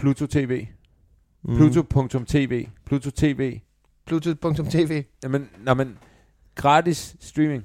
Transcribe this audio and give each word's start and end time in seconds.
Pluto 0.00 0.26
TV. 0.26 0.66
Pluto.tv. 1.56 2.66
Pluto 2.86 3.10
TV. 3.10 3.58
Bluetooth.tv. 4.06 5.02
Jamen, 5.22 5.48
når 5.64 5.74
man 5.74 5.96
gratis 6.54 7.16
streaming. 7.20 7.64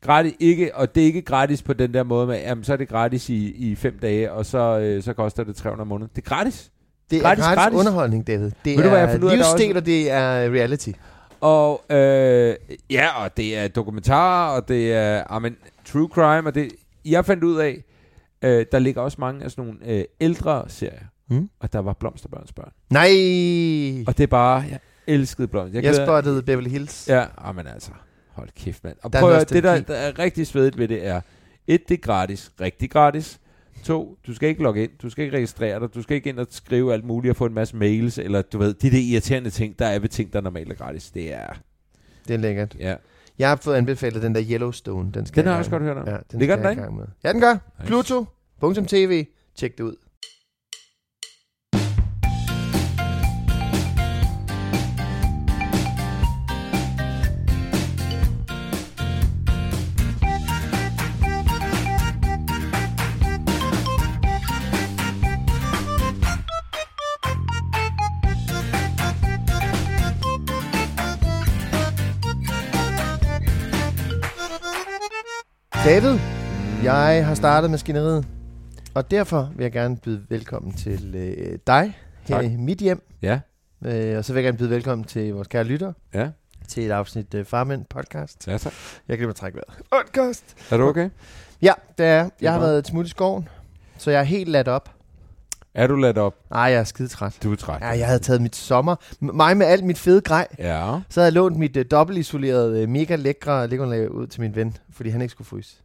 Gratis, 0.00 0.32
ikke, 0.40 0.74
og 0.76 0.94
det 0.94 1.02
er 1.02 1.06
ikke 1.06 1.22
gratis 1.22 1.62
på 1.62 1.72
den 1.72 1.94
der 1.94 2.02
måde 2.02 2.26
med, 2.26 2.36
jamen, 2.38 2.64
så 2.64 2.72
er 2.72 2.76
det 2.76 2.88
gratis 2.88 3.28
i, 3.28 3.50
i 3.70 3.74
fem 3.74 3.98
dage, 4.02 4.32
og 4.32 4.46
så, 4.46 4.78
øh, 4.78 5.02
så 5.02 5.12
koster 5.12 5.44
det 5.44 5.56
300 5.56 5.80
om 5.82 5.86
måneden. 5.88 6.10
Det 6.16 6.22
er 6.22 6.28
gratis. 6.28 6.70
Det 7.10 7.18
er 7.18 7.22
Gratis, 7.22 7.44
gratis, 7.44 7.56
gratis. 7.62 7.78
underholdning, 7.78 8.26
David. 8.26 8.50
Det 8.64 8.76
Ved 8.76 8.82
du, 8.84 8.88
hvad 8.88 8.98
jeg 8.98 9.02
er 9.02 9.08
ud 9.08 9.12
af, 9.14 9.20
der 9.20 9.34
livsstil, 9.36 9.66
også- 9.70 9.78
og 9.78 9.86
det 9.86 10.10
er 10.10 10.50
reality. 10.50 10.90
Og 11.40 11.84
øh, 11.90 12.54
ja, 12.90 13.24
og 13.24 13.36
det 13.36 13.58
er 13.58 13.68
dokumentarer, 13.68 14.56
og 14.56 14.68
det 14.68 14.92
er 14.92 15.24
amen, 15.26 15.56
true 15.84 16.08
crime, 16.12 16.48
og 16.48 16.54
det, 16.54 16.72
jeg 17.04 17.24
fandt 17.24 17.44
ud 17.44 17.56
af, 17.56 17.84
øh, 18.42 18.66
der 18.72 18.78
ligger 18.78 19.00
også 19.02 19.16
mange 19.20 19.44
af 19.44 19.50
sådan 19.50 19.64
nogle 19.64 19.98
øh, 19.98 20.04
ældre 20.20 20.64
serier, 20.68 20.98
Mm. 21.28 21.50
og 21.60 21.72
der 21.72 21.78
var 21.78 21.92
Blomsterbørns 21.92 22.52
børn. 22.52 22.72
Nej! 22.90 24.04
Og 24.06 24.18
det 24.18 24.22
er 24.22 24.26
bare, 24.26 24.64
jeg 24.70 24.78
elskede 25.06 25.48
Blomster. 25.48 25.80
Jeg 25.80 25.94
spottede 25.94 26.42
Beverly 26.42 26.68
Hills. 26.68 27.08
Ja, 27.08 27.24
ah, 27.38 27.56
men 27.56 27.66
altså, 27.66 27.90
hold 28.28 28.48
kæft, 28.56 28.84
mand. 28.84 28.96
Og 29.02 29.12
Der 29.12 29.18
er 29.18 29.22
prøv 29.22 29.32
at, 29.32 29.50
det, 29.50 29.62
der, 29.62 29.80
der 29.80 29.94
er 29.94 30.18
rigtig 30.18 30.46
svedigt 30.46 30.78
ved 30.78 30.88
det 30.88 31.06
er, 31.06 31.20
et, 31.66 31.88
det 31.88 31.94
er 31.94 31.98
gratis, 31.98 32.52
rigtig 32.60 32.90
gratis. 32.90 33.40
To, 33.84 34.18
du 34.26 34.34
skal 34.34 34.48
ikke 34.48 34.62
logge 34.62 34.82
ind, 34.82 34.90
du 35.02 35.10
skal 35.10 35.24
ikke 35.24 35.36
registrere 35.36 35.80
dig, 35.80 35.94
du 35.94 36.02
skal 36.02 36.16
ikke 36.16 36.28
ind 36.28 36.38
og 36.38 36.46
skrive 36.50 36.92
alt 36.92 37.04
muligt 37.04 37.30
og 37.30 37.36
få 37.36 37.46
en 37.46 37.54
masse 37.54 37.76
mails, 37.76 38.18
eller 38.18 38.42
du 38.42 38.58
ved, 38.58 38.74
de 38.74 38.90
der 38.90 38.98
irriterende 38.98 39.50
ting, 39.50 39.78
der 39.78 39.86
er 39.86 39.98
ved 39.98 40.08
ting, 40.08 40.32
der 40.32 40.40
normalt 40.40 40.70
er 40.72 40.74
gratis. 40.76 41.10
Det 41.10 41.34
er, 41.34 41.46
Det 42.28 42.34
er 42.34 42.38
lækkert. 42.38 42.76
ja. 42.78 42.96
Jeg 43.38 43.48
har 43.48 43.56
fået 43.56 43.76
anbefalet 43.76 44.22
den 44.22 44.34
der 44.34 44.42
Yellowstone. 44.50 45.12
Den, 45.12 45.26
skal 45.26 45.42
Den 45.42 45.46
har 45.46 45.54
jeg 45.54 45.58
også 45.58 45.70
godt 45.70 45.82
hørt 45.82 45.96
om. 45.96 46.08
Ja, 46.08 46.16
den 46.32 46.38
Ligger 46.38 46.56
den 46.56 46.78
jeg 46.78 46.92
med. 46.92 47.06
Ja, 47.24 47.32
den 47.32 47.40
gør. 47.40 47.52
Nice. 47.52 47.86
Pluto.tv. 47.86 49.26
Tjek 49.56 49.78
det 49.78 49.84
ud. 49.84 49.94
jeg 76.84 77.26
har 77.26 77.34
startet 77.34 77.70
maskineriet, 77.70 78.26
og 78.94 79.10
derfor 79.10 79.50
vil 79.56 79.64
jeg 79.64 79.72
gerne 79.72 79.96
byde 79.96 80.22
velkommen 80.28 80.72
til 80.72 81.14
øh, 81.14 81.58
dig 81.66 81.98
her 82.22 82.36
Tak. 82.36 82.44
i 82.44 82.56
mit 82.56 82.78
hjem. 82.78 83.02
Ja, 83.22 83.40
Øh, 83.86 84.18
og 84.18 84.24
så 84.24 84.32
vil 84.32 84.40
jeg 84.40 84.44
gerne 84.44 84.58
byde 84.58 84.70
velkommen 84.70 85.04
til 85.04 85.34
vores 85.34 85.48
kære 85.48 85.64
lytter 85.64 85.92
ja, 86.14 86.28
til 86.68 86.86
et 86.86 86.90
afsnit 86.90 87.34
øh, 87.34 87.44
Farmænd 87.44 87.84
podcast. 87.90 88.46
ja 88.48 88.58
tak. 88.58 88.72
Jeg 89.08 89.18
kan 89.18 89.26
lige 89.26 89.34
trække 89.34 89.56
vejret. 89.58 89.84
Podcast. 90.06 90.44
Er 90.70 90.76
du 90.76 90.88
okay? 90.88 91.10
Ja, 91.62 91.72
det 91.98 92.06
er 92.06 92.28
jeg. 92.40 92.52
har 92.52 92.60
været 92.60 92.86
smut 92.86 93.06
i 93.06 93.08
skoven, 93.08 93.48
så 93.98 94.10
jeg 94.10 94.20
er 94.20 94.24
helt 94.24 94.48
ladt 94.48 94.68
op. 94.68 94.90
Er 95.74 95.86
du 95.86 95.96
ladt 95.96 96.18
op? 96.18 96.34
Nej, 96.50 96.60
jeg 96.62 96.74
er 96.80 96.84
skide 96.84 97.08
træt. 97.08 97.38
Du 97.42 97.52
er 97.52 97.56
træt. 97.56 97.80
Ja, 97.80 97.88
jeg 97.88 98.06
havde 98.06 98.18
taget 98.18 98.42
mit 98.42 98.56
sommer. 98.56 98.96
M- 98.96 99.32
mig 99.32 99.56
med 99.56 99.66
alt 99.66 99.84
mit 99.84 99.98
fede 99.98 100.20
grej. 100.20 100.46
Ja. 100.58 101.00
Så 101.08 101.20
havde 101.20 101.26
jeg 101.26 101.32
lånt 101.32 101.56
mit 101.58 101.76
øh, 101.76 101.84
dobbeltisolerede, 101.90 102.82
øh, 102.82 102.88
mega 102.88 103.16
lækre 103.16 103.68
liggeunderlag 103.68 104.10
ud 104.12 104.26
til 104.26 104.40
min 104.40 104.56
ven, 104.56 104.76
fordi 104.90 105.10
han 105.10 105.20
ikke 105.22 105.32
skulle 105.32 105.48
fryse. 105.48 105.76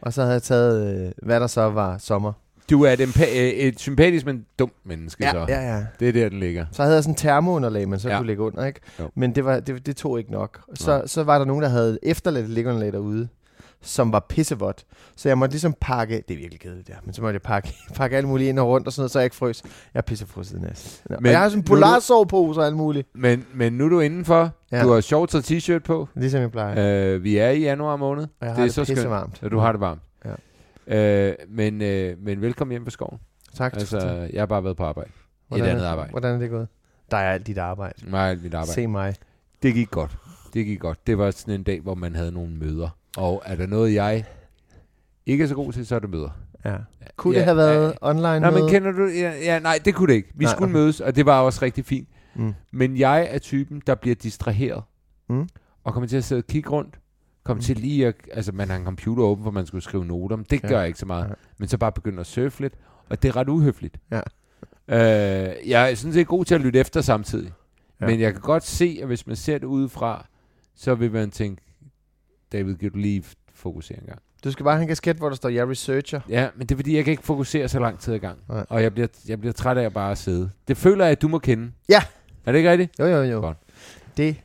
Og 0.00 0.12
så 0.12 0.20
havde 0.22 0.32
jeg 0.32 0.42
taget, 0.42 1.04
øh, 1.06 1.12
hvad 1.22 1.40
der 1.40 1.46
så 1.46 1.62
var 1.62 1.98
sommer. 1.98 2.32
Du 2.70 2.82
er 2.84 2.90
et, 2.92 3.00
empa- 3.00 3.38
øh, 3.38 3.48
et 3.48 3.80
sympatisk, 3.80 4.26
men 4.26 4.44
dumt 4.58 4.72
menneske, 4.84 5.24
Ja, 5.24 5.32
så. 5.32 5.38
ja, 5.48 5.74
ja. 5.76 5.84
Det 6.00 6.08
er 6.08 6.12
der, 6.12 6.28
den 6.28 6.40
ligger. 6.40 6.66
Så 6.72 6.82
havde 6.82 6.94
jeg 6.94 7.02
sådan 7.04 7.12
en 7.12 7.16
termounderlag, 7.16 7.88
man 7.88 7.98
så 7.98 8.08
Ja. 8.08 8.16
kunne 8.16 8.26
lægge 8.26 8.42
under, 8.42 8.64
ikke? 8.66 8.80
Jo. 9.00 9.10
Men 9.14 9.34
det, 9.34 9.44
var, 9.44 9.60
det, 9.60 9.86
det 9.86 9.96
tog 9.96 10.18
ikke 10.18 10.32
nok. 10.32 10.60
Så, 10.74 10.90
Nej. 10.98 11.06
så 11.06 11.22
var 11.22 11.38
der 11.38 11.44
nogen, 11.44 11.62
der 11.62 11.68
havde 11.68 11.98
efterladt 12.02 12.50
liggeunderlag 12.50 12.92
derude, 12.92 13.28
som 13.82 14.12
var 14.12 14.26
pissevådt. 14.28 14.84
Så 15.16 15.28
jeg 15.28 15.38
måtte 15.38 15.52
ligesom 15.52 15.74
pakke, 15.80 16.22
det 16.28 16.34
er 16.34 16.38
virkelig 16.38 16.60
kedeligt 16.60 16.88
der, 16.88 16.94
men 17.04 17.14
så 17.14 17.22
måtte 17.22 17.34
jeg 17.34 17.42
pakke, 17.42 17.74
pakke 17.96 18.16
alt 18.16 18.28
muligt 18.28 18.48
ind 18.48 18.58
og 18.58 18.68
rundt 18.68 18.86
og 18.86 18.92
sådan 18.92 19.00
noget, 19.00 19.10
så 19.10 19.18
jeg 19.18 19.24
ikke 19.24 19.36
frøs. 19.36 19.62
Jeg 19.64 19.70
er 19.94 20.02
pissefrosset 20.02 20.60
næst. 20.60 21.04
Ja. 21.10 21.14
Men 21.14 21.22
Men 21.22 21.32
jeg 21.32 21.40
har 21.40 21.48
sådan 21.48 21.58
en 21.60 21.64
polarsovepose 21.64 22.60
og 22.60 22.66
alt 22.66 22.76
muligt. 22.76 23.08
Men, 23.14 23.46
men 23.54 23.72
nu 23.72 23.84
er 23.84 23.88
du 23.88 24.00
indenfor. 24.00 24.50
Ja. 24.72 24.82
Du 24.82 24.92
har 24.92 25.00
shorts 25.00 25.34
og 25.34 25.40
t-shirt 25.44 25.78
på. 25.78 26.08
Ligesom 26.14 26.40
jeg 26.40 26.50
plejer. 26.50 27.14
Øh, 27.14 27.24
vi 27.24 27.36
er 27.36 27.50
i 27.50 27.60
januar 27.60 27.96
måned. 27.96 28.22
og 28.22 28.28
jeg 28.40 28.48
det 28.48 28.56
har 28.56 28.62
er 28.62 28.66
det, 28.66 28.74
så 28.74 28.80
det 28.80 28.86
skønt. 28.86 28.96
pissevarmt. 28.96 29.38
Så 29.38 29.48
du 29.48 29.58
har 29.58 29.72
det 29.72 29.80
varmt. 29.80 30.00
Ja. 30.88 31.28
Øh, 31.30 31.34
men, 31.48 31.82
øh, 31.82 32.16
men 32.18 32.40
velkommen 32.40 32.72
hjem 32.72 32.84
fra 32.84 32.90
skoven. 32.90 33.18
Tak. 33.54 33.72
Altså, 33.74 34.28
jeg 34.32 34.40
har 34.40 34.46
bare 34.46 34.64
været 34.64 34.76
på 34.76 34.84
arbejde. 34.84 35.10
Hvordan 35.48 35.66
et 35.66 35.70
andet 35.70 35.84
arbejde. 35.84 36.10
Hvordan 36.10 36.34
er 36.34 36.38
det 36.38 36.50
gået? 36.50 36.68
Der 37.10 37.16
er 37.16 37.32
alt 37.32 37.46
dit 37.46 37.58
arbejde. 37.58 37.94
Og 38.12 38.18
alt 38.28 38.42
mit 38.42 38.54
arbejde. 38.54 38.72
Se 38.72 38.86
mig. 38.86 39.14
Det 39.62 39.74
gik 39.74 39.90
godt. 39.90 40.16
Det 40.54 40.66
gik 40.66 40.80
godt. 40.80 41.06
Det 41.06 41.18
var 41.18 41.30
sådan 41.30 41.54
en 41.54 41.62
dag, 41.62 41.80
hvor 41.80 41.94
man 41.94 42.14
havde 42.14 42.32
nogle 42.32 42.50
møder. 42.50 42.88
Og 43.16 43.42
er 43.46 43.56
der 43.56 43.66
noget, 43.66 43.94
jeg 43.94 44.24
ikke 45.26 45.44
er 45.44 45.48
så 45.48 45.54
god 45.54 45.72
til, 45.72 45.86
så 45.86 45.94
er 45.94 45.98
det 45.98 46.10
møder. 46.10 46.30
Ja. 46.64 46.76
Kunne 47.16 47.32
Ja, 47.34 47.38
det 47.38 47.44
have 47.44 47.56
været 47.56 47.84
ja. 48.02 48.08
online 48.10 48.40
Nej, 48.40 48.50
men 48.50 48.68
kender 48.68 48.92
du... 48.92 49.06
Ja, 49.06 49.32
ja, 49.38 49.58
nej, 49.58 49.78
det 49.84 49.94
kunne 49.94 50.08
det 50.08 50.14
ikke. 50.14 50.28
Vi 50.34 50.44
Nej, 50.44 50.52
skulle 50.52 50.64
okay. 50.70 50.72
mødes, 50.80 51.00
og 51.00 51.16
det 51.16 51.26
var 51.26 51.40
også 51.40 51.62
rigtig 51.62 51.84
fint. 51.84 52.08
Mm. 52.34 52.54
Men 52.70 52.96
jeg 52.96 53.28
er 53.30 53.38
typen, 53.38 53.82
der 53.86 53.94
bliver 53.94 54.14
distraheret. 54.14 54.82
Mm. 55.28 55.48
Og 55.84 55.92
kommer 55.92 56.08
til 56.08 56.16
at 56.16 56.24
sidde 56.24 56.40
og 56.40 56.46
kigge 56.46 56.70
rundt. 56.70 56.98
Kommer 57.44 57.60
Mm. 57.60 57.64
til 57.64 57.76
lige 57.76 58.06
at... 58.06 58.14
Altså, 58.32 58.52
man 58.52 58.68
har 58.68 58.76
en 58.76 58.84
computer 58.84 59.22
åben, 59.22 59.42
hvor 59.42 59.50
man 59.50 59.66
skulle 59.66 59.84
skrive 59.84 60.04
noter. 60.04 60.36
Men 60.36 60.46
det 60.50 60.62
Ja. 60.62 60.68
gør 60.68 60.78
jeg 60.78 60.86
ikke 60.86 60.98
så 60.98 61.06
meget. 61.06 61.26
Nej. 61.26 61.36
Men 61.58 61.68
så 61.68 61.78
bare 61.78 61.92
begynder 61.92 62.20
at 62.20 62.26
surfe 62.26 62.60
lidt. 62.60 62.74
Og 63.08 63.22
det 63.22 63.28
er 63.28 63.36
ret 63.36 63.48
uhøfligt. 63.48 63.98
Ja. 64.10 64.20
Øh, 64.88 65.68
jeg 65.70 65.90
er 65.90 65.94
sådan 65.94 66.12
set 66.12 66.26
god 66.26 66.44
til 66.44 66.54
at 66.54 66.60
lytte 66.60 66.78
efter 66.78 67.00
samtidig. 67.00 67.52
Ja. 68.00 68.06
Men 68.06 68.20
jeg 68.20 68.32
kan 68.32 68.40
godt 68.42 68.64
se, 68.64 68.98
at 69.00 69.06
hvis 69.06 69.26
man 69.26 69.36
ser 69.36 69.58
det 69.58 69.66
udefra, 69.66 70.26
så 70.76 70.94
vil 70.94 71.12
man 71.12 71.30
tænke, 71.30 71.62
David, 72.52 72.76
kan 72.76 72.90
du 72.90 72.98
lige 72.98 73.24
fokusere 73.54 73.98
en 74.00 74.06
gang? 74.06 74.18
Du 74.44 74.50
skal 74.50 74.64
bare 74.64 74.74
have 74.74 74.82
en 74.82 74.88
kasket, 74.88 75.16
hvor 75.16 75.28
der 75.28 75.36
står, 75.36 75.48
jeg 75.48 75.60
er 75.60 75.70
researcher. 75.70 76.20
Ja, 76.28 76.48
men 76.56 76.66
det 76.66 76.74
er 76.74 76.76
fordi, 76.76 76.96
jeg 76.96 77.04
kan 77.04 77.10
ikke 77.10 77.22
fokusere 77.22 77.68
så 77.68 77.78
lang 77.78 77.98
tid 77.98 78.14
ad 78.14 78.18
gang. 78.18 78.38
Nej. 78.48 78.66
Og 78.68 78.82
jeg 78.82 78.92
bliver, 78.92 79.08
jeg 79.28 79.40
bliver 79.40 79.52
træt 79.52 79.78
af 79.78 79.84
at 79.84 79.92
bare 79.92 80.16
sidde. 80.16 80.50
Det 80.68 80.76
føler 80.76 81.04
jeg, 81.04 81.12
at 81.12 81.22
du 81.22 81.28
må 81.28 81.38
kende. 81.38 81.70
Ja. 81.88 82.02
Er 82.46 82.52
det 82.52 82.58
ikke 82.58 82.70
rigtigt? 82.70 82.98
Jo, 82.98 83.06
jo, 83.06 83.22
jo. 83.22 83.40
Godt. 83.40 83.56
Det, 84.16 84.36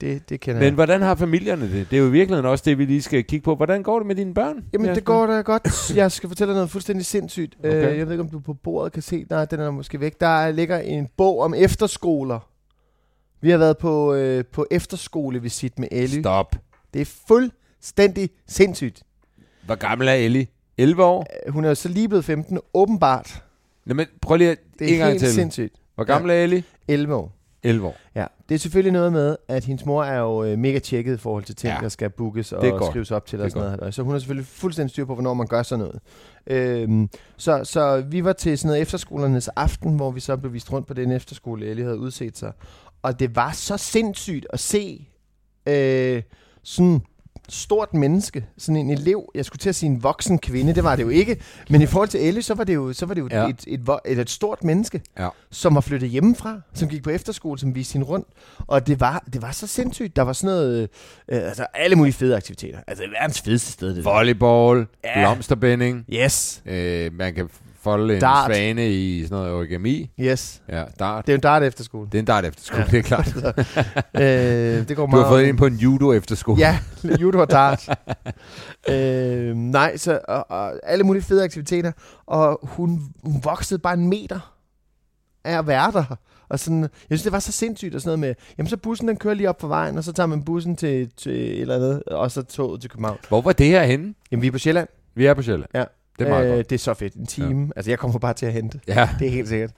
det, 0.00 0.28
det 0.28 0.40
kender 0.40 0.60
Men 0.60 0.64
jeg. 0.66 0.74
hvordan 0.74 1.02
har 1.02 1.14
familierne 1.14 1.72
det? 1.72 1.90
Det 1.90 1.96
er 1.96 2.00
jo 2.00 2.08
i 2.08 2.10
virkeligheden 2.10 2.46
også 2.50 2.62
det, 2.66 2.78
vi 2.78 2.84
lige 2.84 3.02
skal 3.02 3.24
kigge 3.24 3.44
på. 3.44 3.54
Hvordan 3.54 3.82
går 3.82 3.98
det 3.98 4.06
med 4.06 4.14
dine 4.14 4.34
børn? 4.34 4.64
Jamen, 4.72 4.94
det 4.94 5.04
går 5.04 5.26
da 5.26 5.40
godt. 5.40 5.96
Jeg 5.96 6.12
skal 6.12 6.28
fortælle 6.28 6.52
dig 6.52 6.56
noget 6.56 6.70
fuldstændig 6.70 7.06
sindssygt. 7.06 7.56
Okay. 7.58 7.68
Okay. 7.68 7.98
jeg 7.98 8.06
ved 8.06 8.12
ikke, 8.12 8.22
om 8.22 8.28
du 8.30 8.40
på 8.40 8.54
bordet 8.54 8.92
kan 8.92 9.02
se. 9.02 9.26
Nej, 9.30 9.44
den 9.44 9.60
er 9.60 9.70
måske 9.70 10.00
væk. 10.00 10.20
Der 10.20 10.50
ligger 10.50 10.78
en 10.78 11.08
bog 11.16 11.40
om 11.40 11.54
efterskoler. 11.54 12.48
Vi 13.40 13.50
har 13.50 13.58
været 13.58 13.78
på, 13.78 14.14
øh, 14.14 14.44
på 14.52 14.66
efterskolevisit 14.70 15.78
med 15.78 15.88
Ellie. 15.92 16.22
Stop. 16.22 16.56
Det 16.94 17.00
er 17.00 17.10
fuldstændig 17.28 18.30
sindssygt. 18.48 19.02
Hvor 19.66 19.74
gammel 19.74 20.08
er 20.08 20.12
Ellie? 20.12 20.46
11 20.78 21.04
år? 21.04 21.26
Øh, 21.46 21.52
Hun 21.52 21.64
er 21.64 21.68
jo 21.68 21.74
så 21.74 21.88
lige 21.88 22.08
blevet 22.08 22.24
15, 22.24 22.58
åbenbart. 22.74 23.42
Nå, 23.86 23.94
men 23.94 24.06
prøv 24.22 24.36
lige 24.36 24.50
at 24.50 24.58
Det 24.78 24.88
en 24.88 24.94
er 24.94 24.98
gang 24.98 25.10
helt 25.10 25.20
til. 25.24 25.32
sindssygt. 25.32 25.74
Hvor 25.94 26.04
gammel 26.04 26.30
er 26.30 26.34
Ellie? 26.34 26.64
11 26.88 27.14
år. 27.14 27.32
11 27.62 27.86
år. 27.86 27.96
Ja, 28.14 28.26
det 28.48 28.54
er 28.54 28.58
selvfølgelig 28.58 28.92
noget 28.92 29.12
med, 29.12 29.36
at 29.48 29.64
hendes 29.64 29.84
mor 29.86 30.04
er 30.04 30.18
jo 30.18 30.44
øh, 30.44 30.58
mega 30.58 30.78
tjekket 30.78 31.14
i 31.14 31.16
forhold 31.18 31.44
til 31.44 31.56
ting, 31.56 31.68
Ja. 31.70 31.74
ja. 31.74 31.80
der 31.80 31.88
skal 31.88 32.10
bookes 32.10 32.52
og 32.52 32.62
godt. 32.62 32.84
skrives 32.92 33.10
op 33.10 33.26
til 33.26 33.40
og 33.40 33.50
sådan 33.50 33.58
noget. 33.60 33.70
halløj. 33.70 33.90
Så 33.90 34.02
hun 34.02 34.12
har 34.12 34.18
selvfølgelig 34.18 34.46
fuldstændig 34.46 34.90
styr 34.90 35.04
på, 35.04 35.14
hvornår 35.14 35.34
man 35.34 35.46
gør 35.46 35.62
sådan 35.62 35.84
noget. 35.84 36.00
Øhm, 36.46 37.08
så, 37.36 37.64
så 37.64 38.00
vi 38.00 38.24
var 38.24 38.32
til 38.32 38.58
sådan 38.58 38.68
noget 38.68 38.82
efterskolernes 38.82 39.48
aften, 39.48 39.96
hvor 39.96 40.10
vi 40.10 40.20
så 40.20 40.36
blev 40.36 40.52
vist 40.52 40.72
rundt 40.72 40.86
på 40.86 40.94
den 40.94 41.12
efterskole, 41.12 41.66
Ellie 41.66 41.84
havde 41.84 41.98
udset 41.98 42.38
sig. 42.38 42.52
Og 43.02 43.20
det 43.20 43.36
var 43.36 43.52
så 43.52 43.76
sindssygt 43.76 44.46
at 44.50 44.60
se 44.60 45.08
øh, 45.68 46.22
sådan 46.64 47.00
stort 47.48 47.94
menneske, 47.94 48.44
sådan 48.58 48.76
en 48.76 48.90
elev, 48.90 49.30
jeg 49.34 49.44
skulle 49.44 49.58
til 49.60 49.68
at 49.68 49.74
sige 49.74 49.90
en 49.90 50.02
voksen 50.02 50.38
kvinde, 50.38 50.74
det 50.74 50.84
var 50.84 50.96
det 50.96 51.02
jo 51.02 51.08
ikke, 51.08 51.36
men 51.70 51.82
i 51.82 51.86
forhold 51.86 52.08
til 52.08 52.26
Ellie, 52.28 52.42
så 52.42 52.54
var 52.54 52.64
det 52.64 52.74
jo, 52.74 52.92
så 52.92 53.06
var 53.06 53.14
det 53.14 53.20
jo 53.20 53.28
Ja. 53.30 53.48
et, 53.48 53.64
et, 53.66 53.88
et, 54.06 54.18
et 54.18 54.30
stort 54.30 54.64
menneske, 54.64 55.00
Ja. 55.18 55.28
som 55.50 55.74
var 55.74 55.80
flyttet 55.80 56.10
hjemmefra, 56.10 56.60
som 56.74 56.88
gik 56.88 57.02
på 57.02 57.10
efterskole, 57.10 57.58
som 57.58 57.74
viste 57.74 57.92
hende 57.92 58.06
rundt, 58.06 58.28
og 58.58 58.86
det 58.86 59.00
var, 59.00 59.24
det 59.32 59.42
var 59.42 59.52
så 59.52 59.66
sindssygt, 59.66 60.16
der 60.16 60.22
var 60.22 60.32
sådan 60.32 60.54
noget, 60.56 60.88
øh, 61.28 61.38
altså 61.42 61.66
alle 61.74 61.96
mulige 61.96 62.12
fede 62.14 62.36
aktiviteter, 62.36 62.78
altså 62.86 63.04
verdens 63.20 63.40
fedeste 63.40 63.72
sted, 63.72 63.94
det. 63.96 64.04
Volleyball, 64.04 64.86
Ja. 65.04 65.20
blomsterbinding, 65.20 66.04
Yes, 66.12 66.62
øh, 66.66 67.12
man 67.14 67.34
kan 67.34 67.48
folde 67.84 68.14
en 68.14 68.20
Dart. 68.20 68.46
svane 68.46 68.90
i 68.92 69.22
sådan 69.22 69.36
noget 69.38 69.52
origami. 69.52 70.10
yes, 70.20 70.62
Ja, 70.68 70.84
dart. 70.98 71.26
det 71.26 71.32
er 71.32 71.36
en 71.36 71.40
dart 71.40 71.62
efterskole. 71.62 72.06
Det 72.12 72.14
er 72.14 72.18
en 72.20 72.24
dart 72.24 72.44
efterskole, 72.44 72.82
ja. 72.82 72.90
Det 72.90 72.98
er 72.98 73.02
klart. 73.02 73.36
øh, 74.22 74.88
det 74.88 74.96
går 74.96 75.06
Du 75.06 75.10
meget 75.10 75.24
har 75.24 75.32
fået 75.32 75.42
ind 75.44 75.58
på 75.58 75.66
en 75.66 75.74
judo 75.74 76.12
efterskole. 76.12 76.58
Ja, 76.60 76.78
judo 77.20 77.38
og 77.40 77.50
dart. 77.50 77.88
øh, 78.88 79.56
nej, 79.56 79.96
så 79.96 80.20
og, 80.28 80.50
og 80.50 80.72
alle 80.82 81.04
mulige 81.04 81.22
fede 81.22 81.44
aktiviteter. 81.44 81.92
Og 82.26 82.60
hun, 82.62 83.00
hun 83.24 83.40
voksede 83.44 83.78
bare 83.78 83.94
en 83.94 84.08
meter 84.08 84.54
af 85.44 85.58
at 85.58 85.66
være 85.66 85.92
der. 85.92 86.16
Og 86.48 86.58
sådan, 86.58 86.82
jeg 86.82 86.88
synes, 87.08 87.22
det 87.22 87.32
var 87.32 87.38
så 87.38 87.52
sindssygt 87.52 87.94
og 87.94 88.00
sådan 88.00 88.08
noget 88.18 88.18
med, 88.36 88.44
jamen 88.58 88.68
så 88.70 88.76
bussen 88.76 89.08
den 89.08 89.16
kører 89.16 89.34
lige 89.34 89.48
op 89.48 89.58
på 89.58 89.68
vejen, 89.68 89.98
og 89.98 90.04
så 90.04 90.12
tager 90.12 90.26
man 90.26 90.42
bussen 90.42 90.76
til, 90.76 91.10
til 91.16 91.32
et 91.32 91.60
eller 91.60 91.74
andet, 91.76 92.02
og 92.02 92.30
så 92.30 92.42
toget 92.42 92.80
til 92.80 92.90
København. 92.90 93.18
Hvor 93.28 93.40
var 93.40 93.52
det 93.52 93.66
her 93.66 93.84
henne? 93.84 94.14
Jamen 94.30 94.42
vi 94.42 94.46
er 94.46 94.52
på 94.52 94.58
Sjælland. 94.58 94.88
Vi 95.14 95.26
er 95.26 95.34
på 95.34 95.42
Sjælland. 95.42 95.70
Ja. 95.74 95.84
Det 96.18 96.24
er 96.24 96.28
meget 96.28 96.48
øh, 96.50 96.54
godt. 96.56 96.70
det 96.70 96.76
er 96.76 96.78
så 96.78 96.94
fedt. 96.94 97.14
En 97.14 97.26
time. 97.26 97.62
Ja. 97.64 97.70
Altså 97.76 97.90
jeg 97.90 97.98
kommer 97.98 98.18
bare 98.18 98.34
til 98.34 98.46
at 98.46 98.52
hente. 98.52 98.80
Ja. 98.88 99.08
Det 99.18 99.26
er 99.26 99.30
helt 99.30 99.48
sikkert. 99.48 99.70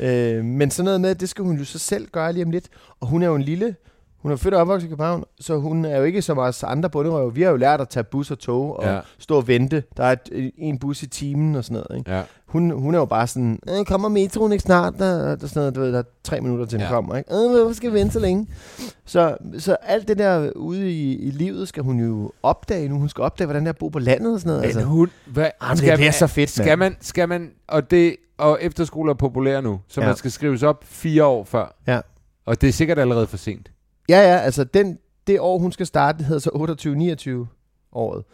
Øh, 0.00 0.44
men 0.44 0.70
sådan 0.70 0.84
noget 0.84 1.00
med, 1.00 1.14
det 1.14 1.28
skal 1.28 1.44
hun 1.44 1.58
jo 1.58 1.64
så 1.64 1.78
selv 1.78 2.08
gøre 2.12 2.32
lige 2.32 2.44
om 2.44 2.50
lidt. 2.50 2.68
Og 3.00 3.06
hun 3.06 3.22
er 3.22 3.26
jo 3.26 3.34
en 3.34 3.42
lille... 3.42 3.76
Hun 4.24 4.32
er 4.32 4.36
født 4.36 4.54
og 4.54 4.60
opvokset 4.60 4.86
i 4.86 4.88
København, 4.88 5.24
så 5.40 5.56
hun 5.58 5.84
er 5.84 5.96
jo 5.98 6.04
ikke 6.04 6.22
som 6.22 6.38
os 6.38 6.62
andre 6.62 6.90
bunderøv. 6.90 7.34
Vi 7.34 7.42
har 7.42 7.50
jo 7.50 7.56
lært 7.56 7.80
at 7.80 7.88
tage 7.88 8.04
bus 8.04 8.30
og 8.30 8.38
tog 8.38 8.76
og 8.76 8.84
Ja. 8.84 9.00
stå 9.18 9.36
og 9.36 9.48
vente. 9.48 9.82
Der 9.96 10.04
er 10.04 10.12
et, 10.32 10.50
en 10.58 10.78
bus 10.78 11.02
i 11.02 11.06
timen 11.06 11.54
og 11.56 11.64
sådan 11.64 11.82
noget. 11.88 11.98
Ikke? 11.98 12.10
Ja. 12.16 12.22
Hun, 12.46 12.70
hun 12.70 12.94
er 12.94 12.98
jo 12.98 13.04
bare 13.04 13.26
sådan, 13.26 13.58
øh, 13.68 13.84
kommer 13.84 14.08
metroen 14.08 14.52
ikke 14.52 14.62
snart? 14.62 14.94
Der, 14.98 15.18
der, 15.18 15.32
er 15.32 15.36
sådan 15.38 15.50
noget, 15.60 15.74
du 15.74 15.80
ved, 15.80 15.92
der 15.92 15.98
er 15.98 16.02
tre 16.24 16.40
minutter 16.40 16.66
til 16.66 16.78
den 16.78 16.86
Ja. 16.86 16.92
kommer. 16.92 17.16
Ikke? 17.16 17.34
Øh, 17.34 17.50
hvorfor 17.50 17.72
skal 17.74 17.92
vi 17.92 17.98
vente 17.98 18.12
så 18.12 18.18
længe? 18.20 18.46
Så, 19.04 19.36
så 19.58 19.76
alt 19.82 20.08
det 20.08 20.18
der 20.18 20.50
ude 20.56 20.90
i, 20.92 21.16
i 21.18 21.30
livet 21.30 21.68
skal 21.68 21.82
hun 21.82 22.00
jo 22.00 22.32
opdage 22.42 22.88
nu. 22.88 22.98
Hun 22.98 23.08
skal 23.08 23.22
opdage, 23.22 23.46
hvordan 23.46 23.62
det 23.62 23.68
er 23.68 23.72
at 23.72 23.78
bo 23.78 23.88
på 23.88 23.98
landet 23.98 24.34
og 24.34 24.40
sådan 24.40 24.48
noget. 24.48 24.60
Men 24.60 24.66
Altså. 24.68 24.82
hun, 24.84 25.10
hvad, 25.26 25.48
Jamen, 25.62 25.76
det, 25.76 25.98
det 25.98 26.06
er 26.06 26.10
så 26.10 26.26
fedt, 26.26 26.50
skal 26.50 26.78
man, 26.78 26.96
skal 27.00 27.28
man, 27.28 27.50
og 27.68 27.90
det, 27.90 28.16
og 28.38 28.58
efterskoler 28.60 29.12
er 29.12 29.16
populære 29.16 29.62
nu, 29.62 29.80
så 29.88 30.00
Ja. 30.00 30.06
man 30.06 30.16
skal 30.16 30.30
skrives 30.30 30.62
op 30.62 30.84
fire 30.84 31.24
år 31.24 31.44
før. 31.44 31.74
Ja. 31.86 32.00
Og 32.46 32.60
det 32.60 32.68
er 32.68 32.72
sikkert 32.72 32.98
allerede 32.98 33.26
for 33.26 33.36
sent. 33.36 33.70
Ja, 34.08 34.20
ja, 34.20 34.36
altså 34.38 34.64
den, 34.64 34.98
det 35.26 35.40
år, 35.40 35.58
hun 35.58 35.72
skal 35.72 35.86
starte, 35.86 36.18
det 36.18 36.26
hedder 36.26 36.40
så 36.40 37.44
28-29 37.44 37.46
året. 37.92 38.24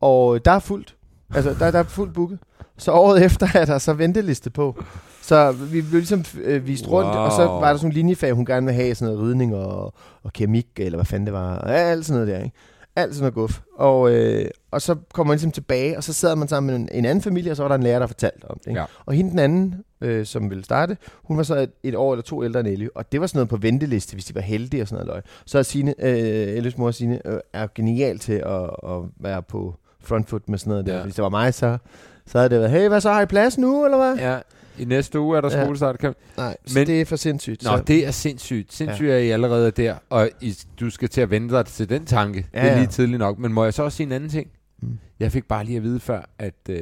Og 0.00 0.44
der 0.44 0.50
er 0.50 0.58
fuldt. 0.58 0.96
Altså, 1.34 1.54
der, 1.58 1.70
der 1.70 1.78
er 1.78 1.82
fuldt 1.82 2.14
booket. 2.14 2.38
Så 2.78 2.92
året 2.92 3.24
efter 3.24 3.46
er 3.54 3.64
der 3.64 3.78
så 3.78 3.92
venteliste 3.92 4.50
på. 4.50 4.82
Så 5.22 5.52
vi 5.52 5.80
blev 5.82 5.92
ligesom 5.92 6.24
øh, 6.42 6.66
vist 6.66 6.88
rundt, 6.88 7.08
Wow. 7.10 7.16
og 7.18 7.32
så 7.32 7.42
var 7.44 7.68
der 7.70 7.76
sådan 7.76 7.84
nogle 7.86 7.94
linjefag, 7.94 8.32
hun 8.32 8.46
gerne 8.46 8.66
vil 8.66 8.74
have, 8.74 8.94
sådan 8.94 9.14
noget 9.14 9.28
ridning 9.28 9.54
og, 9.54 9.94
og 10.22 10.32
keramik, 10.32 10.66
eller 10.76 10.96
hvad 10.96 11.04
fanden 11.04 11.26
det 11.26 11.34
var. 11.34 11.56
Og 11.56 11.74
alt 11.74 12.06
sådan 12.06 12.22
noget 12.22 12.34
der, 12.38 12.44
ikke? 12.44 12.56
Alt 12.96 13.14
sådan 13.14 13.22
noget 13.22 13.34
guf. 13.34 13.60
Og, 13.76 14.12
øh, 14.14 14.44
og 14.70 14.82
så 14.82 14.96
kommer 15.12 15.28
man 15.28 15.34
ligesom 15.34 15.50
tilbage, 15.50 15.96
og 15.96 16.04
så 16.04 16.12
sidder 16.12 16.34
man 16.34 16.48
sammen 16.48 16.72
med 16.72 16.80
en, 16.80 16.88
en 16.98 17.04
anden 17.04 17.22
familie, 17.22 17.50
og 17.50 17.56
så 17.56 17.62
var 17.62 17.68
der 17.68 17.74
en 17.74 17.82
lærer, 17.82 17.98
der 17.98 18.06
fortalte 18.06 18.44
om 18.44 18.58
det. 18.58 18.66
Ikke? 18.66 18.80
Ja. 18.80 18.86
Og 19.06 19.14
hende 19.14 19.30
den 19.30 19.38
anden, 19.38 19.74
øh, 20.00 20.26
som 20.26 20.50
ville 20.50 20.64
starte, 20.64 20.96
hun 21.22 21.36
var 21.36 21.42
så 21.42 21.56
et, 21.56 21.70
et 21.82 21.94
år 21.94 22.12
eller 22.12 22.22
to 22.22 22.44
ældre 22.44 22.60
end 22.60 22.68
Ellie, 22.68 22.88
og 22.94 23.12
det 23.12 23.20
var 23.20 23.26
sådan 23.26 23.38
noget 23.38 23.48
på 23.48 23.56
venteliste, 23.56 24.14
hvis 24.14 24.24
de 24.24 24.34
var 24.34 24.40
heldige 24.40 24.82
og 24.82 24.88
sådan 24.88 25.06
noget 25.06 25.14
løg. 25.14 25.22
Så 25.46 25.58
er 25.58 25.62
Signe, 25.62 25.94
øh, 25.98 26.56
Ellies 26.56 26.78
mor 26.78 26.90
Signe, 26.90 27.26
øh, 27.26 27.40
er 27.52 27.66
genial 27.74 28.18
til 28.18 28.32
at, 28.32 28.62
at 28.62 29.00
være 29.20 29.42
på 29.42 29.74
front 30.00 30.28
foot 30.28 30.48
med 30.48 30.58
sådan 30.58 30.70
noget 30.70 30.86
der. 30.86 30.96
Ja. 30.96 31.02
Hvis 31.02 31.14
det 31.14 31.22
var 31.22 31.28
mig, 31.28 31.54
så, 31.54 31.78
så 32.26 32.38
havde 32.38 32.50
det 32.50 32.58
været, 32.58 32.70
hey, 32.70 32.88
hvad 32.88 33.00
så, 33.00 33.12
har 33.12 33.22
I 33.22 33.26
plads 33.26 33.58
nu, 33.58 33.84
eller 33.84 33.98
hvad? 33.98 34.16
Ja. 34.16 34.38
I 34.78 34.84
næste 34.84 35.20
uge 35.20 35.36
er 35.36 35.40
der 35.40 35.56
Ja. 35.58 35.64
skolestart. 35.64 35.98
Kan... 35.98 36.14
Nej, 36.36 36.56
så 36.66 36.78
Men- 36.78 36.86
det 36.86 37.00
er 37.00 37.04
for 37.04 37.16
sindssygt. 37.16 37.62
Nå, 37.64 37.76
så. 37.76 37.82
det 37.86 38.06
er 38.06 38.10
sindssygt. 38.10 38.72
Sindssygt 38.72 39.08
ja. 39.08 39.12
er 39.14 39.18
I 39.18 39.30
allerede 39.30 39.70
der, 39.70 39.94
og 40.10 40.30
I, 40.40 40.58
du 40.80 40.90
skal 40.90 41.08
til 41.08 41.20
at 41.20 41.30
vente 41.30 41.54
dig 41.54 41.66
til 41.66 41.88
den 41.88 42.04
tanke. 42.06 42.46
Ja, 42.54 42.60
det 42.62 42.68
er 42.70 42.74
lige 42.74 42.80
ja. 42.84 42.86
tidligt 42.90 43.18
nok. 43.18 43.38
Men 43.38 43.52
må 43.52 43.64
jeg 43.64 43.74
så 43.74 43.82
også 43.82 43.96
sige 43.96 44.06
en 44.06 44.12
anden 44.12 44.30
ting? 44.30 44.46
Mm. 44.82 44.98
Jeg 45.20 45.32
fik 45.32 45.44
bare 45.44 45.64
lige 45.64 45.76
at 45.76 45.82
vide 45.82 46.00
før, 46.00 46.22
at 46.38 46.54
øh, 46.68 46.80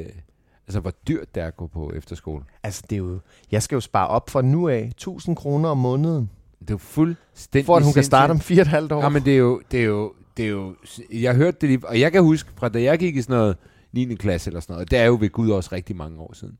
altså, 0.67 0.79
hvor 0.79 0.93
dyrt 1.07 1.35
det 1.35 1.43
er 1.43 1.47
at 1.47 1.57
gå 1.57 1.67
på 1.67 1.91
efterskole. 1.95 2.43
Altså, 2.63 2.83
det 2.89 2.95
er 2.95 2.99
jo, 2.99 3.19
jeg 3.51 3.63
skal 3.63 3.75
jo 3.75 3.79
spare 3.79 4.07
op 4.07 4.29
fra 4.29 4.41
nu 4.41 4.67
af 4.69 4.79
1000 4.87 5.35
kroner 5.35 5.69
om 5.69 5.77
måneden, 5.77 6.29
Det 6.59 6.69
er 6.69 6.73
jo 6.73 6.77
fuldstændig 6.77 7.65
for 7.65 7.75
at 7.75 7.83
hun 7.83 7.87
kan 7.89 7.93
sindssygt. 7.93 8.05
starte 8.05 8.31
om 8.31 8.39
fire 8.39 8.57
og 8.57 8.61
et 8.61 8.67
halvt 8.67 8.91
år. 8.91 9.01
Ja, 9.01 9.09
men 9.09 9.25
det 9.25 9.33
er 9.33 9.37
jo, 9.37 9.61
det 9.71 9.79
er 9.79 9.85
jo, 9.85 10.13
det 10.37 10.45
er 10.45 10.49
jo, 10.49 10.75
jeg 11.13 11.35
hørte 11.35 11.57
det 11.61 11.69
lige, 11.69 11.87
og 11.87 11.99
jeg 11.99 12.11
kan 12.11 12.23
huske, 12.23 12.49
fra 12.55 12.69
da 12.69 12.81
jeg 12.81 12.99
gik 12.99 13.15
i 13.15 13.21
sådan 13.21 13.35
noget 13.37 13.57
9. 13.93 14.15
klasse 14.15 14.49
eller 14.49 14.59
sådan 14.59 14.73
noget, 14.73 14.91
det 14.91 14.99
er 14.99 15.05
jo 15.05 15.17
ved 15.21 15.29
Gud 15.29 15.49
også 15.49 15.69
rigtig 15.71 15.95
mange 15.95 16.19
år 16.19 16.33
siden. 16.33 16.57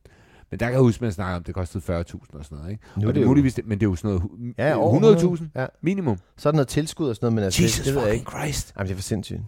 Men 0.51 0.59
der 0.59 0.65
kan 0.65 0.73
jeg 0.73 0.79
huske, 0.81 0.97
at 0.97 1.01
man 1.01 1.11
snakker 1.11 1.35
om, 1.35 1.39
at 1.39 1.47
det 1.47 1.55
kostede 1.55 1.83
40.000 1.99 2.37
og 2.37 2.45
sådan 2.45 2.57
noget, 2.57 2.71
ikke? 2.71 2.83
Nu 2.97 3.07
og 3.07 3.15
det 3.15 3.23
er 3.23 3.27
muligvis, 3.27 3.53
det- 3.53 3.65
men 3.67 3.79
det 3.79 3.85
er 3.85 3.89
jo 3.89 3.95
sådan 3.95 4.09
noget, 4.15 4.53
Ja, 4.57 4.75
over 4.75 4.89
100.000 5.37 5.43
Ja. 5.55 5.65
minimum. 5.81 6.17
Så 6.37 6.49
er 6.49 6.51
der 6.51 6.55
noget 6.55 6.67
tilskud 6.67 7.09
og 7.09 7.15
sådan 7.15 7.25
noget, 7.25 7.35
men 7.35 7.43
altså, 7.43 7.63
Jesus 7.63 7.77
det, 7.77 7.85
det 7.85 7.95
ved 7.95 8.03
jeg 8.03 8.13
ikke. 8.13 8.31
Christ. 8.31 8.73
Jamen, 8.77 8.87
det 8.87 8.93
er 8.93 8.97
for 8.97 9.03
sindssygt. 9.03 9.41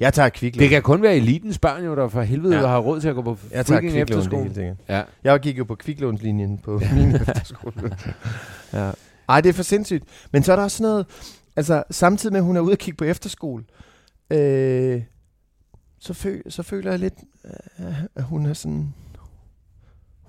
Jeg 0.00 0.14
tager 0.14 0.28
kviklån. 0.28 0.60
Det 0.62 0.70
kan 0.70 0.82
kun 0.82 1.02
være 1.02 1.16
elitens 1.16 1.58
børn 1.58 1.84
jo, 1.84 1.96
der 1.96 2.08
for 2.08 2.22
helvede 2.22 2.56
Ja. 2.60 2.66
har 2.66 2.78
råd 2.78 3.00
til 3.00 3.08
at 3.08 3.14
gå 3.14 3.22
på 3.22 3.38
Jeg 3.50 3.66
tager 3.66 3.80
kviklån, 3.80 4.44
det 4.46 4.54
sikkert. 4.54 4.76
Ja. 4.88 5.02
Jeg 5.24 5.40
gik 5.40 5.58
jo 5.58 5.64
på 5.64 5.74
kviklånslinjen 5.74 6.58
på 6.58 6.80
min 6.96 7.14
efterskole. 7.14 7.96
ja. 8.72 8.90
Ej, 9.28 9.40
det 9.40 9.48
er 9.48 9.52
for 9.52 9.62
sindssygt. 9.62 10.04
Men 10.32 10.42
så 10.42 10.52
er 10.52 10.56
der 10.56 10.62
også 10.62 10.76
sådan 10.76 10.90
noget, 10.90 11.06
altså 11.56 11.82
samtidig 11.90 12.32
med, 12.32 12.40
at 12.40 12.44
hun 12.44 12.56
er 12.56 12.60
ude 12.60 12.72
at 12.72 12.78
kigge 12.78 12.96
på 12.96 13.04
efterskole, 13.04 13.64
øh, 14.30 15.02
så, 15.98 16.14
føl, 16.14 16.42
så 16.48 16.62
føler 16.62 16.90
jeg 16.90 17.00
lidt, 17.00 17.14
øh, 17.44 18.02
at 18.16 18.22
hun 18.24 18.46
er 18.46 18.52
sådan, 18.52 18.94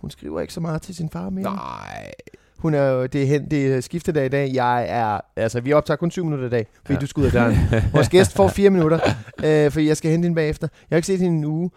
hun 0.03 0.09
skriver 0.11 0.41
ikke 0.41 0.53
så 0.53 0.59
meget 0.59 0.81
til 0.81 0.95
sin 0.95 1.09
far 1.09 1.29
mere. 1.29 1.43
Nej. 1.43 2.11
Hun 2.57 2.73
er 2.73 2.83
jo, 2.83 3.05
det 3.05 3.21
er, 3.21 3.25
hen, 3.25 3.49
det 3.51 3.73
er 3.75 3.81
skiftedag 3.81 4.25
i 4.25 4.29
dag. 4.29 4.51
Jeg 4.53 4.85
er, 4.89 5.19
altså 5.35 5.59
vi 5.61 5.73
optager 5.73 5.95
kun 5.97 6.11
7 6.11 6.23
minutter 6.23 6.45
i 6.47 6.49
dag, 6.49 6.67
fordi 6.85 6.93
Ja. 6.93 6.99
du 6.99 7.07
skal 7.07 7.21
ud 7.21 7.25
af 7.25 7.31
døren. 7.31 7.57
Vores 7.93 8.09
gæst 8.09 8.33
får 8.33 8.47
4 8.47 8.69
minutter, 8.69 8.99
øh, 9.43 9.71
fordi 9.71 9.87
jeg 9.87 9.97
skal 9.97 10.11
hente 10.11 10.25
hende 10.25 10.35
bagefter. 10.35 10.67
Jeg 10.89 10.95
har 10.95 10.97
ikke 10.97 11.07
set 11.07 11.19
hende 11.19 11.35
i 11.35 11.37
en 11.37 11.45
uge, 11.45 11.71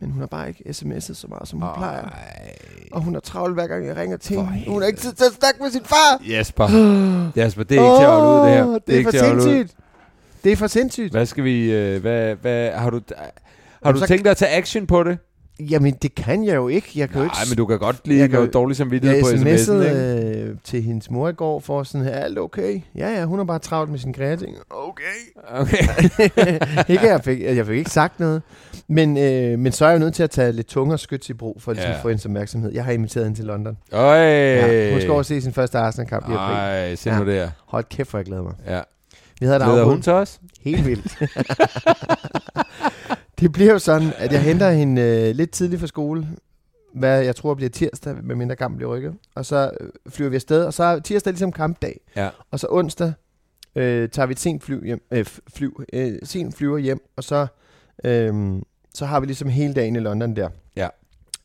men 0.00 0.10
hun 0.10 0.20
har 0.20 0.26
bare 0.26 0.48
ikke 0.48 0.64
sms'et 0.68 1.00
så 1.14 1.26
meget, 1.28 1.48
som 1.48 1.60
hun 1.60 1.68
plejer. 1.76 2.02
Ej. 2.02 2.54
Og 2.92 3.00
hun 3.00 3.16
er 3.16 3.20
travlt 3.20 3.54
hver 3.54 3.66
gang, 3.66 3.86
jeg 3.86 3.96
ringer 3.96 4.16
til 4.16 4.34
For 4.36 4.42
hende. 4.44 4.70
Hun 4.70 4.82
har 4.82 4.86
ikke 4.88 5.00
tid 5.00 5.12
til 5.12 5.24
at 5.24 5.32
snakke 5.32 5.62
med 5.62 5.70
sin 5.70 5.84
far. 5.84 6.20
Jesper. 6.30 6.64
Jesper, 7.42 7.62
det 7.62 7.78
er 7.78 7.82
ikke 7.82 7.96
til 7.98 8.04
at 8.04 8.10
holde 8.10 8.40
ud, 8.42 8.46
det 8.46 8.54
her. 8.56 8.64
Det 8.64 8.72
er 8.74 8.80
for 8.88 8.92
ikke 8.92 9.10
til 9.10 9.18
at 9.18 9.26
holde 9.26 9.42
ud. 9.42 9.48
sindssygt. 9.48 9.76
Det 10.44 10.52
er 10.52 10.56
for 10.56 10.66
sindssygt. 10.66 11.12
Hvad 11.12 11.26
skal 11.26 11.44
vi... 11.44 11.72
Øh, 11.72 12.00
hvad, 12.00 12.34
hvad, 12.34 12.70
har 12.72 12.90
du, 12.90 13.00
har 13.16 13.24
Jamen, 13.84 13.94
du 13.94 14.00
så- 14.00 14.06
tænkt 14.06 14.24
dig 14.24 14.30
at 14.30 14.36
tage 14.36 14.50
action 14.56 14.86
på 14.86 15.02
det? 15.02 15.18
Jamen, 15.60 15.94
det 16.02 16.14
kan 16.14 16.44
jeg 16.44 16.56
jo 16.56 16.68
ikke. 16.68 16.92
Jeg 16.96 17.08
kan 17.08 17.16
Nej, 17.16 17.24
ikke... 17.24 17.50
men 17.50 17.56
du 17.56 17.66
kan 17.66 17.78
godt 17.78 18.00
lige 18.04 18.20
Jeg 18.20 18.30
kan 18.30 18.50
dårligt 18.50 18.78
samvittighed 18.78 19.22
på 19.22 19.28
sms'en, 19.28 19.72
ikke? 19.84 20.40
øh, 20.42 20.56
til 20.64 20.82
hendes 20.82 21.10
mor 21.10 21.28
i 21.28 21.32
går 21.32 21.60
for 21.60 21.82
sådan 21.82 22.04
her, 22.06 22.12
alt 22.12 22.38
okay? 22.38 22.80
Ja, 22.94 23.08
ja, 23.10 23.24
hun 23.24 23.40
er 23.40 23.44
bare 23.44 23.58
travlt 23.58 23.90
med 23.90 23.98
sine 23.98 24.12
kreating. 24.14 24.56
Okay. 24.70 25.02
Okay. 25.48 25.86
ikke, 26.92 27.06
jeg 27.06 27.20
fik, 27.24 27.40
jeg 27.42 27.66
fik 27.66 27.78
ikke 27.78 27.90
sagt 27.90 28.20
noget. 28.20 28.42
Men, 28.88 29.16
øh, 29.18 29.58
men 29.58 29.72
så 29.72 29.84
er 29.84 29.88
jeg 29.88 29.94
jo 29.98 30.04
nødt 30.04 30.14
til 30.14 30.22
at 30.22 30.30
tage 30.30 30.52
lidt 30.52 30.66
tungere 30.66 30.98
skyts 30.98 31.30
i 31.30 31.32
brug, 31.34 31.62
for 31.62 31.70
at 31.70 31.76
ligesom 31.76 31.92
Ja. 31.92 32.02
få 32.02 32.08
hendes 32.08 32.24
opmærksomhed. 32.26 32.72
Jeg 32.72 32.84
har 32.84 32.92
inviteret 32.92 33.26
hende 33.26 33.38
til 33.38 33.44
London. 33.44 33.76
Øj. 33.92 34.16
Ja, 34.18 34.90
hun 34.92 35.00
skal 35.00 35.10
over 35.12 35.22
se 35.22 35.40
sin 35.40 35.52
første 35.52 35.78
Arsenal-kamp 35.78 36.28
i 36.28 36.32
april. 36.32 36.56
Ej, 36.56 36.94
se 36.94 37.10
Ja. 37.10 37.18
nu 37.18 37.26
der. 37.30 37.48
Hold 37.66 37.84
kæft, 37.90 38.10
hvor 38.10 38.18
jeg 38.18 38.26
glæder 38.26 38.42
mig. 38.42 38.52
Ja. 38.66 38.80
Vi 39.40 39.46
havde 39.46 39.58
Glæder 39.64 39.84
hun 39.84 40.02
til 40.02 40.12
os? 40.12 40.40
Helt 40.60 40.86
vildt. 40.86 41.18
det 43.40 43.52
bliver 43.52 43.72
jo 43.72 43.78
sådan, 43.78 44.12
at 44.16 44.32
jeg 44.32 44.42
henter 44.42 44.70
hende 44.70 45.02
øh, 45.02 45.34
lidt 45.34 45.50
tidligt 45.50 45.80
fra 45.80 45.86
skole, 45.86 46.28
hvad 46.94 47.22
jeg 47.24 47.36
tror 47.36 47.54
bliver 47.54 47.70
tirsdag, 47.70 48.14
med 48.24 48.36
mindre 48.36 48.56
kampen 48.56 48.76
bliver 48.76 48.94
rykket. 48.96 49.14
Og 49.34 49.46
så 49.46 49.70
øh, 49.80 49.88
flyver 50.08 50.30
vi 50.30 50.36
afsted, 50.36 50.64
og 50.64 50.74
så 50.74 50.82
er 50.84 50.98
tirsdag 50.98 51.32
ligesom 51.32 51.52
kampdag. 51.52 52.00
Ja. 52.16 52.28
Og 52.50 52.60
så 52.60 52.66
onsdag 52.70 53.12
øh, 53.76 54.08
tager 54.08 54.26
vi 54.26 54.32
et 54.32 54.40
sent 54.40 54.62
flyv 54.62 54.84
hjem, 54.84 55.00
øh, 55.10 55.26
f- 55.28 55.38
flyv, 55.56 55.82
øh, 55.92 56.12
sent 56.22 56.56
flyver 56.56 56.78
hjem, 56.78 57.00
og 57.16 57.24
så, 57.24 57.46
øh, 58.04 58.54
så 58.94 59.06
har 59.06 59.20
vi 59.20 59.26
ligesom 59.26 59.48
hele 59.48 59.74
dagen 59.74 59.96
i 59.96 59.98
London 59.98 60.36
der. 60.36 60.48
Ja. 60.76 60.88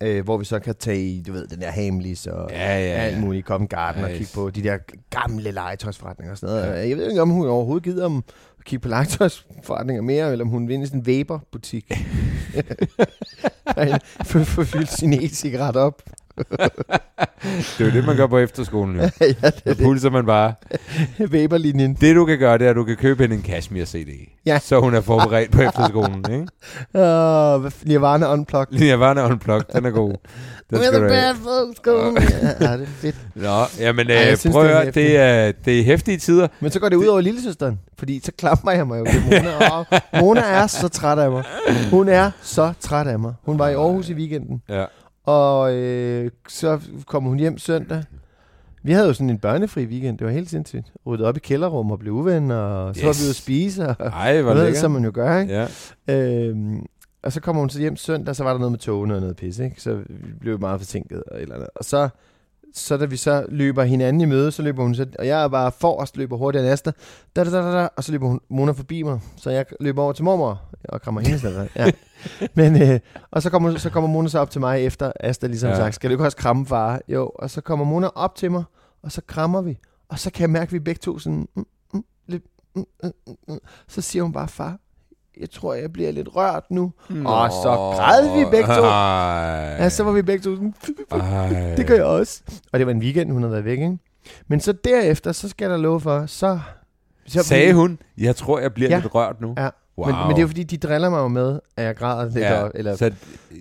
Øh, 0.01 0.23
hvor 0.23 0.37
vi 0.37 0.45
så 0.45 0.59
kan 0.59 0.75
tage 0.75 1.01
i, 1.09 1.21
du 1.27 1.31
ved, 1.33 1.47
den 1.47 1.61
der 1.61 1.71
Hamleys 1.71 2.27
og 2.27 2.49
Ja, 2.51 2.79
ja, 2.79 2.85
alt 2.93 3.15
ja. 3.15 3.21
muligt, 3.21 3.45
Covent 3.47 3.69
Garden 3.69 4.03
og 4.03 4.09
Nice. 4.09 4.17
kigge 4.17 4.31
på 4.35 4.49
de 4.49 4.63
der 4.63 4.77
gamle 5.09 5.51
legetøjsforretninger 5.51 6.31
og 6.31 6.37
sådan 6.37 6.55
noget. 6.55 6.81
Ja. 6.81 6.87
Jeg 6.89 6.97
ved 6.97 7.09
ikke, 7.09 7.21
om 7.21 7.29
hun 7.29 7.47
overhovedet 7.47 7.83
gider 7.83 8.05
om 8.05 8.23
at 8.63 8.67
kigge 8.67 8.81
på 8.81 8.87
legetøjsforretninger 8.89 10.01
mere, 10.01 10.31
eller 10.31 10.45
om 10.45 10.49
hun 10.49 10.67
i 10.83 10.85
sådan 10.85 10.99
en 10.99 11.05
Weber-butik. 11.05 11.91
for, 14.29 14.43
for 14.43 14.63
fyldt 14.63 14.91
sin 14.91 15.13
e-cigaret 15.13 15.75
op. 15.75 16.01
det 16.37 17.79
er 17.79 17.85
jo 17.85 17.91
det, 17.91 18.05
man 18.05 18.15
gør 18.17 18.27
på 18.27 18.37
efterskolen. 18.37 18.95
Jo. 18.95 19.01
ja, 19.21 19.49
det 19.49 19.61
er 19.65 19.75
pulser 19.83 20.09
man 20.09 20.25
bare. 20.25 20.53
det. 20.71 21.29
Weberlinjen. 21.33 21.93
Det 22.01 22.15
du 22.15 22.25
kan 22.25 22.39
gøre, 22.39 22.57
det 22.57 22.65
er, 22.65 22.69
at 22.69 22.75
du 22.75 22.83
kan 22.83 22.95
købe 22.95 23.23
hende 23.23 23.35
en 23.35 23.41
Kashmir-CD. 23.41 24.41
Ja. 24.45 24.59
Så 24.59 24.79
hun 24.79 24.95
er 24.95 25.01
forberedt 25.01 25.51
på 25.51 25.61
efterskolen. 25.61 26.25
Ikke? 26.31 26.47
Uh, 26.93 27.71
Nirvana 27.87 28.33
Unplugged. 28.33 28.97
Varne 28.97 29.23
Unplugged, 29.23 29.65
den 29.75 29.85
er 29.85 29.89
god. 29.89 30.13
Den 30.69 30.77
We're 30.77 30.85
skal 30.85 30.99
the 30.99 31.09
bad 31.09 31.35
folks 31.35 31.79
going. 31.79 32.17
ja, 32.19 32.69
ja, 32.69 32.77
det 32.77 32.81
er 32.81 32.85
fedt. 32.87 33.15
Nå, 33.35 33.63
jamen 33.79 34.09
Ej, 34.09 34.15
jeg 34.15 34.31
øh, 34.31 34.37
synes, 34.37 34.53
prøv 34.53 34.63
det 34.63 34.71
er 34.73 34.77
at 34.77 34.83
høre, 34.83 34.91
det 34.91 35.17
er, 35.17 35.51
det 35.65 35.79
er 35.79 35.83
hæftige 35.83 36.17
tider. 36.17 36.47
Men 36.59 36.71
så 36.71 36.79
går 36.79 36.89
det 36.89 36.95
ud 36.95 37.05
over 37.05 37.21
lillesøsteren, 37.21 37.79
fordi 37.97 38.21
så 38.23 38.31
klamrer 38.37 38.71
jeg 38.73 38.87
mig 38.87 38.99
jo 38.99 39.05
til 39.05 39.21
Mona. 39.25 39.69
Og 39.71 39.85
Mona 40.19 40.41
er 40.41 40.67
så 40.67 40.87
træt 40.87 41.19
af 41.19 41.31
mig. 41.31 41.43
Hun 41.91 42.09
er 42.09 42.31
så 42.41 42.73
træt 42.79 43.07
af 43.07 43.19
mig. 43.19 43.33
Hun 43.43 43.59
var 43.59 43.69
i 43.69 43.73
Aarhus 43.73 44.09
i 44.09 44.13
weekenden, 44.13 44.61
Ja. 44.69 44.85
Og 45.23 45.73
øh, 45.73 46.31
så 46.47 46.79
kom 47.07 47.23
hun 47.23 47.39
hjem 47.39 47.57
søndag. 47.57 48.03
Vi 48.83 48.91
havde 48.91 49.07
jo 49.07 49.13
sådan 49.13 49.29
en 49.29 49.37
børnefri 49.37 49.85
weekend, 49.85 50.17
det 50.17 50.27
var 50.27 50.33
helt 50.33 50.49
sindssygt. 50.49 50.91
Ryddet 51.05 51.25
op 51.25 51.37
i 51.37 51.39
kælderrum 51.39 51.91
og 51.91 51.99
blev 51.99 52.13
uvenner, 52.13 52.55
og 52.55 52.95
så 52.95 52.99
yes. 52.99 53.05
var 53.05 53.13
vi 53.13 53.23
ude 53.23 53.29
at 53.29 53.35
spise, 53.35 53.87
og 53.87 53.95
Ej, 53.99 54.41
hvor 54.41 54.53
noget, 54.53 54.77
som 54.77 54.91
man 54.91 55.03
jo 55.03 55.11
gør, 55.13 55.39
ikke? 55.39 55.67
Ja. 56.07 56.47
Øhm, 56.47 56.85
og 57.23 57.31
så 57.31 57.41
kommer 57.41 57.59
hun 57.59 57.69
så 57.69 57.79
hjem 57.79 57.95
søndag, 57.95 58.35
så 58.35 58.43
var 58.43 58.51
der 58.51 58.57
noget 58.57 58.71
med 58.71 58.79
togene 58.79 59.15
og 59.15 59.21
noget 59.21 59.35
pis, 59.35 59.59
ikke? 59.59 59.81
Så 59.81 59.95
vi 60.09 60.33
blev 60.39 60.59
meget 60.59 60.79
forsinket 60.79 61.23
og 61.23 61.37
et 61.37 61.41
eller 61.41 61.55
andet. 61.55 61.69
Og 61.75 61.85
så, 61.85 62.09
så 62.73 62.97
da 62.97 63.05
vi 63.05 63.17
så 63.17 63.45
løber 63.49 63.83
hinanden 63.83 64.21
i 64.21 64.25
møde, 64.25 64.51
så 64.51 64.61
løber 64.61 64.83
hun 64.83 64.95
så, 64.95 65.05
og 65.19 65.27
jeg 65.27 65.43
er 65.43 65.47
bare 65.47 65.71
forrest, 65.71 66.17
løber 66.17 66.37
hurtigere 66.37 66.65
end 66.65 66.73
Asta, 66.73 66.91
da, 67.35 67.43
da, 67.43 67.49
da, 67.49 67.81
da, 67.81 67.89
og 67.95 68.03
så 68.03 68.11
løber 68.11 68.27
hun, 68.27 68.39
Mona 68.49 68.71
forbi 68.71 69.03
mig, 69.03 69.19
så 69.37 69.49
jeg 69.49 69.65
løber 69.79 70.03
over 70.03 70.13
til 70.13 70.23
mormor 70.23 70.61
og 70.89 71.01
krammer 71.01 71.21
hende 71.21 71.39
sådan 71.39 71.69
ja. 71.75 71.91
Men, 72.55 72.81
øh, 72.81 72.99
og 73.31 73.41
så 73.41 73.49
kommer, 73.49 73.77
så 73.77 73.89
kommer 73.89 74.09
Mona 74.09 74.27
så 74.27 74.39
op 74.39 74.49
til 74.49 74.61
mig 74.61 74.81
efter 74.81 75.11
Asta 75.19 75.47
ligesom 75.47 75.69
Ja. 75.69 75.75
ja. 75.75 75.81
sagt, 75.81 75.95
skal 75.95 76.09
du 76.09 76.13
ikke 76.13 76.25
også 76.25 76.37
kramme 76.37 76.65
far? 76.65 77.01
Jo, 77.07 77.31
og 77.35 77.49
så 77.49 77.61
kommer 77.61 77.85
Mona 77.85 78.07
op 78.15 78.35
til 78.35 78.51
mig, 78.51 78.63
og 79.03 79.11
så 79.11 79.21
krammer 79.27 79.61
vi, 79.61 79.77
og 80.09 80.19
så 80.19 80.31
kan 80.31 80.41
jeg 80.41 80.49
mærke, 80.49 80.69
at 80.69 80.73
vi 80.73 80.79
begge 80.79 80.99
to 80.99 81.19
sådan, 81.19 81.47
mm, 81.55 81.65
mm, 81.93 82.03
lidt, 82.27 82.43
mm, 82.75 82.85
mm, 83.03 83.11
mm, 83.27 83.35
mm. 83.47 83.59
så 83.87 84.01
siger 84.01 84.23
hun 84.23 84.33
bare, 84.33 84.47
far, 84.47 84.77
jeg 85.41 85.49
tror, 85.51 85.73
jeg 85.73 85.93
bliver 85.93 86.11
lidt 86.11 86.35
rørt 86.35 86.63
nu. 86.71 86.91
Og 87.25 87.51
så 87.51 87.69
græd 87.95 88.37
vi 88.39 88.45
begge 88.51 88.67
to. 88.75 88.81
Ej. 88.83 89.75
Ja, 89.79 89.89
så 89.89 90.03
var 90.03 90.11
vi 90.11 90.21
begge 90.21 90.43
to 90.43 90.55
sådan, 90.55 90.73
Ej. 91.11 91.73
det 91.77 91.87
gør 91.87 91.95
jeg 91.95 92.03
også. 92.05 92.41
Og 92.73 92.79
det 92.79 92.87
var 92.87 92.93
en 92.93 92.99
weekend, 92.99 93.31
hun 93.31 93.41
havde 93.41 93.51
været 93.51 93.65
væk, 93.65 93.79
ikke? 93.79 93.97
Men 94.47 94.59
så 94.59 94.71
derefter, 94.71 95.31
så 95.31 95.49
skal 95.49 95.69
der 95.69 95.77
love 95.77 95.99
for, 96.01 96.25
så... 96.25 96.59
så 97.27 97.43
Sagde 97.43 97.73
hun, 97.73 97.99
jeg 98.17 98.35
tror, 98.35 98.59
jeg 98.59 98.73
bliver 98.73 98.89
Ja. 98.89 98.99
lidt 98.99 99.15
rørt 99.15 99.41
nu. 99.41 99.53
Ja. 99.57 99.69
Wow. 99.97 100.07
Men, 100.07 100.15
men 100.19 100.29
det 100.29 100.37
er 100.37 100.41
jo 100.41 100.47
fordi, 100.47 100.63
de 100.63 100.77
driller 100.77 101.09
mig 101.09 101.17
jo 101.19 101.27
med, 101.27 101.59
at 101.77 101.85
jeg 101.85 101.95
græder 101.95 102.25
lidt. 102.25 102.37
ja, 102.37 102.63
op, 102.63 102.71
eller, 102.75 102.95
så 102.95 103.05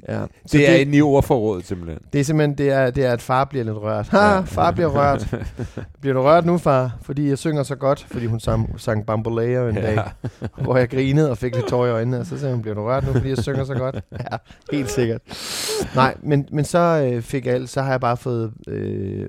ja. 0.09 0.21
Så 0.21 0.27
det, 0.43 0.53
det, 0.53 0.71
er 0.71 0.75
inde 0.75 0.97
i 0.99 1.03
ordforrådet 1.03 1.67
simpelthen. 1.67 1.99
det 2.13 2.21
er 2.21 2.25
simpelthen, 2.25 2.59
det 2.59 2.71
er, 2.71 2.91
det 2.91 3.05
er, 3.05 3.13
at 3.13 3.23
far 3.23 3.45
bliver 3.45 3.65
lidt 3.65 3.77
rørt. 3.77 4.09
Ha, 4.09 4.19
Ja. 4.19 4.41
far 4.41 4.71
bliver 4.71 4.89
rørt. 4.89 5.35
Bliver 6.01 6.15
du 6.15 6.23
rørt 6.23 6.47
nu, 6.47 6.59
far? 6.59 6.97
Fordi 7.03 7.29
jeg 7.29 7.39
synger 7.39 7.63
så 7.63 7.75
godt, 7.77 8.07
fordi 8.11 8.27
hun 8.27 8.41
sang, 8.41 8.81
sang 8.81 9.07
Bamboleo 9.07 9.69
en 9.69 9.75
dag, 9.75 9.99
hvor 10.63 10.77
jeg 10.77 10.89
grinede 10.91 11.31
og 11.31 11.39
fik 11.39 11.55
lidt 11.55 11.67
tår 11.69 11.87
i 11.87 11.91
øjnene, 11.91 12.21
og 12.21 12.27
så 12.27 12.39
sagde 12.39 12.55
hun, 12.55 12.63
bliver 12.63 12.75
du 12.75 12.83
rørt 12.83 13.07
nu, 13.07 13.13
fordi 13.13 13.29
jeg 13.29 13.39
synger 13.39 13.65
så 13.65 13.75
godt? 13.75 13.95
Ja, 14.31 14.37
helt 14.73 14.91
sikkert. 14.91 15.21
Nej, 15.95 16.15
men, 16.23 16.49
men 16.53 16.65
så 16.65 16.79
øh, 17.13 17.23
fik 17.23 17.47
jeg, 17.47 17.69
så 17.69 17.83
har 17.83 17.91
jeg 17.91 18.01
bare 18.01 18.17
fået 18.17 18.53
øh, 18.69 19.29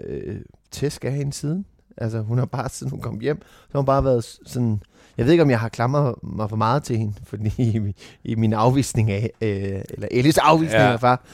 øh, 0.00 0.36
tæsk 0.70 1.04
af 1.04 1.12
hende 1.12 1.32
siden. 1.32 1.66
Altså, 1.96 2.20
hun 2.20 2.38
har 2.38 2.46
bare, 2.46 2.68
siden 2.68 2.90
hun 2.90 3.00
kom 3.00 3.18
hjem, 3.20 3.42
så 3.42 3.68
har 3.72 3.78
hun 3.78 3.86
bare 3.86 4.04
været 4.04 4.24
sådan... 4.46 4.82
Jeg 5.18 5.24
ved 5.26 5.32
ikke, 5.32 5.42
om 5.42 5.50
jeg 5.50 5.60
har 5.60 5.68
klamret 5.68 6.14
mig 6.22 6.48
for 6.50 6.56
meget 6.56 6.82
til 6.82 6.96
hende, 6.98 7.14
fordi 7.24 7.50
i, 7.58 7.94
i 8.24 8.34
min 8.34 8.52
afvisning 8.52 9.10
af, 9.10 9.30
øh, 9.40 9.48
eller 9.90 10.08
Ellis 10.10 10.38
afvisning 10.38 10.82
Ja. 10.82 10.92
af 10.92 11.00
far. 11.00 11.24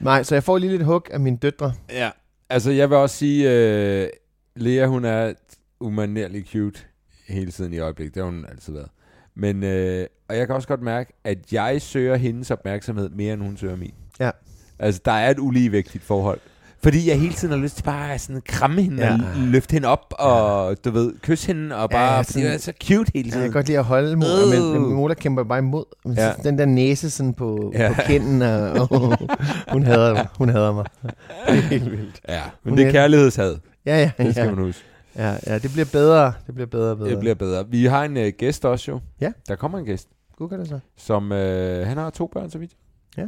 Nej, 0.00 0.22
så 0.22 0.34
jeg 0.34 0.44
får 0.44 0.58
lige 0.58 0.70
lidt 0.70 0.84
hug 0.84 1.02
af 1.10 1.20
mine 1.20 1.36
døtre. 1.36 1.72
Ja, 1.90 2.10
altså 2.50 2.70
jeg 2.70 2.90
vil 2.90 2.96
også 2.98 3.16
sige, 3.16 3.50
øh, 3.50 4.08
Lea 4.56 4.86
hun 4.86 5.04
er 5.04 5.32
umanerlig 5.80 6.44
cute 6.52 6.80
hele 7.28 7.50
tiden 7.50 7.72
i 7.72 7.78
øjeblikket. 7.78 8.14
Det 8.14 8.22
har 8.22 8.30
hun 8.30 8.46
altid 8.50 8.72
været. 8.72 8.88
Men, 9.34 9.62
øh, 9.62 10.06
og 10.28 10.36
jeg 10.36 10.46
kan 10.46 10.56
også 10.56 10.68
godt 10.68 10.82
mærke, 10.82 11.12
at 11.24 11.52
jeg 11.52 11.82
søger 11.82 12.16
hendes 12.16 12.50
opmærksomhed 12.50 13.08
mere, 13.08 13.34
end 13.34 13.42
hun 13.42 13.56
søger 13.56 13.76
min. 13.76 13.94
Ja. 14.20 14.30
Altså, 14.78 15.00
der 15.04 15.12
er 15.12 15.30
et 15.30 15.38
uligevægtigt 15.38 16.04
forhold. 16.04 16.40
Fordi 16.82 17.08
jeg 17.08 17.20
hele 17.20 17.32
tiden 17.34 17.52
har 17.54 17.60
lyst 17.60 17.76
til 17.76 17.82
bare 17.84 18.14
at 18.14 18.20
sådan 18.20 18.42
kramme 18.44 18.82
hende 18.82 19.02
Ja. 19.02 19.08
ja. 19.08 19.14
og 19.14 19.20
løfte 19.36 19.72
hende 19.72 19.88
op, 19.88 20.14
og 20.18 20.76
du 20.84 20.90
ved, 20.90 21.12
kysse 21.22 21.46
hende, 21.46 21.76
og 21.76 21.80
Ja, 21.80 21.86
bare, 21.96 22.04
ja, 22.10 22.14
ja, 22.16 22.20
fordi 22.22 22.40
hun 22.42 22.50
er 22.50 22.58
så 22.58 22.72
cute 22.84 23.10
hele 23.14 23.26
Jeg 23.26 23.32
tiden. 23.32 23.44
kan 23.46 23.52
godt 23.52 23.66
lide 23.66 23.78
at 23.78 23.84
holde 23.84 24.16
Mola, 24.16 24.56
Øh. 24.56 24.72
men, 24.72 24.82
men 24.82 24.92
Mola 24.94 25.14
kæmper 25.14 25.44
bare 25.44 25.58
imod. 25.58 25.84
Ja. 26.16 26.26
ja. 26.26 26.32
Den 26.44 26.58
der 26.58 26.64
næse 26.64 27.10
sådan 27.10 27.34
på, 27.34 27.72
Ja. 27.74 27.82
ja. 27.82 27.92
på 27.94 28.00
kinden, 28.06 28.42
og, 28.42 28.72
og 28.92 29.16
hun, 29.72 29.82
hader, 29.82 30.14
mig. 30.14 30.26
hun 30.38 30.48
hader 30.48 30.72
mig. 30.72 30.84
Det 31.02 31.10
er 31.46 31.52
helt 31.52 31.90
vildt. 31.90 32.20
Ja, 32.28 32.42
men 32.64 32.70
Hun 32.70 32.78
det 32.78 32.86
er 32.86 32.92
kærlighedshad. 32.92 33.56
Ja, 33.86 33.96
ja, 33.98 34.24
Det 34.24 34.34
skal 34.34 34.44
ja. 34.48 34.54
man 34.54 34.64
huske. 34.64 34.84
ja, 35.16 35.34
ja, 35.46 35.58
det 35.58 35.70
bliver 35.72 35.86
bedre. 35.92 36.32
Det 36.46 36.54
bliver 36.54 36.66
bedre 36.68 36.90
og 36.90 36.98
bedre. 36.98 37.10
Det 37.10 37.18
bliver 37.18 37.34
bedre. 37.34 37.64
Vi 37.68 37.84
har 37.84 38.04
en 38.04 38.16
øh, 38.16 38.32
gæst 38.38 38.64
også 38.64 38.90
jo. 38.90 39.00
Ja. 39.20 39.32
Der 39.48 39.56
kommer 39.56 39.78
en 39.78 39.84
gæst. 39.84 40.08
God 40.38 40.48
kan 40.48 40.58
det 40.60 40.68
så. 40.68 40.78
som 40.96 41.32
øh, 41.32 41.86
han 41.86 41.96
har 41.96 42.10
to 42.10 42.26
børn, 42.32 42.50
så 42.50 42.58
vidt. 42.58 42.72
Ja. 43.16 43.26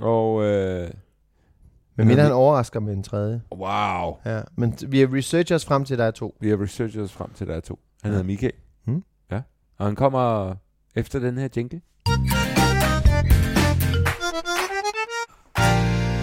Og 0.00 0.44
øh, 0.44 0.88
Men 1.96 2.06
mindre 2.06 2.22
han 2.22 2.32
overrasker 2.32 2.80
med 2.80 2.92
en 2.92 3.02
tredje. 3.02 3.40
wow, 3.56 4.16
Ja, 4.26 4.40
men 4.56 4.74
vi 4.88 5.00
har 5.00 5.14
researchet 5.14 5.54
os 5.54 5.64
frem 5.64 5.84
til, 5.84 5.94
at 5.94 5.98
der 5.98 6.04
er 6.04 6.10
to. 6.10 6.36
vi 6.40 6.48
har 6.48 6.62
researchet 6.62 7.02
os 7.02 7.12
frem 7.12 7.30
til, 7.34 7.46
der 7.46 7.54
er 7.54 7.60
to. 7.60 7.78
Han 8.02 8.10
Ja. 8.10 8.12
hedder 8.12 8.24
Michael. 8.26 8.52
Hmm. 8.84 9.04
Ja. 9.30 9.40
Og 9.78 9.86
han 9.86 9.94
kommer 9.96 10.54
efter 10.96 11.18
den 11.18 11.38
her 11.38 11.48
jingle. 11.56 11.80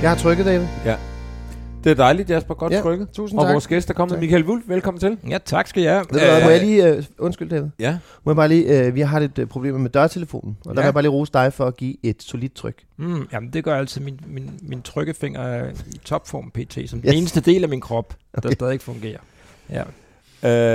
Jeg 0.02 0.10
har 0.10 0.18
trykket, 0.18 0.46
David. 0.46 0.68
Det 1.84 1.90
er 1.92 1.94
dejligt, 1.96 2.30
Jasper. 2.30 2.54
Godt 2.54 2.74
Ja, 2.74 2.82
trykket. 2.82 3.08
Tusind 3.14 3.40
Og 3.40 3.46
tak. 3.46 3.54
vores 3.54 3.68
gæst 3.68 3.90
er 3.90 3.94
kommet. 3.94 4.12
Tak. 4.14 4.20
Michael 4.20 4.46
Wulff, 4.46 4.70
velkommen 4.70 5.00
til. 5.00 5.18
Ja, 5.30 5.38
tak 5.46 5.68
skal 5.68 5.84
jeg. 5.84 6.04
Ved 6.12 6.20
du 6.20 6.26
hvad, 6.26 6.38
Øh, 6.38 6.44
må 6.44 6.50
jeg 6.50 6.62
lige... 6.62 6.98
Uh, 6.98 7.04
undskyld, 7.18 7.50
David. 7.50 7.70
Ja. 7.80 7.98
Må 8.24 8.32
jeg 8.32 8.36
bare 8.36 8.48
lige... 8.48 8.88
Uh, 8.88 8.96
vi 8.96 9.02
har 9.02 9.20
lidt 9.20 9.40
uh, 9.40 9.48
problemer 9.48 9.80
med 9.80 9.90
dørtelefonen. 9.90 10.58
Og 10.66 10.76
der 10.76 10.82
Ja. 10.82 10.86
vil 10.86 10.88
jeg 10.88 10.94
bare 10.94 11.04
lige 11.04 11.12
rose 11.12 11.32
dig 11.34 11.54
for 11.54 11.66
at 11.66 11.78
give 11.78 11.96
et 12.04 12.24
solidt 12.24 12.54
tryk. 12.54 12.76
Mm, 12.98 13.28
jamen, 13.34 13.50
det 13.54 13.64
gør 13.64 13.76
altid 13.76 14.02
min, 14.02 14.20
min, 14.28 14.52
min 14.62 14.82
trykkefinger 14.82 15.42
er 15.42 15.70
i 15.88 15.98
topform 16.06 16.52
pt. 16.52 16.74
Som 16.74 17.00
yes. 17.00 17.06
Den 17.06 17.14
eneste 17.14 17.42
del 17.42 17.64
af 17.64 17.70
min 17.70 17.82
krop, 17.82 18.14
der 18.36 18.40
Okay. 18.46 18.52
stadig 18.54 18.74
ikke 18.74 18.86
fungerer. 18.86 19.20
Ja. 19.70 19.84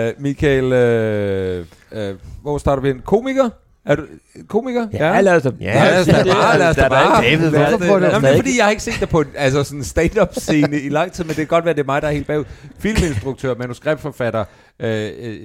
Øh, 0.08 0.14
Michael, 0.18 0.72
øh, 0.72 1.66
øh, 1.92 2.14
hvor 2.42 2.58
starter 2.58 2.82
vi 2.82 2.90
ind? 2.90 3.00
Komiker? 3.00 3.50
Er 3.86 3.96
du 3.96 4.02
komiker? 4.48 4.86
Ja, 4.92 5.20
lad 5.20 5.36
os 5.36 5.42
da. 5.42 5.50
Ja, 5.60 5.74
lad 5.90 6.00
os 6.00 6.06
da 6.06 6.24
bare, 6.32 6.58
lad 6.58 6.68
os 6.68 6.76
da 6.76 6.80
Der 6.82 6.86
er 6.86 6.90
bare. 6.90 7.22
David, 7.24 7.50
Lad 7.50 7.74
os 7.74 7.80
da- 7.80 7.86
Jamen, 7.86 8.22
det 8.22 8.30
er 8.32 8.36
fordi, 8.36 8.56
jeg 8.56 8.64
har 8.64 8.70
ikke 8.70 8.82
set 8.82 9.00
dig 9.00 9.08
på 9.08 9.20
en 9.20 9.26
altså 9.36 9.64
sådan 9.64 9.84
stand-up 9.84 10.28
scene 10.36 10.80
i 10.80 10.88
lang 10.88 11.12
tid, 11.12 11.24
men 11.24 11.28
det 11.28 11.36
kan 11.36 11.46
godt 11.46 11.64
være, 11.64 11.74
det 11.74 11.80
er 11.80 11.84
mig, 11.86 12.02
der 12.02 12.08
er 12.08 12.12
helt 12.12 12.26
bagud. 12.26 12.44
Filminstruktør, 12.78 13.54
manuskriptforfatter, 13.54 14.44
øh, 14.80 15.10
øh, 15.18 15.36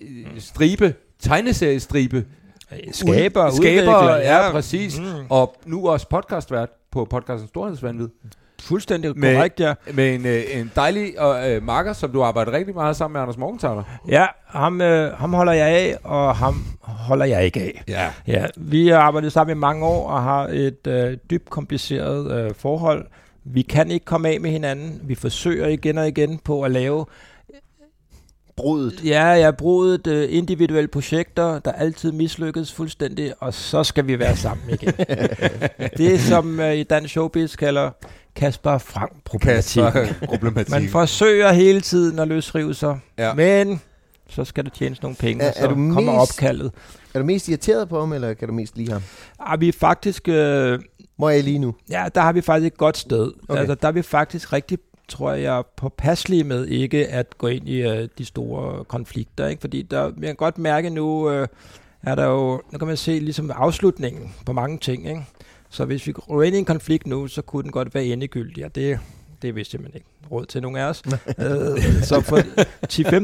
øh, 0.00 0.26
stribe, 0.38 0.94
tegneseriestribe, 1.22 2.24
Skaber, 2.92 3.50
skaber, 3.50 3.50
udvikler, 3.50 4.16
ja, 4.16 4.50
præcis. 4.50 4.98
Mm, 4.98 5.04
Og 5.28 5.56
nu 5.66 5.88
også 5.88 6.08
podcastvært 6.08 6.68
på 6.92 7.04
podcasten 7.04 7.48
Storhedsvandvid. 7.48 8.08
Fuldstændig 8.62 9.18
Med- 9.18 9.34
korrekt, 9.34 9.60
ja. 9.60 9.74
Med 9.92 10.14
en, 10.14 10.26
øh, 10.26 10.42
en 10.54 10.72
dejlig 10.76 11.20
og, 11.20 11.50
øh, 11.50 11.62
marker, 11.62 11.92
som 11.92 12.10
du 12.12 12.22
arbejder 12.22 12.52
rigtig 12.52 12.74
meget 12.74 12.96
sammen 12.96 13.12
med, 13.12 13.20
Anders 13.20 13.36
Morgenthaler. 13.38 13.82
Ja, 14.08 14.26
ham, 14.46 14.80
øh, 14.80 15.12
ham 15.12 15.32
holder 15.32 15.52
jeg 15.52 15.66
af, 15.68 15.96
og 16.04 16.36
ham 16.36 16.64
holder 16.80 17.24
jeg 17.26 17.44
ikke 17.44 17.60
af. 17.60 17.82
Ja. 17.88 18.10
Ja, 18.26 18.46
vi 18.56 18.88
har 18.88 18.98
arbejdet 18.98 19.32
sammen 19.32 19.56
i 19.56 19.60
mange 19.60 19.84
år 19.86 20.08
og 20.08 20.22
har 20.22 20.46
et 20.46 20.86
øh, 20.86 21.16
dybt 21.30 21.50
kompliceret 21.50 22.32
øh, 22.44 22.50
forhold. 22.58 23.06
Vi 23.44 23.62
kan 23.62 23.90
ikke 23.90 24.04
komme 24.04 24.28
af 24.28 24.40
med 24.40 24.50
hinanden. 24.50 25.00
Vi 25.04 25.14
forsøger 25.14 25.66
igen 25.66 25.98
og 25.98 26.08
igen 26.08 26.38
på 26.44 26.62
at 26.62 26.70
lave 26.70 27.04
Brudet. 28.58 29.04
Ja, 29.04 29.24
jeg 29.24 29.44
har 29.46 29.52
brugt 29.52 30.06
øh, 30.06 30.26
individuelle 30.30 30.88
projekter, 30.88 31.58
der 31.58 31.72
altid 31.72 32.12
mislykkes 32.12 32.72
fuldstændig, 32.72 33.32
og 33.40 33.54
så 33.54 33.84
skal 33.84 34.06
vi 34.06 34.18
være 34.18 34.36
sammen 34.36 34.70
igen. 34.70 34.92
det 35.98 36.14
er 36.14 36.18
som 36.18 36.60
øh, 36.60 36.74
i 36.74 36.82
dansk 36.82 37.10
showbiz 37.10 37.56
kalder 37.56 37.90
Kasper 38.36 38.78
frank 38.78 39.12
problematik. 39.24 39.82
Man 40.70 40.88
forsøger 40.88 41.52
hele 41.52 41.80
tiden 41.80 42.18
at 42.18 42.28
løsrive 42.28 42.74
sig, 42.74 42.98
Ja. 43.18 43.34
men 43.34 43.80
så 44.28 44.44
skal 44.44 44.64
der 44.64 44.70
tjenes 44.70 45.02
nogle 45.02 45.16
penge, 45.16 45.44
Er- 45.44 45.48
og 45.48 45.54
så 45.54 45.60
er 45.62 45.68
du 45.68 45.74
kommer 45.74 46.00
mest- 46.12 46.32
opkaldet. 46.32 46.72
Er 47.14 47.18
du 47.18 47.24
mest 47.24 47.48
irriteret 47.48 47.88
på 47.88 48.00
ham, 48.00 48.12
eller 48.12 48.34
kan 48.34 48.48
du 48.48 48.54
mest 48.54 48.76
lide 48.76 48.92
ham? 48.92 49.02
Ah, 49.40 49.60
vi 49.60 49.68
er 49.68 49.72
faktisk, 49.72 50.28
øh, 50.28 50.78
Hvor 51.16 51.30
er 51.30 51.34
I 51.34 51.42
lige 51.42 51.58
nu? 51.58 51.74
ja, 51.90 52.04
der 52.14 52.20
har 52.20 52.32
vi 52.32 52.40
faktisk 52.40 52.72
et 52.72 52.78
godt 52.78 52.96
sted. 52.98 53.32
Okay. 53.48 53.60
Altså, 53.60 53.74
der 53.74 53.88
er 53.88 53.92
vi 53.92 54.02
faktisk 54.02 54.52
rigtig 54.52 54.78
tror 55.08 55.32
jeg, 55.32 55.62
påpasselige 55.76 56.44
med 56.44 56.66
ikke 56.66 57.08
at 57.08 57.38
gå 57.38 57.46
ind 57.46 57.68
i 57.68 57.82
øh, 57.82 58.08
de 58.18 58.24
store 58.24 58.84
konflikter. 58.84 59.46
Ikke? 59.46 59.60
Fordi 59.60 59.82
der, 59.82 60.04
man 60.04 60.22
kan 60.22 60.36
godt 60.36 60.58
mærke 60.58 60.90
nu, 60.90 61.30
øh, 61.30 61.48
er 62.02 62.14
der 62.14 62.24
jo, 62.24 62.62
nu 62.72 62.78
kan 62.78 62.88
man 62.88 62.96
se 62.96 63.18
ligesom 63.18 63.50
afslutningen 63.50 64.34
på 64.46 64.52
mange 64.52 64.78
ting. 64.78 65.08
Ikke? 65.08 65.22
Så 65.70 65.84
hvis 65.84 66.06
vi 66.06 66.12
går 66.12 66.42
ind 66.42 66.56
i 66.56 66.58
en 66.58 66.64
konflikt 66.64 67.06
nu, 67.06 67.26
så 67.26 67.42
kunne 67.42 67.62
den 67.62 67.72
godt 67.72 67.94
være 67.94 68.04
endegyldig, 68.04 68.64
og 68.64 68.74
det 68.74 68.98
det 69.42 69.54
vidste 69.54 69.70
simpelthen 69.70 69.96
ikke 69.98 70.06
råd 70.30 70.46
til 70.46 70.62
nogen 70.62 70.76
af 70.76 70.84
os. 70.84 71.02
øh, 71.38 72.02
så 72.02 72.20
for 72.20 72.38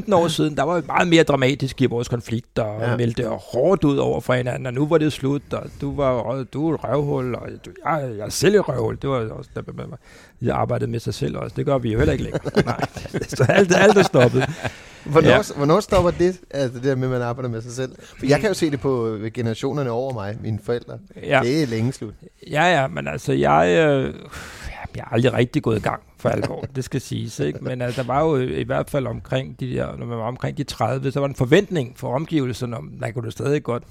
10-15 0.09 0.15
år 0.15 0.29
siden, 0.29 0.57
der 0.57 0.63
var 0.63 0.81
vi 0.81 0.87
meget 0.87 1.09
mere 1.09 1.23
dramatisk 1.23 1.81
i 1.81 1.87
vores 1.87 2.09
konflikter, 2.09 2.63
og 2.63 2.81
Ja. 2.91 2.97
meldte 2.97 3.27
hårdt 3.29 3.85
ud 3.85 3.97
over 3.97 4.21
for 4.21 4.35
hinanden, 4.35 4.67
og 4.67 4.75
nu 4.75 4.87
var 4.87 4.99
det 4.99 5.13
slut, 5.13 5.43
og 5.53 5.63
du 5.81 5.97
var 5.97 6.43
du 6.53 6.71
er 6.71 6.75
et 6.75 6.85
røvhul, 6.85 7.35
og 7.35 7.49
du, 7.67 7.71
jeg, 7.85 8.11
jeg 8.19 8.25
er 8.27 8.29
selv 8.29 8.55
et 8.55 8.69
røvhul. 8.69 8.99
Det 9.03 9.11
var 9.11 9.17
også, 9.31 9.51
der, 9.55 9.63
jeg 10.43 10.57
arbejdede 10.57 10.91
med 10.91 11.01
sig 11.01 11.15
selv 11.15 11.37
også. 11.37 11.55
Det 11.57 11.67
gør 11.67 11.79
vi 11.79 11.93
jo 11.93 11.99
heller 11.99 12.13
ikke 12.13 12.25
længere. 12.25 12.43
Nej, 12.67 12.81
så 13.29 13.47
alt, 13.49 13.77
alt 13.77 13.99
er 13.99 14.03
stoppet. 14.03 14.45
Hvornår, 15.05 15.29
Ja. 15.29 15.41
hvornår 15.57 15.81
stopper 15.81 16.11
det, 16.11 16.41
altså 16.51 16.75
det 16.79 16.85
der 16.85 16.95
med, 16.95 17.05
at 17.05 17.11
man 17.13 17.23
arbejder 17.23 17.49
med 17.49 17.63
sig 17.63 17.73
selv? 17.73 17.93
For 18.19 18.27
jeg 18.27 18.41
kan 18.41 18.49
jo 18.49 18.55
se 18.55 18.71
det 18.71 18.81
på 18.81 19.19
generationerne 19.35 19.91
over 19.91 20.13
mig, 20.13 20.37
mine 20.43 20.59
forældre. 20.65 20.99
Ja. 21.23 21.41
Det 21.45 21.63
er 21.63 21.67
længe 21.67 21.93
slut. 21.93 22.15
Ja, 22.51 22.81
ja, 22.81 22.87
men 22.87 23.09
altså, 23.09 23.33
jeg, 23.33 23.87
øh, 23.89 24.15
jeg 24.97 25.03
er 25.03 25.09
aldrig 25.15 25.33
rigtig 25.33 25.63
gået 25.63 25.77
i 25.79 25.83
gang 25.83 26.03
for 26.19 26.29
alvor, 26.29 26.61
det 26.77 26.85
skal 26.85 27.01
siges, 27.01 27.41
ikke? 27.41 27.59
Men 27.65 27.83
altså, 27.83 28.03
der 28.03 28.07
var 28.07 28.21
jo 28.25 28.37
i 28.37 28.63
hvert 28.63 28.91
fald 28.91 29.07
omkring 29.07 29.61
de 29.61 29.71
der, 29.75 29.97
når 29.97 30.07
man 30.07 30.19
var 30.19 30.25
omkring 30.25 30.57
de 30.59 30.65
30, 30.65 31.13
så 31.13 31.21
var 31.21 31.29
en 31.29 31.35
forventning 31.35 31.99
for 31.99 32.15
omgivelserne 32.15 32.77
om, 32.77 32.93
der 33.01 33.11
kunne 33.11 33.25
du 33.25 33.31
stadig 33.31 33.63
godt 33.63 33.83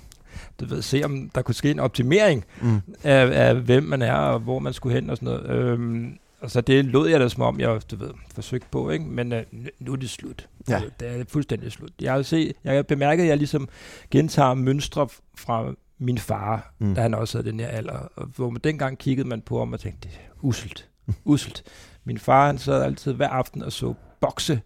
du 0.59 0.65
ved, 0.65 0.81
se, 0.81 1.01
om 1.05 1.29
der 1.35 1.41
kunne 1.41 1.55
ske 1.55 1.71
en 1.71 1.79
optimering 1.79 2.45
Mm. 2.61 2.81
af, 3.03 3.47
af, 3.49 3.55
hvem 3.55 3.83
man 3.83 4.01
er, 4.01 4.13
og 4.15 4.39
hvor 4.39 4.59
man 4.59 4.73
skulle 4.73 4.95
hen 4.95 5.09
og 5.09 5.17
sådan 5.17 5.25
noget. 5.43 5.49
Øhm, 5.49 6.17
og 6.41 6.51
så 6.51 6.61
det 6.61 6.85
lød 6.85 7.07
jeg 7.07 7.19
da 7.19 7.29
som 7.29 7.43
om, 7.43 7.59
jeg 7.59 7.79
du 7.91 7.95
ved, 7.95 8.09
forsøgte 8.35 8.67
på, 8.71 8.89
ikke? 8.89 9.05
men 9.05 9.31
øh, 9.33 9.43
nu- 9.79 9.93
er 9.93 9.97
det 9.97 10.09
slut. 10.09 10.47
Ja. 10.69 10.81
Det 10.99 11.19
er 11.19 11.23
fuldstændig 11.29 11.71
slut. 11.71 11.91
Jeg 12.01 12.13
har, 12.13 12.21
set, 12.21 12.53
jeg 12.63 12.75
har 12.75 12.83
bemærket, 12.83 13.23
at 13.23 13.29
jeg 13.29 13.37
ligesom 13.37 13.69
gentager 14.11 14.53
mønstre 14.53 15.07
fra 15.37 15.73
min 15.99 16.17
far, 16.17 16.73
Mm. 16.79 16.95
da 16.95 17.01
han 17.01 17.13
også 17.13 17.37
havde 17.37 17.51
den 17.51 17.59
her 17.59 17.67
alder. 17.67 17.97
Og 18.15 18.27
hvor 18.35 18.49
man 18.49 18.61
dengang 18.63 18.97
kiggede 18.97 19.27
man 19.27 19.41
på 19.41 19.59
ham 19.59 19.73
og 19.73 19.79
tænkte, 19.79 20.07
det 20.07 20.15
er 20.15 20.29
uselt, 20.41 20.89
uselt. 21.25 21.63
Min 22.05 22.17
far, 22.17 22.45
han 22.47 22.57
sad 22.57 22.83
altid 22.83 23.13
hver 23.13 23.27
aften 23.29 23.63
og 23.63 23.71
så 23.71 23.93
bokse, 24.21 24.61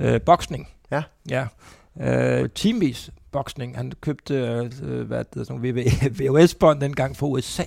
øh, 0.00 0.20
boksning. 0.20 0.68
Ja. 0.90 1.02
Ja. 1.30 1.46
Øh, 2.00 2.48
teamvis 2.54 3.10
boksning. 3.32 3.76
Han 3.76 3.92
købte 4.00 4.34
øh, 4.34 5.06
hvad 5.06 5.24
det, 5.34 5.46
sådan 5.46 5.62
VHS-bånd 6.18 6.80
dengang 6.86 7.16
fra 7.16 7.26
USA, 7.26 7.62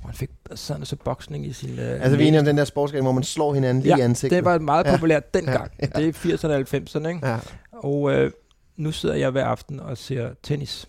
hvor 0.00 0.06
han 0.08 0.14
fik 0.16 0.30
sådan 0.54 0.84
så 0.84 0.96
boksning 0.96 1.46
i 1.46 1.52
sin... 1.52 1.78
Øh, 1.78 2.02
Altså 2.02 2.16
vi 2.16 2.28
er 2.28 2.38
om 2.38 2.44
den 2.44 2.56
der 2.58 2.64
sportsgren, 2.64 3.02
hvor 3.04 3.12
man 3.12 3.22
slår 3.22 3.54
hinanden 3.54 3.82
lige 3.82 3.94
i 3.94 3.98
ja, 3.98 4.04
ansigtet. 4.04 4.36
det 4.36 4.44
var 4.44 4.58
meget 4.58 4.84
Ja. 4.86 4.90
populært 4.96 5.34
dengang. 5.34 5.70
Ja, 5.82 5.86
Ja, 6.00 6.00
Det 6.06 6.24
er 6.24 6.36
80'erne 6.36 6.46
og 6.50 6.60
90'erne, 6.60 7.08
ikke? 7.08 7.28
Ja. 7.28 7.38
Og 7.72 8.12
øh, 8.12 8.30
nu 8.76 8.92
sidder 8.92 9.14
jeg 9.14 9.30
hver 9.30 9.44
aften 9.44 9.80
og 9.80 9.98
ser 9.98 10.28
tennis. 10.42 10.88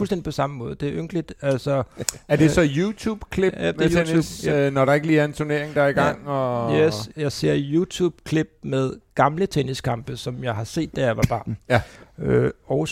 Ja. 0.00 0.02
Fuldstændig 0.02 0.24
på 0.24 0.30
samme 0.30 0.56
måde. 0.56 0.74
Det 0.74 0.88
er 0.88 0.94
ynkeligt. 0.94 1.34
Altså, 1.42 1.82
Er 2.28 2.36
det 2.36 2.50
så 2.50 2.68
YouTube-klip 2.76 3.52
Ja, 3.56 3.72
med 3.72 3.74
YouTube, 3.90 4.04
tennis, 4.04 4.46
ja. 4.46 4.66
øh, 4.66 4.72
når 4.72 4.84
der 4.84 4.92
ikke 4.92 5.06
lige 5.06 5.20
er 5.20 5.24
en 5.24 5.32
turnering, 5.32 5.74
der 5.74 5.82
er 5.82 5.88
i 5.88 5.92
gang? 5.92 6.28
Og... 6.28 6.78
yes, 6.80 7.10
jeg 7.16 7.32
ser 7.32 7.54
YouTube-klip 7.58 8.48
med 8.62 8.92
gamle 9.14 9.46
tenniskampe, 9.46 10.16
som 10.16 10.44
jeg 10.44 10.54
har 10.54 10.64
set, 10.64 10.96
da 10.96 11.04
jeg 11.04 11.16
var 11.16 11.24
barn. 11.28 11.56
Ja. 11.68 11.80
Øh, 12.18 12.50
og 12.66 12.88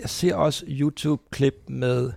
jeg 0.00 0.10
ser 0.10 0.34
også 0.34 0.64
YouTube-klip 0.68 1.54
med 1.68 2.10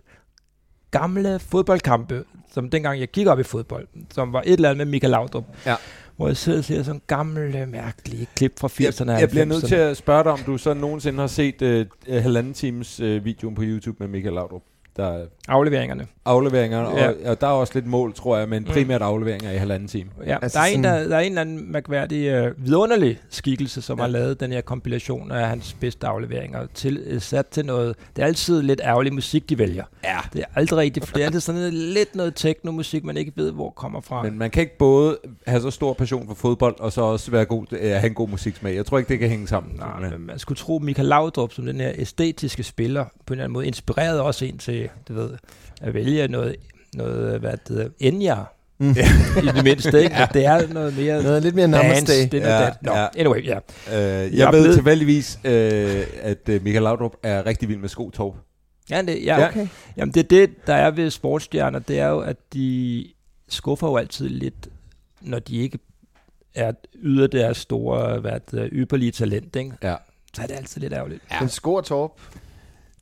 gamle 0.91 1.39
fodboldkampe, 1.39 2.23
som 2.53 2.69
dengang 2.69 2.99
jeg 2.99 3.07
gik 3.07 3.27
op 3.27 3.39
i 3.39 3.43
fodbold, 3.43 3.88
som 4.11 4.33
var 4.33 4.41
et 4.45 4.53
eller 4.53 4.69
andet 4.69 4.88
med 4.88 4.91
Michael 4.91 5.11
Laudrup. 5.11 5.45
Ja. 5.65 5.75
Hvor 6.19 6.27
jeg 6.27 6.38
sidder 6.38 6.57
og 6.57 6.65
ser 6.65 6.83
sådan 6.83 7.01
gamle, 7.07 7.65
mærkelige 7.65 8.27
klip 8.35 8.59
fra 8.59 8.67
80'erne 8.67 9.11
Jeg, 9.11 9.21
jeg 9.21 9.29
bliver 9.29 9.45
nødt 9.45 9.63
90'erne. 9.63 9.67
til 9.67 9.75
at 9.75 9.97
spørge 9.97 10.23
dig, 10.23 10.31
om 10.31 10.39
du 10.39 10.57
så 10.57 10.73
nogensinde 10.73 11.19
har 11.19 11.27
set 11.27 11.61
øh, 11.61 11.85
halvanden 12.09 12.53
times 12.53 12.99
øh, 12.99 13.25
videoen 13.25 13.55
på 13.55 13.61
YouTube 13.65 13.97
med 13.99 14.07
Michael 14.07 14.33
Laudrup. 14.33 14.61
Der 15.00 15.08
er 15.08 15.25
Afleveringerne. 15.48 16.08
afleveringer, 16.25 16.79
Ja. 16.98 17.08
og, 17.08 17.15
og 17.25 17.41
der 17.41 17.48
er 17.48 17.51
også 17.51 17.74
lidt 17.75 17.88
mål, 17.88 18.13
tror 18.13 18.38
jeg, 18.38 18.50
men 18.50 18.63
Mm. 18.63 18.70
primært 18.70 19.01
afleveringer 19.01 19.51
i 19.51 19.58
halvanden 19.58 19.88
time. 19.88 20.10
Ja, 20.25 20.38
Altså 20.41 20.60
der, 20.60 20.65
er 20.65 20.68
en, 20.70 20.84
sådan- 20.84 21.01
der, 21.03 21.08
der 21.10 21.15
er 21.15 21.20
en 21.20 21.25
eller 21.32 21.41
anden 21.41 21.72
mærkværdig, 21.72 22.25
øh, 22.27 22.65
vidunderlig 22.65 23.20
skikkelse, 23.29 23.82
som 23.82 23.98
ja. 23.98 24.03
har 24.03 24.10
lavet 24.10 24.39
den 24.39 24.51
her 24.51 24.62
kompilation 24.62 25.32
af 25.32 25.48
hans 25.48 25.75
bedste 25.79 26.08
afleveringer, 26.08 26.68
til, 26.74 27.03
øh, 27.06 27.22
sat 27.22 27.48
til 27.48 27.65
noget. 27.65 27.96
Det 28.15 28.22
er 28.22 28.25
altid 28.25 28.62
lidt 28.62 28.82
ærgerlig 28.84 29.13
musik, 29.13 29.50
de 29.50 29.58
vælger. 29.58 29.84
Ja. 30.03 30.18
Det 30.34 30.41
er 30.41 30.46
aldrig 30.56 30.77
rigtigt, 30.79 31.06
for 31.06 31.13
det 31.13 31.22
er 31.22 31.25
altid 31.25 31.39
sådan 31.39 31.70
lidt 31.74 32.15
noget 32.15 32.36
teknomusik, 32.36 33.03
man 33.03 33.18
ikke 33.18 33.32
ved, 33.36 33.51
hvor 33.51 33.70
kommer 33.70 34.01
fra. 34.01 34.24
Men 34.24 34.38
man 34.38 34.50
kan 34.51 34.62
ikke 34.62 34.77
både 34.77 35.18
have 35.48 35.62
så 35.62 35.72
stor 35.72 35.94
passion 35.94 36.27
for 36.27 36.34
fodbold, 36.36 36.79
og 36.79 36.91
så 36.91 37.01
også 37.01 37.32
være 37.32 37.46
god, 37.46 37.65
øh, 37.72 37.79
have 37.91 38.06
en 38.06 38.13
god 38.13 38.27
musiksmag. 38.29 38.75
Jeg 38.75 38.86
tror 38.86 38.98
ikke, 38.98 39.10
det 39.10 39.20
kan 39.20 39.29
hænge 39.29 39.48
sammen. 39.48 39.75
Nej, 39.75 40.10
men 40.10 40.27
man 40.27 40.39
skulle 40.39 40.58
tro, 40.58 40.79
Michael 40.79 41.08
Laudrup, 41.08 41.53
som 41.53 41.65
den 41.65 41.75
her 41.82 41.91
æstetiske 41.96 42.63
spiller, 42.63 43.03
på 43.03 43.10
en 43.27 43.32
eller 43.34 43.44
anden 43.44 43.53
måde 43.53 43.68
inspirerede 43.68 44.22
også 44.22 44.46
en 44.46 44.58
til, 44.58 44.88
du 45.08 45.13
ved, 45.13 45.29
at 45.81 45.93
vælge 45.93 46.27
noget, 46.27 46.55
noget 46.96 47.39
hvad 47.39 47.51
det 47.51 47.60
hedder, 47.69 47.89
Enya, 48.00 48.36
Mm. 48.81 48.89
i 49.43 49.48
det 49.55 49.63
mindste, 49.63 50.03
ikke? 50.03 50.15
Ja. 50.19 50.27
Det 50.34 50.46
er 50.46 50.74
noget 50.74 50.98
mere 50.98 51.24
Noget 51.24 51.43
lidt 51.43 51.55
mere 51.55 51.67
dance. 51.67 51.84
namaste. 51.84 52.25
Det 52.27 52.34
er 52.34 52.39
noget 52.39 52.53
Ja, 52.60 52.65
ja, 52.65 52.72
no, 52.81 52.96
ja. 52.96 53.08
Anyway, 53.17 53.46
ja. 53.46 53.58
Øh, 53.58 53.93
jeg, 53.93 54.34
Jeg 54.34 54.53
ved 54.53 54.62
blevet- 54.62 54.75
tilfældigvis, 54.75 55.40
øh, 55.44 56.03
at 56.22 56.50
øh, 56.50 56.63
Michael 56.63 56.83
Laudrup 56.83 57.16
er 57.24 57.46
rigtig 57.46 57.70
vild 57.70 57.77
med 57.79 57.90
skotorp. 57.90 58.33
Ja, 58.90 59.01
det, 59.01 59.25
ja, 59.25 59.40
Ja. 59.40 59.48
okay. 59.48 59.68
Jamen, 59.98 60.13
det 60.13 60.20
er 60.24 60.27
det, 60.27 60.68
der 60.68 60.74
er 60.74 60.92
ved 60.92 61.09
sportsstjerner, 61.09 61.79
det 61.79 62.00
er 62.00 62.07
jo, 62.07 62.20
at 62.20 62.37
de 62.53 63.05
skuffer 63.50 63.87
jo 63.87 63.98
altid 63.98 64.29
lidt, 64.29 64.68
når 65.22 65.40
de 65.40 65.57
ikke 65.57 65.79
er 66.55 66.72
yder 66.96 67.27
deres 67.27 67.57
store, 67.57 68.20
hvad 68.20 68.31
det, 68.31 68.42
hedder, 68.51 68.70
ypperlige 68.72 69.11
talent, 69.11 69.55
ikke? 69.55 69.72
Ja. 69.83 69.96
Så 70.33 70.42
er 70.42 70.48
det 70.48 70.55
altid 70.55 70.81
lidt 70.81 70.94
ærgerligt. 70.94 71.22
Ja. 71.31 71.37
Den 71.40 71.50
score 71.50 71.83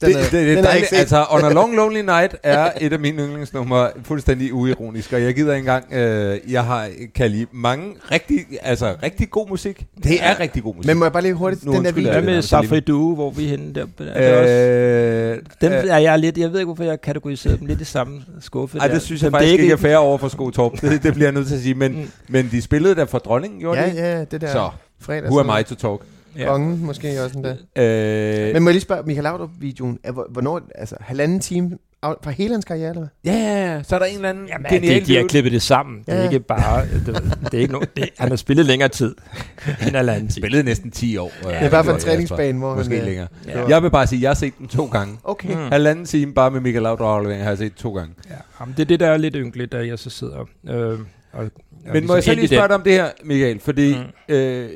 Torp. 0.02 0.10
Det, 0.14 0.16
det, 0.16 0.32
det, 0.32 0.58
den 0.58 0.66
er 0.66 0.74
ikke. 0.74 0.88
Altså, 0.96 1.26
On 1.30 1.46
a 1.46 1.50
Long 1.50 1.76
Lonely 1.76 2.02
Night 2.02 2.36
er 2.44 2.72
et 2.82 2.94
af 2.94 3.00
mine 3.00 3.24
yndlingsnumre, 3.24 3.90
fuldstændig 4.04 4.54
uironisk, 4.54 5.14
og 5.14 5.24
jeg 5.24 5.36
gider 5.36 5.54
ikke 5.54 5.60
engang, 5.60 5.94
øh, 5.94 6.40
jeg 6.52 6.64
har, 6.64 6.90
kan 7.16 7.32
lide 7.32 7.46
mange 7.52 7.94
rigtig, 8.12 8.46
altså 8.62 8.96
rigtig 9.04 9.30
god 9.30 9.50
musik. 9.50 9.86
Det 10.04 10.18
er 10.24 10.40
rigtig 10.40 10.64
god 10.64 10.76
musik. 10.76 10.88
Men 10.88 10.98
må 10.98 11.06
jeg 11.06 11.12
bare 11.12 11.22
lige 11.24 11.34
hurtigt, 11.34 11.66
Nu 11.66 11.74
den 11.74 11.86
der 11.86 11.92
video. 11.92 12.10
Hvad 12.12 12.22
det 12.22 12.26
med 12.26 12.42
Safri 12.42 12.80
Due, 12.80 13.16
hvor 13.16 13.32
vi 13.32 13.46
er 13.46 13.50
henne 13.50 13.74
der? 13.74 13.86
Er 14.00 14.32
det 14.32 14.38
også, 14.38 14.54
øh, 14.54 15.42
dem 15.62 15.72
øh, 15.72 15.90
er 15.94 15.98
jeg 15.98 16.20
lidt, 16.20 16.38
jeg 16.38 16.52
ved 16.52 16.60
ikke, 16.60 16.66
hvorfor 16.66 16.84
jeg 16.84 17.02
kategoriserer 17.02 17.56
dem 17.58 17.66
lidt 17.68 17.82
i 17.82 17.86
samme 17.86 18.22
skuffe. 18.42 18.78
ej, 18.80 18.88
der. 18.88 18.94
det 18.94 19.04
synes 19.04 19.24
jeg 19.24 19.32
Men 19.32 19.40
faktisk 19.40 19.52
det 19.58 19.62
ikke 19.64 19.74
er 19.74 19.78
fair 19.78 19.98
over 19.98 20.18
for 20.18 20.28
Skotorp. 20.28 20.82
Det, 20.82 21.04
det 21.04 21.14
bliver 21.14 21.26
jeg 21.28 21.34
nødt 21.34 21.48
til 21.48 21.56
at 21.56 21.62
sige. 21.62 21.74
Men, 21.76 21.92
Mm. 21.92 22.10
men 22.30 22.50
de 22.52 22.62
spillede 22.62 22.96
der 22.96 23.06
for 23.06 23.18
dronningen, 23.18 23.60
gjorde 23.60 23.82
de? 23.82 23.86
Ja, 23.96 24.18
ja, 24.18 24.24
det 24.24 24.42
der 24.42 24.52
Så, 24.52 24.70
fredags. 25.02 25.32
who 25.32 25.40
am 25.40 25.60
I 25.60 25.64
to 25.64 25.76
talk? 25.76 26.02
Ja. 26.38 26.46
Kongen 26.48 26.86
måske 26.86 27.24
også 27.24 27.34
sådan 27.34 27.58
der. 27.76 28.48
Øh, 28.48 28.54
Men 28.54 28.64
må 28.64 28.70
jeg 28.70 28.74
lige 28.74 28.82
spørge, 28.82 29.04
Michael 29.06 29.24
Laudrup-videoen, 29.24 30.00
er, 30.04 30.12
hvor- 30.12 30.28
hvornår, 30.30 30.62
altså 30.76 30.96
halvanden 31.00 31.40
time 31.40 31.78
fra 32.24 32.32
hele 32.32 32.52
hans 32.54 32.66
karriere, 32.66 32.90
eller 32.90 33.02
hvad? 33.24 33.34
ja, 33.34 33.40
ja, 33.40 33.74
ja, 33.76 33.84
så 33.84 33.96
er 33.96 34.00
der 34.00 34.06
en 34.06 34.16
eller 34.16 34.30
anden 34.30 34.48
Jamen, 34.48 34.66
genial 34.72 35.02
de, 35.02 35.06
de 35.06 35.16
har 35.16 35.24
klippet 35.24 35.52
det 35.54 35.62
sammen. 35.62 36.00
Det 36.06 36.14
er 36.14 36.18
Ja. 36.18 36.24
ikke 36.24 36.40
bare... 36.40 36.86
Det, 37.06 37.38
det 37.52 37.54
er 37.54 37.58
ikke 37.62 37.74
no, 37.74 37.80
det, 37.98 38.10
han 38.18 38.30
har 38.30 38.36
spillet 38.36 38.66
længere 38.66 38.90
tid 38.90 39.16
end 39.88 39.98
alle 39.98 40.16
andre. 40.16 40.32
spillede 40.32 40.64
næsten 40.64 40.92
10 40.92 41.18
år. 41.18 41.32
Det 41.44 41.54
er 41.56 41.70
bare 41.70 41.84
for 41.84 41.92
en 41.94 42.00
træningsbane, 42.00 42.60
hvor 42.60 42.76
Måske 42.76 42.92
han... 42.94 43.00
øh, 43.02 43.06
længere. 43.08 43.28
Ja. 43.48 43.68
Jeg 43.68 43.84
vil 43.84 43.90
bare 43.92 44.08
sige, 44.08 44.18
at 44.20 44.22
jeg 44.24 44.30
har 44.30 44.36
set 44.36 44.54
den 44.60 44.68
to 44.68 44.86
gange. 44.86 45.18
Okay. 45.24 45.50
Mm. 45.54 45.72
Halvanden 45.72 46.06
time 46.06 46.34
bare 46.34 46.52
med 46.52 46.60
Michael 46.62 46.84
Laudrup 46.84 47.06
aflevering 47.08 47.44
har 47.44 47.50
jeg 47.52 47.58
set 47.58 47.76
to 47.76 47.94
gange. 47.94 48.14
Ja, 48.30 48.36
jamen, 48.60 48.74
det 48.78 48.82
er 48.84 48.88
det, 48.88 49.00
der 49.00 49.08
er 49.08 49.18
lidt 49.18 49.36
ynkeligt, 49.38 49.74
at 49.74 49.88
jeg 49.88 50.00
så 50.00 50.10
sidder 50.10 50.40
øh, 50.70 50.76
og, 50.80 50.98
og 51.34 51.50
Men 51.94 52.08
må 52.08 52.14
jeg 52.14 52.24
så 52.24 52.34
lige 52.34 52.48
spørge 52.48 52.68
dig 52.68 52.76
om 52.76 52.82
det 52.82 52.94
her, 52.94 53.10
Michael? 53.24 53.60
Fordi 53.60 53.96
Mm. 54.30 54.36
øh, 54.36 54.70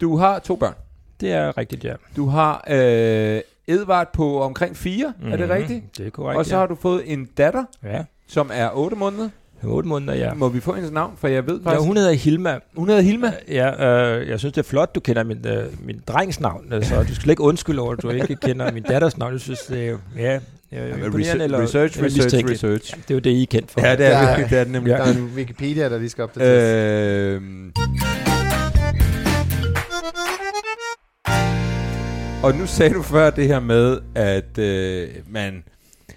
du 0.00 0.16
har 0.16 0.38
to 0.38 0.56
børn. 0.56 0.74
Det 1.20 1.32
er 1.32 1.58
rigtigt, 1.58 1.84
ja. 1.84 1.92
Du 2.16 2.26
har 2.26 2.64
øh, 2.70 3.40
Edvard 3.68 4.12
på 4.12 4.42
omkring 4.42 4.76
fire, 4.76 5.12
mm. 5.22 5.32
er 5.32 5.36
det 5.36 5.40
Mhm, 5.48 5.50
rigtigt? 5.56 5.98
Det 5.98 6.06
er 6.06 6.10
korrekt, 6.10 6.38
Og 6.38 6.46
så 6.46 6.54
ja. 6.54 6.60
har 6.60 6.66
du 6.66 6.74
fået 6.74 7.02
en 7.12 7.28
datter, 7.38 7.64
Ja, 7.84 8.04
som 8.28 8.50
er 8.54 8.68
8 8.74 8.96
måneder. 8.96 9.28
8 9.64 9.88
måneder, 9.88 10.14
ja. 10.14 10.34
Må 10.34 10.48
vi 10.48 10.60
få 10.60 10.72
hendes 10.74 10.90
navn? 10.92 11.12
For 11.18 11.28
jeg 11.28 11.46
ved 11.46 11.60
Ja, 11.60 11.70
faktisk... 11.70 11.86
hun 11.86 11.96
hedder 11.96 12.12
Hilma. 12.12 12.58
hun 12.76 12.88
hedder 12.88 13.02
Hilma. 13.02 13.32
Ja, 13.48 13.88
øh, 14.18 14.28
jeg 14.28 14.38
synes, 14.38 14.52
det 14.52 14.60
er 14.64 14.68
flot, 14.68 14.94
du 14.94 15.00
kender 15.00 15.24
min, 15.24 15.46
øh, 15.46 15.64
min 15.84 16.00
drengs 16.06 16.40
navn, 16.40 16.72
øh, 16.72 16.84
så 16.84 17.02
du 17.02 17.14
skal 17.14 17.30
ikke 17.30 17.42
undskylde 17.42 17.82
over, 17.82 17.92
at 17.92 18.02
du 18.02 18.10
ikke 18.10 18.36
kender 18.36 18.72
min 18.72 18.82
datters 18.82 19.18
navn. 19.18 19.32
Jeg 19.32 19.40
synes, 19.40 19.58
det 19.60 19.88
er 19.88 19.96
ja, 20.16 20.32
ja, 20.72 20.86
Ja, 20.88 20.96
men 20.96 21.18
research, 21.18 21.42
eller, 21.44 21.62
research, 21.62 21.98
eller 21.98 22.16
research, 22.16 22.50
research. 22.50 22.94
Det 22.96 23.10
er 23.10 23.14
jo 23.14 23.18
det, 23.20 23.30
I 23.30 23.42
er 23.42 23.46
kendt 23.46 23.70
for. 23.70 23.80
Ja, 23.86 23.96
det 23.96 24.06
er, 24.06 24.30
Ja. 24.30 24.36
det, 24.42 24.50
det 24.50 24.58
er 24.58 24.64
nemlig. 24.64 24.92
Der 24.92 24.98
er 25.04 25.12
en 25.12 25.30
Wikipedia, 25.36 25.88
der 25.88 25.98
lige 25.98 26.10
skal 26.10 26.24
opdateres. 26.24 27.42
Øh, 27.42 28.37
og 32.42 32.54
nu 32.54 32.66
sagde 32.66 32.94
du 32.94 33.02
før 33.02 33.30
det 33.30 33.46
her 33.46 33.60
med, 33.60 34.00
at 34.14 34.58
øh, 34.58 35.08
man, 35.28 35.64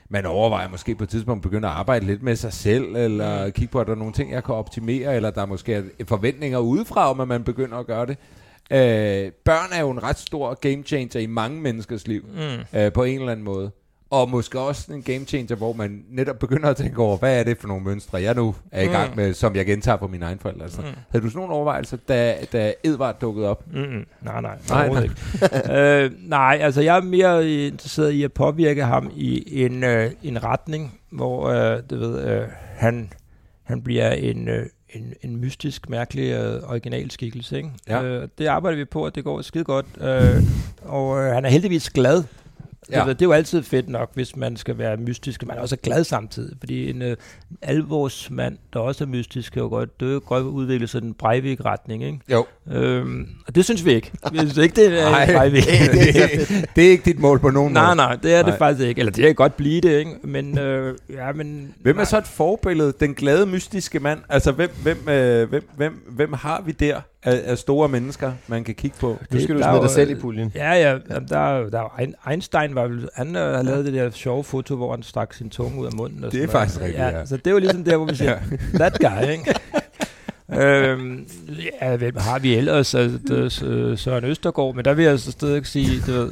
man 0.10 0.26
overvejer 0.26 0.70
måske 0.70 0.96
på 0.96 1.04
et 1.04 1.10
tidspunkt 1.10 1.40
at 1.46 1.50
begynde 1.52 1.68
at 1.68 1.74
arbejde 1.74 2.06
lidt 2.06 2.24
med 2.24 2.36
sig 2.36 2.54
selv, 2.54 2.96
eller 2.96 3.46
Mm. 3.46 3.52
kigge 3.52 3.72
på, 3.72 3.80
at 3.80 3.88
der 3.88 3.94
er 3.94 3.98
nogle 3.98 4.14
ting, 4.14 4.32
jeg 4.32 4.44
kan 4.44 4.56
optimere, 4.56 5.16
eller 5.16 5.30
der 5.32 5.42
er 5.42 5.46
måske 5.46 5.74
er 5.74 5.84
forventninger 6.08 6.60
udefra, 6.60 7.10
om 7.10 7.20
at 7.20 7.28
man 7.28 7.44
begynder 7.44 7.78
at 7.78 7.88
gøre 7.88 8.06
det. 8.06 8.18
Øh, 8.72 9.32
børn 9.46 9.70
er 9.74 9.82
jo 9.82 9.90
en 9.92 10.04
ret 10.04 10.18
stor 10.20 10.54
game 10.54 10.84
changer 10.84 11.20
i 11.20 11.26
mange 11.26 11.62
menneskers 11.62 12.08
liv, 12.08 12.26
Mm. 12.34 12.80
øh, 12.80 12.92
på 12.94 13.04
en 13.04 13.20
eller 13.20 13.32
anden 13.32 13.46
måde. 13.46 13.72
Og 14.12 14.30
måske 14.30 14.60
også 14.60 14.94
en 14.94 15.02
game 15.02 15.26
changer, 15.26 15.56
hvor 15.56 15.74
man 15.74 16.04
netop 16.10 16.40
begynder 16.40 16.70
at 16.70 16.78
tænke 16.78 16.98
over, 17.02 17.18
hvad 17.18 17.40
er 17.40 17.44
det 17.44 17.58
for 17.58 17.68
nogle 17.68 17.84
mønstre, 17.84 18.22
jeg 18.22 18.36
nu 18.36 18.56
er 18.72 18.82
i 18.82 18.86
gang 18.88 19.10
Mm. 19.10 19.16
med, 19.16 19.34
som 19.34 19.56
jeg 19.56 19.66
gentager 19.66 19.98
på 19.98 20.08
mine 20.08 20.26
egne 20.26 20.40
forældre. 20.40 20.64
Altså. 20.64 20.82
Mm. 20.82 20.88
Havde 21.10 21.26
du 21.26 21.30
sådan 21.30 21.40
nogle 21.40 21.54
overvejelser, 21.54 21.98
da, 22.08 22.36
da 22.54 22.74
Edvard 22.84 23.20
dukkede 23.20 23.48
op? 23.48 23.64
Mm-mm. 23.74 24.06
Nej, 24.22 24.42
nej, 24.42 24.58
Nej, 24.70 24.88
nej, 24.90 25.04
ikke. 25.04 25.74
øh, 25.74 26.12
nej, 26.30 26.58
altså 26.62 26.82
jeg 26.82 26.98
er 26.98 27.02
mere 27.02 27.50
interesseret 27.50 28.12
i 28.12 28.24
at 28.24 28.34
påvirke 28.34 28.84
ham 28.84 29.12
i 29.16 29.64
en, 29.66 29.84
øh, 29.84 30.12
en 30.24 30.44
retning, 30.44 31.00
hvor 31.12 31.48
øh, 31.50 31.80
du 31.90 31.98
ved, 32.00 32.24
øh, 32.30 32.44
han, 32.76 33.10
han 33.64 33.82
bliver 33.82 34.12
en, 34.12 34.48
øh, 34.48 34.66
en, 34.90 35.14
en 35.22 35.38
mystisk, 35.38 35.90
mærkelig 35.90 36.32
øh, 36.32 36.62
original 36.70 37.12
skikkelse. 37.12 37.58
Ikke? 37.58 37.70
Ja. 37.88 38.04
Øh, 38.04 38.28
det 38.38 38.48
arbejder 38.48 38.78
vi 38.78 38.86
på, 38.86 39.06
og 39.06 39.16
det 39.16 39.24
går 39.24 39.42
skide 39.42 39.64
godt. 39.64 39.86
Øh, 40.02 40.44
og 40.82 41.20
øh, 41.20 41.34
han 41.34 41.46
er 41.46 41.50
heldigvis 41.50 41.90
glad. 41.90 42.24
Ja. 42.92 43.00
Det, 43.00 43.20
det 43.20 43.26
er 43.26 43.30
jo 43.30 43.32
altid 43.32 43.64
fedt 43.64 43.90
nok, 43.90 44.12
hvis 44.14 44.36
man 44.36 44.58
skal 44.58 44.78
være 44.78 44.98
mystisk, 44.98 45.46
men 45.48 45.58
også 45.58 45.76
er 45.76 45.80
glad 45.84 46.04
samtidig. 46.04 46.56
Fordi 46.60 46.90
en 46.90 47.02
øh, 47.02 47.18
alvorsmand, 47.62 48.58
der 48.74 48.80
også 48.80 49.04
er 49.04 49.08
mystisk, 49.08 49.54
kan 49.54 49.62
jo 49.62 49.68
godt, 49.68 50.00
det 50.00 50.10
kan 50.10 50.22
godt 50.22 50.44
udvikle 50.44 50.88
sig 50.88 51.04
i 51.04 51.06
en 51.06 51.14
Breivik-retning. 51.14 52.04
Ikke? 52.04 52.20
Jo. 52.32 52.46
Øhm, 52.72 53.28
og 53.48 53.56
det 53.56 53.66
synes 53.66 53.86
vi 53.86 53.94
ikke. 53.94 54.12
Vi 54.32 54.38
synes 54.38 54.58
ikke, 54.58 54.76
det 54.76 55.00
er 55.02 55.10
Nej, 55.10 55.34
Breivik. 55.36 55.64
det, 55.94 56.70
det 56.76 56.86
er 56.86 56.90
ikke 56.90 57.06
dit 57.06 57.20
mål 57.20 57.40
på 57.40 57.50
nogen 57.50 57.74
Nej, 57.74 57.86
måde. 57.86 57.96
nej, 57.96 58.16
det 58.16 58.34
er 58.34 58.38
det 58.38 58.48
Nej. 58.48 58.58
faktisk 58.58 58.88
ikke. 58.88 59.00
Eller 59.00 59.12
det 59.12 59.24
kan 59.24 59.36
godt 59.36 59.58
blive 59.58 59.82
det, 59.82 60.00
ikke? 60.00 60.12
Men, 60.24 60.58
øh, 60.58 60.96
ja, 61.10 61.32
men... 61.32 61.74
Hvem 61.82 62.00
er 62.00 62.04
så 62.04 62.18
et 62.18 62.28
forbillede? 62.28 62.94
Den 63.00 63.14
glade, 63.14 63.46
mystiske 63.46 64.00
mand? 64.00 64.20
Altså, 64.30 64.52
hvem, 64.52 64.70
hvem, 64.84 65.10
øh, 65.10 65.50
hvem, 65.50 65.70
hvem, 65.76 65.94
hvem 66.10 66.34
har 66.34 66.62
vi 66.66 66.72
der 66.72 67.02
af, 67.24 67.42
af 67.46 67.58
store 67.58 67.90
mennesker, 67.90 68.32
man 68.48 68.64
kan 68.64 68.76
kigge 68.76 68.98
på? 69.00 69.18
Nu 69.32 69.40
skal 69.40 69.56
du 69.56 69.60
der 69.60 69.66
er 69.68 69.70
smide 69.72 69.78
jo, 69.78 69.82
dig 69.84 69.92
selv 69.92 70.10
i 70.12 70.16
puljen. 70.16 70.52
Ja, 70.56 70.72
ja, 70.74 70.98
jamen, 71.10 71.28
der, 71.30 71.38
er 71.40 71.58
jo- 71.60 71.70
der 71.70 71.78
er 71.78 71.82
jo 71.84 71.88
Ein- 72.06 72.30
Einstein 72.32 72.76
var 72.76 72.88
vel, 72.88 73.10
han 73.14 73.36
øh, 73.36 73.56
har 73.56 73.64
lavet 73.64 73.86
det 73.86 73.94
der 73.94 74.10
sjove 74.10 74.44
foto, 74.44 74.76
hvor 74.76 74.92
han 74.92 75.04
stak 75.04 75.34
sin 75.34 75.50
tunge 75.50 75.80
ud 75.82 75.86
af 75.86 75.94
munden. 75.94 76.24
Og 76.24 76.32
Det 76.32 76.44
er 76.44 76.48
faktisk 76.48 76.80
rigtigt, 76.82 77.00
ja. 77.00 77.26
Så 77.26 77.38
det 77.38 77.48
er 77.48 77.52
jo 77.52 77.58
ligesom 77.60 77.84
der, 77.84 77.98
hvor 77.98 78.06
vi 78.06 78.16
siger, 78.16 78.40
that 78.82 78.98
guy, 79.00 79.30
ikke? 79.32 79.56
øhm, 80.54 81.28
ja, 81.82 81.96
hvem 81.96 82.16
har 82.16 82.40
vi 82.40 82.56
ellers? 82.56 82.96
Altså, 82.96 83.18
det, 83.28 83.64
øh, 83.64 83.98
Søren 83.98 84.24
Østergaard, 84.26 84.76
men 84.76 84.86
der 84.86 84.94
vil 84.94 85.06
jeg 85.06 85.20
så 85.20 85.32
stadig 85.32 85.66
sige, 85.66 86.02
du 86.08 86.12
ved, 86.12 86.32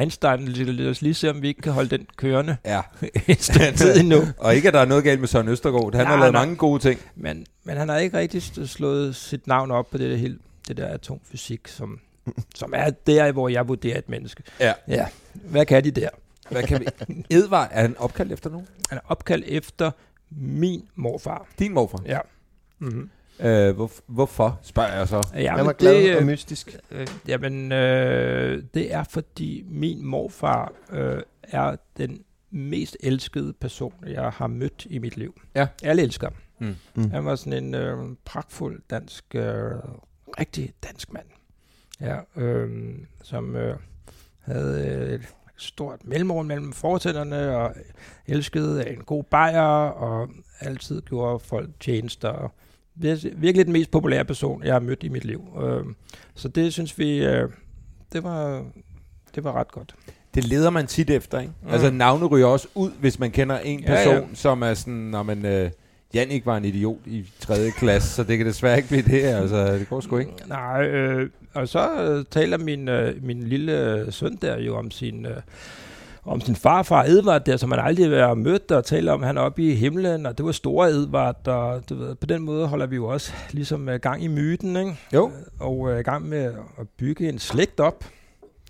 Einstein, 0.00 0.48
lad 0.48 0.90
os 0.90 1.02
lige 1.02 1.14
se, 1.14 1.30
om 1.30 1.42
vi 1.42 1.48
ikke 1.48 1.62
kan 1.62 1.72
holde 1.72 1.88
den 1.90 2.06
kørende 2.16 2.56
Ja. 2.64 2.80
et 3.28 3.42
stykke 3.42 3.72
tid 3.76 4.00
endnu. 4.00 4.20
Og 4.38 4.54
ikke, 4.54 4.68
at 4.68 4.74
der 4.74 4.80
er 4.80 4.84
noget 4.84 5.04
galt 5.04 5.20
med 5.20 5.28
Søren 5.28 5.48
Østergaard. 5.48 5.94
Han 5.94 6.04
Nej, 6.06 6.12
har 6.14 6.20
lavet 6.20 6.32
mange 6.32 6.56
gode 6.56 6.82
ting. 6.82 7.00
Men, 7.16 7.46
men 7.64 7.76
han 7.76 7.88
har 7.88 7.98
ikke 7.98 8.18
rigtig 8.18 8.42
slået 8.68 9.16
sit 9.16 9.46
navn 9.46 9.70
op 9.70 9.90
på 9.90 9.98
det 9.98 10.10
der, 10.10 10.16
helt, 10.16 10.40
det 10.68 10.76
der 10.76 10.86
atomfysik, 10.86 11.68
som, 11.68 12.00
som 12.54 12.72
er 12.76 12.90
der, 12.90 13.32
hvor 13.32 13.48
jeg 13.48 13.68
vurderer 13.68 13.98
et 13.98 14.08
menneske. 14.08 14.42
Ja. 14.60 14.72
Ja, 14.88 15.06
hvad 15.34 15.66
kan 15.66 15.84
de 15.84 15.90
der? 15.90 16.08
Hvad 16.50 16.62
kan 16.62 16.80
vi? 16.80 16.86
Edvard, 17.30 17.68
er 17.70 17.80
han 17.82 17.96
opkaldt 17.98 18.32
efter 18.32 18.50
nogen? 18.50 18.66
Han 18.88 18.98
er 18.98 19.02
opkaldt 19.08 19.44
efter 19.48 19.90
min 20.30 20.82
morfar. 20.94 21.46
Din 21.58 21.74
morfar. 21.74 22.02
Ja. 22.06 22.18
Mm-hmm. 22.78 23.10
Øh, 23.42 23.74
hvor, 23.74 23.90
hvorfor, 24.06 24.58
spørger 24.62 24.96
jeg 24.96 25.08
så. 25.08 25.28
Ja, 25.34 25.56
Han 25.56 25.66
var 25.66 25.72
glad 25.72 25.94
det, 26.02 26.14
og 26.14 26.20
øh, 26.20 26.26
mystisk. 26.26 26.76
øh, 26.90 27.06
jamen, 27.28 27.72
øh, 27.72 28.62
det 28.74 28.94
er 28.94 29.04
fordi 29.04 29.64
min 29.68 30.06
morfar 30.06 30.72
øh, 30.92 31.22
er 31.42 31.76
den 31.96 32.22
mest 32.50 32.96
elskede 33.00 33.52
person, 33.52 33.94
jeg 34.06 34.30
har 34.30 34.46
mødt 34.46 34.86
i 34.90 34.98
mit 34.98 35.16
liv. 35.16 35.40
Ja. 35.54 35.66
Alle 35.82 36.02
elsker 36.02 36.26
ham. 36.26 36.36
Mm. 36.68 36.76
Mm. 36.94 37.10
Han 37.10 37.24
var 37.24 37.36
sådan 37.36 37.64
en 37.64 37.74
øh, 37.74 37.96
pragtfuld 38.24 38.82
dansk, 38.90 39.24
øh, 39.34 39.70
rigtig 40.40 40.72
dansk 40.88 41.12
mand. 41.12 41.26
Ja, 42.00 42.18
øh, 42.36 42.92
som 43.22 43.56
øh, 43.56 43.76
havde 44.40 44.86
øh, 44.88 45.14
et 45.14 45.28
stort 45.56 46.00
mellemrum 46.04 46.46
mellem 46.46 46.72
fortænderne 46.72 47.56
og 47.56 47.74
elskede 48.26 48.88
en 48.90 48.98
god 49.04 49.24
bajer 49.24 49.62
og 49.88 50.28
altid 50.60 51.02
gjorde 51.02 51.38
folk 51.38 51.70
tjenester. 51.80 52.52
Virkelig 52.94 53.66
den 53.66 53.72
mest 53.72 53.90
populære 53.90 54.24
person, 54.24 54.62
jeg 54.64 54.74
har 54.74 54.80
mødt 54.80 55.02
i 55.02 55.08
mit 55.08 55.24
liv. 55.24 55.42
Øh, 55.62 55.84
så 56.34 56.48
det 56.48 56.72
synes 56.72 56.98
vi, 56.98 57.24
øh, 57.24 57.48
det 58.12 58.24
var, 58.24 58.64
det 59.34 59.44
var 59.44 59.52
ret 59.52 59.72
godt. 59.72 59.94
Det 60.34 60.44
leder 60.44 60.70
man 60.70 60.86
tit 60.86 61.10
efter, 61.10 61.40
ikke? 61.40 61.52
Mm. 61.60 61.66
Mm. 61.66 61.72
Altså, 61.72 61.90
navne 61.90 62.26
ryger 62.26 62.46
også 62.46 62.68
ud, 62.74 62.90
hvis 63.00 63.18
man 63.18 63.30
kender 63.30 63.58
en 63.58 63.84
person, 63.84 64.14
ja. 64.14 64.20
ja, 64.20 64.26
som 64.34 64.62
er 64.62 64.74
sådan, 64.74 64.94
når 64.94 65.22
man... 65.22 65.46
Øh, 65.46 65.70
Jannik 66.14 66.46
var 66.46 66.56
en 66.56 66.64
idiot 66.64 66.98
i 67.06 67.24
3. 67.40 67.70
klasse, 67.70 68.08
så 68.08 68.24
det 68.24 68.38
kan 68.38 68.46
desværre 68.46 68.76
ikke 68.76 68.88
blive 68.88 69.02
det. 69.02 69.22
Altså, 69.22 69.74
det 69.74 69.88
går 69.88 70.00
sgu 70.00 70.18
ikke. 70.18 70.32
Nej, 70.46 70.82
øh, 70.86 71.30
og 71.54 71.68
så 71.68 72.02
øh, 72.02 72.24
taler 72.30 72.58
min, 72.58 72.88
øh, 72.88 73.24
min 73.24 73.42
lille 73.42 73.94
øh, 73.94 74.12
søn 74.12 74.38
der 74.42 74.58
jo 74.58 74.76
om 74.76 74.90
sin, 74.90 75.26
øh, 75.26 75.36
om 76.24 76.40
sin 76.40 76.56
farfar 76.56 77.04
Edvard 77.04 77.44
der, 77.44 77.56
som 77.56 77.70
han 77.70 77.80
aldrig 77.80 78.26
har 78.26 78.34
mødt, 78.34 78.70
og 78.70 78.84
taler 78.84 79.12
om, 79.12 79.22
han 79.22 79.36
er 79.36 79.40
oppe 79.40 79.62
i 79.62 79.74
himlen, 79.74 80.26
og 80.26 80.38
det 80.38 80.46
var 80.46 80.52
store 80.52 80.90
Edvard, 80.90 81.48
og 81.48 81.88
du 81.88 81.94
ved, 81.94 82.14
på 82.14 82.26
den 82.26 82.42
måde 82.42 82.66
holder 82.66 82.86
vi 82.86 82.96
jo 82.96 83.06
også 83.06 83.32
ligesom 83.50 83.88
øh, 83.88 84.00
gang 84.00 84.24
i 84.24 84.28
myten, 84.28 84.76
ikke? 84.76 84.96
Jo. 85.14 85.30
og 85.60 85.90
øh, 85.92 86.04
gang 86.04 86.28
med 86.28 86.44
at 86.80 86.88
bygge 86.98 87.28
en 87.28 87.38
slægt 87.38 87.80
op 87.80 88.04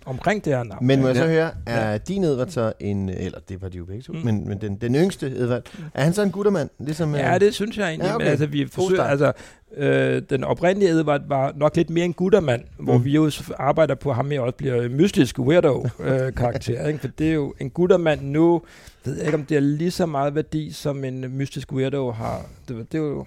omkring 0.05 0.45
det 0.45 0.53
her 0.55 0.63
navn. 0.63 0.85
Men 0.87 1.01
må 1.01 1.07
jeg 1.07 1.15
så 1.15 1.23
Ja. 1.23 1.29
høre, 1.29 1.51
er 1.65 1.97
din 1.97 2.23
Edvard 2.23 2.47
så 2.47 2.73
en, 2.79 3.09
eller 3.09 3.39
det 3.49 3.61
var 3.61 3.69
de 3.69 3.77
jo 3.77 3.85
begge 3.85 4.01
to, 4.01 4.13
Mm. 4.13 4.19
men, 4.25 4.47
men 4.47 4.61
den, 4.61 4.75
den 4.75 4.95
yngste 4.95 5.27
Edvard, 5.27 5.61
er 5.93 6.03
han 6.03 6.13
så 6.13 6.21
en 6.21 6.31
guttermand? 6.31 6.69
Ligesom, 6.79 7.15
Ja, 7.15 7.33
øh, 7.33 7.39
det 7.39 7.53
synes 7.53 7.77
jeg 7.77 7.87
egentlig. 7.87 8.05
Ja, 8.05 8.09
Ja, 8.09 8.15
okay. 8.15 8.25
altså, 8.25 8.45
vi 8.45 8.67
forsøger, 8.71 9.03
altså, 9.03 9.31
øh, 9.77 10.21
den 10.29 10.43
oprindelige 10.43 10.91
Edvard 10.91 11.21
var 11.27 11.53
nok 11.55 11.75
lidt 11.75 11.89
mere 11.89 12.05
en 12.05 12.13
guttermand, 12.13 12.61
mm. 12.79 12.85
hvor 12.85 12.97
vi 12.97 13.11
jo 13.11 13.31
arbejder 13.59 13.95
på 13.95 14.13
ham 14.13 14.25
med 14.25 14.39
også 14.39 14.55
bliver 14.57 14.81
en 14.81 14.95
mystisk 14.95 15.39
weirdo-karakter. 15.39 16.85
ikke? 16.87 16.99
For 16.99 17.07
det 17.07 17.29
er 17.29 17.33
jo 17.33 17.53
en 17.59 17.69
guttermand 17.69 18.21
nu, 18.21 18.61
ved 19.05 19.15
jeg 19.17 19.25
ikke, 19.25 19.37
om 19.37 19.45
det 19.45 19.57
er 19.57 19.61
lige 19.61 19.91
så 19.91 20.05
meget 20.05 20.35
værdi, 20.35 20.71
som 20.71 21.03
en 21.03 21.37
mystisk 21.37 21.71
weirdo 21.73 22.11
har. 22.11 22.45
Det, 22.67 22.91
det 22.91 22.97
er 22.97 23.01
jo... 23.03 23.25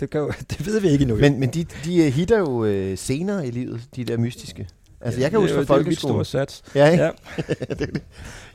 Det, 0.00 0.10
kan 0.10 0.20
jo, 0.20 0.32
det 0.50 0.66
ved 0.66 0.80
vi 0.80 0.88
ikke 0.88 1.02
endnu. 1.02 1.16
Men, 1.16 1.40
men 1.40 1.48
de, 1.48 1.64
de 1.84 2.06
øh, 2.06 2.12
hitter 2.12 2.38
jo 2.38 2.64
øh, 2.64 2.98
senere 2.98 3.46
i 3.46 3.50
livet, 3.50 3.80
de 3.96 4.04
der 4.04 4.16
mystiske. 4.16 4.66
Altså, 5.00 5.20
jeg 5.20 5.30
kan 5.30 5.40
det 5.40 5.50
huske 5.50 5.54
fra 5.54 5.60
det 5.62 5.70
er 5.70 5.74
jo 5.74 5.82
folkeskolen. 5.84 6.24
sats. 6.24 6.62
Ja, 6.74 6.90
ikke? 6.90 7.04
Ja. 7.04 7.10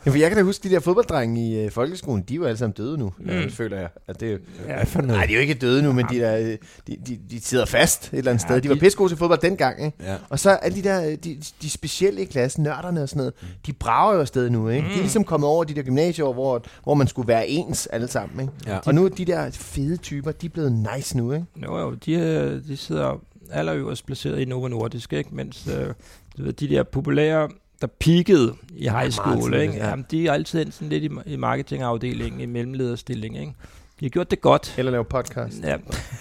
Ja, 0.06 0.12
for 0.12 0.18
jeg 0.18 0.30
kan 0.30 0.38
da 0.38 0.44
huske, 0.44 0.70
de 0.70 0.74
der 0.74 0.80
fodbolddrenge 0.80 1.48
i 1.50 1.66
øh, 1.66 1.72
folkeskolen, 1.72 2.24
de 2.30 2.34
er 2.34 2.38
jo 2.38 2.46
alle 2.46 2.58
sammen 2.58 2.74
døde 2.78 2.98
nu, 2.98 3.14
Mm. 3.20 3.26
mm. 3.44 3.50
føler 3.52 3.78
jeg. 3.80 3.90
At 4.08 4.20
det, 4.20 4.28
er 4.28 4.32
jo- 4.32 4.38
Ja. 4.68 4.84
for 4.84 5.02
nej, 5.02 5.26
de 5.26 5.32
er 5.32 5.36
jo 5.36 5.42
ikke 5.42 5.54
døde 5.54 5.82
nu, 5.84 5.92
men 5.94 6.06
de, 6.12 6.16
der, 6.20 6.38
øh, 6.38 6.58
de, 6.88 6.98
de, 7.08 7.20
de 7.32 7.42
sidder 7.42 7.66
fast 7.66 8.08
et 8.14 8.18
eller 8.18 8.32
andet 8.32 8.44
Ja, 8.44 8.48
sted. 8.48 8.62
De 8.62 8.70
var 8.70 8.76
de- 8.76 8.80
pisse 8.80 8.98
gode 8.98 9.10
til 9.10 9.18
fodbold 9.18 9.40
dengang, 9.40 9.86
ikke? 9.86 9.98
Ja. 10.04 10.16
Og 10.30 10.40
så 10.40 10.50
alle 10.50 10.78
de 10.78 10.84
der, 10.84 11.06
øh, 11.06 11.18
de, 11.24 11.38
de 11.62 11.70
specielle 11.70 12.22
i 12.22 12.26
klassen, 12.26 12.64
nørderne 12.64 13.02
og 13.04 13.10
sådan 13.10 13.18
noget, 13.18 13.34
de 13.66 13.74
brager 13.74 14.14
jo 14.16 14.20
afsted 14.22 14.50
nu, 14.50 14.70
ikke? 14.70 14.82
Mm. 14.82 14.88
De 14.88 14.94
er 14.94 14.98
Mm. 14.98 15.02
ligesom 15.02 15.24
kommet 15.24 15.50
over 15.50 15.64
de 15.64 15.74
der 15.76 15.82
gymnasieår, 15.84 16.34
hvor, 16.34 16.64
hvor 16.84 16.94
man 16.94 17.08
skulle 17.08 17.28
være 17.28 17.48
ens 17.48 17.88
alle 17.88 18.08
sammen, 18.08 18.40
ikke? 18.42 18.54
Ja. 18.68 18.80
Og 18.86 18.96
nu 18.96 19.06
er 19.06 19.10
de 19.10 19.26
der 19.26 19.52
fede 19.52 19.98
typer, 19.98 20.32
de 20.32 20.46
er 20.46 20.50
blevet 20.50 20.88
nice 20.96 21.18
nu, 21.18 21.32
ikke? 21.34 21.46
Jo, 21.64 21.78
jo, 21.78 21.92
de, 21.92 22.14
øh, 22.14 22.68
de 22.68 22.78
sidder 22.78 23.22
allerøverst 23.54 24.06
placeret 24.06 24.40
i 24.40 24.46
Novo 24.46 24.68
Nordisk, 24.68 25.14
ikke? 25.14 25.30
mens 25.36 25.68
øh, 25.68 25.88
du 26.38 26.44
ved, 26.44 26.54
de 26.54 26.70
der 26.70 26.84
populære, 26.84 27.50
der 27.82 27.88
peakede 28.00 28.54
i 28.76 28.90
high 28.90 29.12
school, 29.12 29.54
ikke? 29.54 29.74
ja. 29.74 29.90
Jamen, 29.90 30.06
de 30.12 30.28
er 30.28 30.32
altid 30.34 30.62
endt 30.62 30.74
sådan 30.74 30.90
lidt 30.90 31.04
i, 31.04 31.10
i 31.26 31.36
marketingafdelingen, 31.36 32.42
i 32.42 32.46
mellemlederstilling. 32.46 33.40
Ikke? 33.40 33.54
De 34.00 34.06
har 34.06 34.10
gjort 34.10 34.32
det 34.32 34.42
godt. 34.42 34.76
Eller 34.78 34.92
lave 34.92 35.06
podcast. 35.06 35.60
Ja. 35.64 35.76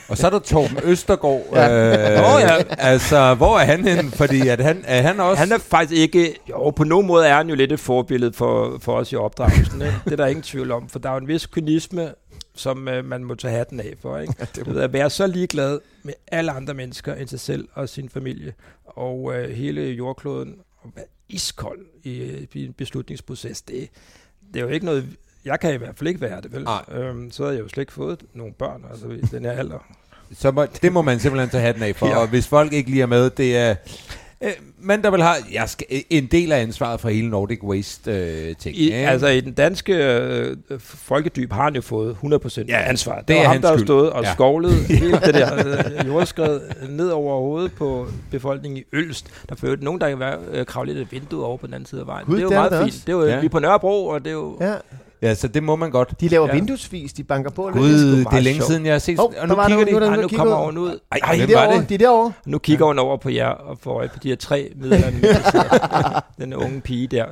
Og 0.09 0.19
så 0.19 0.27
er 0.27 0.31
der 0.31 0.39
Torben 0.39 0.79
Østergaard. 0.85 1.43
Ja. 1.53 2.17
Øh, 2.17 2.23
Nå, 2.23 2.39
ja. 2.39 2.57
Altså, 2.79 3.35
hvor 3.35 3.59
er 3.59 3.65
han 3.65 3.89
henne? 3.89 4.11
Fordi 4.11 4.49
at 4.49 4.61
han, 4.61 4.85
er 4.87 5.03
han 5.03 5.21
også... 5.21 5.41
Han 5.41 5.53
er 5.53 5.59
faktisk 5.59 6.01
ikke... 6.01 6.35
Jo, 6.51 6.71
på 6.71 6.85
nogen 6.85 7.07
måde 7.07 7.27
er 7.27 7.35
han 7.37 7.49
jo 7.49 7.55
lidt 7.55 7.73
et 7.73 7.81
forbillede 7.81 8.33
for, 8.33 8.79
for 8.81 8.93
os 8.93 9.13
i 9.13 9.17
opdragelsen. 9.17 9.83
Ikke? 9.83 9.95
Det 10.05 10.13
er 10.13 10.17
der 10.17 10.27
ingen 10.27 10.43
tvivl 10.43 10.71
om, 10.71 10.89
for 10.89 10.99
der 10.99 11.09
er 11.09 11.13
jo 11.13 11.21
en 11.21 11.29
vis 11.29 11.47
kynisme, 11.47 12.09
som 12.55 12.89
øh, 12.89 13.05
man 13.05 13.25
må 13.25 13.35
tage 13.35 13.55
hatten 13.55 13.81
af 13.81 13.95
for. 14.01 14.19
Ikke? 14.19 14.35
Du 14.57 14.73
ved, 14.73 14.81
at 14.81 14.93
være 14.93 15.11
så 15.11 15.27
ligeglad 15.27 15.81
med 16.03 16.15
alle 16.27 16.53
andre 16.53 16.75
mennesker 16.75 17.15
end 17.15 17.29
sig 17.29 17.41
selv 17.41 17.69
og 17.75 17.89
sin 17.89 18.09
familie, 18.09 18.55
og 18.85 19.35
øh, 19.35 19.51
hele 19.51 19.83
jordkloden, 19.83 20.61
og 20.83 20.91
være 20.97 21.05
iskold 21.29 21.87
i, 22.03 22.13
i 22.53 22.65
en 22.65 22.73
beslutningsproces, 22.73 23.63
det, 23.63 23.89
det 24.55 24.61
er 24.61 24.65
jo 24.65 24.71
ikke 24.71 24.87
noget... 24.87 25.09
Jeg 25.45 25.61
kan 25.61 25.75
i 25.75 25.77
hvert 25.77 25.99
fald 25.99 26.09
ikke 26.09 26.21
være 26.21 26.41
det, 26.41 26.53
vel? 26.53 26.65
Nej. 26.65 26.85
Øhm, 26.93 27.31
så 27.31 27.45
har 27.45 27.51
jeg 27.51 27.61
jo 27.61 27.69
slet 27.69 27.83
ikke 27.83 27.93
fået 27.93 28.23
nogle 28.35 28.53
børn, 28.53 28.85
altså 28.91 29.09
i 29.09 29.21
den 29.21 29.45
her 29.45 29.53
alder. 29.53 29.87
Så 30.35 30.51
må, 30.51 30.67
det 30.83 30.93
må 30.93 31.03
man 31.03 31.21
simpelthen 31.21 31.51
tage 31.51 31.63
hatten 31.63 31.83
af 31.83 31.97
for. 31.97 32.07
Ja. 32.07 32.17
Og 32.17 32.29
hvis 32.29 32.49
folk 32.49 32.73
ikke 32.73 32.91
lige 32.91 33.03
er 33.03 33.07
med, 33.07 33.31
det 33.31 33.57
er... 33.57 33.75
Øh, 34.45 34.51
men 34.81 35.03
der 35.03 35.11
vil 35.11 35.23
have 35.23 35.35
jeg 35.53 35.69
skal, 35.69 35.87
en 36.11 36.27
del 36.27 36.53
af 36.53 36.61
ansvaret 36.61 37.01
for 37.01 37.09
hele 37.09 37.31
Nordic 37.31 37.63
Waste 37.63 38.11
øh, 38.13 38.55
altså 38.93 39.27
i 39.27 39.41
den 39.41 39.53
danske 39.53 39.95
øh, 39.95 40.57
folkedyb 40.79 41.53
har 41.53 41.63
han 41.65 41.75
jo 41.75 41.81
fået 41.81 42.17
100% 42.25 42.65
Ja, 42.69 42.83
ansvar. 42.89 43.19
Det, 43.19 43.29
det 43.29 43.37
var 43.37 43.43
er 43.43 43.49
ham, 43.49 43.61
der 43.63 43.69
har 43.71 43.79
stået 43.79 44.11
og 44.11 44.23
Ja. 44.25 44.33
skovlet 44.33 44.73
hele 44.99 45.13
det 45.27 45.35
der 45.35 45.55
øh, 46.01 46.07
jordskred 46.07 46.61
ned 46.89 47.09
over 47.09 47.39
hovedet 47.41 47.73
på 47.73 48.07
befolkningen 48.31 48.79
i 48.79 48.85
Ølst. 48.93 49.27
Der 49.49 49.55
førte 49.55 49.85
nogen, 49.85 50.01
der 50.01 50.09
kan 50.09 50.19
være 50.21 50.39
øh, 50.53 50.67
kravle 50.67 50.93
lidt 50.95 51.03
et 51.07 51.13
vindue 51.13 51.45
over 51.45 51.57
på 51.57 51.67
den 51.67 51.75
anden 51.75 51.87
side 51.87 52.01
af 52.01 52.07
vejen. 52.07 52.27
Gud, 52.27 52.35
det 52.37 52.41
er 52.41 52.45
jo 52.45 52.51
meget 52.51 52.73
fint. 52.73 52.83
også. 52.83 52.99
Det 53.07 53.13
er 53.13 53.17
jo, 53.17 53.27
ja. 53.27 53.41
Vi 53.41 53.47
er 53.47 53.51
på 53.51 53.59
Nørrebro, 53.59 54.07
og 54.07 54.21
det 54.21 54.27
er 54.31 54.35
jo... 54.35 54.57
Ja, 54.61 54.75
Ja, 55.23 55.35
så 55.35 55.49
det 55.49 55.63
må 55.63 55.77
man 55.77 55.91
godt. 55.91 56.21
de 56.21 56.29
laver 56.29 56.47
Ja. 56.47 56.55
vinduesvis, 56.55 57.13
de 57.13 57.25
banker 57.25 57.51
på. 57.51 57.69
lidt. 57.69 57.79
Gud, 57.79 57.99
sgu 58.23 58.31
det 58.31 58.37
er 58.37 58.41
længe 58.41 58.57
sjovt. 58.59 58.67
siden, 58.67 58.87
jeg 58.87 58.95
har 58.95 58.99
set... 58.99 59.19
Hov, 59.19 59.35
og 59.39 59.49
nu 59.49 59.55
kigger 59.55 59.85
nu 59.91 59.97
er 59.97 60.01
de... 60.01 60.07
Ej, 60.07 60.17
nu 60.23 60.29
kommer 60.29 60.59
ud. 60.61 60.65
hun 60.65 60.79
ud. 60.79 60.99
Ej, 61.13 61.19
Ej, 61.23 61.37
hvem 61.37 61.47
de 61.49 61.55
er 61.55 61.59
derovre, 61.59 61.81
det? 61.81 61.89
de 61.89 61.95
er 61.95 61.99
derovre. 61.99 62.33
Nu 62.47 62.59
kigger 62.59 62.87
hun 62.87 62.99
over 62.99 63.17
på 63.17 63.31
jer 63.31 63.47
og 63.49 63.79
får 63.79 63.99
øje 63.99 64.09
på 64.09 64.19
de 64.23 64.29
her 64.29 64.37
tre 64.37 64.73
midler. 64.77 66.21
den 66.39 66.55
unge 66.65 66.81
pige 66.81 67.07
der. 67.07 67.25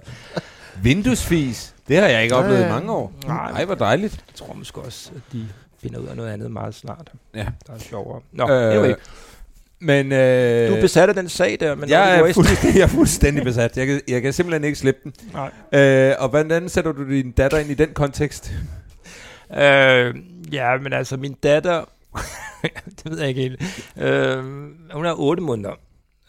Vinduesfis. 0.83 1.75
Det 1.89 1.97
har 1.97 2.07
jeg 2.07 2.23
ikke 2.23 2.35
Ja, 2.37 2.41
oplevet 2.43 2.65
i 2.67 2.69
mange 2.69 2.93
år. 2.93 3.13
Nej. 3.27 3.51
Ej, 3.51 3.65
hvor 3.65 3.75
dejligt. 3.75 4.13
Jeg 4.29 4.35
tror 4.35 4.55
måske 4.55 4.81
også, 4.81 5.11
at 5.17 5.23
de 5.33 5.47
finder 5.83 5.99
ud 6.01 6.07
af 6.07 6.17
noget 6.17 6.31
andet 6.31 6.51
meget 6.51 6.75
snart. 6.75 7.13
Ja. 7.35 7.47
Der 7.67 7.73
er 7.75 7.79
sjovere. 7.79 8.21
Nå, 8.33 8.49
Øh, 8.51 8.73
anyway. 8.75 8.95
Men... 9.81 10.13
Øh, 10.13 10.69
Du 10.69 10.75
er 10.75 10.81
besat 10.81 11.09
af 11.09 11.15
den 11.15 11.29
sag 11.29 11.57
der, 11.61 11.75
men 11.75 11.89
jeg, 11.89 12.21
er 12.21 12.33
fuldstændig, 12.33 12.77
jeg 12.79 12.83
er 12.85 12.89
fuldstændig 12.89 13.45
besat. 13.45 13.77
Jeg 13.77 13.87
kan, 13.87 14.01
jeg 14.09 14.23
kan 14.23 14.33
simpelthen 14.33 14.65
ikke 14.65 14.79
slippe 14.79 15.01
den. 15.05 15.13
Nej. 15.33 15.81
Øh, 15.81 16.15
og 16.19 16.29
hvordan 16.29 16.69
sætter 16.69 16.93
du 16.93 17.11
din 17.11 17.31
datter 17.33 17.59
ind 17.59 17.71
i 17.71 17.75
den 17.75 17.89
kontekst? 17.95 18.53
Øh, 19.53 20.15
ja, 20.53 20.77
men 20.83 20.93
altså 20.93 21.17
min 21.17 21.33
datter, 21.43 21.85
det 23.03 23.11
ved 23.11 23.19
jeg 23.19 23.29
ikke 23.29 23.41
helt. 23.41 23.87
Øh, 23.99 24.45
hun 24.93 25.07
er 25.07 25.15
8 25.21 25.43
måneder. 25.43 25.75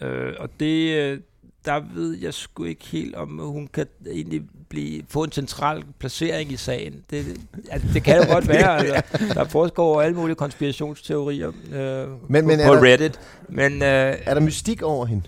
Øh, 0.01 0.33
og 0.39 0.49
det, 0.59 0.95
øh, 0.97 1.19
der 1.65 1.81
ved 1.95 2.17
jeg 2.17 2.33
sgu 2.33 2.63
ikke 2.63 2.85
helt, 2.85 3.15
om 3.15 3.39
hun 3.39 3.67
kan 3.67 3.85
egentlig 4.11 4.41
blive, 4.71 5.03
få 5.09 5.23
en 5.23 5.31
central 5.31 5.83
placering 5.99 6.51
i 6.51 6.55
sagen. 6.55 7.03
Det, 7.09 7.25
altså, 7.71 7.87
det 7.93 8.03
kan 8.03 8.17
jo 8.17 8.33
godt 8.33 8.47
være. 8.47 8.77
Altså, 8.85 9.33
der 9.33 9.43
foregår 9.47 10.01
alle 10.01 10.15
mulige 10.17 10.35
konspirationsteorier 10.35 11.47
øh, 11.47 12.09
Men- 12.29 12.43
på, 12.43 12.47
men 12.47 12.59
er 12.59 12.67
på 12.67 12.75
der- 12.75 12.81
Reddit. 12.83 13.19
Men 13.49 13.73
øh, 13.73 14.15
Er 14.25 14.33
der 14.33 14.41
mystik 14.41 14.81
over 14.81 15.05
hende? 15.05 15.23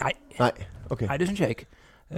nej, 0.00 0.12
Nej, 0.38 0.52
okay. 0.90 1.06
nej, 1.06 1.16
det 1.16 1.26
synes 1.26 1.40
jeg 1.40 1.48
ikke. 1.48 1.66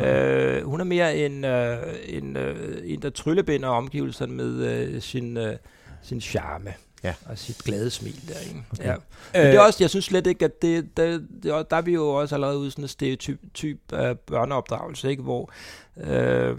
Øh, 0.06 0.64
hun 0.64 0.80
er 0.80 0.84
mere 0.84 1.16
en, 1.16 1.44
øh, 1.44 1.78
en, 2.08 2.36
øh, 2.36 2.76
en, 2.84 3.02
der 3.02 3.10
tryllebinder 3.10 3.68
omgivelserne 3.68 4.32
med 4.32 4.54
øh, 4.66 5.02
sin, 5.02 5.36
øh, 5.36 5.56
sin 6.02 6.20
charme. 6.20 6.72
Ja. 7.02 7.14
Og 7.26 7.38
sit 7.38 7.58
glade 7.58 7.90
smil 7.90 8.28
der, 8.28 8.38
ikke? 8.38 8.64
Okay. 8.72 8.84
Ja. 8.84 8.94
Men 9.32 9.42
det 9.46 9.54
er 9.54 9.60
også, 9.60 9.76
jeg 9.82 9.90
synes 9.90 10.04
slet 10.04 10.26
ikke, 10.26 10.44
at 10.44 10.62
det, 10.62 10.96
det, 10.96 11.26
det 11.42 11.50
er- 11.50 11.62
der 11.62 11.76
er 11.76 11.80
vi 11.82 11.92
jo 11.94 12.08
også 12.08 12.34
allerede 12.34 12.58
ude 12.58 12.66
i 12.68 12.70
sådan 12.70 12.84
en 12.84 12.88
stereotyp 12.88 13.40
typ 13.54 13.92
af 13.92 14.18
børneopdragelse, 14.18 15.10
ikke? 15.10 15.22
Hvor 15.22 15.50
øh, 15.96 16.56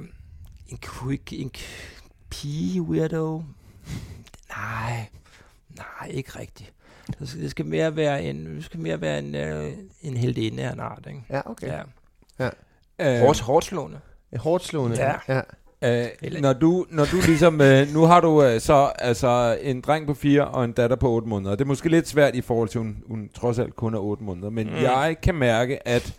en, 0.67 0.77
quick, 0.77 1.33
en 1.33 1.51
pige 2.29 2.81
weirdo, 2.81 3.43
nej, 4.57 5.05
nej, 5.69 6.07
ikke 6.09 6.39
rigtigt. 6.39 6.73
Det 7.19 7.29
skal, 7.29 7.41
det 7.41 7.51
skal 7.51 7.65
mere 7.65 7.95
være 7.95 8.23
en, 8.23 8.45
det 8.55 8.65
skal 8.65 8.79
mere 8.79 9.01
være 9.01 9.19
en, 9.19 9.35
øh, 9.35 9.71
en 10.01 10.17
heldinde 10.17 10.63
af 10.63 10.73
en 10.73 10.79
art, 10.79 11.03
ikke? 11.07 11.23
Ja, 11.29 11.41
okay. 11.45 11.67
Ja. 12.39 12.49
Øh, 12.99 13.19
Hårdt, 13.19 13.39
hårdt 13.39 13.65
slående. 13.65 13.99
Hårdt 14.37 14.63
slående. 14.63 14.97
Ja. 15.03 15.35
ja. 15.35 15.41
Øh, 15.83 16.05
Eller- 16.21 16.41
når, 16.41 16.53
du, 16.53 16.85
når 16.89 17.05
du 17.05 17.17
ligesom, 17.25 17.61
øh, 17.61 17.93
nu 17.93 18.03
har 18.05 18.19
du 18.19 18.43
øh, 18.43 18.61
så 18.61 18.91
altså 18.99 19.57
en 19.61 19.81
dreng 19.81 20.07
på 20.07 20.13
4 20.13 20.45
og 20.45 20.65
en 20.65 20.71
datter 20.71 20.95
på 20.95 21.09
8 21.11 21.27
måneder. 21.27 21.51
Det 21.55 21.61
er 21.61 21.65
måske 21.67 21.89
lidt 21.89 22.07
svært 22.07 22.35
i 22.35 22.41
forhold 22.41 22.69
til, 22.69 22.77
at 22.79 22.83
hun, 22.83 22.95
hun 23.09 23.29
trods 23.39 23.59
alt 23.59 23.75
kun 23.75 23.93
er 23.93 23.99
8 23.99 24.23
måneder. 24.23 24.49
Men 24.49 24.67
Mm. 24.67 24.81
jeg 24.83 25.15
kan 25.23 25.35
mærke, 25.35 25.87
at... 25.87 26.13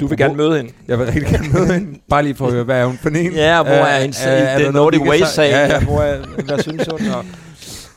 Du 0.00 0.06
vil 0.06 0.18
gerne 0.18 0.34
møde 0.36 0.56
hende. 0.56 0.72
Jeg 0.88 0.98
vil 0.98 1.06
rigtig 1.06 1.22
gerne 1.26 1.48
møde 1.52 1.72
hende. 1.74 1.98
Bare 2.10 2.22
lige 2.22 2.34
for 2.34 2.46
at 2.46 2.52
høre, 2.52 2.64
hvad 2.64 2.80
er 2.80 2.84
hun 2.86 2.98
for 3.02 3.08
en? 3.08 3.32
Ja, 3.32 3.62
hvor 3.62 3.72
Øh, 3.72 3.78
er 3.94 4.00
hendes, 4.00 4.26
øh, 4.26 4.32
øh, 4.32 4.38
er 4.38 4.58
noget, 4.58 4.74
Nordic 4.74 4.98
vi 5.00 5.02
kan 5.04 5.10
Way 5.10 5.16
sige? 5.18 5.26
sag, 5.28 5.50
Ja, 5.50 5.66
ja, 5.66 5.84
hvor 5.84 6.00
er, 6.00 6.18
hvad 6.46 6.58
synes 6.62 6.86
hun? 6.90 7.00
Og, 7.10 7.24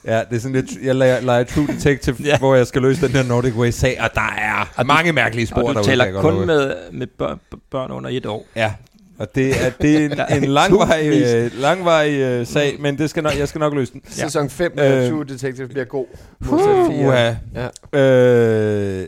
Ja, 0.06 0.20
det 0.30 0.36
er 0.36 0.40
sådan 0.40 0.56
lidt, 0.56 0.66
jeg 0.84 0.96
leger, 0.96 1.22
leger 1.22 1.44
True 1.44 1.68
Detective, 1.68 2.16
Ja. 2.24 2.38
hvor 2.38 2.56
jeg 2.56 2.68
skal 2.68 2.82
løse 2.82 3.08
den 3.08 3.16
der 3.16 3.24
Nordic 3.24 3.54
Way-sag, 3.54 3.98
og 4.02 4.10
der 4.16 4.22
er 4.38 4.72
Og 4.78 4.84
du- 4.84 4.88
mange 4.88 5.12
mærkelige 5.14 5.48
spor 5.48 5.62
og 5.62 5.68
du 5.68 5.74
derude, 5.74 5.88
taler 5.88 6.22
kun 6.22 6.46
med, 6.48 6.74
med 6.92 7.08
børn, 7.08 7.40
børn 7.72 7.92
under 7.92 8.10
et 8.14 8.26
år. 8.26 8.46
Ja, 8.56 8.74
og 9.20 9.36
det 9.36 9.66
er, 9.66 9.70
det 9.70 10.06
er 10.06 10.16
er 10.30 10.36
en, 10.36 10.44
en 10.44 10.50
langvarig, 10.50 11.24
øh, 11.36 11.52
langvarig 11.60 12.20
øh, 12.20 12.46
sag, 12.48 12.76
men 12.82 12.98
det 12.98 13.10
skal 13.10 13.24
nok, 13.24 13.38
jeg 13.38 13.48
skal 13.48 13.60
nok 13.60 13.74
løse 13.74 13.94
den. 13.94 14.02
Sæson 14.08 14.50
5 14.50 14.74
af 14.78 15.04
Øh. 15.06 15.10
True 15.12 15.26
Detective 15.26 15.68
bliver 15.68 15.86
god. 15.86 16.06
Uha. 16.52 17.36
Ja. 17.56 18.00
Øh, 18.00 19.08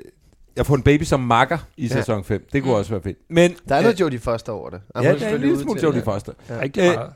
jeg 0.56 0.66
får 0.66 0.76
en 0.76 0.82
baby 0.82 1.04
som 1.04 1.20
makker 1.20 1.58
i 1.78 1.88
Ja. 1.88 1.94
sæson 1.94 2.24
5. 2.24 2.48
Det 2.54 2.64
kunne 2.64 2.76
også 2.76 2.92
være 2.92 3.02
fedt. 3.02 3.18
Men, 3.30 3.56
Der 3.70 3.76
er 3.76 3.82
noget 3.82 4.00
Jodie 4.00 4.20
Foster 4.20 4.52
over 4.54 4.70
det. 4.70 4.82
ja, 4.96 5.02
der 5.02 5.26
er 5.28 5.36
en 5.36 5.42
lille 5.42 5.60
smule 5.62 5.80
Jodie 5.84 6.02
Foster. 6.02 6.34
Ja. 6.50 6.60
Rigtig 6.62 6.84
Øh, 6.84 6.96
meget. 6.96 7.14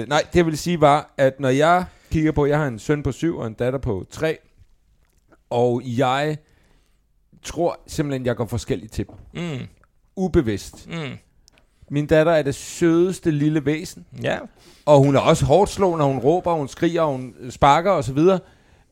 Øh, 0.00 0.08
nej, 0.08 0.22
det 0.32 0.36
jeg 0.36 0.46
vil 0.46 0.58
sige 0.58 0.80
var, 0.80 1.14
at 1.18 1.40
når 1.40 1.48
jeg 1.48 1.84
kigger 2.10 2.32
på, 2.32 2.46
jeg 2.46 2.58
har 2.58 2.66
en 2.66 2.78
søn 2.78 3.02
på 3.02 3.12
7 3.12 3.38
og 3.38 3.46
en 3.46 3.52
datter 3.54 3.78
på 3.78 4.06
3, 4.10 4.38
og 5.50 5.82
jeg 5.84 6.36
tror 7.42 7.80
simpelthen, 7.86 8.26
jeg 8.26 8.36
går 8.36 8.46
forskelligt 8.46 8.92
til 8.92 9.06
dem. 9.06 9.42
Mm, 9.42 9.66
Ubevidst. 10.16 10.88
mm. 10.88 10.94
Min 11.90 12.06
datter 12.06 12.32
er 12.32 12.42
det 12.42 12.54
sødeste 12.54 13.30
lille 13.30 13.66
væsen, 13.66 14.04
Ja, 14.22 14.38
og 14.86 14.98
hun 14.98 15.16
er 15.16 15.20
også 15.20 15.44
hårdt 15.44 15.70
slående, 15.70 15.98
når 15.98 16.06
hun 16.06 16.18
råber, 16.18 16.52
hun 16.52 16.68
skriger, 16.68 17.04
hun 17.04 17.34
sparker 17.50 17.90
osv., 17.90 18.18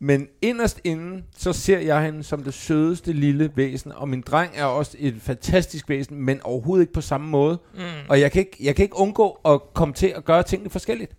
men 0.05 0.26
inderst 0.42 0.81
inden, 0.85 1.24
så 1.37 1.52
ser 1.52 1.78
jeg 1.78 2.05
hende 2.05 2.22
som 2.22 2.42
det 2.42 2.55
sødeste 2.55 3.12
lille 3.12 3.50
væsen, 3.55 3.92
og 3.96 4.09
min 4.09 4.20
dreng 4.20 4.52
er 4.55 4.64
også 4.64 4.96
et 5.00 5.14
fantastisk 5.20 5.88
væsen, 5.88 6.16
men 6.24 6.40
overhovedet 6.44 6.83
ikke 6.83 6.92
på 6.92 7.00
samme 7.00 7.26
måde. 7.28 7.59
mm. 7.74 7.81
Og 8.09 8.20
jeg 8.20 8.33
kan 8.33 8.38
ikke, 8.40 8.57
jeg 8.61 8.76
kan 8.76 8.83
ikke 8.83 8.98
undgå 8.98 9.38
at 9.44 9.61
komme 9.74 9.94
til 9.94 10.12
at 10.16 10.24
gøre 10.24 10.42
tingene 10.42 10.70
forskelligt. 10.70 11.12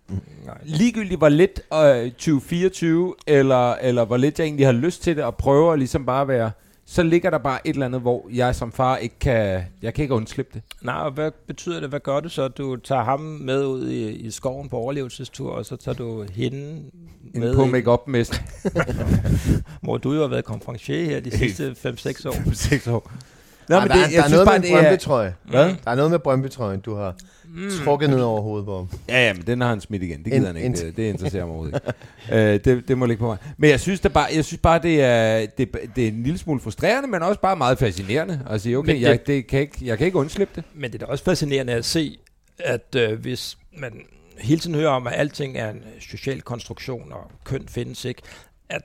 Nej. 0.46 0.58
Ligegyldigt 0.64 1.20
hvor 1.20 1.28
lidt 1.28 1.60
øh, 1.74 2.10
2024, 2.10 3.14
eller, 3.26 3.72
eller 3.72 4.04
hvor 4.04 4.16
lidt 4.16 4.38
jeg 4.38 4.44
egentlig 4.44 4.66
har 4.66 4.72
lyst 4.72 5.02
til 5.02 5.16
det, 5.16 5.24
og 5.24 5.36
prøver 5.36 5.72
at 5.72 5.78
ligesom 5.78 6.06
bare 6.06 6.22
at 6.22 6.28
være, 6.28 6.50
så 6.86 7.02
ligger 7.02 7.30
der 7.30 7.38
bare 7.38 7.66
et 7.66 7.72
eller 7.74 7.86
andet, 7.86 8.00
hvor 8.00 8.26
jeg 8.32 8.54
som 8.54 8.72
far 8.72 8.96
ikke 8.96 9.18
kan, 9.20 9.62
jeg 9.82 9.94
kan 9.94 10.02
ikke 10.02 10.14
undslippe 10.14 10.50
det. 10.54 10.62
Nej, 10.82 10.94
og 10.94 11.10
hvad 11.10 11.30
betyder 11.46 11.80
det? 11.80 11.88
Hvad 11.88 12.00
gør 12.00 12.20
du 12.20 12.28
så? 12.28 12.48
Du 12.48 12.76
tager 12.76 13.02
ham 13.02 13.20
med 13.20 13.66
ud 13.66 13.88
i, 13.88 14.10
i 14.10 14.30
skoven 14.30 14.68
på 14.68 14.76
overlevelsestur, 14.76 15.50
og 15.50 15.66
så 15.66 15.76
tager 15.76 15.96
du 15.96 16.22
hende 16.32 16.58
En 17.34 17.40
med, 17.40 17.54
på 17.54 17.62
ind, 17.62 17.70
make 17.70 17.90
up 17.90 18.08
mest 18.08 18.42
hvor 19.80 19.98
du 20.04 20.12
jo 20.12 20.20
har 20.20 20.28
været 20.28 20.44
konferencier 20.44 21.04
her 21.04 21.20
de 21.20 21.30
sidste 21.38 21.70
5-6 21.70 22.28
år. 22.28 22.52
6 22.54 22.86
år. 22.86 23.12
Nå, 23.68 23.80
men 23.80 23.88
der, 23.88 23.94
der 23.94 24.22
er 24.22 24.28
noget 24.28 24.46
med 24.46 24.70
en 24.70 24.74
Brøndby-trøje. 24.76 25.34
Hvad? 25.44 25.74
Der 25.84 25.90
er 25.90 25.94
noget 25.94 26.10
med 26.10 26.18
Brøndby-trøjen, 26.18 26.80
du 26.80 26.94
har 26.94 27.14
Mm. 27.56 27.70
trukket 27.84 28.10
ned 28.10 28.20
over 28.20 28.40
hovedet 28.40 28.66
på 28.66 28.76
ham. 28.76 28.88
Ja, 29.08 29.26
ja, 29.26 29.32
men 29.32 29.42
den 29.46 29.60
har 29.60 29.68
han 29.68 29.80
smidt 29.80 30.02
igen. 30.02 30.18
Det 30.24 30.26
En- 30.26 30.32
gider 30.32 30.46
han 30.46 30.56
ikke. 30.56 30.66
en- 30.66 30.72
Det, 30.74 30.96
det 30.96 31.02
interesserer 31.02 31.44
mig 31.44 31.54
overhovedet 31.54 31.80
ikke. 32.28 32.52
øh, 32.54 32.60
det, 32.64 32.88
det 32.88 32.98
må 32.98 33.06
ligge 33.06 33.20
på 33.20 33.26
mig. 33.26 33.36
Men 33.58 33.70
jeg 33.70 33.80
synes, 33.80 34.00
det 34.00 34.12
bare, 34.12 34.26
jeg 34.34 34.44
synes 34.44 34.60
bare, 34.62 34.78
det 34.82 35.02
er, 35.02 35.46
det, 35.58 35.76
det 35.96 36.04
er 36.04 36.08
en 36.08 36.22
lille 36.22 36.38
smule 36.38 36.60
frustrerende, 36.60 37.08
men 37.08 37.22
også 37.22 37.40
bare 37.40 37.56
meget 37.56 37.78
fascinerende. 37.78 38.40
At 38.50 38.60
sige, 38.60 38.78
okay, 38.78 38.92
Men 38.92 38.96
det- 39.02 39.08
jeg, 39.08 39.26
det 39.26 39.46
kan 39.46 39.60
ikke, 39.60 39.78
jeg 39.82 39.98
kan 39.98 40.04
ikke 40.06 40.18
undslippe 40.18 40.52
det. 40.56 40.64
Men 40.74 40.92
det 40.92 41.02
er 41.02 41.06
da 41.06 41.12
også 41.12 41.24
fascinerende 41.24 41.72
at 41.72 41.84
se, 41.84 42.18
at 42.58 42.94
øh, 42.96 43.20
hvis 43.20 43.58
man 43.78 43.92
hele 44.38 44.60
tiden 44.60 44.74
hører 44.76 44.90
om, 44.90 45.06
at 45.06 45.12
alting 45.16 45.56
er 45.58 45.70
en 45.70 45.82
social 46.10 46.40
konstruktion, 46.40 47.12
og 47.12 47.30
køn 47.44 47.64
findes 47.68 48.04
ikke, 48.04 48.22
at 48.68 48.82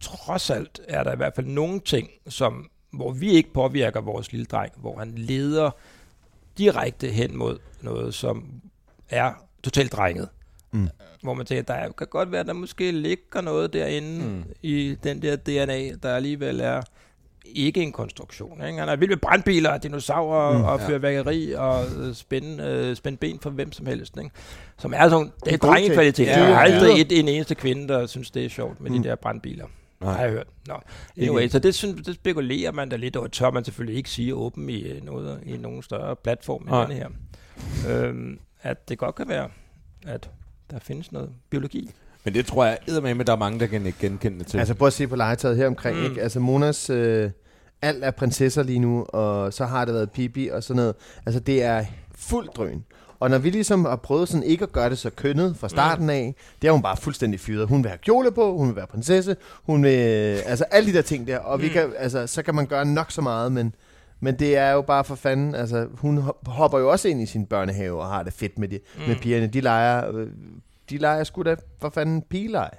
trods 0.00 0.50
alt 0.50 0.80
er 0.88 1.02
der 1.04 1.12
i 1.12 1.16
hvert 1.16 1.32
fald 1.36 1.46
nogle 1.46 1.80
ting, 1.80 2.08
som, 2.28 2.66
hvor 2.96 3.10
vi 3.12 3.30
ikke 3.30 3.52
påvirker 3.52 4.00
vores 4.00 4.32
lille 4.32 4.46
dreng, 4.46 4.72
hvor 4.76 4.98
han 4.98 5.12
leder 5.16 5.70
direkte 6.58 7.08
hen 7.08 7.36
mod 7.36 7.58
noget, 7.82 8.14
som 8.14 8.44
er 9.10 9.32
totalt 9.62 9.92
drenget. 9.92 10.28
Mm. 10.72 10.88
Hvor 11.22 11.34
man 11.34 11.46
tænker, 11.46 11.62
der 11.62 11.74
er- 11.74 11.92
kan 11.92 12.06
godt 12.06 12.32
være, 12.32 12.44
der 12.44 12.52
måske 12.52 12.90
ligger 12.92 13.40
noget 13.40 13.72
derinde 13.72 14.26
Mm. 14.28 14.42
i 14.62 14.96
den 15.04 15.22
der 15.22 15.36
DNA, 15.36 15.90
der 16.02 16.16
alligevel 16.16 16.60
er 16.60 16.82
ikke 17.46 17.82
en 17.82 17.92
konstruktion. 17.92 18.66
Ikke? 18.66 18.78
Han 18.78 18.88
er 18.88 18.96
vild 18.96 19.10
med 19.10 19.16
brandbiler, 19.16 19.70
og 19.70 19.82
dinosaurer 19.82 20.58
Mm. 20.58 20.64
og 20.64 20.80
Ja. 20.80 20.88
fyrværkeri 20.88 21.52
og 21.52 21.84
øh, 21.98 22.14
spænde, 22.14 22.64
øh, 22.64 22.96
spænde 22.96 23.18
ben 23.18 23.38
for 23.40 23.50
hvem 23.50 23.72
som 23.72 23.86
helst. 23.86 24.16
Ikke? 24.16 24.30
Som 24.78 24.92
er 24.96 25.08
sådan, 25.08 25.32
det 25.44 25.52
er 25.52 25.56
drengekvalitet. 25.56 26.26
Ja, 26.26 26.32
Ja, 26.40 26.40
der 26.40 26.46
er 26.46 26.50
ja. 26.50 26.58
aldrig 26.74 27.00
et, 27.00 27.18
en 27.18 27.28
eneste 27.28 27.54
kvinde, 27.54 27.88
der 27.88 28.06
synes, 28.06 28.30
det 28.30 28.44
er 28.44 28.48
sjovt 28.48 28.80
med 28.80 28.90
mm. 28.90 29.02
de 29.02 29.08
der 29.08 29.14
brandbiler. 29.14 29.66
Nej. 30.04 30.12
Har 30.12 30.22
jeg 30.22 30.30
hørt. 30.30 30.46
Nå. 30.68 30.74
Anyway, 31.16 31.48
så 31.48 31.58
det, 31.58 31.74
synes, 31.74 32.06
det 32.06 32.14
spekulerer 32.14 32.72
man 32.72 32.88
da 32.88 32.96
lidt 32.96 33.16
over. 33.16 33.28
Tør 33.28 33.50
man 33.50 33.64
selvfølgelig 33.64 33.96
ikke 33.96 34.10
sige 34.10 34.34
åben 34.34 34.68
i, 34.68 34.82
øh, 34.82 35.04
noget, 35.04 35.40
i 35.46 35.56
nogen 35.56 35.82
større 35.82 36.16
platform 36.16 36.62
end 36.62 36.70
Nej. 36.70 36.86
denne 36.86 36.94
her. 36.94 37.08
Øhm, 37.88 38.38
at 38.62 38.88
det 38.88 38.98
godt 38.98 39.14
kan 39.14 39.28
være, 39.28 39.48
at 40.06 40.30
der 40.70 40.78
findes 40.78 41.12
noget 41.12 41.30
biologi. 41.50 41.90
Men 42.24 42.34
det 42.34 42.46
tror 42.46 42.64
jeg, 42.64 42.78
med, 43.02 43.20
at 43.20 43.26
der 43.26 43.32
er 43.32 43.36
mange, 43.36 43.60
der 43.60 43.66
kan 43.66 43.86
ikke 43.86 43.98
genkende 44.00 44.38
det 44.38 44.46
til. 44.46 44.58
Altså 44.58 44.74
prøv 44.74 44.86
at 44.86 44.92
se 44.92 45.06
på 45.06 45.16
legetøjet 45.16 45.56
her 45.56 45.66
omkring. 45.66 45.96
Mm. 45.96 46.02
Mm. 46.02 46.10
Ikke? 46.10 46.22
Altså 46.22 46.40
Monas, 46.40 46.90
øh, 46.90 47.30
alt 47.82 48.04
er 48.04 48.10
prinsesser 48.10 48.62
lige 48.62 48.78
nu, 48.78 49.04
og 49.04 49.52
så 49.52 49.64
har 49.64 49.84
det 49.84 49.94
været 49.94 50.10
Pipi 50.10 50.48
og 50.52 50.62
sådan 50.62 50.76
noget. 50.76 50.94
Altså 51.26 51.40
det 51.40 51.62
er 51.62 51.84
fuld 52.14 52.48
drøn. 52.48 52.84
Og 53.24 53.30
når 53.30 53.38
vi 53.38 53.50
ligesom 53.50 53.84
har 53.84 53.96
prøvet 53.96 54.28
sådan 54.28 54.42
ikke 54.42 54.62
at 54.62 54.72
gøre 54.72 54.90
det 54.90 54.98
så 54.98 55.10
kønnet 55.10 55.56
fra 55.56 55.68
starten 55.68 56.10
af, 56.10 56.34
det 56.62 56.68
er 56.68 56.72
hun 56.72 56.82
bare 56.82 56.96
fuldstændig 56.96 57.40
fyret. 57.40 57.68
Hun 57.68 57.82
vil 57.82 57.88
have 57.88 57.98
kjole 57.98 58.30
på, 58.32 58.56
hun 58.56 58.68
vil 58.68 58.76
være 58.76 58.86
prinsesse, 58.86 59.36
hun 59.62 59.82
vil, 59.82 59.88
altså 60.46 60.64
alle 60.70 60.90
de 60.92 60.96
der 60.96 61.02
ting 61.02 61.26
der. 61.26 61.38
Og 61.38 61.60
vi 61.62 61.66
Mm. 61.66 61.72
kan, 61.72 61.92
altså, 61.98 62.26
så 62.26 62.42
kan 62.42 62.54
man 62.54 62.66
gøre 62.66 62.84
nok 62.84 63.10
så 63.10 63.20
meget, 63.22 63.52
men, 63.52 63.74
men 64.20 64.38
det 64.38 64.56
er 64.56 64.70
jo 64.70 64.82
bare 64.82 65.04
for 65.04 65.14
fanden, 65.14 65.54
altså 65.54 65.86
hun 65.94 66.18
hop- 66.18 66.46
hopper 66.48 66.78
jo 66.78 66.90
også 66.90 67.08
ind 67.08 67.20
i 67.22 67.26
sin 67.26 67.46
børnehave 67.46 68.00
og 68.00 68.06
har 68.08 68.22
det 68.22 68.32
fedt 68.32 68.58
med, 68.58 68.68
de, 68.68 68.78
mm. 68.96 69.02
med 69.08 69.16
pigerne. 69.16 69.46
De 69.46 69.60
leger, 69.60 70.14
øh, 70.16 70.28
de 70.90 70.98
leger 70.98 71.24
sgu 71.24 71.42
da 71.42 71.56
for 71.80 71.88
fanden 71.88 72.22
pigeleg. 72.22 72.70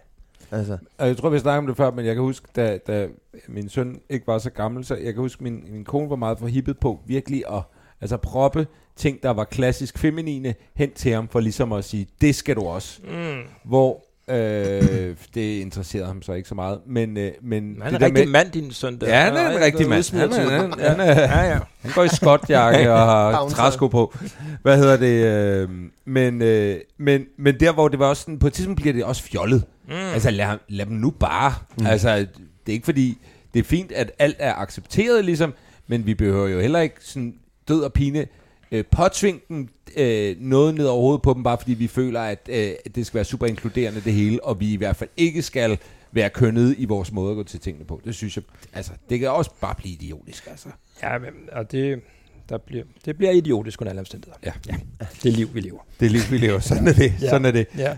Altså, 0.51 0.77
Og 0.97 1.07
jeg 1.07 1.17
tror, 1.17 1.29
vi 1.29 1.35
har 1.35 1.41
snakket 1.41 1.57
om 1.59 1.67
det 1.67 1.77
før, 1.77 1.91
men 1.91 2.05
jeg 2.05 2.15
kan 2.15 2.21
huske, 2.23 2.47
da, 2.55 2.77
da 2.87 3.07
min 3.47 3.69
søn 3.69 3.99
ikke 4.09 4.27
var 4.27 4.37
så 4.37 4.49
gammel, 4.49 4.85
så 4.85 4.95
jeg 4.95 5.13
kan 5.13 5.21
huske, 5.21 5.43
min, 5.43 5.63
min 5.71 5.83
kone 5.85 6.09
var 6.09 6.15
meget 6.15 6.39
forhippet 6.39 6.79
på 6.79 6.99
virkelig 7.05 7.43
at 7.53 7.61
altså 8.01 8.17
proppe 8.17 8.67
ting, 8.97 9.23
der 9.23 9.29
var 9.29 9.43
klassisk 9.43 9.97
feminine, 9.97 10.55
hen 10.75 10.91
til 10.91 11.11
ham, 11.11 11.27
for 11.27 11.39
ligesom 11.39 11.71
at 11.71 11.85
sige, 11.85 12.07
det 12.21 12.35
skal 12.35 12.55
du 12.55 12.61
også. 12.61 12.99
Mm. 13.03 13.41
Hvor 13.63 14.05
øh, 14.29 15.15
det 15.35 15.59
interesserede 15.61 16.07
ham 16.07 16.21
så 16.21 16.33
ikke 16.33 16.49
så 16.49 16.55
meget. 16.55 16.79
Men, 16.87 17.17
øh, 17.17 17.31
men 17.41 17.77
Han 17.81 17.93
er 17.93 17.97
en 17.97 18.03
rigtig 18.05 18.13
med, 18.25 18.31
mand, 18.31 18.51
din 18.51 18.71
søn. 18.71 18.99
Der. 18.99 19.07
Ja, 19.07 19.19
han 19.23 19.35
er 19.35 19.49
en 19.49 19.61
rigtig 19.61 19.89
mand. 19.89 20.15
Han 20.17 20.31
er- 20.31 20.49
han 20.59 20.71
er- 20.79 20.89
han 20.89 20.99
er- 20.99 21.21
ja, 21.21 21.49
ja. 21.53 21.59
han 21.81 21.91
går 21.95 22.03
i 22.03 22.07
skotjakke 22.09 22.91
og 22.93 22.99
har 22.99 23.47
træsko 23.49 23.87
på. 23.87 24.13
Hvad 24.61 24.77
hedder 24.77 24.97
det? 24.97 25.25
Øh, 25.25 25.69
men, 26.05 26.41
øh, 26.41 26.77
men, 26.97 27.25
men 27.37 27.59
der, 27.59 27.73
hvor 27.73 27.87
det 27.87 27.99
var 27.99 28.05
også 28.07 28.21
sådan, 28.21 28.39
på 28.39 28.47
et 28.47 28.53
tidspunkt 28.53 28.81
bliver 28.81 28.93
det 28.93 29.03
også 29.03 29.23
fjollet. 29.23 29.63
Mm. 29.87 29.93
Altså 29.93 30.31
lad, 30.31 30.45
ham- 30.45 30.59
lad 30.69 30.85
dem 30.85 30.95
nu 30.95 31.09
bare. 31.11 31.53
Mm. 31.79 31.85
Altså 31.85 32.15
det 32.17 32.27
er 32.67 32.71
ikke 32.73 32.85
fordi, 32.85 33.17
det 33.53 33.59
er 33.59 33.63
fint, 33.63 33.91
at 33.91 34.11
alt 34.19 34.35
er 34.39 34.53
accepteret 34.55 35.25
ligesom, 35.25 35.53
men 35.87 36.05
vi 36.05 36.13
behøver 36.13 36.47
jo 36.47 36.59
heller 36.59 36.79
ikke 36.79 36.95
sådan 37.01 37.35
død 37.67 37.81
og 37.81 37.93
pine 37.93 38.25
øh, 38.71 38.83
påtvinge 38.91 39.41
dem 39.49 39.67
øh, 39.97 40.35
noget 40.39 40.75
ned 40.75 40.85
over 40.85 41.01
hovedet 41.01 41.21
på 41.21 41.33
dem, 41.33 41.43
bare 41.43 41.57
fordi 41.57 41.73
vi 41.73 41.87
føler, 41.87 42.21
at 42.21 42.49
øh, 42.51 42.71
det 42.95 43.05
skal 43.05 43.15
være 43.15 43.25
super 43.25 43.47
inkluderende 43.47 44.01
det 44.01 44.13
hele, 44.13 44.43
og 44.43 44.59
vi 44.59 44.73
i 44.73 44.77
hvert 44.77 44.95
fald 44.95 45.09
ikke 45.17 45.41
skal 45.41 45.77
være 46.11 46.29
kønnet 46.29 46.75
i 46.77 46.85
vores 46.85 47.11
måde 47.11 47.31
at 47.31 47.35
gå 47.35 47.43
til 47.43 47.59
tingene 47.59 47.85
på. 47.85 48.01
Det 48.05 48.15
synes 48.15 48.35
jeg, 48.35 48.43
altså, 48.73 48.91
det 49.09 49.19
kan 49.19 49.29
også 49.29 49.51
bare 49.61 49.75
blive 49.75 49.93
idiotisk, 49.93 50.47
altså. 50.47 50.69
Ja, 51.03 51.17
men, 51.17 51.29
og 51.51 51.71
det, 51.71 52.01
der 52.49 52.57
bliver, 52.57 52.83
det 53.05 53.17
bliver 53.17 53.31
idiotisk 53.31 53.81
under 53.81 53.89
alle 53.89 53.99
omstændigheder. 53.99 54.37
Ja. 54.45 54.51
ja. 54.67 54.75
Det 55.23 55.29
er 55.31 55.35
liv, 55.35 55.49
vi 55.53 55.59
lever. 55.59 55.79
Det 55.99 56.05
er 56.05 56.09
liv, 56.09 56.21
vi 56.31 56.37
lever. 56.37 56.59
Sådan 56.59 56.87
er 56.87 56.93
det. 56.93 57.13
Ja. 57.21 57.29
Sådan 57.29 57.45
er 57.45 57.51
det. 57.51 57.67
Ja. 57.77 57.97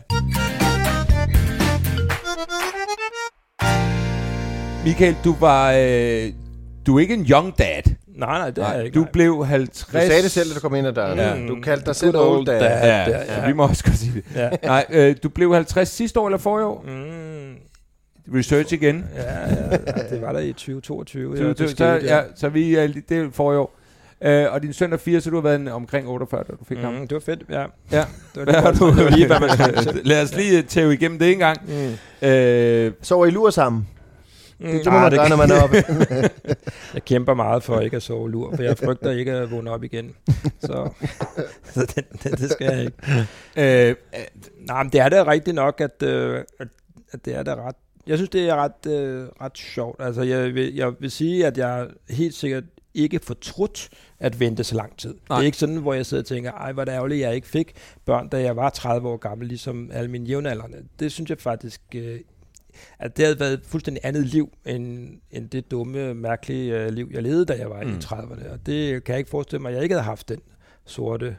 Michael, 4.85 5.15
du 5.23 5.35
var... 5.39 5.73
Øh, 5.77 6.33
du 6.85 6.95
er 6.95 6.99
ikke 6.99 7.13
en 7.13 7.25
young 7.25 7.57
dad. 7.57 7.81
Nej, 8.17 8.37
nej, 8.37 8.49
det 8.49 8.63
er 8.63 8.73
jeg 8.73 8.85
ikke. 8.85 8.95
du 8.95 9.01
nej. 9.01 9.11
blev 9.11 9.45
50... 9.45 9.85
Du 9.85 9.91
sagde 9.91 10.23
det 10.23 10.31
selv, 10.31 10.49
da 10.49 10.55
du 10.55 10.59
kom 10.59 10.75
ind 10.75 10.87
ad 10.87 10.93
døren. 10.93 11.17
Ja. 11.17 11.35
Ja. 11.35 11.47
Du 11.47 11.57
kaldte 11.61 11.85
dig 11.85 11.95
selv 11.95 12.17
old 12.17 12.37
old 12.37 12.45
dad. 12.45 12.59
dad. 12.59 12.69
Ja, 12.69 12.87
Ja, 12.87 13.09
ja, 13.09 13.39
ja. 13.41 13.47
vi 13.47 13.53
må 13.53 13.63
også 13.67 13.83
godt 13.83 13.97
sige 13.97 14.13
det. 14.15 14.23
Ja. 14.35 14.49
Nej, 14.63 14.85
øh, 14.89 15.15
du 15.23 15.29
blev 15.29 15.53
50 15.53 15.89
sidste 15.89 16.19
år 16.19 16.27
eller 16.27 16.37
forrige 16.37 16.65
år? 16.65 16.85
Mm, 16.87 18.35
Research 18.37 18.73
igen. 18.73 19.05
ja, 19.15 19.21
ja, 19.23 19.77
ja, 19.97 20.03
det 20.15 20.21
var 20.21 20.31
der 20.31 20.39
i 20.39 20.53
2022. 20.53 21.37
Så, 21.37 21.43
ja, 21.43 21.53
så, 21.55 21.63
det 21.63 21.77
så, 21.77 21.85
ja, 21.85 22.21
så 22.35 22.49
vi 22.49 22.75
er 22.75 22.87
det 23.09 23.17
er 23.17 23.27
forrige 23.31 23.59
år. 23.59 23.73
Øh, 24.21 24.45
og 24.53 24.63
din 24.63 24.73
søn 24.73 24.93
er 24.93 24.97
4, 24.97 25.21
så 25.21 25.29
du 25.29 25.35
har 25.35 25.41
været 25.41 25.55
en- 25.59 25.67
omkring 25.67 26.07
48, 26.07 26.43
da 26.47 26.53
du 26.59 26.65
fik 26.65 26.77
mm. 26.77 26.83
ham. 26.83 26.93
Mm, 26.93 26.99
det 27.07 27.11
var 27.15 27.19
fedt, 27.19 27.43
ja. 27.49 27.59
Ja. 27.91 27.97
Det 27.97 28.05
var 28.35 28.43
Hvad 28.43 28.53
har 28.53 28.71
lige, 28.71 28.79
du? 28.79 28.95
det 28.97 29.03
var 29.05 29.09
lige 29.09 29.27
hvad 29.27 29.39
man. 29.39 29.49
Lad 30.11 30.23
os 30.23 30.35
lige 30.35 30.61
tæve 30.61 30.93
igennem 30.93 31.19
det 31.19 31.31
en 31.31 31.37
gang. 31.39 31.57
Mm. 32.21 32.27
Øh, 32.27 32.91
Sover 33.01 33.25
I 33.25 33.29
lur 33.29 33.49
sammen? 33.49 33.87
Mm, 34.59 34.65
Det, 34.67 34.85
det 34.85 34.93
må 34.93 34.99
man 34.99 35.11
gøre, 35.11 35.29
når 35.29 35.35
man 35.35 35.51
er 35.51 35.61
oppe. 35.63 35.75
Jeg 36.93 37.05
kæmper 37.05 37.33
meget 37.33 37.63
for 37.63 37.79
ikke 37.79 37.95
at 37.95 38.03
sove 38.03 38.31
lur, 38.31 38.55
for 38.55 38.63
jeg 38.63 38.77
frygter 38.77 39.11
ikke 39.11 39.31
at 39.31 39.51
vågne 39.51 39.71
op 39.71 39.83
igen. 39.83 40.15
Så, 40.59 40.89
så 41.73 41.81
det, 41.95 42.05
det, 42.23 42.39
det 42.39 42.51
skal 42.51 42.65
jeg 42.73 42.81
ikke. 42.85 43.89
øh, 43.89 43.95
Nej, 44.67 44.83
men 44.83 44.91
det 44.91 45.01
er 45.01 45.09
da 45.09 45.23
rigtigt 45.27 45.55
nok, 45.55 45.81
at, 45.81 46.03
øh, 46.03 46.43
at, 46.59 46.67
at 47.11 47.25
det 47.25 47.35
er 47.35 47.43
da 47.43 47.55
ret... 47.55 47.75
Jeg 48.07 48.17
synes, 48.17 48.29
det 48.29 48.49
er 48.49 48.55
ret, 48.55 48.91
øh, 48.91 49.27
ret 49.41 49.57
sjovt. 49.57 50.01
Altså, 50.01 50.21
jeg 50.21 50.53
vil, 50.55 50.75
jeg 50.75 50.93
vil 50.99 51.11
sige, 51.11 51.47
at 51.47 51.57
jeg 51.57 51.87
helt 52.09 52.33
sikkert 52.35 52.63
ikke 52.93 53.19
fortrudt 53.19 53.89
at 54.19 54.39
vente 54.39 54.63
så 54.63 54.75
lang 54.75 54.97
tid. 54.97 55.09
Nej. 55.09 55.19
Nej. 55.29 55.37
Det 55.37 55.43
er 55.43 55.45
ikke 55.45 55.57
sådan, 55.57 55.75
hvor 55.75 55.93
jeg 55.93 56.05
sidder 56.05 56.23
og 56.23 56.27
tænker, 56.27 56.51
ej, 56.51 56.71
hvor 56.71 56.81
er 56.81 56.85
det 56.85 56.91
ærgerligt, 56.91 57.21
jeg 57.21 57.35
ikke 57.35 57.47
fik 57.47 57.73
børn, 58.05 58.29
da 58.29 58.41
jeg 58.41 58.55
var 58.55 58.69
30 58.69 59.09
år 59.09 59.17
gammel, 59.17 59.47
ligesom 59.47 59.89
alle 59.93 60.11
mine 60.11 60.25
jævnaldrende. 60.25 60.77
Det 60.99 61.11
synes 61.11 61.29
jeg 61.29 61.37
faktisk, 61.39 61.81
øh, 61.95 62.19
at 62.99 63.17
det 63.17 63.25
havde 63.25 63.39
været 63.39 63.53
et 63.53 63.61
fuldstændig 63.63 64.01
andet 64.05 64.25
liv, 64.25 64.53
end, 64.65 65.09
end 65.31 65.49
det 65.49 65.71
dumme, 65.71 66.13
mærkelige 66.13 66.79
øh, 66.83 66.89
liv, 66.89 67.09
jeg 67.13 67.23
levede, 67.23 67.45
da 67.45 67.53
jeg 67.53 67.69
var 67.69 67.83
mm. 67.83 67.89
i 67.89 67.91
Mm. 67.91 67.99
30'erne. 68.03 68.51
Og 68.51 68.65
det 68.65 69.03
kan 69.03 69.13
jeg 69.13 69.19
ikke 69.19 69.29
forestille 69.29 69.61
mig, 69.61 69.69
at 69.69 69.75
jeg 69.75 69.83
ikke 69.83 69.95
havde 69.95 70.05
haft 70.05 70.29
den 70.29 70.39
sorte, 70.85 71.37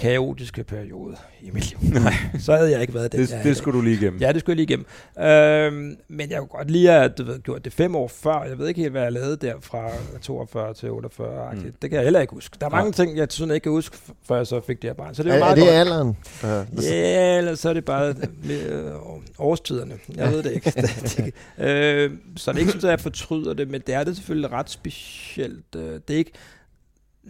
kaotiske 0.00 0.64
periode 0.64 1.16
i 1.42 1.50
mit 1.50 1.70
liv. 1.82 1.92
Nej, 2.02 2.12
så 2.38 2.56
havde 2.56 2.70
jeg 2.70 2.80
ikke 2.80 2.94
været 2.94 3.12
den, 3.12 3.20
det, 3.20 3.32
er 3.32 3.36
det 3.36 3.44
dag. 3.44 3.56
skulle 3.56 3.76
du 3.78 3.82
lige 3.84 3.96
igennem. 3.96 4.20
Ja, 4.20 4.32
det 4.32 4.40
skulle 4.40 4.60
jeg 4.60 4.66
lige 4.66 4.84
igennem. 5.16 5.76
Øhm, 5.82 5.96
men 6.08 6.30
jeg 6.30 6.38
kunne 6.38 6.48
godt 6.48 6.70
lide 6.70 6.92
at 6.92 7.18
du 7.18 7.24
ved, 7.24 7.38
gjort 7.42 7.64
det 7.64 7.72
fem 7.72 7.96
år 7.96 8.08
før. 8.08 8.42
Jeg 8.44 8.58
ved 8.58 8.68
ikke 8.68 8.80
helt, 8.80 8.92
hvad 8.92 9.02
jeg 9.02 9.12
lavede 9.12 9.36
der 9.36 9.54
fra 9.60 9.88
42 10.22 10.74
til 10.74 10.90
48. 10.90 11.54
Mm. 11.54 11.60
Det 11.82 11.90
kan 11.90 11.96
jeg 11.96 12.02
heller 12.04 12.20
ikke 12.20 12.34
huske. 12.34 12.56
Der 12.60 12.66
er 12.66 12.70
mange 12.70 12.90
Nej. 12.90 12.92
ting, 13.06 13.16
jeg 13.16 13.26
sådan 13.30 13.54
ikke 13.54 13.62
kan 13.62 13.72
huske, 13.72 13.96
før 14.28 14.36
jeg 14.36 14.46
så 14.46 14.60
fik 14.66 14.82
det 14.82 14.90
her 14.90 14.94
barn. 14.94 15.14
Så 15.14 15.22
det 15.22 15.28
Er, 15.30 15.32
er, 15.32 15.36
er 15.36 15.40
meget 15.40 15.56
det 15.56 15.64
godt. 15.64 15.74
alderen? 15.74 16.16
der- 16.42 16.64
Ja, 16.82 17.38
eller 17.38 17.54
så 17.54 17.68
er 17.68 17.72
det 17.72 17.84
bare 17.84 18.08
øh, 18.50 18.92
årstiderne. 19.38 19.94
Jeg 20.16 20.30
ved 20.32 20.42
det 20.42 20.52
ikke. 20.52 20.70
Det, 20.76 21.32
det, 21.58 21.64
øh, 21.66 22.10
så 22.36 22.52
det 22.52 22.56
er 22.56 22.60
ikke 22.60 22.72
sådan, 22.72 22.88
at 22.88 22.90
jeg 22.90 23.00
fortryder 23.00 23.54
det, 23.54 23.68
men 23.70 23.80
det 23.86 23.94
er 23.94 24.04
det 24.04 24.16
selvfølgelig 24.16 24.52
ret 24.52 24.70
specielt. 24.70 25.76
Øh, 25.76 25.82
Det 26.08 26.14
er 26.14 26.18
ikke... 26.18 26.32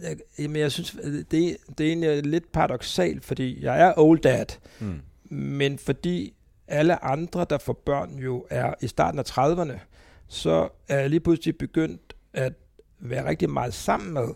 Jeg, 0.01 0.17
jamen, 0.39 0.55
jeg 0.61 0.71
synes, 0.71 0.91
det, 1.31 1.57
det 1.77 1.79
er 1.79 1.87
egentlig 1.87 2.25
lidt 2.25 2.51
paradoxalt, 2.51 3.25
fordi 3.25 3.63
jeg 3.63 3.81
er 3.81 3.93
old 3.97 4.19
dad, 4.19 4.45
Mm. 4.79 4.99
men 5.37 5.77
fordi 5.79 6.33
alle 6.67 7.03
andre, 7.03 7.45
der 7.49 7.57
får 7.57 7.73
børn, 7.85 8.19
jo 8.19 8.45
er 8.49 8.73
i 8.81 8.87
starten 8.87 9.19
af 9.19 9.23
30'erne, 9.37 9.79
så 10.27 10.69
er 10.87 10.99
jeg 10.99 11.09
lige 11.09 11.19
pludselig 11.19 11.57
begyndt 11.57 12.13
at 12.33 12.53
være 12.99 13.29
rigtig 13.29 13.49
meget 13.49 13.73
sammen 13.73 14.13
med 14.13 14.27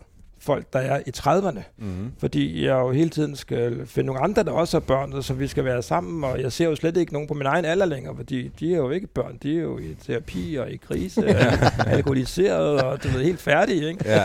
folk, 0.46 0.72
der 0.72 0.78
er 0.78 1.00
i 1.06 1.10
30'erne. 1.16 1.60
Mm. 1.78 2.12
Fordi 2.18 2.64
jeg 2.64 2.72
jo 2.72 2.90
hele 2.90 3.10
tiden 3.10 3.36
skal 3.36 3.86
finde 3.86 4.06
nogle 4.06 4.22
andre, 4.22 4.42
der 4.42 4.50
også 4.52 4.76
har 4.76 4.80
børn, 4.80 5.22
så 5.22 5.34
vi 5.34 5.46
skal 5.46 5.64
være 5.64 5.82
sammen. 5.82 6.24
Og 6.24 6.42
jeg 6.42 6.52
ser 6.52 6.64
jo 6.64 6.76
slet 6.76 6.96
ikke 6.96 7.12
nogen 7.12 7.28
på 7.28 7.34
min 7.34 7.46
egen 7.46 7.64
alder 7.64 7.86
længere, 7.86 8.16
fordi 8.16 8.50
de 8.60 8.72
er 8.74 8.76
jo 8.76 8.90
ikke 8.90 9.06
børn. 9.06 9.38
De 9.42 9.56
er 9.58 9.62
jo 9.62 9.78
i 9.78 9.96
terapi 10.06 10.56
og 10.60 10.70
i 10.70 10.76
krise, 10.76 11.20
og 11.26 11.86
alkoholiseret 11.92 12.82
og 12.82 13.02
du 13.02 13.08
ved, 13.08 13.22
helt 13.24 13.40
færdige. 13.40 13.88
Ikke? 13.88 14.04
Ja. 14.04 14.22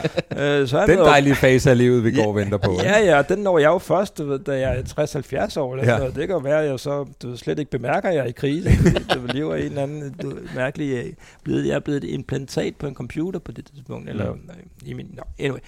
Øh, 0.62 0.67
så 0.67 0.77
er 0.77 0.86
Den 0.86 0.97
dejlige 0.97 1.36
fase 1.36 1.69
af 1.69 1.77
livet, 1.77 2.03
vi 2.03 2.12
går 2.12 2.27
og 2.27 2.36
venter 2.36 2.57
på. 2.57 2.77
Ja, 2.84 2.99
ja, 3.15 3.21
den 3.21 3.39
når 3.39 3.57
jeg 3.60 3.67
jo 3.67 3.77
først, 3.77 4.17
du 4.17 4.25
ved, 4.25 4.39
da 4.39 4.51
jeg 4.51 4.77
er 4.79 5.47
60-70 5.53 5.60
år. 5.60 5.73
Eller 5.73 5.86
Ja. 5.86 5.91
ja. 5.91 5.97
noget. 5.97 6.15
Det 6.15 6.27
kan 6.27 6.34
jo 6.34 6.39
være, 6.39 6.63
at 6.63 6.69
jeg 6.69 6.79
så 6.79 7.05
du 7.21 7.27
ved, 7.29 7.38
slet 7.38 7.60
ikke 7.60 7.71
bemærker, 7.71 8.10
at 8.10 8.15
jeg 8.15 8.21
er 8.23 8.27
i 8.27 8.31
krise. 8.31 8.69
Du 9.15 9.19
lever 9.34 9.55
i 9.55 9.60
en 9.60 9.65
eller 9.65 9.84
anden 9.84 10.15
du, 10.21 10.34
mærkelig... 10.55 11.13
øh, 11.47 11.67
jeg 11.67 11.75
er 11.75 11.79
blevet 11.79 12.03
et 12.03 12.10
implantat 12.10 12.75
på 12.75 12.88
en 12.88 12.93
computer 12.95 13.39
på 13.39 13.51
det 13.51 13.65
tidspunkt. 13.65 14.10
Eller 14.10 14.34
mm. 14.34 14.39
i 14.86 14.93
min... 14.93 15.07
No, 15.17 15.23
anyway, 15.39 15.60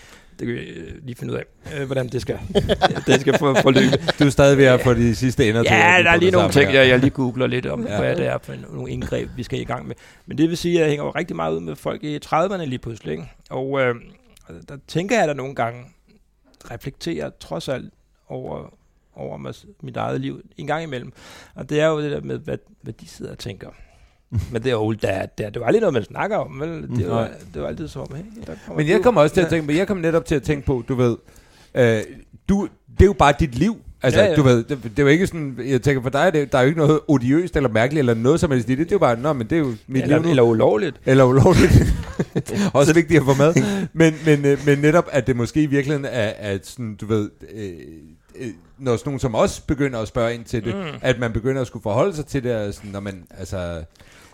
det 0.48 0.56
kan 0.56 0.66
vi 0.66 0.70
øh, 0.70 1.06
lige 1.06 1.16
finde 1.16 1.34
ud 1.34 1.38
af, 1.38 1.44
øh, 1.80 1.86
hvordan 1.86 2.08
det 2.08 2.22
skal, 2.22 2.40
det 3.08 3.22
skal 3.22 3.38
få, 3.40 3.54
forløbe. 3.62 3.98
Du 4.20 4.24
er 4.26 4.30
stadig 4.30 4.58
ved 4.58 4.66
at 4.66 4.82
få 4.82 4.94
de 4.94 5.16
sidste 5.16 5.50
ender 5.50 5.64
til 5.64 5.72
Ja, 5.72 5.98
at 6.00 6.06
der 6.06 6.12
er 6.12 6.16
lige 6.18 6.32
nogle 6.32 6.52
ting, 6.52 6.72
her. 6.72 6.80
jeg, 6.80 6.90
jeg 6.90 7.00
lige 7.00 7.10
googler 7.10 7.48
lidt 7.48 7.66
om, 7.66 7.88
Ja. 7.88 8.00
hvad 8.00 8.16
det 8.16 8.28
er 8.28 8.38
for 8.44 8.54
nogle 8.74 8.92
indgreb, 8.92 9.30
vi 9.38 9.44
skal 9.44 9.60
i 9.60 9.64
gang 9.64 9.88
med. 9.88 9.96
Men 10.26 10.38
det 10.38 10.50
vil 10.50 10.58
sige, 10.58 10.76
at 10.76 10.82
jeg 10.82 10.90
hænger 10.90 11.06
jo 11.06 11.12
rigtig 11.12 11.36
meget 11.36 11.54
ud 11.56 11.60
med 11.60 11.76
folk 11.76 12.04
i 12.04 12.20
30'erne 12.26 12.64
lige 12.66 12.80
pludselig. 12.80 13.12
Ikke? 13.12 13.32
Og 13.50 13.82
øh, 13.82 13.96
der 14.70 14.78
tænker 14.88 15.20
jeg 15.20 15.28
da 15.28 15.34
nogle 15.34 15.56
gange, 15.56 15.84
reflekterer 16.72 17.30
trods 17.40 17.70
alt 17.70 17.94
over, 18.28 18.74
over 19.16 19.54
mit 19.82 19.98
eget 19.98 20.22
liv 20.22 20.42
en 20.58 20.68
gang 20.68 20.84
imellem. 20.84 21.14
Og 21.56 21.70
det 21.70 21.80
er 21.82 21.88
jo 21.88 22.02
det 22.02 22.12
der 22.12 22.22
med, 22.22 22.38
hvad, 22.38 22.58
hvad 22.82 22.94
de 22.94 23.08
sidder 23.08 23.32
og 23.32 23.40
tænker. 23.40 23.68
Men 24.52 24.64
det 24.64 24.72
er 24.72 24.76
old 24.76 24.98
dad, 24.98 25.28
det 25.38 25.46
er, 25.46 25.50
det 25.50 25.60
var 25.60 25.66
aldrig 25.68 25.82
noget, 25.82 25.94
man 25.94 26.04
snakker 26.06 26.38
om, 26.38 26.60
vel? 26.60 26.70
Det 26.98 27.10
var, 27.10 27.16
Nej. 27.22 27.30
det 27.54 27.62
var 27.62 27.68
altid 27.68 27.88
som, 27.88 28.08
hey, 28.16 28.24
der 28.48 28.54
kommer 28.66 28.82
Men 28.82 28.90
jeg 28.90 28.98
du. 28.98 29.04
kommer 29.04 29.22
også 29.22 29.34
til 29.36 29.42
at 29.42 29.50
tænke 29.50 29.66
på, 29.68 29.72
jeg 29.74 29.88
kom 29.88 29.98
netop 29.98 30.26
til 30.26 30.36
at 30.36 30.44
tænke 30.44 30.66
på, 30.66 30.84
du 30.88 30.96
ved, 30.96 31.18
øh, 31.76 32.02
du, 32.50 32.68
det 32.94 33.02
er 33.02 33.06
jo 33.06 33.14
bare 33.14 33.34
dit 33.40 33.56
liv. 33.56 33.78
Altså, 34.06 34.22
ja, 34.22 34.28
Ja, 34.30 34.36
du 34.36 34.42
ved, 34.42 34.64
det, 34.64 34.84
det 34.84 35.00
er 35.00 35.04
jo 35.04 35.08
ikke 35.10 35.28
sådan, 35.28 35.60
jeg 35.66 35.82
tænker 35.82 36.02
for 36.02 36.10
dig, 36.10 36.34
det, 36.34 36.52
der 36.52 36.58
er 36.58 36.62
jo 36.62 36.68
ikke 36.68 36.80
noget 36.80 37.00
odiøst 37.08 37.56
eller 37.56 37.70
mærkeligt 37.70 38.00
eller 38.00 38.14
noget 38.14 38.40
som 38.40 38.52
helst 38.52 38.70
i 38.70 38.76
det. 38.76 38.80
Det 38.80 38.92
er 38.92 38.96
jo 38.96 39.00
bare, 39.00 39.20
nå, 39.20 39.34
men 39.34 39.48
det 39.50 39.56
er 39.56 39.60
jo 39.60 39.74
mit 39.88 40.04
eller, 40.04 40.18
liv 40.18 40.24
nu. 40.24 40.30
eller 40.30 40.44
ulovligt. 40.44 40.96
Eller 41.06 41.24
ulovligt. 41.24 41.74
Også 42.74 42.94
vigtigt 42.94 43.20
at 43.20 43.26
få 43.26 43.34
med. 43.34 43.54
Men, 43.94 44.14
men, 44.26 44.46
øh, 44.46 44.58
men 44.66 44.80
netop, 44.80 45.10
at 45.12 45.28
det 45.28 45.36
måske 45.36 45.64
i 45.64 45.66
virkeligheden 45.66 46.06
er, 46.12 46.34
at 46.38 46.68
sådan, 46.68 46.96
du 46.96 47.06
ved, 47.06 47.30
øh, 47.56 47.70
øh, 48.40 48.48
når 48.78 48.96
sådan 48.98 49.10
nogen 49.10 49.20
som 49.20 49.36
os 49.36 49.60
begynder 49.60 50.00
at 50.00 50.08
spørge 50.08 50.34
ind 50.34 50.44
til 50.46 50.64
det, 50.66 50.76
Mm. 50.76 50.82
at 51.02 51.20
man 51.20 51.34
begynder 51.34 51.62
at 51.62 51.68
skulle 51.68 51.84
forholde 51.84 52.16
sig 52.16 52.26
til 52.26 52.44
det, 52.44 52.76
sådan, 52.76 52.92
når 52.92 53.00
man, 53.00 53.24
altså, 53.40 53.84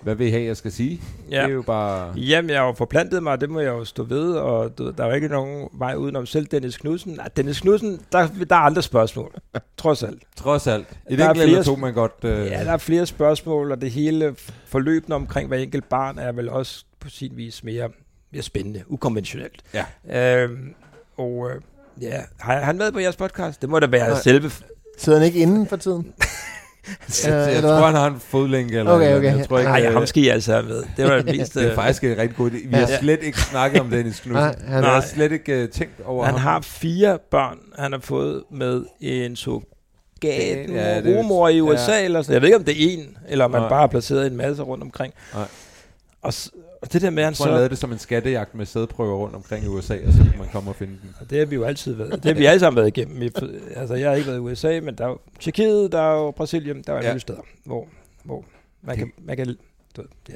hvad 0.02 0.16
vil 0.16 0.28
I 0.28 0.30
have, 0.30 0.44
jeg 0.44 0.58
skal 0.58 0.72
sige? 0.72 1.02
Ja. 1.32 1.42
Det 1.42 1.50
er 1.50 1.54
jo 1.54 1.62
bare... 1.62 2.14
Jamen, 2.18 2.50
jeg 2.50 2.60
har 2.60 2.66
jo 2.66 2.74
forplantet 2.74 3.24
mig, 3.24 3.32
og 3.32 3.42
det 3.42 3.50
må 3.50 3.60
jeg 3.60 3.70
jo 3.70 3.86
stå 3.86 4.04
ved, 4.04 4.34
og 4.34 4.78
du, 4.78 4.84
ved, 4.84 4.94
der 4.94 5.04
er 5.04 5.08
jo 5.08 5.14
ikke 5.14 5.28
nogen 5.28 5.70
vej 5.74 5.96
udenom 5.96 6.26
selv 6.26 6.46
Dennis 6.46 6.78
Knudsen. 6.78 7.14
Nej, 7.14 7.28
Dennis 7.38 7.60
Knudsen, 7.60 8.02
der, 8.12 8.28
der 8.50 8.56
er 8.56 8.60
andre 8.60 8.82
spørgsmål, 8.82 9.34
trods 9.78 10.04
alt. 10.04 10.24
Trods 10.36 10.68
alt. 10.68 10.88
Et 11.10 11.18
Der 11.20 11.26
er 11.30 11.34
enkelt 11.34 11.66
to, 11.66 11.76
man 11.76 11.94
godt... 11.94 12.14
Øh, 12.24 12.46
Ja, 12.46 12.64
der 12.64 12.72
er 12.72 12.78
flere 12.78 13.06
spørgsmål, 13.06 13.72
og 13.72 13.82
det 13.82 13.92
hele 13.92 14.36
forløbende 14.66 15.16
omkring 15.16 15.48
hver 15.48 15.58
enkelt 15.58 15.90
barn 15.90 16.20
er 16.20 16.32
vel 16.32 16.50
også 16.50 16.86
på 17.00 17.10
sin 17.10 17.32
vis 17.38 17.64
mere, 17.64 17.90
mere 18.32 18.44
spændende, 18.44 18.84
ukonventionelt. 18.88 19.62
Ja. 20.10 20.44
Øhm, 20.44 20.74
og 21.18 21.50
øh, 21.50 21.62
ja, 22.02 22.22
har 22.40 22.60
han 22.60 22.80
været 22.80 22.94
på 22.94 23.00
jeres 23.00 23.16
podcast? 23.16 23.62
Det 23.62 23.70
må 23.70 23.80
da 23.80 23.88
være 23.88 24.10
Nej. 24.10 24.20
selve... 24.22 24.52
Sidder 24.98 25.20
han 25.20 25.28
ikke 25.28 25.40
inden 25.40 25.68
for 25.68 25.76
tiden? 25.76 26.14
jeg, 27.26 27.34
jeg 27.34 27.56
eller 27.58 27.78
tror, 27.78 27.86
han 27.86 27.96
har 27.96 28.08
en 28.08 28.20
fodlænke. 28.20 28.80
Eller 28.80 28.92
Okay, 28.92 29.06
eller 29.06 29.18
okay. 29.18 29.38
Jeg 29.38 29.48
tror 29.48 29.60
ikke, 29.60 29.72
Nej, 29.72 29.86
øh, 29.86 29.94
ham 29.94 30.06
skal 30.06 30.24
I 30.24 30.28
altså 30.28 30.52
have 30.54 30.66
med. 30.66 30.84
Det 30.98 31.06
var 31.06 31.16
det 31.16 31.26
mest... 31.40 31.54
det 31.54 31.64
er 31.64 31.70
øh, 31.70 31.76
faktisk 31.76 32.04
en 32.04 32.18
rigtig 32.18 32.38
god 32.38 32.52
idé. 32.52 32.68
Vi 32.68 32.74
har 32.74 32.80
Ja. 32.80 33.00
slet 33.00 33.24
ikke 33.24 33.42
snakket 33.42 33.82
om 33.82 33.90
Dennis 33.96 34.20
Knudsen. 34.20 34.44
Nej, 34.44 34.56
han 34.68 34.84
Jeg 34.84 34.92
har 34.92 35.02
slet 35.02 35.32
ikke 35.32 35.64
uh, 35.64 35.70
tænkt 35.70 35.94
over 36.06 36.26
Han 36.26 36.34
ham. 36.34 36.42
har 36.42 36.62
fire 36.62 37.18
børn, 37.32 37.58
han 37.78 37.92
har 37.92 38.00
fået 38.00 38.44
med 38.52 38.84
en 39.00 39.36
surrogat 39.36 39.66
Ja, 40.24 40.64
ja, 40.74 41.02
det 41.02 41.18
rumor 41.18 41.50
i 41.50 41.62
USA, 41.62 41.92
ja. 41.92 42.04
eller 42.06 42.22
sådan. 42.22 42.34
Jeg 42.34 42.42
ved 42.42 42.48
ikke, 42.48 42.58
om 42.58 42.64
det 42.64 42.84
er 42.86 42.94
en, 42.98 43.18
eller 43.30 43.46
om 43.46 43.52
man 43.52 43.62
Nej. 43.62 43.70
bare 43.70 43.80
har 43.80 43.88
placeret 43.88 44.28
en 44.28 44.38
masse 44.38 44.64
rundt 44.64 44.84
omkring. 44.84 45.14
Nej. 45.34 45.44
Og, 46.22 46.34
og 46.82 46.94
det 46.94 47.02
der 47.02 47.10
med, 47.10 47.24
at 47.24 47.28
han 47.28 47.36
så... 47.36 47.46
lavede 47.46 47.70
det 47.70 47.78
som 47.78 47.92
en 47.92 48.00
skattejagt 48.00 48.56
med 48.56 48.66
sædprøver 48.66 49.16
rundt 49.18 49.36
omkring 49.36 49.66
i 49.66 49.68
USA, 49.68 49.98
og 50.08 50.14
så 50.14 50.18
kan 50.20 50.34
man 50.40 50.48
komme 50.52 50.70
og 50.72 50.76
finde 50.76 50.94
den. 51.02 51.16
Og 51.20 51.30
det 51.30 51.40
har 51.40 51.46
vi 51.46 51.56
jo 51.56 51.64
altid 51.64 51.94
været. 51.94 52.12
Det 52.14 52.26
har 52.26 52.34
vi 52.34 52.46
alle 52.46 52.60
sammen 52.60 52.76
været 52.78 52.88
igennem. 52.88 53.20
Vi- 53.20 53.32
Altså, 53.76 53.96
jeg 53.96 54.10
har 54.10 54.16
ikke 54.16 54.28
været 54.28 54.38
i 54.38 54.42
USA, 54.42 54.80
men 54.84 54.96
der 54.96 55.04
er 55.06 55.10
jo 55.10 55.18
Tjekkiet, 55.40 55.92
der 55.92 56.02
er 56.02 56.14
jo 56.14 56.32
Brasilien, 56.32 56.84
der 56.88 56.94
er 56.94 57.04
Ja. 57.04 57.12
ja. 57.12 57.18
steder, 57.18 57.42
hvor, 57.64 57.88
hvor 58.24 58.46
man 58.82 58.98
kan, 58.98 59.12
man 59.26 59.38
kan 59.38 59.48
du 59.96 60.02
ved, 60.02 60.10
ja, 60.30 60.36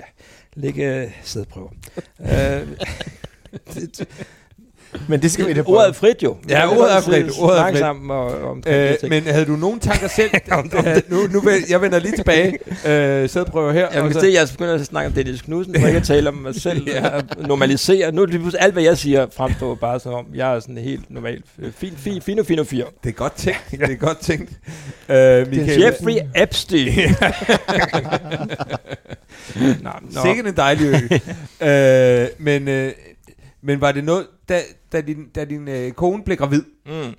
lægge 0.54 1.14
sædprøver. 1.24 1.70
øh, 2.20 2.68
det, 3.74 4.08
Men 5.08 5.22
det 5.22 5.32
skal 5.32 5.48
vi 5.48 5.54
da 5.54 5.62
prøve. 5.62 5.78
Ordet 5.78 5.90
er 5.90 5.94
frit 5.94 6.24
jo. 6.24 6.36
Ja, 6.50 6.60
kan 6.70 6.78
ordet 6.78 6.96
er 6.98 7.02
frit, 7.02 7.32
ordet 7.40 7.60
er 7.60 7.64
frit. 7.70 7.78
sammen 7.78 8.12
og, 8.12 8.42
om 8.52 8.64
Øh, 8.68 8.94
men 9.10 9.24
havde 9.24 9.46
du 9.46 9.52
nogen 9.56 9.80
tanker 9.80 10.08
selv? 10.08 10.30
Øh, 10.86 11.02
nu, 11.10 11.28
nu 11.32 11.44
jeg 11.70 11.82
vender 11.82 12.00
lige 12.00 12.16
tilbage. 12.16 12.58
Øh, 12.88 13.30
sædprøver 13.30 13.72
her. 13.72 13.88
Jeg 13.94 14.02
og 14.02 14.14
så- 14.14 14.20
se, 14.20 14.28
at 14.28 14.34
jeg 14.34 14.48
begynder 14.52 14.74
at 14.74 14.86
snakke 14.86 15.08
om 15.08 15.14
Dennis 15.14 15.42
Knudsen, 15.42 15.76
ikke 15.76 15.88
at 15.88 16.04
tale 16.04 16.30
om 16.30 16.34
mig 16.36 16.56
selv. 16.62 16.88
Ja. 16.94 17.16
ja. 17.16 17.22
Normalisere. 17.48 18.12
Nu 18.12 18.22
er 18.22 18.26
det 18.26 18.56
alt, 18.60 18.74
hvad 18.74 18.84
jeg 18.84 18.98
siger, 18.98 19.26
fremstår 19.38 19.76
bare 19.76 20.00
som 20.00 20.14
om, 20.14 20.26
jeg 20.36 20.56
er 20.56 20.60
sådan 20.60 20.78
helt 20.78 21.12
normal. 21.12 21.42
øh, 21.60 21.72
Fin, 21.78 21.94
fin, 21.98 22.22
fino, 22.22 22.44
fino, 22.44 22.64
fire. 22.64 22.86
Det 23.04 23.10
er 23.10 23.14
godt 23.14 23.34
tænkt. 23.36 23.62
Det 23.72 23.82
er 23.92 23.96
godt 23.96 24.20
tænkt. 24.20 24.50
Øh, 25.10 25.48
Michael, 25.50 25.82
Jeffrey 25.82 26.18
Epstein. 26.36 26.94
Nå, 29.82 29.90
nå. 30.12 30.22
Sikkert 30.26 30.46
en 30.48 30.56
dejlig 30.58 30.88
ø. 30.88 30.98
øh, 31.68 32.28
men, 32.38 32.68
øh, 32.68 32.92
men 33.64 33.82
var 33.82 33.92
det 33.92 34.04
noget, 34.04 34.28
da, 34.50 34.60
da 34.92 35.02
din, 35.02 35.30
da 35.36 35.46
din 35.46 35.68
øh, 35.68 35.92
kone 35.92 36.24
blev 36.24 36.38
gravid, 36.38 36.64
Mm. 36.86 37.14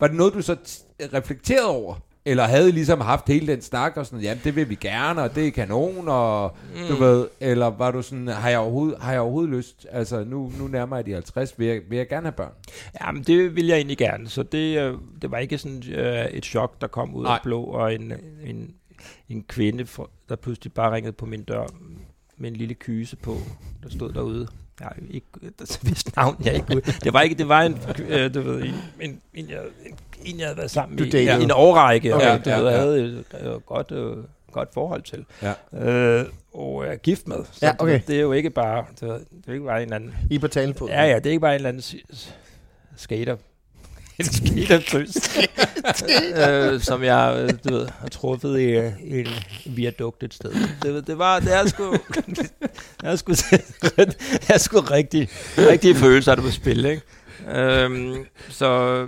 var 0.00 0.06
det 0.06 0.16
noget, 0.16 0.34
du 0.34 0.42
så 0.42 0.56
t- 0.66 0.84
reflekterede 1.14 1.66
over? 1.68 1.94
Eller 2.24 2.44
havde 2.44 2.68
I 2.68 2.72
ligesom 2.72 3.00
haft 3.00 3.28
hele 3.28 3.46
den 3.46 3.62
snak 3.62 3.96
og 3.96 4.06
sådan, 4.06 4.20
jamen 4.20 4.40
det 4.44 4.56
vil 4.56 4.68
vi 4.68 4.74
gerne, 4.74 5.22
og 5.22 5.34
det 5.34 5.46
er 5.46 5.50
kanon, 5.50 6.08
og 6.08 6.56
mm. 6.74 6.80
du 6.88 6.94
ved, 7.04 7.28
eller 7.40 7.66
var 7.66 7.90
du 7.90 8.02
sådan, 8.02 8.28
har 8.28 8.48
jeg 8.50 8.58
overhovedet, 8.58 8.98
har 9.00 9.12
jeg 9.12 9.20
overhovedet 9.20 9.50
lyst, 9.50 9.86
altså 9.90 10.24
nu, 10.24 10.52
nu 10.58 10.66
nærmer 10.68 10.96
jeg 10.96 11.06
de 11.06 11.12
50, 11.12 11.58
vil 11.58 11.66
jeg, 11.66 11.80
vil 11.88 11.96
jeg 11.96 12.08
gerne 12.08 12.22
have 12.26 12.32
børn? 12.32 12.52
Jamen, 13.02 13.22
det 13.22 13.56
vil 13.56 13.66
jeg 13.66 13.76
egentlig 13.76 13.98
gerne. 13.98 14.28
Så 14.28 14.42
det, 14.42 14.78
øh, 14.78 14.94
det 15.22 15.30
var 15.30 15.38
ikke 15.38 15.58
sådan 15.58 15.82
øh, 15.92 16.24
et 16.26 16.44
chok, 16.44 16.80
der 16.80 16.86
kom 16.86 17.14
ud 17.14 17.22
Nej. 17.22 17.34
af 17.34 17.40
blå, 17.42 17.62
og 17.62 17.94
en, 17.94 18.12
en, 18.46 18.74
en 19.28 19.44
kvinde, 19.48 19.86
der 20.28 20.36
pludselig 20.36 20.72
bare 20.72 20.94
ringede 20.94 21.12
på 21.12 21.26
min 21.26 21.42
dør 21.42 21.66
med 22.36 22.50
en 22.50 22.56
lille 22.56 22.74
kyse 22.74 23.16
på, 23.16 23.36
der 23.82 23.88
stod 23.90 24.12
derude. 24.12 24.48
Jeg 24.80 24.90
ikke, 25.10 25.26
der 25.58 25.78
vidste 25.82 26.12
navn, 26.16 26.36
jeg 26.44 26.54
ikke. 26.54 26.80
Det 27.04 27.12
var 27.12 27.20
ikke, 27.20 27.34
det 27.34 27.48
var 27.48 27.62
en, 27.62 27.78
øh, 28.08 28.34
du 28.34 28.40
ved, 28.40 28.62
en, 28.62 28.74
en, 29.00 29.20
en, 29.34 29.50
jeg, 29.50 29.58
en, 30.24 30.38
jeg 30.38 30.46
havde 30.46 30.56
været 30.58 30.70
sammen 30.70 30.96
med 30.96 31.10
datede. 31.10 31.44
en 31.44 31.50
årrække, 31.50 32.14
Okay, 32.14 32.38
og 32.38 32.44
du 32.44 32.50
ja, 32.50 32.58
ved, 32.58 32.70
ja. 32.70 32.76
havde 32.76 33.00
et, 33.04 33.24
et 33.40 33.66
godt, 33.66 33.92
øh, 33.92 34.16
godt 34.52 34.68
forhold 34.74 35.02
til. 35.02 35.24
Ja. 35.42 35.52
Øh, 35.90 36.26
og 36.54 36.86
er 36.86 36.96
gift 36.96 37.28
med. 37.28 37.36
Så 37.52 37.66
Ja, 37.66 37.72
okay. 37.78 37.92
ved, 37.92 38.00
det 38.06 38.16
er 38.16 38.20
jo 38.20 38.32
ikke 38.32 38.50
bare, 38.50 38.84
ved, 39.00 39.08
det 39.14 39.20
er 39.48 39.52
ikke 39.52 39.64
bare 39.66 39.76
en 39.78 39.82
eller 39.82 39.96
anden 39.96 40.14
I 40.30 40.38
på 40.38 40.48
talefod. 40.48 40.88
Ja, 40.88 41.02
ja, 41.04 41.16
det 41.16 41.26
er 41.26 41.30
ikke 41.30 41.40
bare 41.40 41.52
en 41.52 41.56
eller 41.56 41.68
anden 41.68 41.82
s- 41.82 42.34
s- 44.24 44.36
skater. 44.36 44.52
En 44.56 44.62
skatertøs. 44.66 45.38
øh, 46.48 46.80
som 46.80 47.02
jeg, 47.04 47.36
øh, 47.38 47.50
du 47.70 47.74
ved, 47.74 47.88
har 48.00 48.08
truffet 48.08 48.60
i, 48.60 48.76
i 49.16 49.20
en 49.20 49.26
viadukt 49.76 50.22
et 50.22 50.34
sted. 50.34 50.50
Det, 50.82 51.06
det 51.06 51.18
var, 51.18 51.40
det 51.40 51.54
er 51.54 51.66
sgu, 51.66 51.92
det 52.26 52.50
er 53.04 53.16
sgu, 53.16 53.32
det 53.96 54.16
er 54.48 54.58
sgu 54.58 54.80
rigtig, 54.80 55.28
rigtige 55.58 55.94
følelser, 55.94 56.34
der 56.34 56.42
på 56.42 56.50
spil, 56.50 56.84
ikke? 56.84 57.02
Øhm, 57.54 58.14
så, 58.48 59.06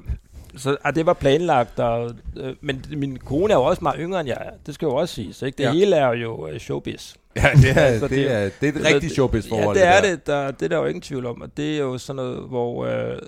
så 0.56 0.76
ah, 0.84 0.94
det 0.94 1.06
var 1.06 1.12
planlagt, 1.12 1.78
og, 1.80 2.10
øh, 2.36 2.54
men 2.60 2.84
min 2.96 3.16
kone 3.16 3.52
er 3.52 3.56
jo 3.56 3.64
også 3.64 3.78
meget 3.82 3.96
yngre 4.00 4.20
end 4.20 4.28
jeg 4.28 4.38
er. 4.40 4.50
Det 4.66 4.74
skal 4.74 4.86
jo 4.86 4.94
også 4.94 5.14
siges, 5.14 5.42
ikke? 5.42 5.56
Det 5.58 5.64
Ja. 5.64 5.72
hele 5.72 5.96
er 5.96 6.12
jo 6.14 6.48
øh, 6.48 6.60
showbiz. 6.60 7.12
Ja, 7.36 7.50
det 7.62 7.70
er, 7.70 7.74
Altså, 7.92 8.08
det, 8.08 8.16
det- 8.16 8.32
er, 8.32 8.50
det 8.60 8.76
er 8.76 8.80
et 8.80 8.86
rigtigt 8.94 9.12
showbiz-forhold. 9.12 9.76
Ja, 9.78 9.82
det 9.86 9.96
er 9.96 10.00
det. 10.10 10.26
Der, 10.26 10.50
det 10.50 10.62
er 10.62 10.68
der 10.68 10.76
jo 10.76 10.84
ingen 10.86 11.02
tvivl 11.02 11.26
om. 11.26 11.42
Og 11.42 11.48
det 11.56 11.74
er 11.74 11.78
jo 11.78 11.98
sådan 11.98 12.16
noget, 12.16 12.48
hvor, 12.48 12.86
øh, 12.86 13.18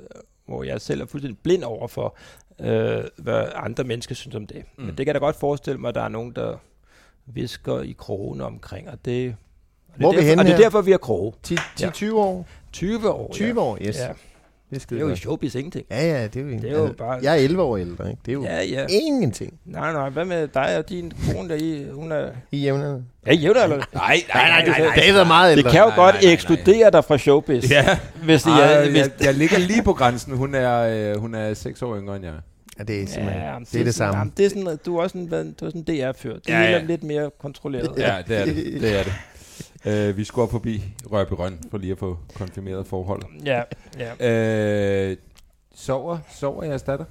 hvor 0.50 0.62
jeg 0.64 0.80
selv 0.80 1.00
er 1.00 1.06
fuldstændig 1.06 1.38
blind 1.38 1.64
over 1.64 1.88
for, 1.88 2.16
øh, 2.60 3.04
hvad 3.16 3.44
andre 3.54 3.84
mennesker 3.84 4.14
synes 4.14 4.36
om 4.36 4.46
det. 4.46 4.62
Mm. 4.78 4.84
Men 4.84 4.88
det 4.88 4.96
kan 4.96 5.06
jeg 5.06 5.14
da 5.14 5.18
godt 5.18 5.36
forestille 5.36 5.80
mig, 5.80 5.88
at 5.88 5.94
der 5.94 6.02
er 6.02 6.08
nogen, 6.08 6.32
der 6.32 6.56
visker 7.26 7.80
i 7.80 7.94
krogene 7.98 8.44
omkring. 8.44 8.88
Og 8.88 9.04
det, 9.04 9.36
og 9.88 9.94
det, 9.94 10.00
Hvor 10.00 10.08
er 10.08 10.12
er, 10.12 10.16
vi 10.16 10.16
derfor, 10.16 10.28
henne 10.28 10.42
og 10.42 10.46
det 10.46 10.52
er 10.52 10.58
derfor, 10.58 10.80
vi 10.80 10.90
har 10.90 10.98
kroge. 10.98 11.32
10-20 11.46 12.14
år? 12.14 12.46
20 12.72 13.10
år. 13.10 13.32
20 13.32 13.48
ja. 13.48 13.60
år, 13.60 13.78
yes. 13.82 13.98
Ja. 13.98 14.12
Det 14.70 14.76
er 14.82 14.86
Det 14.88 14.96
er 14.96 15.00
jo 15.00 15.06
godt. 15.06 15.18
showbiz 15.18 15.54
ingenting. 15.54 15.86
Ja, 15.90 16.06
ja, 16.06 16.24
det 16.26 16.36
er 16.36 16.40
jo, 16.40 16.50
Det 16.50 16.64
er 16.64 16.70
jo 16.70 16.82
altså, 16.82 16.96
bare- 16.96 17.18
Jeg 17.22 17.32
er 17.32 17.36
11 17.44 17.62
år 17.62 17.76
ældre, 17.76 18.10
ikke? 18.10 18.20
Det 18.26 18.32
er 18.32 18.34
jo 18.34 18.42
Ja, 18.42 18.62
ja. 18.62 18.86
ingenting 18.90 19.54
Nej, 19.64 19.92
nej. 19.92 20.08
Hvad 20.08 20.24
med 20.24 20.48
dig 20.48 20.76
og 20.78 20.88
din 20.88 21.12
kone, 21.32 21.48
der 21.48 21.54
I, 21.54 21.86
hun 21.92 22.12
er... 22.12 22.28
i 22.52 22.58
jævnerne. 22.58 23.04
Ja, 23.26 23.32
jævner, 23.34 23.62
eller? 23.62 23.76
Nej, 23.76 24.22
nej, 24.34 24.48
nej, 24.48 24.66
nej, 24.66 24.78
nej. 24.78 24.92
David 24.96 25.18
er 25.18 25.24
meget 25.24 25.50
Det 25.52 25.58
ældre. 25.58 25.70
kan 25.70 25.80
jo 25.80 25.86
Nej, 25.86 25.96
godt 25.96 26.14
nej, 26.14 26.20
nej, 26.22 26.24
nej. 26.24 26.32
ekskludere 26.32 26.90
dig 26.90 27.04
fra 27.04 27.18
showbiz. 27.18 27.70
Ja, 27.70 27.98
Hvis 28.24 28.42
det 28.42 28.50
Ej, 28.52 28.60
er, 28.74 28.80
jeg, 28.80 28.90
hvis, 28.90 28.98
jeg, 29.00 29.10
jeg 29.20 29.34
ligger 29.34 29.58
lige 29.58 29.82
på 29.82 29.92
grænsen. 29.92 30.36
Hun 30.36 30.54
er, 30.54 31.12
øh, 31.12 31.20
hun 31.20 31.34
er 31.34 31.54
6 31.54 31.82
år 31.82 31.96
yngre 31.98 32.16
end 32.16 32.24
jeg. 32.24 32.34
Ja, 32.78 32.84
det 32.84 33.02
er 33.02 33.06
simpelthen, 33.06 33.42
Ja, 33.42 33.54
det 33.72 33.80
er 33.80 33.84
det 33.84 33.94
samme. 33.94 34.18
Jamen, 34.18 34.32
det 34.36 34.44
er 34.46 34.48
sådan, 34.48 34.78
du 34.86 34.96
er 34.96 35.02
også 35.02 35.18
en, 35.18 35.26
du 35.60 35.66
er 35.66 35.70
sådan 35.70 35.82
DR-fyr. 35.82 36.32
Det 36.34 36.48
Ja, 36.48 36.54
er 36.54 36.70
ja. 36.70 36.78
lidt 36.82 37.02
mere 37.02 37.30
kontrolleret. 37.40 37.90
Ja, 37.98 38.16
det 38.28 38.36
er 38.38 38.44
det. 38.44 38.56
det, 38.82 38.98
er 38.98 39.02
det. 39.02 39.12
Uh, 39.86 40.16
vi 40.16 40.24
skulle 40.24 40.42
op 40.42 40.50
forbi 40.50 40.82
Rørby 41.12 41.32
Røn 41.32 41.58
for 41.70 41.78
lige 41.78 41.92
at 41.92 41.98
få 41.98 42.18
konfirmeret 42.34 42.86
forhold. 42.86 43.22
ja, 43.44 43.62
ja. 43.98 45.10
Uh, 45.10 45.16
sover, 45.74 46.18
sover 46.30 46.64
jeres 46.64 46.82
datter? 46.82 47.04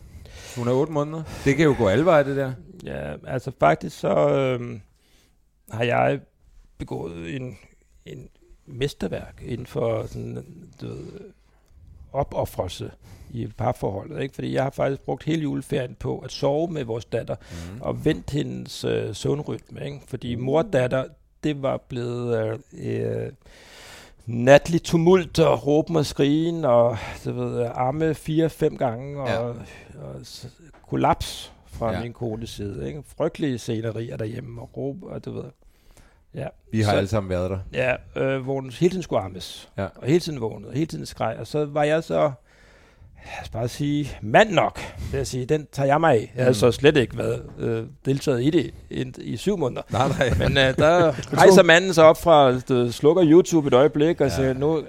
Hun 0.58 0.68
er 0.68 0.72
8 0.72 0.94
måneder. 0.94 1.24
Det 1.46 1.56
kan 1.56 1.66
jo 1.66 1.76
gå 1.78 1.88
alle 1.88 2.06
veje, 2.06 2.24
det 2.24 2.38
der. 2.38 2.54
ja 2.84 3.14
altså 3.28 3.52
faktisk 3.60 4.00
så 4.00 4.30
øhm, 4.30 4.82
har 5.72 5.84
jeg 5.84 6.20
begået 6.78 7.36
en, 7.36 7.58
en 8.06 8.28
mesterværk 8.66 9.42
inden 9.46 9.66
for 9.68 10.06
sådan, 10.08 10.36
du 10.82 10.88
ved, 10.88 11.06
opoffrelse 12.14 12.92
i 13.32 13.48
parforholdet. 13.58 14.22
Ikke? 14.22 14.36
Fordi 14.36 14.54
jeg 14.54 14.64
har 14.64 14.70
faktisk 14.70 15.02
brugt 15.02 15.24
hele 15.24 15.42
juleferien 15.42 15.96
på 16.00 16.20
at 16.20 16.32
sove 16.32 16.68
med 16.72 16.84
vores 16.84 17.06
datter 17.06 17.36
Mm. 17.76 17.82
og 17.82 18.06
vendt 18.06 18.30
hendes 18.30 18.84
øh, 18.84 19.16
søvnrytme. 19.16 19.86
Ikke? 19.86 20.00
Fordi 20.08 20.36
mor 20.36 20.62
og 20.64 20.74
datter, 20.74 21.06
det 21.44 21.62
var 21.62 21.78
blevet 21.78 22.38
øh, 22.74 23.22
øh, 23.26 23.32
natlig 24.26 24.84
tumult 24.84 25.40
og 25.40 25.68
råben 25.68 25.96
og 25.96 26.06
skrigen 26.06 26.66
og 26.66 26.98
du 27.26 27.32
ved, 27.32 27.70
arme 27.74 28.14
fire-fem 28.16 28.78
gange 28.78 29.22
og, 29.22 29.28
Ja. 29.28 29.40
og, 29.40 29.56
og 30.02 30.16
kollaps 30.90 31.54
fra 31.66 31.92
Ja. 31.94 32.02
min 32.02 32.14
kones 32.14 32.50
side. 32.50 32.88
Ikke? 32.88 33.04
Frygtelige 33.18 33.58
scenerier 33.58 34.18
derhjemme 34.18 34.62
og 34.62 34.70
råb 34.78 35.04
og 35.04 35.26
du 35.26 35.32
ved. 35.32 35.44
Ja, 36.36 36.48
Vi 36.72 36.82
har 36.82 36.92
Så- 36.92 36.98
alle 36.98 37.08
sammen 37.08 37.30
været 37.30 37.50
der. 37.50 37.60
ja 37.74 38.22
øh, 38.22 38.42
hvor 38.42 38.54
hun 38.54 38.70
hele 38.70 38.90
tiden 38.92 39.04
skulle 39.04 39.22
armes. 39.22 39.70
Ja. 39.78 39.84
Og 39.96 40.08
hele 40.08 40.20
tiden 40.20 40.42
vågnede, 40.42 40.70
og 40.70 40.74
hele 40.74 40.86
tiden 40.86 41.06
skreg. 41.06 41.36
Og 41.40 41.48
så 41.48 41.66
var 41.66 41.84
jeg 41.84 42.04
så, 42.04 42.32
jeg 43.26 43.46
skal 43.46 43.54
bare 43.60 43.68
sige, 43.68 44.12
mand 44.22 44.50
nok, 44.52 44.80
vil 45.12 45.18
jeg 45.18 45.28
sige. 45.28 45.46
Den 45.46 45.68
tager 45.72 45.88
jeg 45.88 46.00
mig 46.00 46.12
af. 46.14 46.32
Jeg 46.36 46.44
havde 46.44 46.50
Mm. 46.50 46.54
så 46.54 46.72
slet 46.72 46.98
ikke 46.98 47.18
været 47.18 47.42
øh, 47.60 47.84
deltaget 48.06 48.44
i 48.44 48.50
det 48.50 48.72
i, 48.90 49.06
i 49.22 49.38
syv 49.38 49.58
måneder. 49.58 49.82
Nej, 49.92 50.08
nej. 50.08 50.34
Men 50.38 50.58
øh, 50.58 50.78
der 50.78 51.14
rejser 51.38 51.64
manden 51.64 51.94
sig 51.94 52.04
op 52.04 52.22
fra, 52.22 52.60
du, 52.60 52.92
slukker 52.92 53.24
YouTube 53.28 53.68
et 53.68 53.74
øjeblik 53.74 54.22
og 54.22 54.28
Ja. 54.28 54.34
ja. 54.34 54.40
siger, 54.42 54.54
nu, 54.54 54.84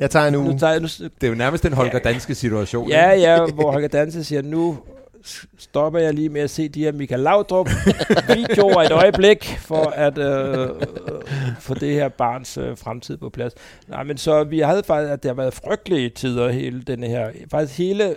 Jeg 0.00 0.10
tager 0.10 0.26
en 0.26 0.34
uge. 0.34 0.52
nu 0.52 0.58
tager 0.58 0.72
jeg, 0.72 0.80
nu, 0.80 0.86
Det 1.00 1.10
er 1.22 1.28
jo 1.28 1.34
nærmest 1.34 1.62
den 1.64 1.72
Holger 1.72 1.98
Danske 1.98 2.34
situation. 2.34 2.88
ja, 2.88 3.10
ja, 3.14 3.44
hvor 3.54 3.72
Holger 3.72 3.88
Danse 3.88 4.24
siger, 4.24 4.42
nu 4.42 4.78
stopper 5.58 5.98
jeg 5.98 6.14
lige 6.14 6.28
med 6.28 6.40
at 6.40 6.50
se 6.50 6.68
de 6.68 6.84
her 6.84 6.92
Michael 6.92 7.20
Laudrup 7.20 7.68
videoer 8.34 8.82
et 8.82 8.92
øjeblik, 8.92 9.44
for 9.58 9.84
at 9.84 10.18
øh, 10.18 10.62
øh, 10.62 10.86
få 11.60 11.74
det 11.74 11.94
her 11.94 12.08
barns 12.08 12.58
øh, 12.58 12.78
fremtid 12.78 13.16
på 13.16 13.30
plads. 13.30 13.52
Nej, 13.88 14.02
men 14.02 14.18
så 14.18 14.44
vi 14.44 14.58
havde 14.58 14.82
faktisk, 14.82 15.12
at 15.12 15.22
det 15.22 15.28
har 15.28 15.34
været 15.34 15.54
frygtelige 15.54 16.10
tider, 16.10 16.48
hele 16.48 16.82
denne 16.82 17.06
her, 17.06 17.32
faktisk 17.50 17.78
hele 17.78 18.16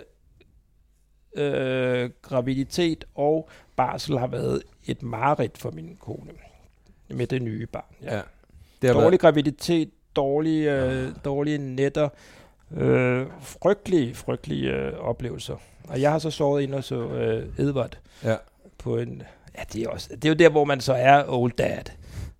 øh, 1.36 2.10
graviditet 2.22 3.04
og 3.14 3.48
barsel 3.76 4.18
har 4.18 4.26
været 4.26 4.62
et 4.86 5.02
mareridt 5.02 5.58
for 5.58 5.70
min 5.70 5.96
kone 6.00 6.30
med 7.08 7.26
det 7.26 7.42
nye 7.42 7.66
barn. 7.66 7.94
Ja. 8.02 8.16
ja. 8.16 8.22
Det 8.82 8.90
har 8.90 8.94
Dårlig 8.94 9.10
været, 9.10 9.20
graviditet, 9.20 9.90
dårlige, 10.16 10.74
øh, 10.74 11.08
dårlige 11.24 11.58
nætter, 11.58 12.08
øh, 12.76 13.26
frygtelige, 13.40 14.14
frygtelige 14.14 14.70
øh, 14.70 14.98
oplevelser. 14.98 15.56
Og 15.88 16.00
jeg 16.00 16.10
har 16.10 16.18
så 16.18 16.30
sovet 16.30 16.62
ind 16.62 16.74
og 16.74 16.84
så 16.84 16.96
øh, 16.96 17.48
Edvard 17.58 17.98
ja. 18.24 18.36
på 18.78 18.96
en... 18.96 19.22
Ja, 19.58 19.62
det 19.72 19.82
er, 19.82 19.88
også, 19.88 20.08
det 20.14 20.24
er 20.24 20.28
jo 20.28 20.34
der, 20.34 20.48
hvor 20.48 20.64
man 20.64 20.80
så 20.80 20.92
er 20.92 21.24
old 21.28 21.52
dad. 21.52 21.84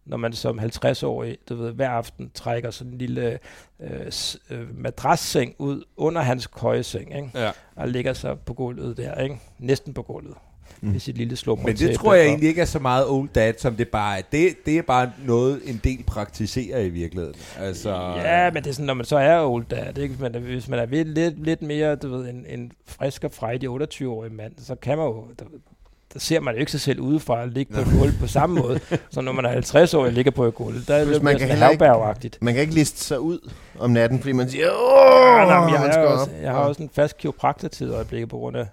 Når 0.05 0.17
man 0.17 0.33
som 0.33 0.59
50-årig, 0.59 1.39
du 1.49 1.55
ved, 1.57 1.73
hver 1.73 1.91
aften 1.91 2.31
trækker 2.35 2.71
sådan 2.71 2.93
en 2.93 2.99
lille 2.99 3.39
øh, 3.81 4.13
øh, 4.51 4.79
madrasseng 4.79 5.55
ud 5.59 5.85
under 5.97 6.23
hans 6.23 6.47
køjeseng, 6.47 7.17
ikke? 7.17 7.31
ja. 7.35 7.51
og 7.77 7.89
ligger 7.89 8.13
sig 8.13 8.39
på 8.39 8.55
gulvet 8.55 8.97
der, 8.97 9.15
ikke? 9.15 9.41
næsten 9.59 9.95
på 9.95 10.03
gulvet, 10.03 10.35
Mm. 10.81 10.87
mm. 10.89 10.93
med 10.93 11.01
sit 11.01 11.17
lille 11.19 11.37
slummer. 11.37 11.67
Men 11.67 11.77
det 11.77 11.97
tror 11.97 12.15
jeg 12.15 12.27
egentlig 12.27 12.49
ikke 12.49 12.61
er 12.61 12.65
så 12.65 12.79
meget 12.79 13.09
old 13.09 13.29
dad, 13.35 13.53
som 13.59 13.75
det 13.77 13.89
bare 13.89 14.19
er. 14.19 14.23
Det, 14.33 14.67
det 14.67 14.79
er 14.79 14.83
bare 14.83 15.13
noget, 15.25 15.61
en 15.65 15.81
del 15.85 16.03
praktiserer 16.07 16.81
i 16.81 16.89
virkeligheden. 16.89 17.35
Altså, 17.59 17.91
Ja, 18.17 18.51
men 18.51 18.63
det 18.63 18.71
er 18.71 18.75
sådan, 18.75 18.87
når 18.87 18.95
man 18.95 19.07
så 19.07 19.17
er 19.17 19.45
old 19.47 19.65
dad, 19.71 19.99
ikke? 19.99 20.15
Hvis 20.15 20.21
man 20.21 20.35
er, 20.35 20.39
hvis 20.39 20.69
man 20.69 20.79
er 20.79 20.87
lidt, 21.05 21.45
lidt 21.45 21.63
mere, 21.63 21.97
du 21.97 22.09
ved, 22.09 22.29
en, 22.29 22.47
en 22.49 22.73
frisk 22.87 23.25
og 23.25 23.33
frejdig 23.33 23.69
28-årig 23.69 24.33
mand, 24.33 24.53
så 24.59 24.75
kan 24.75 24.99
man 24.99 25.07
jo, 25.07 25.25
der, 25.39 25.45
der 26.13 26.19
ser 26.19 26.41
man 26.41 26.55
jo 26.55 26.61
ikke 26.61 26.73
sig 26.73 26.81
selv 26.81 27.01
udefra 27.01 27.43
at 27.43 27.49
ligge 27.49 27.75
på 27.75 27.81
et 27.81 27.87
gulv 27.99 28.13
på 28.21 28.27
samme 28.27 28.61
måde, 28.61 28.81
som 29.11 29.25
når 29.25 29.33
man 29.33 29.45
er 29.45 29.49
50 29.51 29.95
år 29.95 30.05
og 30.05 30.13
ligger 30.13 30.31
på 30.31 30.45
et 30.45 30.55
gulv. 30.55 30.77
Der 30.89 30.95
er 30.95 30.99
det 31.05 31.09
man 31.09 31.23
mere 31.23 31.39
kan 31.39 31.49
sådan 31.49 31.73
ikke-. 31.73 32.39
Man 32.41 32.55
kan 32.55 32.61
ikke 32.61 32.75
liste 32.75 33.05
sig 33.05 33.21
ud 33.21 33.51
om 33.79 33.91
natten, 33.91 34.19
fordi 34.19 34.33
man 34.33 34.51
siger, 34.51 34.65
Ja, 34.67 35.43
åh, 35.43 35.49
nej, 35.49 35.61
men 35.61 35.71
jeg, 35.75 35.81
man 35.81 35.89
har 35.89 35.93
skal 35.93 36.07
også, 36.07 36.25
op. 36.25 36.43
jeg 36.43 36.51
har 36.51 36.59
også 36.59 36.83
en 36.83 36.91
fast 36.93 37.17
kiropraktortid 37.19 37.91
i 37.91 37.95
øjeblikket 37.95 38.29
på 38.29 38.37
grund 38.37 38.57
af 38.57 38.67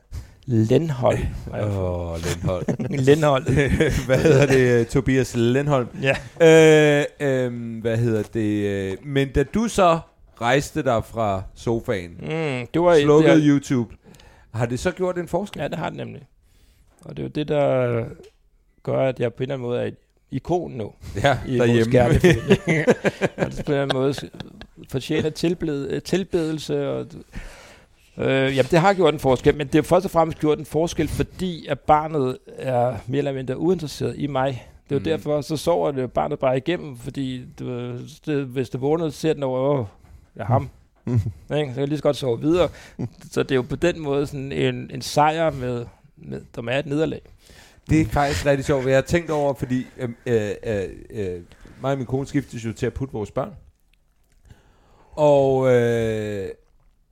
Lenhold. 0.50 1.18
Åh, 1.62 1.78
oh, 1.80 2.18
Lindholm. 2.24 2.66
Lenhold. 3.06 3.44
hvad 4.06 4.18
hedder 4.18 4.46
det? 4.46 4.88
Tobias 4.88 5.36
Lindholm. 5.36 5.88
Ja. 6.02 6.16
Øh, 6.42 7.06
øh, 7.20 7.82
hvad 7.82 7.98
hedder 7.98 8.24
det? 8.24 8.66
øh, 8.68 8.98
Men 9.06 9.32
da 9.32 9.44
du 9.44 9.68
så 9.68 10.00
rejste 10.42 10.84
dig 10.84 11.06
fra 11.06 11.44
sofaen, 11.56 12.12
Mm, 12.12 12.68
det 12.74 12.82
var 12.82 13.00
slukkede 13.02 13.36
det 13.36 13.44
YouTube. 13.46 13.96
Har 14.54 14.66
det 14.66 14.80
så 14.80 14.92
gjort 14.92 15.18
en 15.18 15.28
forskel? 15.28 15.62
Ja, 15.62 15.68
det 15.68 15.78
har 15.78 15.90
det 15.90 15.98
nemlig. 15.98 16.22
Og 17.06 17.18
det 17.18 17.24
er 17.24 17.28
jo 17.28 17.32
det, 17.36 17.48
der 17.48 18.04
gør, 18.84 19.00
at 19.10 19.20
jeg 19.20 19.34
på 19.34 19.38
en 19.38 19.42
eller 19.44 19.56
anden 19.56 19.68
måde 19.68 19.82
er 19.82 19.86
et 19.86 19.96
ikon 20.32 20.72
nu 20.72 20.92
Ja, 21.24 21.38
i 21.48 21.58
vores 21.58 21.88
kernefamilie. 21.88 22.86
altså 23.38 23.64
på 23.64 23.72
en 23.72 23.78
eller 23.78 23.82
anden 23.82 23.98
måde 23.98 24.14
fortjener 24.90 25.30
tilbed, 25.30 26.02
tilbedelse. 26.02 26.90
Og, 26.90 27.06
øh, 28.18 28.56
jamen, 28.56 28.72
det 28.72 28.80
har 28.80 28.94
gjort 28.94 29.14
en 29.14 29.20
forskel, 29.20 29.56
men 29.56 29.68
det 29.68 29.76
har 29.76 29.82
først 29.82 30.06
og 30.06 30.12
fremmest 30.12 30.40
gjort 30.40 30.60
en 30.60 30.66
forskel, 30.66 31.08
fordi 31.08 31.68
at 31.68 31.80
barnet 31.80 32.38
er 32.58 32.96
mere 33.08 33.18
eller 33.18 33.34
mindre 33.34 33.58
uinteresseret 33.58 34.16
i 34.18 34.28
mig. 34.28 34.68
Det 34.90 34.96
er 34.96 35.00
Mm. 35.00 35.04
mm. 35.04 35.04
derfor, 35.04 35.42
så 35.42 35.58
sover 35.58 35.92
det 35.92 36.12
barnet 36.12 36.40
bare 36.40 36.58
igennem, 36.58 36.98
fordi 36.98 37.46
du, 37.60 37.92
det, 38.26 38.46
hvis 38.46 38.70
det 38.70 38.82
vågner, 38.82 39.10
så 39.10 39.18
ser 39.18 39.34
den 39.34 39.44
over, 39.44 39.60
åh, 39.60 39.86
det 40.34 40.42
er 40.42 40.46
ham. 40.46 40.70
Ikke? 41.08 41.20
Så 41.50 41.56
kan 41.56 41.74
jeg 41.78 41.88
lige 41.88 41.98
så 41.98 42.04
godt 42.04 42.16
sove 42.16 42.42
videre. 42.42 42.70
så 43.32 43.44
det 43.44 43.52
er 43.52 43.56
jo 43.56 43.62
på 43.62 43.76
den 43.76 44.00
måde 44.02 44.28
sådan 44.28 44.52
en, 44.52 44.92
en 44.94 45.02
sejr, 45.02 45.52
med, 45.52 45.86
med, 46.18 46.42
der 46.56 46.62
er 46.72 46.80
et 46.80 46.86
nederlag. 46.86 47.22
Det 47.90 48.02
er 48.02 48.06
faktisk 48.06 48.46
rigtig 48.46 48.66
sjovt, 48.66 48.82
hvad 48.84 48.92
jeg 48.92 48.98
har 48.98 49.02
tænkt 49.08 49.30
over, 49.32 49.54
fordi 49.54 49.86
øh, 49.98 50.10
øh, 50.26 50.52
øh, 50.64 50.84
øh, 51.10 51.42
mig 51.82 51.92
og 51.92 51.98
min 51.98 52.06
kone 52.08 52.28
skiftes 52.28 52.66
jo 52.66 52.74
til 52.74 52.86
at 52.86 52.94
putte 52.94 53.14
vores 53.14 53.32
børn. 53.32 53.54
Og 55.16 55.74
øh, 55.76 56.50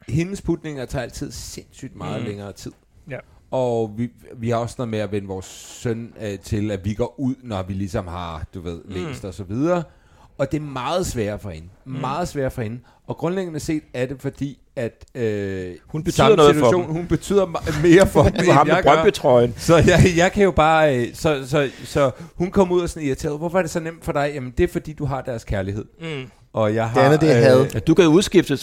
hendes 0.09 0.41
putninger 0.41 0.85
tager 0.85 1.03
altid 1.03 1.31
sindssygt 1.31 1.95
meget 1.95 2.15
mm. 2.19 2.23
Mm. 2.23 2.27
længere 2.27 2.53
tid. 2.53 2.71
Ja. 3.09 3.17
Og 3.51 3.93
vi, 3.97 4.09
vi 4.37 4.49
har 4.49 4.57
også 4.57 4.75
noget 4.77 4.89
med 4.89 4.99
at 4.99 5.11
vende 5.11 5.27
vores 5.27 5.45
søn 5.81 6.13
øh, 6.21 6.39
til, 6.39 6.71
at 6.71 6.85
vi 6.85 6.93
går 6.93 7.15
ud, 7.19 7.35
når 7.43 7.63
vi 7.63 7.73
ligesom 7.73 8.07
har, 8.07 8.45
du 8.53 8.61
ved, 8.61 8.81
læst 8.85 9.23
Mm. 9.23 9.27
og 9.27 9.33
så 9.33 9.43
videre. 9.43 9.83
Og 10.37 10.51
det 10.51 10.57
er 10.57 10.61
meget 10.61 11.05
sværere 11.05 11.39
for 11.39 11.49
hende. 11.49 11.67
Mm. 11.85 11.93
Mm. 11.93 11.99
Meget 11.99 12.27
sværere 12.27 12.51
for 12.51 12.61
hende. 12.61 12.79
Og 13.07 13.17
grundlæggende 13.17 13.59
set 13.59 13.83
er 13.93 14.05
det 14.05 14.21
fordi, 14.21 14.59
at 14.75 15.05
øh, 15.15 15.75
Hun 15.87 16.03
betyder 16.03 16.35
noget 16.35 16.55
for 16.55 16.65
situation, 16.65 16.91
Hun 16.93 17.07
betyder 17.07 17.45
mere 17.83 18.07
for 18.07 18.23
dem, 18.23 18.49
ham 18.49 18.67
end 18.67 18.67
med 18.67 18.75
jeg 18.75 18.83
gør. 18.83 18.91
Så 19.57 19.75
jeg, 19.75 19.99
jeg 20.17 20.31
kan 20.31 20.43
jo 20.43 20.51
bare... 20.51 20.97
øh, 20.97 21.13
Så, 21.13 21.47
så, 21.47 21.69
så 21.83 22.11
hun 22.35 22.51
kom 22.51 22.71
ud 22.71 22.81
og 22.81 22.89
sådan 22.89 23.07
irriteret. 23.07 23.37
Hvorfor 23.37 23.57
er 23.57 23.61
det 23.61 23.71
så 23.71 23.79
nemt 23.79 24.05
for 24.05 24.11
dig? 24.11 24.31
Jamen, 24.33 24.53
det 24.57 24.63
er 24.63 24.67
fordi, 24.67 24.93
du 24.93 25.05
har 25.05 25.21
deres 25.21 25.43
kærlighed. 25.43 25.85
Mm. 26.01 26.29
Og 26.55 26.75
jeg 26.75 26.89
har... 26.89 27.01
andet, 27.01 27.21
det 27.21 27.31
er 27.31 27.33
had. 27.35 27.65
Ja, 27.73 27.79
du 27.79 27.93
kan 27.93 28.03
jeg 28.03 28.09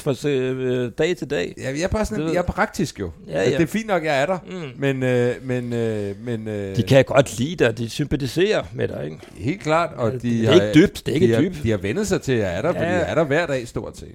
fra 0.03 0.29
øh, 0.29 0.91
dag 0.99 1.17
til 1.17 1.31
dag. 1.31 1.55
jeg, 1.57 1.75
jeg 1.77 1.83
er 1.83 1.89
bare 1.89 2.05
sådan, 2.05 2.25
Det 2.27 2.33
jeg 2.33 2.39
er 2.39 2.43
praktisk 2.43 3.01
jo. 3.01 3.11
Ja, 3.29 3.33
Altså, 3.33 3.51
ja. 3.53 3.57
Det 3.57 3.63
er 3.63 3.67
fint 3.67 3.87
nok, 3.87 4.05
jeg 4.05 4.23
er 4.23 4.27
der. 4.27 4.39
Mm. 4.51 4.81
Men, 4.81 5.03
øh, 5.03 5.35
men, 5.43 5.73
øh, 5.73 6.15
men 6.25 6.49
øh, 6.49 6.77
De 6.77 6.83
kan 6.83 7.05
godt 7.05 7.39
lide 7.39 7.65
dig, 7.65 7.79
de 7.79 7.91
sympatiserer 7.91 8.63
med 8.75 8.89
dig, 8.89 9.05
ikke? 9.05 9.17
helt 9.37 9.61
klart. 9.63 9.91
Og 9.97 10.11
Ja, 10.11 10.15
de 10.17 10.21
det 10.21 10.45
er 10.45 10.53
har, 10.53 10.55
ikke 10.61 10.81
dybt, 10.87 11.03
det 11.07 11.11
er 11.11 11.15
ikke 11.15 11.27
de 11.29 11.35
har, 11.35 11.41
dybt. 11.43 11.63
De 11.63 11.71
har 11.71 11.79
vendt 11.79 12.07
sig 12.07 12.23
til, 12.23 12.33
at 12.33 12.39
jeg 12.39 12.57
er 12.57 12.63
der, 12.63 12.69
ja. 12.69 12.75
fordi 12.75 12.85
Ja. 12.93 12.99
jeg 12.99 13.11
er 13.11 13.15
der 13.15 13.25
hver 13.25 13.47
dag 13.47 13.69
stort 13.69 13.97
set. 13.99 14.09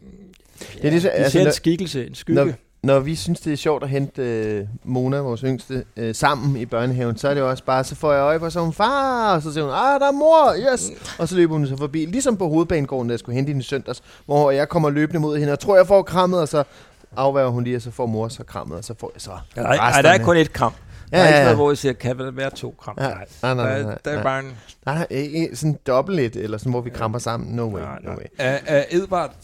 Det 0.59 0.85
er 0.85 0.89
det, 0.89 1.01
så- 1.01 1.07
de 1.07 1.11
altså, 1.13 1.31
ser 1.39 1.45
en 1.45 1.51
skikkelse, 1.51 2.07
en 2.07 2.15
skygge. 2.15 2.45
Når, 2.45 2.51
når 2.87 2.99
vi 2.99 3.15
synes, 3.15 3.39
det 3.39 3.53
er 3.53 3.57
sjovt 3.57 3.83
at 3.83 3.89
hente 3.89 4.21
øh, 4.21 4.65
Mona, 4.83 5.17
vores 5.17 5.41
yngste, 5.41 5.83
øh, 5.97 6.15
sammen 6.15 6.57
i 6.57 6.65
børnehaven, 6.65 7.17
så 7.17 7.29
er 7.29 7.33
det 7.33 7.41
jo 7.41 7.49
også 7.49 7.63
bare, 7.63 7.83
så 7.83 7.95
får 7.95 8.13
jeg 8.13 8.21
øje 8.21 8.39
på, 8.39 8.49
så 8.49 8.59
hun 8.59 8.73
far, 8.73 9.35
og 9.35 9.41
så 9.41 9.53
siger 9.53 9.63
hun, 9.63 9.73
ah, 9.73 9.99
der 9.99 10.07
er 10.07 10.11
mor, 10.11 10.55
yes! 10.73 10.91
Og 11.19 11.27
så 11.27 11.35
løber 11.35 11.53
hun 11.53 11.67
så 11.67 11.77
forbi, 11.77 12.05
ligesom 12.05 12.37
på 12.37 12.47
hovedbanegården, 12.47 13.09
der 13.09 13.13
jeg 13.13 13.19
skulle 13.19 13.35
hente 13.35 13.49
hende 13.49 13.59
i 13.59 13.63
søndags, 13.63 14.03
hvor 14.25 14.51
jeg 14.51 14.69
kommer 14.69 14.89
løbende 14.89 15.19
mod 15.19 15.37
hende, 15.37 15.53
og 15.53 15.59
tror, 15.59 15.75
jeg 15.75 15.87
får 15.87 16.01
krammet, 16.01 16.39
og 16.39 16.47
så 16.47 16.63
afværger 17.17 17.49
hun 17.49 17.63
lige, 17.63 17.75
og 17.75 17.81
så 17.81 17.91
får 17.91 18.05
mor 18.05 18.27
så 18.27 18.43
krammet, 18.43 18.77
og 18.77 18.83
så 18.83 18.93
får 18.99 19.11
jeg 19.15 19.21
så 19.21 19.31
nej, 19.55 20.01
der 20.01 20.09
er 20.09 20.23
kun 20.23 20.37
et 20.37 20.53
kram. 20.53 20.73
Der 21.11 21.17
Ja, 21.17 21.23
er 21.23 21.27
ikke 21.27 21.37
ja, 21.37 21.43
noget, 21.43 21.51
ja. 21.51 21.55
hvor 21.55 21.69
jeg 21.71 21.77
siger, 21.77 21.93
kan 21.93 22.17
vel 22.17 22.37
være 22.37 22.49
to 22.49 22.75
kram? 22.79 22.97
Ja. 22.99 23.03
Nej, 23.07 23.25
Nej, 23.41 23.53
nej, 23.53 23.65
der, 23.77 23.83
nej, 23.83 23.91
er- 23.93 23.97
der 24.05 24.11
er 24.11 24.15
nej. 24.15 24.23
bare 24.23 24.39
en... 24.39 24.51
Nej, 24.85 25.07
ikke 25.09 25.49
sådan 25.55 25.79
dobbelt 25.87 26.19
et, 26.19 26.35
eller 26.35 26.57
sådan, 26.57 26.71
hvor 26.71 26.81
vi 26.81 26.89
kramper 26.89 27.19
sammen. 27.19 27.55
No 27.55 27.63
way, 27.73 27.81
Nej, 27.81 27.99
no 28.03 28.09
nej. 28.09 28.15
way. 28.17 28.25
Er, 28.37 28.57
er 28.65 28.83
Edvard 28.91 29.35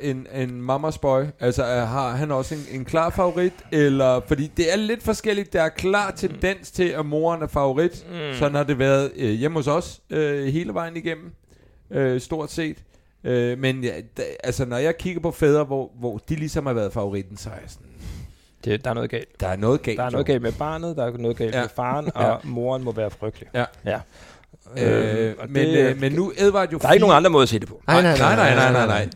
en, 0.00 0.26
en 0.34 0.62
mamas 0.62 0.98
boy? 0.98 1.22
Altså, 1.40 1.62
er, 1.64 1.84
har 1.84 2.10
han 2.10 2.30
også 2.30 2.54
en, 2.54 2.66
en 2.70 2.84
klar 2.84 3.10
favorit? 3.10 3.52
Eller, 3.72 4.20
fordi 4.26 4.50
det 4.56 4.72
er 4.72 4.76
lidt 4.76 5.02
forskelligt. 5.02 5.52
Der 5.52 5.62
er 5.62 5.68
klar 5.68 6.10
tendens 6.10 6.70
til, 6.70 6.88
at 6.88 7.06
moren 7.06 7.42
er 7.42 7.46
favorit. 7.46 8.06
Mm. 8.10 8.38
Sådan 8.38 8.54
har 8.54 8.64
det 8.64 8.78
været 8.78 9.12
øh, 9.16 9.30
hjemme 9.30 9.58
hos 9.58 9.66
os 9.66 10.00
øh, 10.10 10.46
hele 10.46 10.74
vejen 10.74 10.96
igennem. 10.96 11.32
Øh, 11.90 12.20
stort 12.20 12.50
set. 12.52 12.76
Øh, 13.24 13.58
men 13.58 13.84
ja, 13.84 13.92
da, 14.16 14.22
altså, 14.44 14.64
når 14.64 14.76
jeg 14.76 14.98
kigger 14.98 15.20
på 15.20 15.30
fædre, 15.30 15.64
hvor, 15.64 15.90
hvor 15.98 16.18
de 16.28 16.34
ligesom 16.36 16.66
har 16.66 16.72
været 16.72 16.92
favoritten, 16.92 17.36
så 17.36 17.48
er 17.48 17.54
jeg 17.54 17.62
sådan, 17.70 17.86
Det, 18.64 18.84
der 18.84 18.90
er 18.90 18.94
noget 18.94 19.10
galt. 19.10 19.40
der 19.40 19.48
er 19.48 19.56
noget 19.56 19.82
galt. 19.82 19.98
Der 19.98 20.04
er 20.04 20.10
noget 20.10 20.28
jo. 20.28 20.32
galt 20.32 20.42
med 20.42 20.52
barnet, 20.52 20.96
der 20.96 21.04
er 21.06 21.10
noget 21.18 21.36
galt 21.36 21.54
Ja. 21.54 21.60
med 21.60 21.68
faren, 21.76 22.10
Ja. 22.16 22.24
og 22.24 22.40
moren 22.44 22.84
må 22.84 22.92
være 22.92 23.10
frygtelig. 23.10 23.48
Ja. 23.54 23.64
ja. 23.84 23.98
Øh, 24.78 25.34
og 25.38 25.46
men, 25.50 25.66
det- 25.66 25.78
øh, 25.90 26.00
men 26.00 26.12
nu 26.12 26.28
er 26.38 26.44
Edvard 26.46 26.70
jo 26.72 26.78
Der 26.78 26.88
er 26.88 26.92
ikke 26.92 27.00
nogen 27.06 27.16
andre 27.16 27.30
måde 27.30 27.42
at 27.42 27.48
se 27.48 27.58
det 27.58 27.68
på. 27.68 27.82
Nej, 27.86 28.02
nej, 28.02 28.18
nej, 28.18 28.54
nej, 28.54 28.72
nej, 28.72 28.86
nej. 28.86 29.08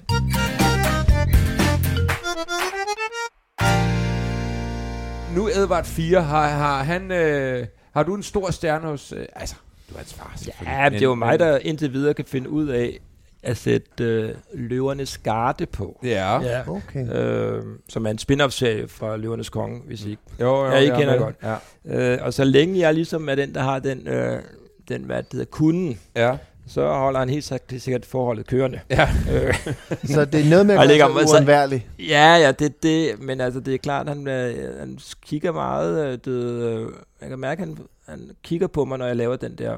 Nu 5.34 5.46
er 5.46 5.51
Edvard 5.62 5.84
4, 5.84 6.22
har, 6.22 6.49
har 6.49 6.82
han... 6.82 7.12
Øh, 7.12 7.66
har 7.94 8.03
du 8.03 8.14
en 8.14 8.22
stor 8.22 8.51
stjerne 8.51 8.86
hos... 8.88 9.12
Øh, 9.12 9.26
altså, 9.36 9.55
du 9.90 9.94
er 9.94 9.99
hans 9.99 10.14
far. 10.14 10.36
Ja, 10.66 10.82
men 10.84 10.92
det 10.92 10.99
er 11.03 11.05
jo 11.07 11.14
mig, 11.14 11.38
der 11.38 11.59
indtil 11.59 11.92
videre 11.92 12.14
kan 12.14 12.24
finde 12.24 12.51
ud 12.51 12.68
af 12.68 12.99
at 13.43 13.57
sætte 13.57 14.05
øh, 14.05 14.30
løvernes 14.55 15.18
garde 15.18 15.66
på. 15.66 16.01
Ja. 16.05 16.41
Ja. 16.41 16.68
Okay. 16.68 17.12
Øh, 17.14 17.62
som 17.89 18.07
er 18.07 18.11
en 18.11 18.18
spin-off-serie 18.18 18.89
fra 18.89 19.16
Løvernes 19.16 19.49
Konge, 19.51 19.80
hvis 19.86 20.05
I 20.05 20.11
ikke 20.11 20.22
Jo, 20.41 20.47
jo, 20.64 20.66
Ja, 20.70 20.78
I 20.78 20.84
jeg 20.84 20.93
er 20.95 20.99
kender 20.99 21.12
med. 21.12 21.20
godt. 21.20 21.36
Ja. 21.84 22.14
Øh, 22.14 22.18
og 22.26 22.34
så 22.34 22.45
længe 22.45 22.78
jeg 22.78 22.95
ligesom 22.95 23.28
er 23.28 23.34
den, 23.34 23.55
der 23.55 23.61
har 23.62 23.78
den, 23.78 24.09
øh, 24.09 24.43
den 24.89 25.03
hvad 25.03 25.16
det 25.22 25.32
hedder, 25.32 25.45
kunden, 25.47 25.99
ja. 26.16 26.36
så 26.66 26.89
holder 26.89 27.18
han 27.18 27.28
helt 27.28 27.45
sikkert, 27.45 27.82
sikkert 27.82 28.07
forholdet 28.07 28.47
kørende. 28.47 28.80
Ja. 28.91 29.09
Øh, 29.32 29.55
Så 30.14 30.24
det 30.24 30.41
er 30.47 30.51
noget 30.51 30.66
med 30.66 30.78
at 30.78 30.86
ligger- 30.89 31.07
gøre 31.09 31.18
sig 31.20 31.28
så- 31.28 31.36
uundværlig. 31.36 31.89
ja, 31.99 32.36
ja, 32.36 32.53
det 32.53 32.64
er 32.64 32.70
det, 32.82 33.22
men 33.22 33.41
altså, 33.41 33.61
det 33.61 33.74
er 33.74 33.78
klart, 33.78 34.09
han, 34.09 34.28
øh, 34.28 34.78
han 34.80 34.99
kigger 35.22 35.53
meget, 35.53 36.07
øh, 36.07 36.12
det, 36.24 36.53
øh, 36.62 36.86
jeg 37.20 37.28
kan 37.28 37.39
mærke, 37.39 37.61
han, 37.61 37.78
han 38.09 38.30
kigger 38.43 38.66
på 38.66 38.84
mig, 38.84 38.99
når 38.99 39.07
jeg 39.07 39.16
laver 39.16 39.36
den 39.36 39.55
der, 39.59 39.76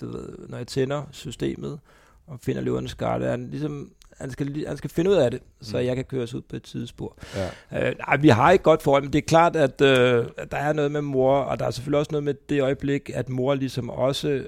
du 0.00 0.06
ved, 0.12 0.28
når 0.48 0.58
jeg 0.58 0.66
tænder 0.66 1.02
systemet 1.12 1.78
og 2.28 2.38
finder 2.42 2.62
løvernes 2.62 2.94
garde. 2.94 3.26
Han, 3.26 3.48
ligesom, 3.50 3.92
han, 4.18 4.30
skal, 4.30 4.64
han 4.66 4.76
skal 4.76 4.90
finde 4.90 5.10
ud 5.10 5.14
af 5.14 5.30
det, 5.30 5.40
så 5.60 5.78
Mm. 5.78 5.84
jeg 5.84 5.96
kan 5.96 6.04
køres 6.04 6.34
ud 6.34 6.40
på 6.42 6.56
et 6.56 6.62
tidsspor. 6.62 7.16
ja. 7.72 7.88
Øh, 7.88 7.94
nej, 7.98 8.16
vi 8.16 8.28
har 8.28 8.50
ikke 8.50 8.62
godt 8.62 8.82
forhold, 8.82 9.02
men 9.02 9.12
det 9.12 9.18
er 9.18 9.26
klart, 9.26 9.56
at, 9.56 9.80
øh, 9.80 10.26
at 10.36 10.50
der 10.50 10.56
er 10.58 10.72
noget 10.72 10.90
med 10.92 11.00
mor, 11.00 11.36
og 11.38 11.58
der 11.58 11.66
er 11.66 11.70
selvfølgelig 11.70 11.98
også 11.98 12.12
noget 12.12 12.24
med 12.24 12.34
det 12.48 12.62
øjeblik, 12.62 13.10
at 13.14 13.28
mor 13.28 13.54
ligesom 13.54 13.90
også 13.90 14.44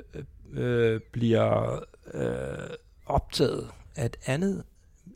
øh, 0.53 1.01
bliver 1.13 1.79
øh, 2.15 2.27
optaget 3.07 3.69
af 3.97 4.07
et 4.07 4.17
andet, 4.27 4.63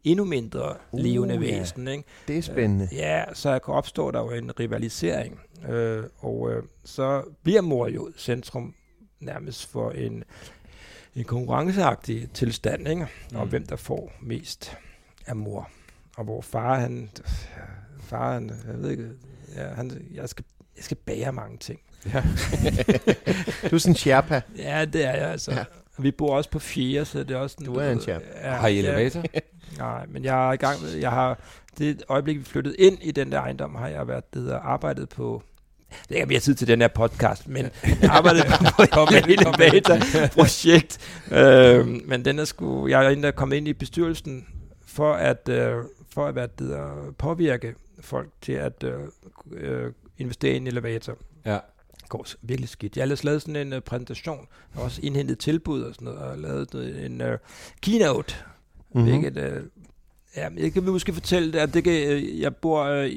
endnu 0.05 0.25
mindre 0.25 0.75
Uh, 0.93 1.01
levende 1.01 1.35
ja. 1.35 1.41
væsen. 1.41 1.89
Ikke? 1.89 2.05
Det 2.29 2.39
er 2.39 2.43
spændende. 2.43 2.89
Ja, 2.93 3.25
så 3.35 3.59
kan 3.59 3.75
opstå 3.75 4.11
der 4.11 4.21
jo 4.21 4.31
en 4.31 4.61
rivalisering, 4.61 5.41
øh, 5.69 6.03
og 6.19 6.51
øh, 6.53 6.63
så 6.85 7.23
bliver 7.43 7.61
mor 7.61 7.89
jo 7.89 8.11
centrum 8.17 8.75
nærmest 9.21 9.67
for 9.71 9.91
en, 9.91 10.25
en 11.17 11.25
konkurrenceagtig 11.25 12.31
tilstand, 12.35 12.89
ikke? 12.89 13.07
Mm. 13.31 13.37
om 13.37 13.43
Mm. 13.43 13.49
hvem 13.51 13.67
der 13.67 13.77
får 13.77 14.13
mest 14.23 14.77
af 15.27 15.37
mor. 15.37 15.71
Og 16.17 16.25
hvor 16.25 16.41
far, 16.41 16.79
han, 16.79 17.11
far, 18.01 18.33
han, 18.35 18.51
jeg 18.67 18.83
ved 18.83 18.91
ikke, 18.91 19.09
ja, 19.57 19.69
han, 19.69 20.07
jeg, 20.15 20.29
skal, 20.29 20.45
jeg 20.77 20.85
skal 20.85 20.97
bære 20.97 21.33
mange 21.33 21.59
ting. 21.59 21.81
ja. 22.15 22.23
Du 23.71 23.75
er 23.75 23.79
sådan 23.79 23.91
en 23.93 23.97
sherpa. 23.97 24.41
Ja, 24.59 24.85
det 24.85 25.05
er 25.05 25.13
jeg 25.13 25.31
altså. 25.31 25.51
Ja. 25.53 25.59
Ja. 25.59 25.65
Vi 25.99 26.11
bor 26.11 26.37
også 26.37 26.51
på 26.51 26.59
fjerde, 26.59 27.05
så 27.05 27.19
det 27.19 27.31
er 27.31 27.37
også... 27.37 27.57
Du 27.67 27.75
er 27.75 27.91
en 27.91 28.01
chap. 28.01 28.23
Ja, 28.43 28.51
Har 28.51 28.69
I 28.69 28.75
ja. 28.75 28.79
elevator? 28.81 29.25
Nej, 29.79 30.07
men 30.07 30.25
jeg 30.25 30.49
er 30.49 30.53
i 30.53 30.57
gang 30.57 30.83
med, 30.83 30.91
jeg 30.91 31.11
har, 31.11 31.39
det 31.79 32.03
øjeblik, 32.09 32.39
vi 32.39 32.45
flyttede 32.45 32.77
ind 32.77 32.99
i 33.03 33.11
den 33.11 33.33
der 33.33 33.41
ejendom, 33.41 33.75
har 33.75 33.89
jeg 33.89 34.09
været, 34.09 34.35
det 34.35 34.43
hedder, 34.43 34.59
arbejdet 34.59 35.09
på, 35.09 35.43
det 36.09 36.11
er 36.11 36.15
ikke 36.17 36.27
mere 36.29 36.41
tid 36.41 36.55
til 36.55 36.69
den 36.69 36.81
her 36.81 36.89
podcast, 36.89 37.49
men 37.49 37.67
arbejdet 38.09 38.45
på, 38.47 38.83
på 38.95 39.01
et 39.17 39.25
elevator-projekt. 39.27 40.99
øh, 41.33 41.87
men 42.09 42.25
den 42.25 42.39
er 42.39 42.45
sgu, 42.45 42.89
jeg 42.89 43.05
er 43.07 43.11
endda 43.11 43.31
kommet 43.31 43.57
ind 43.57 43.69
i 43.69 43.73
bestyrelsen 43.73 44.47
for 44.87 45.13
at, 45.15 45.49
øh, 45.49 45.75
for 46.15 46.27
at 46.27 46.33
hvad 46.33 46.49
det 46.49 46.67
hedder, 46.67 47.13
påvirke 47.19 47.75
folk 48.01 48.29
til 48.43 48.53
at 48.53 48.85
øh, 48.85 48.93
øh, 49.53 49.93
investere 50.19 50.53
i 50.53 50.57
en 50.57 50.67
elevator. 50.67 51.17
ja. 51.47 51.59
Det 52.01 52.09
går 52.11 52.27
virkelig 52.43 52.69
skidt. 52.69 52.97
Jeg 52.97 53.03
har 53.09 53.21
lavet 53.25 53.43
sådan 53.43 53.57
en 53.57 53.73
uh, 53.73 53.79
præsentation. 53.81 54.47
Har 54.75 54.83
også 54.83 55.01
indhentet 55.03 55.39
tilbud 55.39 55.83
og 55.83 55.95
sådan 55.95 56.05
noget, 56.07 56.21
og 56.21 56.39
lavet 56.39 57.05
en 57.07 57.21
uh, 57.21 57.29
keynote, 57.83 58.35
Mhm. 58.95 59.03
mm-hmm. 59.05 59.21
hvilket, 59.21 59.53
uh, 59.57 59.63
ja, 60.37 60.49
jeg 60.57 60.73
kan 60.73 60.83
måske 60.85 61.13
fortælle 61.13 61.53
det, 61.53 61.59
at 61.59 61.75
det 61.75 61.85
kan, 61.85 61.93
uh, 62.13 62.41
jeg 62.41 62.57
bor, 62.57 63.03
uh, 63.03 63.11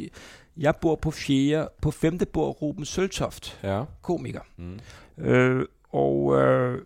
jeg 0.57 0.75
bor 0.75 0.95
på 0.95 1.11
fjerde, 1.11 1.69
på 1.81 1.91
femte 1.91 2.25
bor 2.25 2.49
Ruben 2.51 2.85
Søltoft, 2.85 3.59
Ja. 3.63 3.83
komiker. 4.01 4.39
Mm. 4.57 4.79
Øh, 5.25 5.65
og 5.89 6.35
øh, 6.41 6.81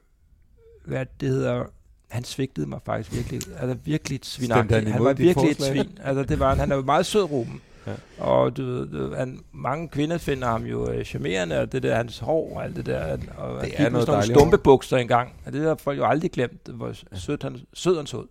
hvad 0.85 1.05
det 1.19 1.29
hedder, 1.29 1.63
han 2.09 2.23
svigtede 2.23 2.67
mig 2.67 2.79
faktisk 2.85 3.13
virkelig, 3.15 3.41
altså 3.59 3.77
virkelig 3.85 4.15
et 4.15 4.25
Stemte 4.25 4.45
svinagtigt. 4.47 4.83
han 4.83 4.91
Han, 4.93 5.03
var 5.03 5.13
virkelig 5.13 5.55
forslag? 5.57 5.77
et 5.79 5.85
svin. 5.85 5.97
Altså 6.03 6.23
det 6.23 6.39
var 6.39 6.49
han, 6.49 6.57
han 6.59 6.71
er 6.71 6.75
jo 6.75 6.81
meget 6.81 7.05
sød, 7.05 7.23
Ruben. 7.23 7.61
Ja. 7.87 7.93
Og 8.23 8.57
du 8.57 8.63
ved, 8.65 8.87
du, 8.87 9.15
han, 9.15 9.39
mange 9.51 9.87
kvinder 9.89 10.17
finder 10.17 10.47
ham 10.47 10.63
jo 10.65 10.91
øh, 10.91 11.05
charmerende, 11.05 11.59
og 11.59 11.71
det 11.71 11.83
der 11.83 11.95
hans 11.95 12.19
hår 12.19 12.55
og 12.55 12.63
alt 12.63 12.75
det 12.75 12.85
der. 12.85 13.17
Og 13.37 13.65
Det 13.65 13.73
er 13.81 13.89
noget 13.89 14.05
sådan 14.05 14.19
nogle 14.19 14.23
stumpebukser 14.35 14.97
engang. 14.97 15.33
Og 15.45 15.53
det 15.53 15.61
har 15.61 15.75
folk 15.75 15.97
jo 15.97 16.05
aldrig 16.05 16.31
glemt, 16.31 16.67
hvor 16.67 16.93
sød 17.13 17.37
han, 17.41 17.57
sød 17.73 17.97
han 17.97 18.05
så 18.05 18.17
ud. 18.17 18.27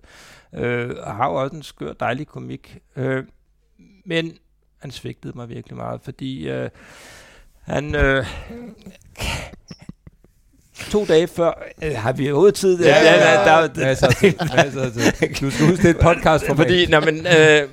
Øh, 0.54 0.90
og 1.02 1.14
har 1.16 1.28
jo 1.30 1.34
også 1.34 1.56
en 1.56 1.62
skør, 1.62 1.92
dejlig 1.92 2.26
komik. 2.26 2.78
Øh, 2.96 3.24
men 4.06 4.32
han 4.80 4.90
svigtede 4.90 5.32
mig 5.36 5.48
virkelig 5.48 5.76
meget, 5.76 6.00
fordi 6.04 6.48
øh, 6.48 6.70
han... 7.62 7.94
Øh, 7.94 8.26
to 10.90 11.04
dage 11.04 11.26
før 11.26 11.68
øh, 11.84 11.92
har 11.96 12.12
vi 12.12 12.30
overhovedet 12.30 12.54
tid. 12.54 12.84
Ja, 12.84 13.02
ja, 13.02 13.14
ja. 13.14 13.50
der, 13.50 13.66
der, 13.66 13.84
Masser 13.84 14.06
af 14.06 14.14
tid. 14.14 14.32
Masser 14.56 14.82
af 14.82 14.92
tid. 14.92 15.34
Du 15.40 15.50
skal 15.50 15.66
huske, 15.66 15.82
det 15.82 15.84
er 15.84 15.90
et 15.90 16.00
podcast 16.00 16.46
for 16.46 16.54
fordi, 16.54 16.86
nej, 16.86 17.00
men, 17.00 17.16
øh, 17.26 17.68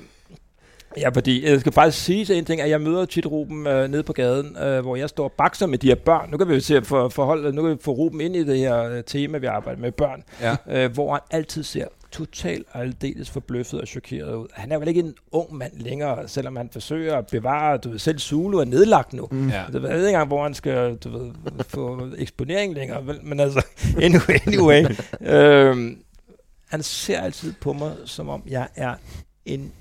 ja, 0.96 1.08
fordi 1.08 1.46
jeg 1.50 1.60
skal 1.60 1.72
faktisk 1.72 2.04
sige 2.04 2.34
en 2.34 2.44
ting, 2.44 2.60
at 2.60 2.70
jeg 2.70 2.80
møder 2.80 3.04
tit 3.04 3.26
Ruben 3.26 3.66
øh, 3.66 3.90
nede 3.90 4.02
på 4.02 4.12
gaden, 4.12 4.56
øh, 4.62 4.80
hvor 4.80 4.96
jeg 4.96 5.08
står 5.08 5.24
og 5.24 5.32
bakser 5.32 5.66
med 5.66 5.78
de 5.78 5.86
her 5.86 5.94
børn. 5.94 6.30
Nu 6.30 6.36
kan 6.36 6.48
vi 6.48 6.54
jo 6.54 6.60
se 6.60 6.84
for, 6.84 7.08
forholde, 7.08 7.52
nu 7.52 7.62
kan 7.62 7.70
vi 7.70 7.76
få 7.80 7.90
Ruben 7.90 8.20
ind 8.20 8.36
i 8.36 8.44
det 8.44 8.58
her 8.58 8.82
øh, 8.84 9.04
tema, 9.06 9.38
vi 9.38 9.46
arbejder 9.46 9.80
med 9.80 9.92
børn, 9.92 10.22
Ja. 10.40 10.56
øh, 10.70 10.92
hvor 10.92 11.12
han 11.12 11.20
altid 11.30 11.62
ser 11.62 11.86
totalt 12.12 12.66
aldeles 12.74 13.30
forbløffet 13.30 13.80
og 13.80 13.86
chokeret 13.86 14.34
ud. 14.34 14.46
Han 14.52 14.72
er 14.72 14.78
vel 14.78 14.88
ikke 14.88 15.00
en 15.00 15.14
ung 15.32 15.54
mand 15.54 15.72
længere, 15.76 16.28
selvom 16.28 16.56
han 16.56 16.68
forsøger 16.72 17.16
at 17.16 17.26
bevare, 17.26 17.76
du 17.76 17.90
ved, 17.90 17.98
selv 17.98 18.18
Zulu 18.18 18.58
er 18.58 18.64
nedlagt 18.64 19.12
nu. 19.12 19.28
Mm. 19.30 19.48
Ja. 19.48 19.64
Jeg 19.72 19.82
ved 19.82 19.90
ikke 19.90 20.06
engang, 20.06 20.28
hvor 20.28 20.42
han 20.42 20.54
skal 20.54 20.96
du 20.96 21.18
ved, 21.18 21.30
få 21.68 22.08
eksponering 22.18 22.74
længere, 22.74 23.06
vel? 23.06 23.18
men 23.22 23.40
altså, 23.40 23.66
anyway. 24.02 24.38
anyway 24.46 24.84
øhm, 25.20 26.02
han 26.68 26.82
ser 26.82 27.20
altid 27.20 27.52
på 27.60 27.72
mig, 27.72 27.96
som 28.04 28.28
om 28.28 28.42
jeg 28.46 28.68
er 28.76 28.94
en, 29.44 29.72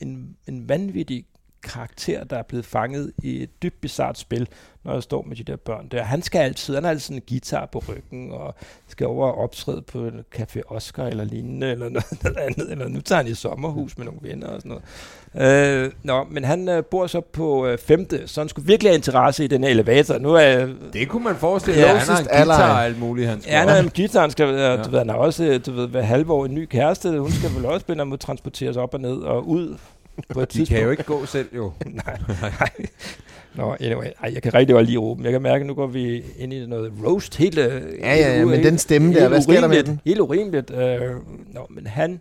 en, 0.00 0.36
en 0.48 0.68
vanvittig 0.68 1.24
karakter, 1.62 2.24
der 2.24 2.36
er 2.38 2.42
blevet 2.42 2.64
fanget 2.64 3.12
i 3.22 3.42
et 3.42 3.62
dybt 3.62 3.80
bizart 3.80 4.18
spil, 4.18 4.48
når 4.84 4.92
jeg 4.92 5.02
står 5.02 5.22
med 5.28 5.36
de 5.36 5.42
der 5.44 5.56
børn 5.56 5.88
der. 5.90 6.02
Han 6.02 6.22
skal 6.22 6.38
altid, 6.38 6.74
han 6.74 6.84
har 6.84 6.90
altid 6.90 7.14
en 7.14 7.20
guitar 7.28 7.66
på 7.72 7.82
ryggen, 7.88 8.32
og 8.32 8.54
skal 8.88 9.06
over 9.06 9.26
og 9.26 9.38
optræde 9.38 9.82
på 9.82 9.98
en 9.98 10.20
Café 10.38 10.60
Oscar 10.68 11.06
eller 11.06 11.24
lignende, 11.24 11.70
eller 11.70 11.88
noget 12.22 12.36
andet, 12.38 12.72
eller 12.72 12.88
nu 12.88 13.00
tager 13.00 13.22
han 13.22 13.30
i 13.30 13.34
sommerhus 13.34 13.98
med 13.98 14.04
nogle 14.06 14.20
venner 14.22 14.46
og 14.46 14.60
sådan 14.60 14.68
noget. 14.68 15.84
Øh, 15.84 15.92
nå, 16.02 16.24
men 16.30 16.44
han 16.44 16.68
øh, 16.68 16.84
bor 16.84 17.06
så 17.06 17.20
på 17.20 17.66
øh, 17.66 17.78
femte, 17.78 18.28
så 18.28 18.40
han 18.40 18.48
skulle 18.48 18.66
virkelig 18.66 18.90
have 18.90 18.96
interesse 18.96 19.44
i 19.44 19.46
den 19.46 19.64
her 19.64 19.70
elevator. 19.70 20.18
Nu 20.18 20.34
er 20.34 20.40
jeg 20.40 20.68
Det 20.92 21.08
kunne 21.08 21.24
man 21.24 21.36
forestille 21.36 21.80
Ja, 21.80 22.04
sig. 22.04 22.14
han 22.16 22.26
har 22.26 22.32
en 22.32 22.46
guitar 22.46 22.72
og 22.74 22.84
alt 22.84 22.98
muligt, 22.98 23.28
han 23.28 23.40
skal 23.40 23.52
Ja, 23.52 23.58
han 23.58 23.68
er 23.68 23.76
en 23.82 23.90
guitar, 23.96 24.20
han, 24.20 24.30
skal, 24.30 24.48
ja. 24.54 24.70
Ja. 24.74 24.82
du 24.82 24.90
ved, 24.90 24.98
han 24.98 25.08
har 25.08 25.16
også 25.16 25.44
øh, 25.44 25.60
du 25.66 25.72
ved, 25.72 25.88
hver 25.88 26.02
halve 26.02 26.32
år 26.32 26.44
en 26.44 26.54
ny 26.54 26.66
kæreste. 26.66 27.20
Hun 27.20 27.30
skal 27.30 27.50
vel 27.56 27.66
også 27.66 27.86
binde 27.86 28.04
mod 28.04 28.18
transporteres 28.18 28.76
op 28.76 28.94
og 28.94 29.00
ned 29.00 29.16
og 29.16 29.48
ud 29.48 29.76
på 30.34 30.40
et 30.40 30.52
De 30.52 30.58
tidspunkt. 30.58 30.68
kan 30.78 30.84
jo 30.84 30.90
ikke 30.90 31.02
gå 31.02 31.26
selv, 31.26 31.48
jo. 31.56 31.72
nej, 31.86 32.16
nej. 32.60 32.68
Nå, 33.54 33.76
anyway. 33.80 34.06
Ej, 34.22 34.30
jeg 34.34 34.42
kan 34.42 34.54
rigtig 34.54 34.74
godt 34.74 34.86
lide 34.86 34.98
Ruben. 34.98 35.24
Jeg 35.24 35.32
kan 35.32 35.42
mærke, 35.42 35.60
at 35.60 35.66
nu 35.66 35.74
går 35.74 35.86
vi 35.86 36.22
ind 36.38 36.52
i 36.52 36.66
noget 36.66 36.92
roast. 37.06 37.36
Helt, 37.36 37.58
Ja, 37.58 37.66
ja, 37.68 38.16
ja, 38.16 38.34
helt- 38.36 38.48
men 38.48 38.64
den 38.64 38.78
stemme 38.78 39.14
der, 39.14 39.28
hvad 39.28 39.42
sker 39.42 39.60
der 39.60 39.68
med 39.68 39.82
den? 39.82 40.00
Helt 40.04 40.20
urimeligt. 40.20 40.70
Øh, 40.70 41.00
nå, 41.54 41.66
men 41.70 41.86
han 41.86 42.20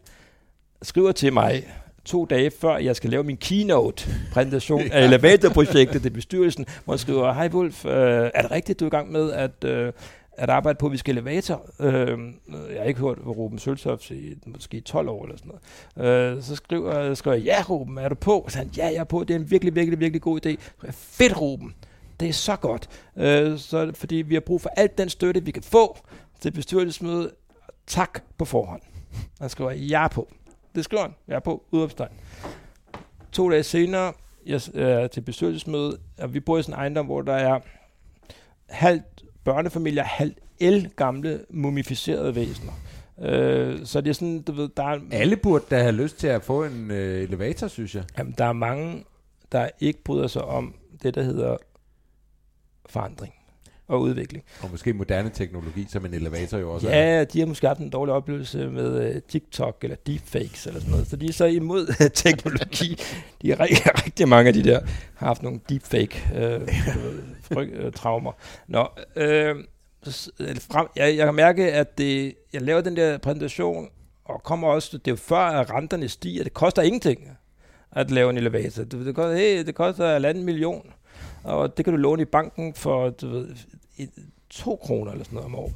skriver 0.82 1.12
til 1.12 1.34
mig 1.34 1.64
to 2.06 2.26
dage 2.26 2.52
før, 2.62 2.78
jeg 2.78 2.96
skal 2.96 3.10
lave 3.10 3.24
min 3.24 3.38
keynote-præsentation 3.38 4.82
af 4.92 5.06
elevatorprojektet 5.06 6.02
til 6.02 6.10
bestyrelsen, 6.10 6.66
hvor 6.86 6.94
han 6.94 7.00
skriver, 7.00 7.34
hej 7.34 7.50
Wolf, 7.54 7.86
øh, 7.86 7.92
er 8.34 8.42
det 8.42 8.52
rigtigt, 8.52 8.80
du 8.80 8.86
er 8.86 8.90
i 8.90 8.92
gang 8.92 9.12
med 9.12 9.32
at, 9.32 9.64
øh, 9.66 9.94
at 10.40 10.50
arbejde 10.50 10.78
på, 10.78 10.86
at 10.86 10.92
vi 10.92 10.98
skal 10.98 11.18
elevator? 11.18 11.70
Øh, 11.80 12.20
jeg 12.48 12.78
har 12.78 12.84
ikke 12.84 13.00
hørt 13.00 13.18
Ruben 13.26 13.60
Søltoft 13.60 14.12
i 14.12 14.38
måske 14.46 14.82
12 14.82 15.10
år 15.10 15.24
eller 15.24 15.38
sådan 15.38 15.52
noget. 15.96 16.36
Øh, 16.38 16.44
så 16.44 16.56
skriver, 16.56 17.14
skriver 17.14 17.36
jeg, 17.36 17.46
ja 17.46 17.64
Ruben, 17.70 17.98
er 17.98 18.10
du 18.10 18.16
på? 18.16 18.46
Så 18.50 18.58
han, 18.58 18.70
ja, 18.78 18.86
jeg 18.86 18.96
er 18.96 19.04
på, 19.04 19.24
det 19.24 19.34
er 19.34 19.40
en 19.40 19.52
virkelig, 19.52 19.76
virkelig, 19.76 20.00
virkelig 20.00 20.22
god 20.22 20.46
idé. 20.46 20.50
Så 20.52 20.86
jeg, 20.86 20.94
Fedt 20.94 21.42
Ruben, 21.42 21.76
det 22.20 22.30
er 22.30 22.34
så 22.34 22.56
godt. 22.56 22.90
Øh, 23.18 23.58
så, 23.58 23.92
fordi 23.96 24.16
vi 24.16 24.34
har 24.34 24.42
brug 24.42 24.62
for 24.62 24.70
alt 24.78 24.98
den 24.98 25.10
støtte, 25.10 25.46
vi 25.46 25.52
kan 25.52 25.64
få 25.64 25.98
til 26.40 26.52
bestyrelsesmødet. 26.52 27.32
Tak 27.88 28.24
på 28.38 28.46
forhånd. 28.46 28.82
Han 29.40 29.50
skriver, 29.50 29.72
jeg 29.72 30.04
er 30.04 30.08
på. 30.08 30.32
Det 30.76 30.84
skriver 30.84 31.04
han. 31.04 31.16
Jeg 31.28 31.36
er 31.36 31.40
på. 31.40 31.64
Udopstegn. 31.72 32.12
To 33.32 33.52
dage 33.52 33.64
senere, 33.64 34.14
jeg 34.46 34.62
er 34.76 35.08
til 35.08 35.22
bestyrelsesmøde, 35.22 35.98
og 36.18 36.34
vi 36.34 36.40
bor 36.40 36.58
i 36.58 36.64
sådan 36.64 36.74
en 36.74 36.80
ejendom, 36.80 37.06
hvor 37.06 37.22
der 37.22 37.34
er 37.34 37.60
halvt 38.70 39.24
børnefamilier, 39.54 40.04
halvt 40.04 40.38
el 40.60 40.90
gamle 40.96 41.46
mumificerede 41.50 42.36
væsener. 42.36 42.74
Øh, 43.22 43.86
så 43.86 44.02
det 44.02 44.10
er 44.10 44.14
sådan, 44.14 44.42
du 44.42 44.52
ved, 44.52 44.70
der 44.78 44.84
er, 44.84 45.00
Alle 45.12 45.38
burde 45.38 45.66
da 45.70 45.82
have 45.82 45.96
lyst 45.96 46.20
til 46.20 46.28
at 46.28 46.44
få 46.44 46.64
en 46.64 46.92
øh, 46.92 47.24
elevator, 47.24 47.68
synes 47.68 47.96
jeg. 47.96 48.04
jamen, 48.18 48.36
der 48.38 48.46
er 48.46 48.54
mange, 48.54 49.04
der 49.52 49.70
ikke 49.80 50.04
bryder 50.04 50.28
sig 50.28 50.42
om 50.42 50.76
det, 51.04 51.16
der 51.16 51.24
hedder 51.24 51.58
forandring 52.86 53.34
og 53.90 54.02
udvikling. 54.02 54.44
Og 54.62 54.72
måske 54.72 54.94
moderne 54.94 55.30
teknologi, 55.34 55.86
som 55.90 56.06
en 56.06 56.14
elevator 56.14 56.58
jo 56.58 56.72
også 56.72 56.90
er. 56.90 57.18
Ja, 57.18 57.24
de 57.24 57.40
har 57.40 57.46
måske 57.46 57.68
haft 57.68 57.80
en 57.80 57.90
dårlig 57.90 58.14
oplevelse 58.14 58.70
med 58.70 59.16
uh, 59.16 59.22
TikTok 59.28 59.78
eller 59.82 59.96
deepfakes 60.08 60.68
eller 60.68 60.80
sådan 60.80 60.92
noget. 60.92 61.08
Så 61.08 61.16
de 61.16 61.28
er 61.28 61.34
så 61.34 61.46
imod 61.46 62.10
teknologi. 62.26 63.02
De 63.42 63.52
er 63.52 63.60
rigtig, 63.60 63.96
rigtig 64.06 64.28
mange 64.28 64.48
af 64.48 64.54
de 64.54 64.64
der 64.64 64.80
har 65.16 65.28
haft 65.28 65.44
nogle 65.44 65.60
deepfake 65.70 66.30
øh, 66.36 66.68
fryg, 67.42 67.70
øh, 67.74 67.92
traumer. 67.92 68.32
Nå, 68.68 68.88
øh, 69.16 69.56
frem, 70.72 70.88
jeg, 70.96 71.18
jeg 71.18 71.26
kan 71.26 71.36
mærke, 71.36 71.72
at 71.72 71.98
det, 71.98 72.36
jeg 72.54 72.62
laver 72.62 72.82
den 72.82 72.96
der 72.96 73.18
præsentation, 73.18 73.88
og 74.26 74.44
kommer 74.44 74.68
også, 74.68 74.98
det 74.98 75.08
er 75.08 75.12
jo 75.12 75.16
før, 75.16 75.38
at 75.38 75.72
renterne 75.72 76.10
stiger. 76.10 76.44
Det 76.44 76.54
koster 76.54 76.82
ingenting 76.82 77.30
at 77.92 78.12
lave 78.12 78.30
en 78.30 78.38
elevator. 78.38 78.84
Det, 78.84 79.06
det, 79.06 79.16
koster, 79.16 79.36
hey, 79.36 79.66
det 79.66 79.76
koster 79.76 80.18
en 80.18 80.44
million, 80.44 80.94
og 81.44 81.78
det 81.78 81.86
kan 81.86 81.94
du 81.94 81.98
låne 81.98 82.22
i 82.22 82.26
banken 82.26 82.74
for, 82.74 83.10
du 83.10 83.30
ved, 83.30 83.56
et, 84.00 84.10
to 84.50 84.76
kroner 84.76 85.12
eller 85.12 85.26
sådan 85.26 85.36
noget 85.36 85.46
om 85.46 85.56
året. 85.56 85.76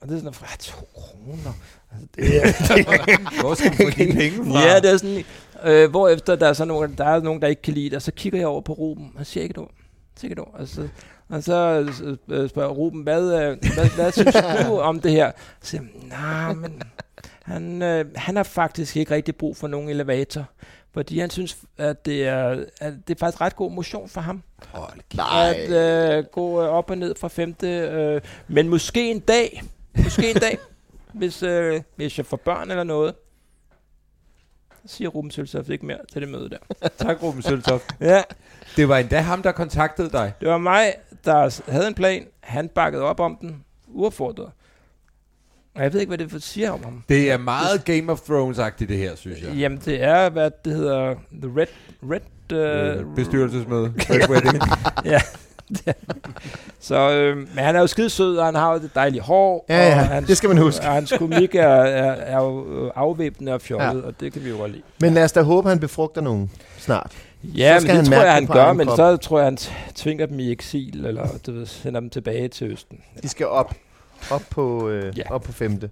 Og 0.00 0.08
det 0.08 0.14
er 0.14 0.18
sådan, 0.18 0.34
at 0.52 0.58
to 0.58 0.88
kroner. 0.94 1.52
Altså, 1.92 2.06
det 2.14 2.36
er, 2.36 3.40
Hvor 3.42 3.54
skal 3.54 3.70
du 3.70 3.76
få 3.76 3.90
de 3.90 4.12
penge 4.12 4.52
fra? 4.52 4.60
ja, 4.60 4.80
det 4.80 4.90
er 4.90 4.96
sådan, 4.96 5.24
øh, 5.64 5.90
hvorefter 5.90 6.36
der 6.36 6.48
er, 6.48 6.52
så 6.52 6.64
nogen, 6.64 6.94
der 6.98 7.04
er 7.04 7.20
nogen, 7.20 7.42
der 7.42 7.48
ikke 7.48 7.62
kan 7.62 7.74
lide 7.74 7.90
det, 7.90 7.96
og 7.96 8.02
så 8.02 8.12
kigger 8.12 8.38
jeg 8.38 8.48
over 8.48 8.60
på 8.60 8.72
Ruben, 8.72 9.12
og 9.16 9.26
siger 9.26 9.42
ikke 9.42 9.52
et 9.52 9.58
ord. 9.58 9.70
Siger 10.16 10.30
ikke 10.30 10.40
et 10.40 10.48
ord. 10.48 10.54
Og 10.60 10.68
så, 10.68 10.88
og 11.28 11.42
så 11.42 11.88
øh, 12.28 12.48
spørger 12.48 12.70
Ruben, 12.74 13.02
hvad, 13.02 13.22
øh, 13.22 13.58
hvad, 13.74 13.94
hvad 13.94 14.12
synes 14.12 14.36
du 14.66 14.78
om 14.78 15.00
det 15.00 15.12
her? 15.12 15.32
Så 15.60 15.70
siger 15.70 15.82
nej, 16.08 16.54
men 16.54 16.82
han, 17.42 17.82
øh, 17.82 18.04
han 18.14 18.36
har 18.36 18.42
faktisk 18.42 18.96
ikke 18.96 19.14
rigtig 19.14 19.36
brug 19.36 19.56
for 19.56 19.68
nogen 19.68 19.88
elevator. 19.88 20.44
Fordi 20.96 21.18
han 21.18 21.30
synes, 21.30 21.56
at 21.78 22.06
det 22.06 22.26
er, 22.26 22.64
at 22.80 22.94
det 23.08 23.14
er 23.14 23.18
faktisk 23.18 23.40
ret 23.40 23.56
god 23.56 23.70
motion 23.72 24.08
for 24.08 24.20
ham. 24.20 24.42
Hold 24.68 25.00
Nej. 25.14 25.54
At 25.56 25.70
øh, 26.18 26.24
gå 26.24 26.62
øh, 26.62 26.68
op 26.68 26.90
og 26.90 26.98
ned 26.98 27.14
fra 27.20 27.28
femte. 27.28 27.68
Øh, 27.68 28.20
men 28.48 28.68
måske 28.68 29.10
en 29.10 29.20
dag, 29.20 29.62
måske 30.04 30.30
en 30.30 30.36
dag, 30.36 30.58
hvis, 31.12 31.42
øh, 31.42 31.82
hvis 31.96 32.18
jeg 32.18 32.26
får 32.26 32.36
børn 32.36 32.70
eller 32.70 32.84
noget, 32.84 33.14
så 34.86 34.96
siger 34.96 35.08
Ruben 35.08 35.30
Søltoft 35.30 35.68
ikke 35.68 35.86
mere 35.86 35.98
til 36.12 36.22
det 36.22 36.28
møde 36.30 36.50
der. 36.50 36.88
Tak, 37.04 37.22
Ruben 37.22 37.42
Søltoft. 37.42 37.84
Ja, 38.00 38.22
Det 38.76 38.88
var 38.88 38.98
endda 38.98 39.20
ham, 39.20 39.42
der 39.42 39.52
kontaktede 39.52 40.10
dig. 40.10 40.32
det 40.40 40.48
var 40.48 40.58
mig, 40.58 40.94
der 41.24 41.70
havde 41.70 41.86
en 41.88 41.94
plan. 41.94 42.26
Han 42.40 42.68
bakkede 42.68 43.02
op 43.02 43.20
om 43.20 43.36
den, 43.40 43.64
uaffordret. 43.86 44.50
Og 45.76 45.82
jeg 45.82 45.92
ved 45.92 46.00
ikke, 46.00 46.16
hvad 46.16 46.26
det 46.28 46.42
siger 46.42 46.70
om 46.70 46.84
ham. 46.84 47.02
Det 47.08 47.30
er 47.30 47.36
meget 47.38 47.84
Game 47.84 48.12
of 48.12 48.18
Thrones-agtigt, 48.20 48.88
det 48.88 48.98
her, 48.98 49.16
synes 49.16 49.42
jeg. 49.42 49.50
Jamen, 49.54 49.80
det 49.84 50.02
er, 50.02 50.28
hvad 50.30 50.50
det 50.64 50.74
hedder, 50.74 51.14
The 51.42 51.50
Red... 51.56 51.66
Red 52.10 52.20
Øh, 52.52 53.06
uh, 53.06 53.14
bestyrelsesmøde. 53.14 53.92
Red 53.98 54.28
Wedding. 54.30 54.62
ja. 55.04 55.20
Så, 56.80 57.10
øh, 57.10 57.36
men 57.36 57.48
han 57.64 57.76
er 57.76 57.80
jo 57.80 57.86
skide 57.86 58.10
sød, 58.10 58.36
og 58.36 58.44
han 58.46 58.54
har 58.54 58.72
jo 58.72 58.78
det 58.78 58.90
dejlige 58.94 59.20
hår. 59.22 59.66
Ja, 59.68 59.88
ja, 59.88 60.00
og 60.00 60.06
hans, 60.06 60.26
det 60.28 60.36
skal 60.36 60.48
man 60.48 60.58
huske. 60.58 60.86
Og 60.86 60.92
hans 60.92 61.12
komik 61.18 61.54
er, 61.54 61.62
er, 61.68 62.12
er 62.12 62.36
jo 62.44 62.88
afvæbnende 62.94 63.52
og 63.54 63.60
fjollet, 63.60 63.86
Ja. 63.86 63.92
ja. 63.98 64.02
og 64.06 64.20
det 64.20 64.32
kan 64.32 64.44
vi 64.44 64.48
jo 64.48 64.56
godt 64.56 64.70
lide. 64.72 64.82
Men 65.00 65.14
lad 65.14 65.24
os 65.24 65.32
da 65.32 65.42
håbe, 65.42 65.68
han 65.68 65.78
befrugter 65.80 66.20
nogen 66.20 66.50
snart. 66.78 67.12
Ja, 67.44 67.80
men 67.80 67.90
han 67.90 68.04
det 68.04 68.06
tror 68.12 68.22
jeg, 68.22 68.34
han 68.34 68.46
gør, 68.46 68.72
men 68.72 68.86
krop. 68.86 68.96
så 68.96 69.16
tror 69.16 69.38
jeg, 69.38 69.46
han 69.46 69.56
tvinger 69.94 70.26
dem 70.26 70.38
i 70.40 70.50
eksil, 70.52 71.04
eller 71.06 71.26
du 71.46 71.52
ved, 71.52 71.66
sender 71.66 72.00
dem 72.00 72.10
tilbage 72.10 72.48
til 72.48 72.72
Østen. 72.72 72.98
De 73.22 73.28
skal 73.28 73.46
op. 73.46 73.74
Op 74.30 74.42
på, 74.50 74.88
øh, 74.88 75.18
Ja. 75.18 75.30
op 75.30 75.42
på 75.42 75.52
femte. 75.52 75.90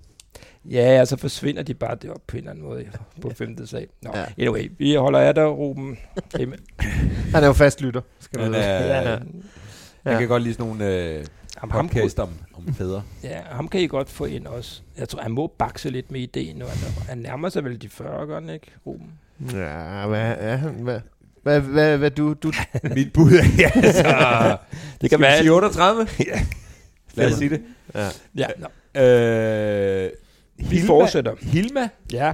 Ja, 0.70 1.00
og 1.00 1.08
så 1.08 1.16
forsvinder 1.16 1.62
de 1.62 1.74
bare 1.74 1.96
det 2.02 2.10
op 2.10 2.20
på 2.26 2.36
en 2.36 2.38
eller 2.38 2.50
anden 2.50 2.64
måde 2.64 2.84
på 3.20 3.30
femte 3.36 3.66
sag. 3.66 3.86
Nå, 4.02 4.10
Ja. 4.14 4.20
ja. 4.20 4.26
anyway, 4.38 4.72
vi 4.78 4.94
holder 4.94 5.18
af 5.18 5.34
dig, 5.34 5.46
Ruben. 5.46 5.98
Han 7.34 7.42
er 7.42 7.46
jo 7.46 7.52
fast 7.52 7.80
lytter. 7.80 8.00
Skal 8.20 8.38
du 8.38 8.42
Han, 8.44 8.52
vide. 8.52 8.62
er, 8.64 9.10
ja, 9.10 9.18
han 10.10 10.18
kan 10.18 10.28
godt 10.28 10.42
lide 10.42 10.54
sådan 10.54 10.66
nogle 10.66 10.94
øh, 10.96 11.24
ham, 11.56 11.70
ham, 11.70 11.88
podcast 11.88 12.18
om, 12.18 12.28
om 12.54 12.74
fædre. 12.74 13.02
ja, 13.22 13.40
ham 13.50 13.68
kan 13.68 13.80
I 13.80 13.86
godt 13.86 14.10
få 14.10 14.24
ind 14.24 14.46
også. 14.46 14.82
Jeg 14.98 15.08
tror, 15.08 15.20
han 15.22 15.32
må 15.32 15.46
bakse 15.58 15.90
lidt 15.90 16.10
med 16.10 16.20
ideen 16.20 16.56
nu. 16.56 16.64
Han, 16.64 16.92
han 17.08 17.18
nærmer 17.18 17.48
sig 17.48 17.64
vel 17.64 17.82
de 17.82 17.88
40, 17.88 18.26
gør 18.26 18.52
ikke, 18.52 18.66
Ruben? 18.86 19.10
Ja, 19.52 20.06
hvad 20.06 20.34
er 20.38 20.56
han? 20.56 20.70
Hvad, 20.74 21.00
hvad, 21.42 21.60
hvad, 21.60 21.98
hvad 21.98 22.10
du, 22.10 22.32
du, 22.34 22.52
Mit 22.94 23.12
bud 23.12 23.32
er, 23.32 23.44
ja, 23.58 23.70
altså... 23.74 24.56
Det 25.00 25.10
kan 25.10 25.20
være... 25.20 25.32
vi 25.32 25.38
sige 25.38 25.52
38? 25.52 26.06
Ja. 26.26 26.40
Lad 27.14 27.26
os 27.32 27.38
sige 27.38 27.50
det. 27.50 27.62
Ja. 27.94 28.46
Ja. 28.94 30.04
Øh, 30.06 30.10
Vi 30.70 30.80
fortsætter. 30.86 31.34
Hilma, 31.40 31.88
Ja, 32.12 32.32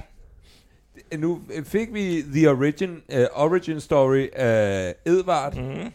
nu 1.17 1.41
fik 1.63 1.93
vi 1.93 2.21
The 2.33 2.49
Origin, 2.49 2.89
uh, 3.13 3.19
origin 3.33 3.79
Story 3.79 4.27
af 4.33 4.95
Edvard. 5.05 5.55
Mm. 5.55 5.91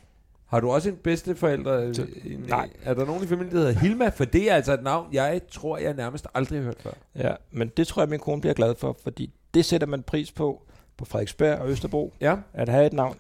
Har 0.47 0.61
du 0.61 0.71
også 0.71 0.89
en 0.89 0.97
bedsteforælder? 0.97 1.93
Så- 1.93 2.07
En, 2.25 2.45
nej. 2.49 2.69
Er 2.85 2.95
der 2.95 3.05
nogen 3.07 3.25
i 3.25 3.27
familien, 3.27 3.53
der 3.55 3.59
hedder 3.59 3.73
Hilma? 3.81 4.09
For 4.09 4.25
det 4.25 4.51
er 4.51 4.55
altså 4.55 4.73
et 4.73 4.83
navn, 4.83 5.09
jeg 5.13 5.41
tror, 5.51 5.79
jeg 5.79 5.95
nærmest 5.95 6.27
aldrig 6.35 6.59
har 6.59 6.65
hørt 6.65 6.77
før. 6.81 6.91
Ja, 7.17 7.35
men 7.51 7.69
det 7.77 7.87
tror 7.87 8.03
jeg, 8.03 8.09
min 8.09 8.19
kone 8.21 8.41
bliver 8.41 8.55
glad 8.55 8.75
for, 8.79 8.99
fordi 9.03 9.31
det 9.55 9.65
sætter 9.65 9.87
man 9.87 10.03
pris 10.03 10.33
på 10.33 10.63
på 10.97 11.05
Frederiksberg 11.05 11.59
og 11.59 11.69
Østerbro, 11.71 12.13
Ja. 12.21 12.37
at 12.55 12.69
have 12.69 12.87
et 12.87 12.93
navn, 12.93 13.17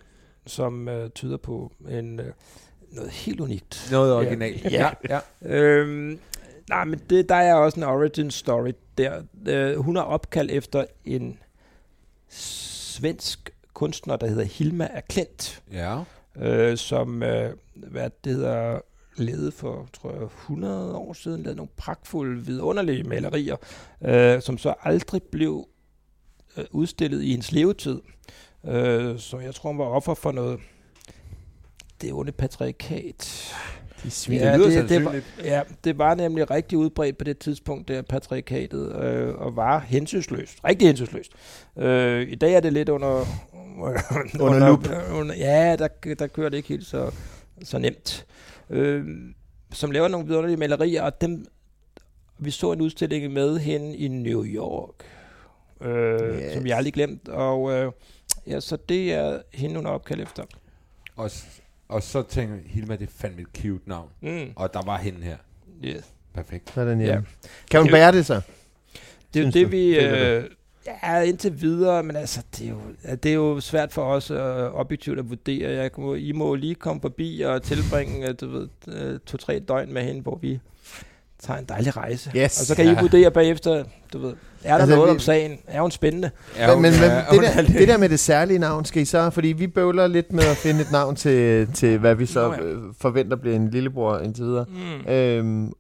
som 0.46 0.88
øh, 0.88 1.10
tyder 1.10 1.36
på 1.36 1.72
en, 1.88 2.20
øh, 2.20 2.26
noget 2.92 3.10
helt 3.10 3.40
unikt. 3.40 3.88
Noget 3.92 4.14
originalt. 4.14 4.64
Ja. 4.64 4.90
ja. 5.08 5.18
Øhm, 5.42 6.18
nej, 6.68 6.84
men 6.84 7.00
det, 7.10 7.28
der 7.28 7.34
er 7.34 7.54
også 7.54 7.80
en 7.80 7.84
origin 7.84 8.30
story 8.30 8.72
der. 8.98 9.22
Øh, 9.48 9.76
hun 9.76 9.96
er 9.96 10.02
opkaldt 10.02 10.50
efter 10.50 10.84
en 11.04 11.38
svensk 12.28 13.50
kunstner, 13.72 14.16
der 14.16 14.26
hedder 14.26 14.44
Hilma 14.44 14.88
af 14.92 15.04
Klint, 15.04 15.62
ja. 15.72 16.02
øh, 16.36 16.76
som 16.76 17.22
øh, 17.22 17.52
hvad 17.74 18.10
det 18.24 18.32
hedder, 18.32 18.80
levede 19.16 19.52
for, 19.52 19.88
tror 19.92 20.12
jeg, 20.12 20.22
100 20.22 20.94
år 20.94 21.12
siden, 21.12 21.42
lavede 21.42 21.56
nogle 21.56 21.70
pragtfulde, 21.76 22.46
vidunderlige 22.46 23.02
malerier, 23.02 23.56
øh, 24.04 24.42
som 24.42 24.58
så 24.58 24.74
aldrig 24.82 25.22
blev 25.22 25.68
øh, 26.56 26.64
udstillet 26.70 27.22
i 27.22 27.30
hendes 27.30 27.52
levetid. 27.52 28.00
Øh, 28.64 29.18
så 29.18 29.38
jeg 29.38 29.54
tror, 29.54 29.70
hun 29.70 29.78
var 29.78 29.84
offer 29.84 30.14
for 30.14 30.32
noget 30.32 30.60
det 32.00 32.12
onde 32.12 32.32
patriarkat. 32.32 33.52
De 34.02 34.10
svin. 34.10 34.38
Ja, 34.38 34.58
det 34.58 34.88
det, 34.88 35.04
var, 35.04 35.20
ja, 35.44 35.62
det 35.84 35.98
var 35.98 36.14
nemlig 36.14 36.50
rigtig 36.50 36.78
udbredt 36.78 37.18
på 37.18 37.24
det 37.24 37.38
tidspunkt, 37.38 37.88
der 37.88 38.02
patriarkatet, 38.02 39.02
øh, 39.02 39.34
og 39.34 39.56
var 39.56 39.78
hensynsløst. 39.78 40.58
Rigtig 40.64 40.88
hensynsløst. 40.88 41.32
Øh, 41.78 42.28
I 42.28 42.34
dag 42.34 42.52
er 42.54 42.60
det 42.60 42.72
lidt 42.72 42.88
under... 42.88 43.24
Under 44.40 44.68
lup. 44.68 44.88
Under, 45.12 45.34
ja, 45.34 45.76
der, 45.76 46.14
der 46.18 46.26
kører 46.26 46.48
det 46.48 46.56
ikke 46.56 46.68
helt 46.68 46.86
så, 46.86 47.10
så 47.64 47.78
nemt. 47.78 48.26
Øh, 48.70 49.04
som 49.72 49.90
laver 49.90 50.08
nogle 50.08 50.26
vidunderlige 50.26 50.56
malerier, 50.56 51.02
og 51.02 51.20
dem, 51.20 51.44
vi 52.38 52.50
så 52.50 52.72
en 52.72 52.80
udstilling 52.80 53.32
med 53.32 53.58
hende 53.58 53.96
i 53.96 54.08
New 54.08 54.44
York, 54.44 54.94
øh, 55.80 56.36
Yes. 56.38 56.52
som 56.54 56.64
vi 56.64 56.70
aldrig 56.70 56.92
glemt, 56.92 57.28
og 57.28 57.72
øh, 57.72 57.92
ja, 58.46 58.60
så 58.60 58.76
det 58.88 59.12
er 59.12 59.38
hende, 59.54 59.76
hun 59.76 59.86
er 59.86 59.90
opkaldt 59.90 60.22
efter. 60.22 60.42
Og, 61.16 61.30
og 61.88 62.02
så 62.02 62.22
tænker 62.22 62.54
jeg, 62.54 62.64
Hilma, 62.66 62.96
det 62.96 63.02
er 63.02 63.12
fandme 63.16 63.40
et 63.40 63.46
cute 63.56 63.88
navn. 63.88 64.08
Mm. 64.20 64.52
Og 64.56 64.74
der 64.74 64.82
var 64.84 64.98
hende 64.98 65.22
her. 65.22 65.36
Yes. 65.84 66.04
Perfekt. 66.34 66.72
Sådan, 66.74 67.00
ja. 67.00 67.06
Ja. 67.06 67.20
Kan 67.70 67.80
hun 67.80 67.90
bære 67.90 68.12
det 68.12 68.26
så? 68.26 68.40
Det 69.34 69.40
er 69.40 69.44
jo 69.44 69.50
det, 69.50 69.72
vi... 69.72 69.98
Øh, 69.98 70.44
ja, 70.86 71.20
indtil 71.20 71.60
videre, 71.60 72.02
men 72.02 72.16
altså, 72.16 72.42
det 72.58 72.66
er 72.66 72.70
jo, 72.70 72.80
det 73.22 73.26
er 73.26 73.34
jo 73.34 73.60
svært 73.60 73.92
for 73.92 74.02
os 74.02 74.30
øh, 74.30 74.74
objektivt 74.74 75.18
at 75.18 75.28
vurdere. 75.28 75.70
Jeg 75.70 75.90
må, 75.98 76.14
I 76.14 76.32
må 76.32 76.54
lige 76.54 76.74
komme 76.74 77.00
forbi 77.00 77.40
og 77.40 77.62
tilbringe, 77.62 78.28
øh, 78.28 78.34
du 78.40 78.48
ved, 78.48 78.68
øh, 78.88 79.20
to-tre 79.26 79.58
døgn 79.58 79.92
med 79.92 80.02
hende, 80.02 80.20
hvor 80.20 80.38
vi 80.42 80.60
tager 81.42 81.58
en 81.58 81.64
dejlig 81.68 81.96
rejse. 81.96 82.30
Yes. 82.36 82.60
Og 82.60 82.66
så 82.66 82.74
kan 82.76 82.84
Ja. 82.84 82.92
I 82.92 82.96
vurdere 83.00 83.30
bagefter, 83.30 83.84
du 84.12 84.18
ved, 84.18 84.34
er 84.64 84.72
der 84.72 84.74
Altså, 84.80 84.94
noget 84.96 85.08
vi- 85.08 85.14
om 85.14 85.18
sagen? 85.18 85.58
Er 85.66 85.80
hun 85.80 85.90
spændende? 85.90 86.30
Ja, 86.58 86.66
men, 86.74 86.82
men, 86.82 86.92
men 87.00 87.10
ja, 87.10 87.16
det, 87.20 87.24
hun 87.30 87.42
der, 87.42 87.48
er 87.50 87.62
det 87.62 87.88
der 87.88 87.98
med 87.98 88.08
det 88.08 88.20
særlige 88.20 88.58
navn, 88.58 88.84
skal 88.84 89.02
I 89.02 89.04
så... 89.04 89.30
Fordi 89.30 89.48
vi 89.48 89.66
bøvler 89.66 90.06
lidt 90.06 90.32
med 90.32 90.44
at 90.44 90.56
finde 90.56 90.80
et 90.80 90.92
navn 90.92 91.16
til, 91.16 91.66
til 91.74 91.98
hvad 91.98 92.14
vi 92.14 92.26
så 92.26 92.48
Nå 92.48 92.54
ja. 92.54 92.60
øh, 92.60 92.78
forventer 93.00 93.36
bliver 93.36 93.56
en 93.56 93.70
lillebror 93.70 94.18
indtil 94.18 94.44
videre. 94.44 94.64
Mm. 95.06 95.12
Øhm, 95.12 95.72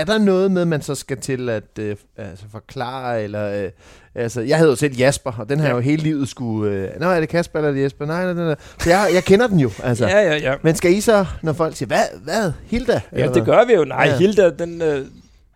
er 0.00 0.04
der 0.04 0.18
noget 0.18 0.50
med, 0.50 0.64
man 0.64 0.82
så 0.82 0.94
skal 0.94 1.16
til 1.16 1.48
at 1.48 1.62
øh, 1.78 1.96
altså 2.16 2.44
forklare, 2.52 3.22
eller... 3.22 3.64
Øh, 3.64 3.70
altså, 4.14 4.40
jeg 4.40 4.58
hedder 4.58 4.72
jo 4.72 4.76
selv 4.76 4.94
Jasper, 4.96 5.32
og 5.38 5.48
den 5.48 5.60
har 5.60 5.68
Ja. 5.68 5.74
jo 5.74 5.80
hele 5.80 6.02
livet 6.02 6.28
skulle... 6.28 6.72
Øh, 6.72 7.00
Nå, 7.00 7.06
er 7.10 7.20
det 7.20 7.28
Kasper 7.28 7.58
eller 7.58 7.70
er 7.70 7.74
det 7.74 7.82
Jesper? 7.82 8.06
Nej, 8.06 8.24
nej, 8.24 8.32
nej. 8.34 8.44
nej. 8.44 8.56
Så 8.80 8.90
jeg, 8.90 9.10
jeg 9.14 9.24
kender 9.24 9.46
den 9.46 9.60
jo, 9.60 9.70
altså. 9.82 10.06
Ja, 10.08 10.18
ja, 10.18 10.36
ja. 10.36 10.54
Men 10.62 10.74
skal 10.74 10.92
I 10.92 11.00
så, 11.00 11.26
når 11.42 11.52
folk 11.52 11.76
siger, 11.76 11.86
hvad, 11.86 12.20
hvad, 12.24 12.52
Hilda? 12.66 12.92
Ja, 13.12 13.18
Eller 13.18 13.32
det 13.32 13.44
gør 13.44 13.64
vi 13.66 13.72
jo. 13.74 13.84
Nej, 13.84 14.06
ja. 14.10 14.16
Hilda, 14.18 14.50
den, 14.50 14.82
øh, 14.82 15.06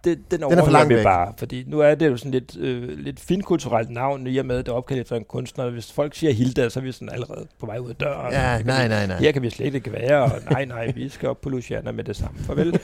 det, 0.04 0.30
den 0.30 0.40
for 0.40 0.46
overhører 0.46 0.70
langt 0.70 0.88
vi 0.88 0.94
væk. 0.94 1.04
bare. 1.04 1.32
Fordi 1.38 1.64
nu 1.66 1.80
er 1.80 1.94
det 1.94 2.06
jo 2.06 2.16
sådan 2.16 2.30
lidt, 2.30 2.56
øh, 2.56 2.98
lidt 2.98 3.20
finkulturelt 3.20 3.90
navn, 3.90 4.26
i 4.26 4.38
og 4.38 4.46
med, 4.46 4.58
at 4.58 4.66
det 4.66 4.72
er 4.72 4.76
opkaldt 4.76 5.00
efter 5.00 5.16
en 5.16 5.24
kunstner. 5.24 5.70
Hvis 5.70 5.92
folk 5.92 6.14
siger 6.14 6.32
Hilda, 6.32 6.68
så 6.68 6.80
er 6.80 6.84
vi 6.84 6.92
sådan 6.92 7.08
allerede 7.08 7.46
på 7.60 7.66
vej 7.66 7.78
ud 7.78 7.90
af 7.90 7.96
døren. 7.96 8.32
Ja, 8.32 8.62
nej, 8.62 8.88
nej, 8.88 9.06
nej. 9.06 9.16
Her 9.18 9.32
kan 9.32 9.42
vi 9.42 9.50
slet 9.50 9.74
ikke 9.74 9.92
være, 9.92 10.22
og 10.22 10.30
nej, 10.50 10.64
nej, 10.64 10.92
vi 10.92 11.08
skal 11.08 11.28
op 11.28 11.40
på 11.40 11.48
Luciana 11.48 11.92
med 11.92 12.04
det 12.04 12.16
samme. 12.16 12.38
Farvel. 12.38 12.68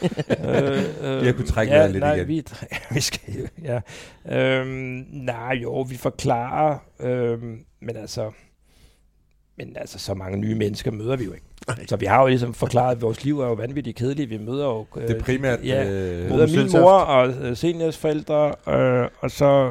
øh, 0.47 0.83
øh, 1.03 1.27
Jeg 1.27 1.35
kunne 1.35 1.47
trække 1.47 1.75
ja, 1.75 1.87
lidt 1.87 2.01
nej, 2.01 2.15
igen. 2.15 2.29
Vi, 2.29 2.45
vi 2.95 3.01
skal 3.01 3.35
jo, 3.35 3.47
ja. 3.63 3.81
Øhm, 4.39 5.05
nej, 5.13 5.53
jo, 5.63 5.81
vi 5.81 5.97
forklarer, 5.97 6.79
øhm, 7.01 7.59
men 7.81 7.97
altså, 7.97 8.31
men 9.59 9.77
altså, 9.77 9.99
så 9.99 10.15
mange 10.15 10.39
nye 10.39 10.55
mennesker 10.55 10.91
møder 10.91 11.17
vi 11.17 11.25
jo 11.25 11.33
ikke. 11.33 11.47
Nej. 11.69 11.87
Så 11.87 11.97
vi 11.97 12.07
har 12.07 12.21
jo 12.23 12.27
ligesom 12.29 12.55
forklaret, 12.55 12.97
at 12.97 13.03
vores 13.03 13.25
liv 13.25 13.41
er 13.41 13.47
jo 13.47 13.53
vanvittigt 13.53 13.97
kedeligt. 13.99 14.31
Vi 14.31 14.39
møder 14.39 14.65
jo... 14.67 14.87
øh, 14.97 15.09
Det 15.09 15.17
er 15.17 15.21
primært... 15.21 15.59
Ja, 15.65 15.85
øh, 15.85 16.31
møder 16.31 16.47
min 16.47 16.81
mor 16.83 16.91
og 16.93 17.29
øh, 17.29 17.57
seniors 17.57 17.97
forældre, 17.97 18.55
øh, 18.69 19.09
og 19.21 19.31
så 19.31 19.71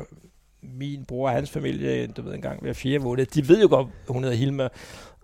min 0.61 1.05
bror 1.07 1.27
og 1.29 1.33
hans 1.35 1.49
familie, 1.49 2.07
du 2.07 2.21
ved, 2.21 2.33
en 2.33 2.41
gang 2.41 2.61
hver 2.61 2.73
fjerde 2.73 2.99
måned. 3.03 3.25
De 3.25 3.47
ved 3.47 3.61
jo 3.61 3.67
godt, 3.69 3.87
hun 4.07 4.23
hedder 4.23 4.37
Hilma, 4.37 4.67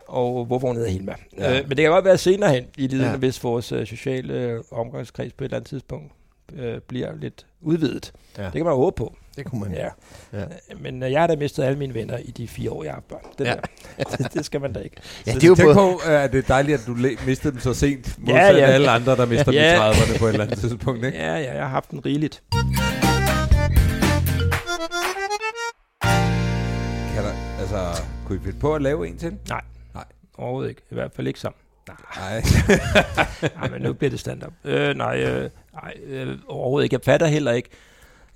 og 0.07 0.45
hvorfor 0.45 0.67
hun 0.67 0.75
hedder 0.75 0.89
Hilma. 0.91 1.15
Ja. 1.37 1.57
Øh, 1.59 1.67
men 1.67 1.77
det 1.77 1.83
kan 1.83 1.91
godt 1.91 2.05
være 2.05 2.17
senere 2.17 2.53
hen 2.53 2.65
i 2.77 2.87
livet, 2.87 3.03
Ja. 3.03 3.09
ja. 3.09 3.17
hvis 3.17 3.43
vores 3.43 3.71
øh, 3.71 3.85
sociale 3.87 4.33
øh, 4.33 4.59
omgangskreds 4.71 5.33
på 5.33 5.43
et 5.43 5.45
eller 5.45 5.57
andet 5.57 5.69
tidspunkt 5.69 6.11
øh, 6.55 6.79
bliver 6.87 7.15
lidt 7.21 7.45
udvidet. 7.61 8.11
Ja. 8.37 8.43
Det 8.43 8.51
kan 8.53 8.63
man 8.63 8.73
jo 8.73 8.77
håbe 8.77 8.95
på. 8.95 9.15
Det 9.35 9.45
kunne 9.45 9.61
man. 9.61 9.71
Ja. 9.73 9.87
Ja. 10.33 10.39
ja. 10.39 10.45
Men 10.79 11.03
øh, 11.03 11.11
jeg 11.11 11.19
har 11.21 11.27
da 11.27 11.35
mistet 11.35 11.63
alle 11.63 11.77
mine 11.79 11.93
venner 11.93 12.17
i 12.17 12.31
de 12.31 12.47
fire 12.47 12.71
år, 12.71 12.83
jeg 12.83 12.93
har 12.93 13.01
børn. 13.09 13.19
Det, 13.37 13.45
Ja. 13.45 13.53
ja. 13.99 14.03
det, 14.33 14.45
skal 14.45 14.61
man 14.61 14.73
da 14.73 14.79
ikke. 14.79 14.95
Ja, 15.27 15.31
så 15.31 15.39
det 15.39 15.43
er 15.43 15.47
jo 15.47 15.55
tænk 15.55 15.73
på, 15.73 15.95
at 16.05 16.31
det 16.31 16.37
er 16.37 16.47
dejligt, 16.47 16.79
at 16.81 16.87
du 16.87 16.93
mistede 17.25 17.51
dem 17.53 17.59
så 17.59 17.73
sent, 17.73 18.19
modsat 18.19 18.35
Ja, 18.35 18.57
ja. 18.57 18.65
alle 18.65 18.89
andre, 18.89 19.15
der 19.15 19.25
mister 19.25 19.51
Ja. 19.51 19.73
dem 19.73 19.91
i 19.93 19.95
30'erne 19.95 20.19
på 20.19 20.25
et 20.25 20.31
eller 20.31 20.45
andet 20.45 20.59
tidspunkt. 20.59 21.05
Ikke? 21.05 21.17
Ja, 21.17 21.35
ja, 21.37 21.53
jeg 21.53 21.61
har 21.63 21.69
haft 21.69 21.91
den 21.91 22.05
rigeligt. 22.05 22.43
Kan 27.13 27.23
der, 27.23 27.33
altså, 27.59 28.03
kunne 28.25 28.37
I 28.37 28.41
finde 28.43 28.59
på 28.59 28.75
at 28.75 28.81
lave 28.81 29.07
en 29.07 29.17
til? 29.17 29.37
Overhovedet 30.37 30.69
ikke. 30.69 30.81
I 30.91 30.93
hvert 30.93 31.11
fald 31.15 31.27
ikke 31.27 31.39
sammen. 31.39 31.57
Nej. 32.17 32.43
Nej, 33.59 33.69
men 33.69 33.81
nu 33.81 33.93
bliver 33.93 34.09
det 34.09 34.19
stand-up. 34.19 34.53
Øh, 34.63 34.95
nej, 34.97 35.23
øh, 35.23 35.49
nej 35.73 35.93
øh, 36.05 36.37
overhovedet 36.47 36.83
ikke. 36.85 36.93
Jeg 36.93 37.01
fatter 37.05 37.27
heller 37.27 37.51
ikke. 37.51 37.69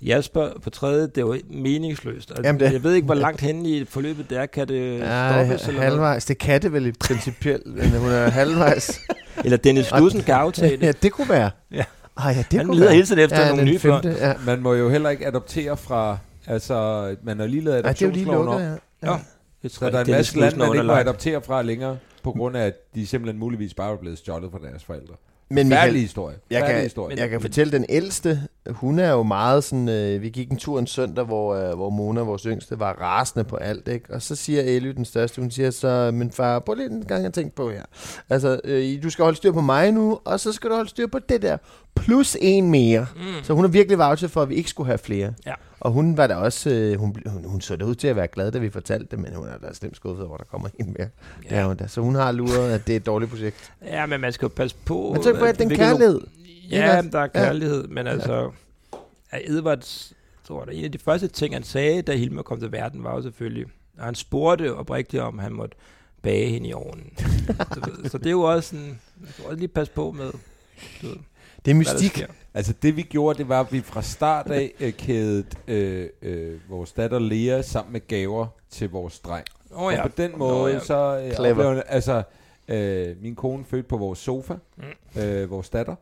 Jasper 0.02 0.48
på 0.62 0.70
tredje, 0.70 1.02
det 1.06 1.18
er 1.18 1.20
jo 1.22 1.36
meningsløst. 1.50 2.30
Altså, 2.30 2.42
Jamen, 2.44 2.60
det- 2.60 2.72
Jeg 2.72 2.82
ved 2.82 2.94
ikke, 2.94 3.06
hvor 3.06 3.14
langt 3.14 3.40
henne 3.40 3.68
i 3.68 3.84
forløbet 3.84 4.30
det 4.30 4.38
er. 4.38 4.46
Kan 4.46 4.68
det 4.68 4.98
Ja, 4.98 5.32
stoppes? 5.32 5.62
Eller, 5.62 5.72
noget? 5.72 5.90
halvvejs. 5.90 6.24
Det 6.24 6.38
kan 6.38 6.62
det 6.62 6.72
vel 6.72 6.86
i 6.86 6.92
principielt, 6.92 7.66
men 7.66 7.90
hun 7.90 8.10
er 8.10 8.30
halvvejs. 8.40 9.00
eller 9.44 9.56
Dennis 9.56 9.88
Knudsen 9.92 10.20
kan 10.22 10.34
aftage 10.34 10.76
det. 10.76 10.82
ja, 10.86 10.92
det 11.02 11.12
kunne 11.12 11.28
være. 11.28 11.50
Ja. 11.72 11.84
Ah, 12.16 12.36
ja, 12.36 12.44
det 12.50 12.58
Han 12.58 12.66
kunne 12.66 12.74
leder 12.76 12.86
være. 12.86 12.94
hele 12.94 13.06
tiden 13.06 13.22
efter 13.22 13.40
ja, 13.42 13.48
nogle 13.48 13.64
nye 13.64 13.78
femte, 13.78 14.08
Ja. 14.20 14.34
Man 14.46 14.60
må 14.62 14.74
jo 14.74 14.90
heller 14.90 15.10
ikke 15.10 15.26
adoptere 15.26 15.76
fra... 15.76 16.18
Altså, 16.46 17.16
man 17.22 17.38
har 17.38 17.46
lige 17.46 17.64
lavet 17.64 17.84
Nej, 17.84 17.92
det 17.92 18.02
er 18.02 18.06
jo 18.06 18.12
lige 18.12 18.22
adoptionsloven 18.22 18.46
lukket, 18.60 18.72
om. 18.72 18.78
ja. 19.02 19.12
Ja. 19.12 19.18
Jeg 19.62 19.70
Så 19.70 19.78
tror 19.78 19.90
der 19.90 19.98
er 19.98 20.04
en 20.04 20.10
masse 20.10 20.38
lande, 20.40 20.58
man 20.58 20.72
ikke 20.74 20.82
må 20.86 20.92
adoptere 20.92 21.42
fra 21.42 21.62
længere, 21.62 21.96
på 22.22 22.32
grund 22.32 22.56
af, 22.56 22.66
at 22.66 22.74
de 22.94 23.06
simpelthen 23.06 23.38
muligvis 23.40 23.74
bare 23.74 23.92
er 23.92 23.96
blevet 23.96 24.18
stjålet 24.18 24.50
fra 24.50 24.58
deres 24.70 24.84
forældre. 24.84 25.14
Men 25.50 25.68
Michael, 25.68 25.94
historie. 25.94 26.36
jeg 26.50 26.66
kan- 26.66 26.80
historie. 26.82 27.16
jeg 27.20 27.28
kan 27.30 27.40
fortælle, 27.40 27.72
den 27.72 27.84
ældste, 27.88 28.40
hun 28.70 28.98
er 28.98 29.10
jo 29.10 29.22
meget 29.22 29.64
sådan, 29.64 29.88
øh, 29.88 30.22
vi 30.22 30.28
gik 30.28 30.50
en 30.50 30.56
tur 30.56 30.78
en 30.78 30.86
søndag, 30.86 31.24
hvor, 31.24 31.54
øh, 31.54 31.74
hvor 31.76 31.90
Mona, 31.90 32.20
vores 32.20 32.42
yngste, 32.42 32.78
var 32.80 32.92
rasende 32.92 33.44
på 33.44 33.56
alt, 33.56 33.88
ikke? 33.88 34.14
Og 34.14 34.22
så 34.22 34.36
siger 34.36 34.62
Elly, 34.62 34.88
den 34.88 35.04
største, 35.04 35.40
hun 35.40 35.50
siger 35.50 35.70
så, 35.70 36.10
men 36.14 36.30
far, 36.30 36.58
prøv 36.58 36.74
lige 36.74 36.90
en 36.90 37.04
gang 37.04 37.26
at 37.26 37.32
tænke 37.32 37.56
på 37.56 37.70
her. 37.70 37.82
Altså, 38.30 38.60
øh, 38.64 39.02
du 39.02 39.10
skal 39.10 39.22
holde 39.22 39.36
styr 39.36 39.52
på 39.52 39.60
mig 39.60 39.92
nu, 39.92 40.18
og 40.24 40.40
så 40.40 40.52
skal 40.52 40.70
du 40.70 40.74
holde 40.74 40.90
styr 40.90 41.06
på 41.06 41.18
det 41.28 41.42
der. 41.42 41.56
Plus 41.96 42.36
en 42.40 42.70
mere. 42.70 43.06
Mm. 43.16 43.22
Så 43.42 43.52
hun 43.54 43.64
har 43.64 43.68
virkelig 43.68 43.98
vouchet 43.98 44.30
for, 44.30 44.42
at 44.42 44.48
vi 44.48 44.54
ikke 44.54 44.70
skulle 44.70 44.86
have 44.86 44.98
flere. 44.98 45.32
Ja. 45.46 45.52
Og 45.86 45.92
hun 45.92 46.16
var 46.16 46.26
da 46.26 46.34
også, 46.34 46.70
øh, 46.70 46.98
hun, 46.98 47.16
hun, 47.26 47.44
hun 47.44 47.60
så 47.60 47.76
da 47.76 47.84
ud 47.84 47.94
til 47.94 48.08
at 48.08 48.16
være 48.16 48.28
glad, 48.28 48.52
da 48.52 48.58
vi 48.58 48.70
fortalte 48.70 49.06
det, 49.10 49.18
men 49.18 49.34
hun 49.34 49.48
er 49.48 49.58
da 49.58 49.72
slemt 49.72 49.96
skuffet 49.96 50.26
over, 50.26 50.34
at 50.34 50.38
der 50.38 50.44
kommer 50.44 50.68
en 50.80 50.94
mere. 50.98 51.08
Ja. 51.50 51.58
Ja. 51.58 51.66
hun 51.66 51.76
da. 51.76 51.86
Så 51.86 52.00
hun 52.00 52.14
har 52.14 52.32
luret, 52.32 52.72
at 52.72 52.86
det 52.86 52.92
er 52.92 52.96
et 52.96 53.06
dårligt 53.06 53.30
projekt. 53.30 53.72
ja, 53.82 54.06
men 54.06 54.20
man 54.20 54.32
skal 54.32 54.46
jo 54.46 54.52
passe 54.56 54.76
på. 54.84 55.10
Men 55.12 55.22
tænk 55.22 55.38
på, 55.38 55.44
at 55.44 55.58
den 55.58 55.70
kærlighed. 55.70 56.20
Ja, 56.70 57.02
men 57.02 57.12
der 57.12 57.18
er 57.18 57.26
kærlighed, 57.26 57.88
men 57.88 58.06
altså... 58.06 58.50
Ja, 59.32 59.38
Edvards, 59.44 60.12
tror 60.44 60.64
jeg, 60.66 60.74
en 60.74 60.84
af 60.84 60.92
de 60.92 60.98
første 60.98 61.28
ting, 61.28 61.54
han 61.54 61.62
sagde, 61.62 62.02
da 62.02 62.16
Hilma 62.16 62.42
kom 62.42 62.60
til 62.60 62.72
verden, 62.72 63.04
var 63.04 63.14
jo 63.14 63.22
selvfølgelig, 63.22 63.66
at 63.98 64.04
han 64.04 64.14
spurgte 64.14 64.74
oprigtigt, 64.74 65.22
om 65.22 65.38
han 65.38 65.52
måtte 65.52 65.76
bage 66.22 66.48
hende 66.48 66.68
i 66.68 66.72
ovnen. 66.72 67.12
Ved, 67.86 68.10
så 68.10 68.18
det 68.18 68.26
er 68.26 68.30
jo 68.30 68.40
også 68.40 68.68
sådan, 68.68 69.00
man 69.20 69.32
skal 69.32 69.44
også 69.44 69.58
lige 69.58 69.68
passe 69.68 69.92
på 69.92 70.10
med, 70.10 70.30
du 71.02 71.06
ved, 71.06 71.16
Det 71.66 71.70
er 71.72 71.74
mystik. 71.74 72.24
Altså 72.54 72.72
det 72.82 72.96
vi 72.96 73.02
gjorde, 73.02 73.38
det 73.38 73.48
var, 73.48 73.60
at 73.60 73.72
vi 73.72 73.80
fra 73.80 74.02
start 74.02 74.50
af 74.50 74.72
øh, 74.80 74.92
kædede 74.92 75.44
øh, 75.68 76.08
øh, 76.22 76.70
vores 76.70 76.92
datter 76.92 77.18
Lea 77.18 77.62
sammen 77.62 77.92
med 77.92 78.06
gaver 78.08 78.46
til 78.70 78.90
vores 78.90 79.18
dreng. 79.18 79.46
Og 79.70 79.92
ja. 79.92 80.02
på 80.02 80.12
den 80.16 80.30
Nå, 80.30 80.36
måde, 80.36 80.72
ja. 80.72 80.78
så 80.78 81.22
øh, 81.24 81.34
Clever. 81.34 81.82
altså, 81.82 82.22
øh, 82.68 83.22
min 83.22 83.34
kone 83.34 83.64
fødte 83.64 83.88
på 83.88 83.96
vores 83.96 84.18
sofa, 84.18 84.54
Mm. 84.76 85.22
øh, 85.22 85.50
vores 85.50 85.68
datter. 85.68 85.94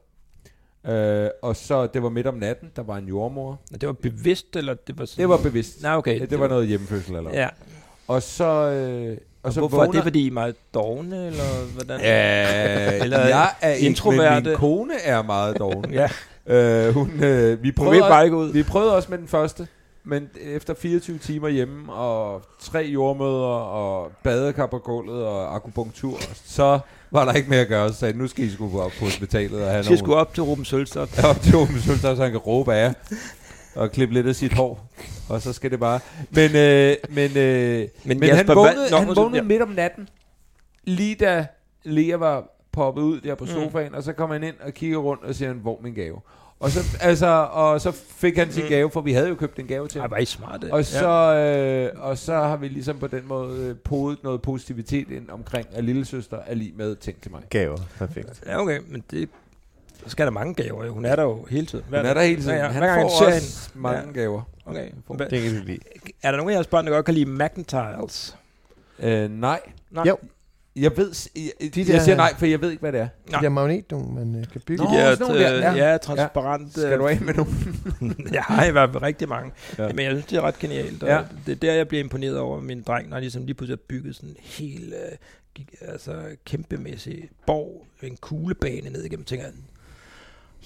Øh, 0.86 1.28
og 1.42 1.56
så, 1.56 1.86
det 1.86 2.02
var 2.02 2.08
midt 2.08 2.26
om 2.26 2.34
natten, 2.34 2.70
der 2.76 2.82
var 2.82 2.96
en 2.96 3.08
jordmor. 3.08 3.60
Det 3.80 3.86
var 3.86 3.92
bevidst, 3.92 4.56
eller 4.56 4.74
det 4.74 4.98
var 4.98 5.04
sådan... 5.04 5.22
Det 5.22 5.28
var 5.28 5.36
bevidst. 5.42 5.82
Nej, 5.82 5.96
okay. 5.96 6.20
Ja, 6.20 6.24
det 6.24 6.40
var 6.40 6.48
noget 6.48 6.68
hjemmefødsel 6.68 7.14
eller 7.16 7.30
Ja. 7.34 7.48
Og 8.08 8.22
så... 8.22 8.44
Øh, 8.70 9.18
og 9.44 9.52
så 9.52 9.60
Hvorfor? 9.60 9.76
vågner, 9.76 9.88
Er 9.88 9.92
det, 9.92 10.02
fordi 10.02 10.20
I 10.20 10.26
er 10.26 10.32
meget 10.32 10.54
dogne, 10.74 11.26
eller 11.26 11.44
hvordan? 11.74 12.00
Ja, 12.00 12.92
Eller 13.02 13.20
jeg 13.26 13.50
er 13.60 13.70
ikke, 13.70 13.82
men 13.84 13.90
introverte? 13.90 14.48
min 14.48 14.56
kone 14.58 14.94
er 15.04 15.22
meget 15.22 15.58
doven. 15.58 15.84
ja. 16.00 16.08
øh, 16.46 16.94
hun, 16.94 17.10
øh, 17.24 17.62
vi, 17.62 17.72
prøvede 17.72 18.02
også, 18.02 18.08
bare 18.10 18.24
ikke 18.24 18.36
ud. 18.36 18.52
vi 18.52 18.62
prøvede 18.62 18.96
også 18.96 19.08
med 19.10 19.18
den 19.18 19.28
første, 19.28 19.68
men 20.04 20.28
efter 20.42 20.74
24 20.74 21.18
timer 21.18 21.48
hjemme, 21.48 21.92
og 21.92 22.42
tre 22.60 22.78
jordmøder, 22.92 23.46
og 23.48 24.10
badekar 24.22 24.66
på 24.66 24.78
gulvet, 24.78 25.24
og 25.24 25.54
akupunktur, 25.56 26.18
så 26.44 26.78
var 27.10 27.24
der 27.24 27.32
ikke 27.32 27.50
mere 27.50 27.60
at 27.60 27.68
gøre. 27.68 27.88
Så 27.92 27.98
sagde 27.98 28.18
nu 28.18 28.26
skal 28.26 28.44
I 28.44 28.50
sgu 28.50 28.80
op 28.80 28.92
på 28.98 29.04
hospitalet 29.04 29.62
og 29.62 29.70
have 29.70 29.82
nogle 29.84 29.98
skulle 29.98 30.16
op 30.16 30.34
til 30.34 30.42
Ruben 30.42 30.64
Sølstof. 30.64 31.24
op 31.24 31.40
til 31.40 31.56
Åben 31.56 31.80
Sølster, 31.80 32.14
så 32.14 32.22
han 32.22 32.30
kan 32.30 32.40
råbe 32.40 32.74
af 32.74 32.94
og 33.74 33.92
klippe 33.92 34.14
lidt 34.14 34.26
af 34.26 34.34
sit 34.34 34.52
hår. 34.52 34.90
Og 35.28 35.42
så 35.42 35.52
skal 35.52 35.70
det 35.70 35.80
bare... 35.80 36.00
Men, 36.30 36.56
øh, 36.56 36.96
men, 37.08 37.36
øh, 37.36 37.88
men, 38.04 38.20
men 38.20 38.28
han 38.30 38.48
vågnede, 38.48 38.90
Nå, 38.90 38.96
han 38.96 39.16
vågnede 39.16 39.36
ja. 39.36 39.42
midt 39.42 39.62
om 39.62 39.68
natten, 39.68 40.08
lige 40.84 41.14
da 41.14 41.46
Lea 41.84 42.16
var 42.16 42.44
poppet 42.72 43.02
ud 43.02 43.20
der 43.20 43.34
på 43.34 43.44
Mm. 43.44 43.50
sofaen, 43.50 43.94
og 43.94 44.02
så 44.02 44.12
kom 44.12 44.30
han 44.30 44.42
ind 44.44 44.54
og 44.66 44.72
kigger 44.72 44.98
rundt 44.98 45.24
og 45.24 45.34
siger, 45.34 45.52
hvor 45.52 45.80
min 45.82 45.94
gave? 45.94 46.20
Og 46.60 46.70
så, 46.70 46.80
altså, 47.00 47.48
og 47.52 47.80
så 47.80 47.92
fik 47.92 48.36
han 48.38 48.52
sin 48.52 48.62
Mm. 48.62 48.68
gave, 48.68 48.90
for 48.90 49.00
vi 49.00 49.12
havde 49.12 49.28
jo 49.28 49.34
købt 49.34 49.58
en 49.58 49.66
gave 49.66 49.88
til 49.88 49.98
Ej, 49.98 50.02
ham. 50.02 50.10
var 50.10 50.16
I 50.18 50.24
smarte. 50.24 50.72
Og 50.72 50.84
så, 50.84 51.08
øh, 51.34 52.00
og 52.04 52.18
så 52.18 52.32
har 52.34 52.56
vi 52.56 52.68
ligesom 52.68 52.98
på 52.98 53.06
den 53.06 53.22
måde 53.28 53.58
øh, 53.68 53.76
podet 53.76 54.18
noget 54.24 54.42
positivitet 54.42 55.10
ind 55.10 55.30
omkring, 55.30 55.66
at 55.72 55.84
lille 55.84 56.04
søster 56.04 56.38
er 56.46 56.54
lige 56.54 56.72
med 56.76 56.96
ting 56.96 57.20
til 57.22 57.30
mig. 57.30 57.40
Gaver. 57.50 57.76
Perfekt. 57.98 58.42
Ja, 58.46 58.60
okay, 58.62 58.80
men 58.88 59.04
det... 59.10 59.28
Så 60.04 60.10
skal 60.10 60.26
der 60.26 60.32
mange 60.32 60.54
gaver. 60.54 60.84
jo. 60.84 60.92
Hun 60.92 61.04
er 61.04 61.16
der 61.16 61.22
jo 61.22 61.46
hele 61.50 61.66
tiden. 61.66 61.84
Hun 61.84 61.94
er 61.94 62.14
der 62.14 62.22
hele 62.22 62.42
tiden. 62.42 62.56
Ja, 62.56 62.64
ja. 62.64 62.70
Han 62.70 62.82
Hver 62.82 62.94
gang 62.94 63.10
får 63.10 63.24
jeg 63.24 63.32
ser 63.42 63.48
også 63.48 63.70
mange 63.74 64.02
Ja. 64.06 64.12
gaver. 64.20 64.42
Okay. 64.66 64.88
Hva- 65.10 65.28
Det 65.28 65.42
kan 65.42 65.52
vi 65.52 65.56
lide. 65.58 65.78
Er 66.22 66.30
der 66.30 66.36
nogen 66.38 66.50
af 66.50 66.54
jeres 66.54 66.66
børn, 66.66 66.86
der 66.86 66.92
godt 66.92 67.04
kan 67.04 67.14
lide 67.14 67.26
McIntyres? 67.30 68.36
Øh, 68.98 69.30
nej. 69.30 69.60
Nej. 69.90 70.04
Jo. 70.08 70.16
Jeg 70.76 70.96
ved, 70.96 71.12
jeg, 71.36 71.42
De 71.74 71.80
jeg 71.80 71.86
der- 71.86 71.98
siger 72.00 72.16
nej, 72.16 72.34
for 72.38 72.46
jeg 72.46 72.60
ved 72.60 72.70
ikke, 72.70 72.80
hvad 72.80 72.92
det 72.92 73.00
er. 73.00 73.08
De 73.28 73.32
der 73.32 73.48
magnetdung, 73.48 74.14
man 74.14 74.34
øh, 74.40 74.44
kan 74.52 74.60
bygge. 74.66 74.84
Nå, 74.84 74.90
De 74.90 74.96
der, 74.96 75.14
sådan 75.14 75.26
nogle 75.26 75.44
der, 75.44 75.70
øh, 75.72 75.78
ja. 75.78 75.90
ja, 75.90 75.96
transparent... 75.96 76.72
Skal 76.72 76.98
du 76.98 77.06
af 77.06 77.20
med 77.20 77.34
nogen? 77.34 77.86
jeg 78.32 78.42
har 78.42 78.64
i 78.64 78.70
hvert 78.70 78.90
fald 78.92 79.02
rigtig 79.02 79.28
mange. 79.28 79.52
Ja. 79.78 79.82
Ja. 79.86 79.92
Men 79.92 80.04
jeg 80.04 80.10
synes, 80.12 80.26
det 80.26 80.36
er 80.36 80.40
ret 80.40 80.58
genialt. 80.58 81.02
Og 81.02 81.08
Ja. 81.08 81.16
ja. 81.16 81.22
Det 81.46 81.52
er 81.52 81.56
der, 81.56 81.72
jeg 81.72 81.88
bliver 81.88 82.04
imponeret 82.04 82.38
over 82.38 82.60
min 82.60 82.82
dreng, 82.82 83.08
når 83.08 83.14
han 83.16 83.22
ligesom 83.22 83.44
lige 83.46 83.54
pludselig 83.54 83.78
har 83.78 83.84
bygget 83.88 84.16
sådan 84.16 84.28
en 84.30 84.36
helt 84.40 84.94
øh, 84.94 85.62
altså, 85.92 86.12
kæmpemæssig 86.44 87.28
borg, 87.46 87.86
en 88.02 88.16
kuglebane 88.20 88.90
ned 88.90 89.02
igennem. 89.04 89.24
Tænker 89.24 89.46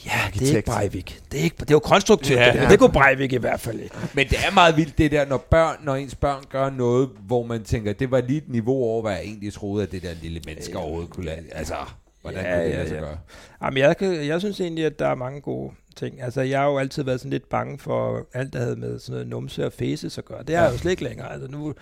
ja, 0.07 0.11
det 0.11 0.43
er 0.43 0.47
ikke 0.47 0.47
Arkitekt. 0.47 0.67
Breivik. 0.67 1.21
Det 1.33 1.41
er, 1.41 1.45
ikke, 1.45 1.57
det 1.61 1.71
er 1.71 1.75
jo 1.75 1.79
konstruktivt, 1.79 2.39
Ja. 2.39 2.47
ja, 2.47 2.53
det, 2.53 2.61
men 2.61 2.71
det 2.71 2.79
kunne 2.79 2.93
Breivik 2.93 3.33
i 3.33 3.37
hvert 3.37 3.61
fald 3.61 3.81
ikke. 3.81 3.95
Men 4.15 4.29
det 4.29 4.39
er 4.47 4.55
meget 4.55 4.77
vildt, 4.77 4.99
det 4.99 5.11
der, 5.11 5.27
når 5.27 5.37
børn, 5.37 5.77
når 5.85 5.95
ens 5.95 6.15
børn 6.15 6.45
gør 6.51 6.71
noget, 6.71 7.09
hvor 7.27 7.43
man 7.47 7.65
tænker, 7.65 7.93
det 7.93 8.11
var 8.11 8.21
lige 8.21 8.39
et 8.39 8.49
niveau 8.49 8.83
over, 8.85 9.03
hvad 9.03 9.13
jeg 9.13 9.23
egentlig 9.25 9.53
troede, 9.53 9.83
at 9.83 9.93
det 9.93 10.03
der 10.03 10.09
lille 10.23 10.41
menneske 10.47 10.73
Ja. 10.73 10.79
overhovedet 10.79 11.11
kunne 11.11 11.27
lade. 11.27 11.43
Altså, 11.53 11.75
hvordan 12.23 12.45
Ja, 12.45 12.55
kunne 12.55 12.65
det 12.65 12.71
ja, 12.71 12.87
sig 12.87 12.95
ja. 12.95 13.01
gøre? 13.01 13.19
Jamen, 13.63 13.79
jeg, 13.79 13.97
jeg 14.29 14.41
synes 14.41 14.61
egentlig, 14.61 14.85
at 14.85 14.99
der 14.99 15.09
er 15.09 15.15
mange 15.15 15.41
gode 15.41 15.71
ting. 15.99 16.23
Altså, 16.23 16.41
jeg 16.41 16.61
har 16.61 16.67
jo 16.67 16.79
altid 16.79 17.03
været 17.03 17.21
sådan 17.21 17.31
lidt 17.31 17.49
bange 17.49 17.79
for 17.79 18.27
alt, 18.35 18.53
der 18.53 18.59
havde 18.59 18.77
med 18.77 18.99
sådan 18.99 19.13
noget 19.13 19.27
numse 19.27 19.67
og 19.67 19.73
faces 19.73 20.19
at 20.19 20.25
gøre. 20.25 20.43
Det 20.43 20.51
er 20.55 20.59
Ja. 20.59 20.65
jeg 20.65 20.73
jo 20.73 20.79
slet 20.79 20.91
ikke 20.91 21.05
længere. 21.05 21.33
Altså, 21.33 21.49
nu 21.51 21.75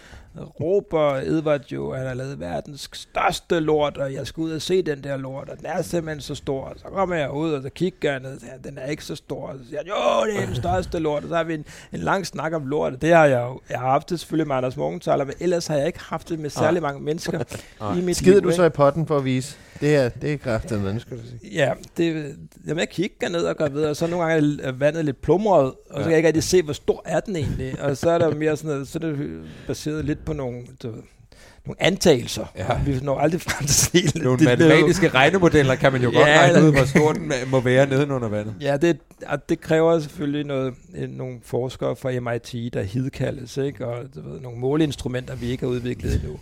råber 0.60 1.00
Edvard 1.16 1.60
jo, 1.72 1.90
at 1.90 1.98
han 1.98 2.06
har 2.08 2.14
lavet 2.14 2.40
verdens 2.40 2.90
største 2.92 3.60
lort, 3.60 3.96
og 3.96 4.12
jeg 4.14 4.26
skal 4.26 4.40
ud 4.40 4.52
og 4.52 4.62
se 4.62 4.82
den 4.82 5.04
der 5.04 5.16
lort, 5.16 5.48
og 5.48 5.56
den 5.58 5.66
er 5.66 5.82
simpelthen 5.82 6.20
så 6.20 6.34
stor. 6.34 6.64
Og 6.64 6.74
så 6.78 6.84
kommer 6.84 7.16
jeg 7.16 7.30
ud, 7.30 7.52
og 7.52 7.62
så 7.62 7.68
kigger 7.70 8.10
jeg 8.10 8.20
ned, 8.20 8.40
siger, 8.40 8.52
den 8.64 8.78
er 8.78 8.86
ikke 8.86 9.04
så 9.04 9.14
stor. 9.16 9.46
Og 9.48 9.54
så 9.58 9.64
siger 9.68 9.78
han, 9.78 9.86
jo, 9.86 10.32
det 10.32 10.42
er 10.42 10.46
den 10.46 10.56
største 10.64 10.98
lort. 10.98 11.22
Og 11.22 11.28
så 11.28 11.36
har 11.36 11.44
vi 11.44 11.54
en, 11.54 11.64
en 11.92 12.00
lang 12.00 12.26
snak 12.26 12.52
om 12.52 12.66
lort, 12.66 12.92
og 12.92 13.02
det 13.02 13.14
har 13.14 13.24
jeg 13.26 13.40
jo. 13.42 13.60
Jeg 13.70 13.78
har 13.80 13.90
haft 13.90 14.10
det 14.10 14.20
selvfølgelig 14.20 14.48
med 14.48 14.56
Anders 14.56 14.76
Morgenthaler, 14.76 15.24
men 15.24 15.34
ellers 15.40 15.66
har 15.66 15.76
jeg 15.76 15.86
ikke 15.86 16.00
haft 16.00 16.28
det 16.28 16.38
med 16.38 16.50
særlig 16.50 16.82
mange 16.82 17.00
mennesker 17.00 17.42
Nej. 17.80 17.92
i 17.98 18.00
mit 18.00 18.16
Skider 18.16 18.40
liv. 18.40 18.50
du 18.50 18.56
så 18.56 18.64
i 18.64 18.68
potten 18.70 19.06
for 19.06 19.16
at 19.16 19.24
vise? 19.24 19.56
Det 19.80 19.96
er, 19.96 20.08
det 20.08 20.32
er 20.32 20.36
kraftigt, 20.36 20.82
nu 20.82 20.98
skal 21.00 21.16
du 21.16 21.22
sige. 21.22 21.52
Ja, 21.54 21.72
det, 21.96 22.34
jamen 22.66 22.78
jeg 22.78 22.88
kigger 22.88 23.28
ned 23.28 23.40
og 23.40 23.56
går 23.56 23.68
videre, 23.68 23.90
og 23.90 23.96
så 23.96 24.06
nogle 24.06 24.26
gange 24.26 24.62
er 24.62 24.72
vandet 24.72 25.04
lidt 25.04 25.22
plumret, 25.22 25.64
og 25.66 25.96
så 25.96 26.02
kan 26.02 26.10
jeg 26.10 26.16
ikke 26.16 26.26
rigtig 26.26 26.42
se, 26.42 26.62
hvor 26.62 26.72
stor 26.72 27.02
er 27.04 27.20
den 27.20 27.36
egentlig. 27.36 27.80
Og 27.82 27.96
så 27.96 28.10
er 28.10 28.18
der 28.18 28.34
mere 28.34 28.56
sådan 28.56 28.70
noget, 28.70 28.88
så 28.88 28.98
er 28.98 29.06
det 29.06 29.40
baseret 29.66 30.04
lidt 30.04 30.24
på 30.24 30.32
nogle, 30.32 30.62
du, 30.82 30.88
ved, 30.90 31.02
nogle 31.66 31.82
antagelser. 31.82 32.44
Ja. 32.58 32.66
Vi 32.86 33.00
når 33.02 33.18
aldrig 33.18 33.40
frem 33.40 33.66
til 33.66 34.00
helt. 34.00 34.22
Nogle 34.22 34.38
det- 34.38 34.48
det- 34.48 34.58
matematiske 34.58 35.08
regnemodeller 35.08 35.74
kan 35.74 35.92
man 35.92 36.02
jo 36.02 36.10
Ja, 36.10 36.18
godt 36.18 36.28
regne 36.28 36.66
ud, 36.68 36.72
hvor 36.72 36.84
stor 36.84 37.12
den 37.12 37.32
må 37.50 37.60
være 37.60 37.86
nede 37.86 38.06
under 38.14 38.28
vandet. 38.28 38.54
Ja, 38.60 38.76
det, 38.76 38.98
det 39.48 39.60
kræver 39.60 39.98
selvfølgelig 40.00 40.44
noget, 40.44 40.74
en- 40.96 41.10
nogle 41.10 41.38
forskere 41.44 41.96
fra 41.96 42.10
MIT, 42.20 42.74
der 42.74 42.82
hidkaldes, 42.82 43.56
ikke? 43.56 43.86
og 43.86 44.04
du 44.14 44.30
ved, 44.30 44.40
nogle 44.40 44.58
måleinstrumenter, 44.58 45.34
vi 45.36 45.46
ikke 45.50 45.64
har 45.64 45.70
udviklet 45.70 46.14
endnu. 46.14 46.38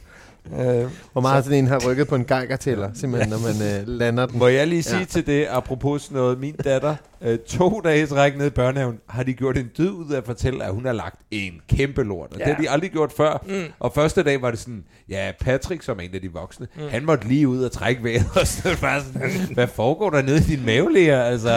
Øh, 0.53 0.91
Hvor 1.13 1.21
meget 1.21 1.45
sådan 1.45 1.59
en 1.59 1.67
har 1.67 1.81
rykket 1.89 2.09
på 2.09 2.15
en 2.15 2.25
geigertæller, 2.25 2.91
simpelthen, 2.95 3.31
når 3.31 3.39
man 3.39 3.81
øh, 3.81 3.89
lander 3.99 4.27
den. 4.27 4.39
Må 4.39 4.47
jeg 4.49 4.67
lige 4.69 4.83
sige 4.83 4.99
Ja. 4.99 5.05
til 5.05 5.27
det, 5.27 5.47
apropos 5.51 6.11
noget, 6.11 6.39
min 6.41 6.55
datter, 6.65 6.97
øh, 7.23 7.39
to 7.39 7.81
dage 7.85 8.07
træk 8.07 8.39
ned 8.39 8.47
i 8.47 8.51
børnehaven, 8.51 8.99
har 9.09 9.23
de 9.23 9.33
gjort 9.33 9.59
en 9.59 9.71
dyd 9.79 9.91
ud 9.91 10.13
af 10.13 10.17
at 10.17 10.25
fortælle, 10.27 10.65
at 10.65 10.73
hun 10.73 10.85
har 10.87 10.93
lagt 10.93 11.21
en 11.31 11.53
kæmpe 11.77 12.03
lort. 12.03 12.29
Og 12.33 12.39
ja. 12.39 12.45
Det 12.45 12.55
har 12.55 12.63
de 12.63 12.71
aldrig 12.71 12.91
gjort 12.91 13.13
før. 13.17 13.45
mm, 13.49 13.65
Og 13.81 13.93
første 13.95 14.23
dag 14.23 14.43
var 14.43 14.51
det 14.51 14.59
sådan, 14.61 14.85
ja, 15.09 15.31
Patrick, 15.41 15.83
som 15.83 15.99
er 15.99 16.03
en 16.03 16.15
af 16.15 16.21
de 16.21 16.33
voksne, 16.33 16.67
Mm. 16.77 16.83
han 16.91 17.05
måtte 17.05 17.29
lige 17.29 17.49
ud 17.49 17.63
og 17.65 17.73
trække 17.73 18.05
vejret. 18.05 18.27
Og 18.41 18.47
så 18.47 18.77
var 18.81 19.03
sådan, 19.13 19.55
hvad 19.55 19.67
foregår 19.67 20.11
der 20.11 20.23
nede 20.23 20.37
i 20.39 20.57
din 20.57 20.67
mavelæger? 20.67 21.23
Altså, 21.23 21.49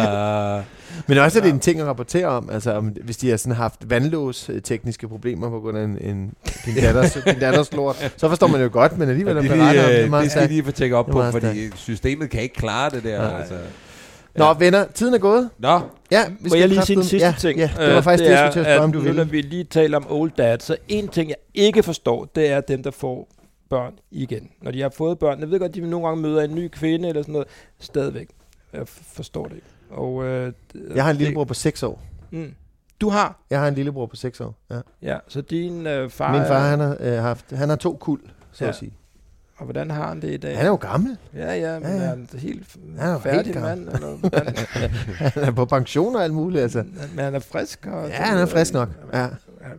Men 1.08 1.18
også 1.18 1.40
er 1.40 1.44
det 1.44 1.50
en 1.54 1.60
ting 1.60 1.80
at 1.80 1.86
rapportere 1.88 2.26
om, 2.26 2.50
altså 2.50 2.72
om, 2.74 2.86
hvis 2.88 3.18
de 3.18 3.30
har 3.30 3.38
sådan 3.38 3.56
haft 3.56 3.90
vandlås 3.90 4.50
øh, 4.50 4.62
tekniske 4.62 5.08
problemer 5.08 5.50
på 5.50 5.60
grund 5.60 5.78
af 5.78 5.84
en, 5.84 5.98
en 6.02 6.34
din, 6.66 6.76
datters, 6.76 7.14
din 7.26 7.40
datters 7.40 7.74
lort, 7.74 8.14
så 8.18 8.30
forstår 8.30 8.48
man 8.48 8.62
jo 8.62 8.70
godt, 8.72 8.98
men 8.98 9.10
alligevel 9.10 9.36
det, 9.36 9.44
at 9.44 9.50
det, 9.52 9.62
om 9.62 9.68
det 9.68 9.98
er 9.98 10.04
øh, 10.04 10.10
meget 10.10 10.24
det 10.24 10.32
skal 10.32 10.50
lige 10.50 10.64
få 10.64 10.72
tjekket 10.72 10.98
op 10.98 11.06
Det 11.08 11.16
er 11.16 11.32
på, 11.32 11.40
fordi 11.40 11.70
systemet 11.76 12.30
kan 12.30 12.42
ikke 12.42 12.56
klare 12.56 12.90
det 12.90 13.04
der. 13.04 13.32
Nej. 13.32 13.40
Altså. 13.40 13.56
Nå, 14.36 14.54
venner, 14.54 14.86
tiden 14.94 15.14
er 15.14 15.18
gået. 15.18 15.50
Nå, 15.60 15.80
Ja, 16.12 16.24
Må 16.50 16.56
jeg 16.56 16.70
lige 16.70 16.82
sige 16.82 16.96
en 16.96 17.02
kraftedeme- 17.02 17.10
sidste 17.10 17.28
ja, 17.28 17.34
ting? 17.40 17.60
Ja, 17.60 17.70
det 17.78 17.90
var 17.92 17.98
Øh, 17.98 18.04
faktisk 18.04 18.24
det, 18.24 18.32
jeg 18.32 18.46
er, 18.46 18.52
skulle 18.52 18.66
til 18.66 18.70
at 18.70 18.76
spørge, 18.76 18.84
om 18.84 18.90
at 18.90 18.94
du 18.94 19.00
ville. 19.00 19.18
når 19.18 19.24
vi 19.24 19.42
lige 19.42 19.64
taler 19.64 19.98
om 19.98 20.06
old 20.10 20.32
dad, 20.38 20.58
så 20.60 20.78
en 20.88 21.08
ting, 21.08 21.30
jeg 21.30 21.38
ikke 21.54 21.84
forstår, 21.84 22.26
det 22.36 22.52
er 22.52 22.62
dem, 22.62 22.84
der 22.84 22.92
får 22.92 23.28
børn 23.70 23.94
igen. 24.12 24.50
Når 24.62 24.72
de 24.72 24.82
har 24.82 24.90
fået 24.90 25.20
børn, 25.20 25.40
jeg 25.40 25.52
ved 25.52 25.60
godt, 25.60 25.76
de 25.76 25.90
nogle 25.90 26.08
gange 26.08 26.22
møder 26.22 26.42
en 26.42 26.56
ny 26.56 26.68
kvinde 26.68 27.10
eller 27.10 27.22
sådan 27.22 27.32
noget, 27.34 27.48
stadigvæk. 27.80 28.28
Jeg 28.74 28.82
forstår 29.14 29.46
det 29.46 29.56
ikke. 29.56 29.68
Og, 29.90 30.24
øh, 30.26 30.54
Jeg 30.96 31.04
har 31.04 31.12
en 31.12 31.16
det- 31.16 31.22
lillebror 31.22 31.44
på 31.44 31.54
6 31.54 31.84
år. 31.84 32.02
Mm. 32.32 32.54
Du 33.02 33.10
har? 33.10 33.40
Jeg 33.50 33.60
har 33.60 33.68
en 33.68 33.74
lillebror 33.74 34.06
på 34.06 34.16
6 34.16 34.42
år. 34.42 34.56
Ja. 34.72 34.80
Ja, 35.02 35.18
så 35.28 35.42
din 35.42 35.88
øh, 35.88 36.10
far... 36.10 36.32
Min 36.32 36.42
far, 36.48 36.56
er- 36.56 36.70
han 36.70 36.80
har, 36.80 36.98
øh, 37.00 37.14
haft, 37.14 37.52
han 37.52 37.70
har 37.70 37.76
to 37.76 37.98
kul, 38.02 38.20
så 38.52 38.64
Ja. 38.64 38.70
at 38.70 38.76
sige. 38.76 38.94
Og 39.58 39.64
hvordan 39.66 39.92
har 39.92 40.08
han 40.08 40.22
det 40.22 40.32
i 40.34 40.38
dag? 40.38 40.56
Han 40.58 40.66
er 40.66 40.70
jo 40.70 40.76
gammel. 40.76 41.18
Ja, 41.36 41.54
ja, 41.54 41.80
men 41.80 41.88
Ja, 41.90 41.96
ja. 41.96 42.02
er 42.04 42.08
han 42.08 42.28
helt 42.34 42.76
Han 43.00 43.10
er 43.10 43.20
færdig 43.20 43.46
helt 43.54 43.58
gammel. 43.66 43.86
mand? 43.86 43.96
Eller 43.96 44.16
hvordan? 44.16 44.56
Han 45.34 45.44
er 45.44 45.52
på 45.52 45.66
pension 45.66 46.16
og 46.16 46.24
alt 46.24 46.34
muligt, 46.34 46.64
altså. 46.64 46.84
Men 47.16 47.26
han 47.26 47.36
er 47.36 47.40
frisk? 47.40 47.86
Og 47.92 48.08
Ja, 48.10 48.14
han 48.16 48.38
er 48.38 48.46
frisk 48.46 48.74
nok. 48.74 48.90
Ja. 49.14 49.28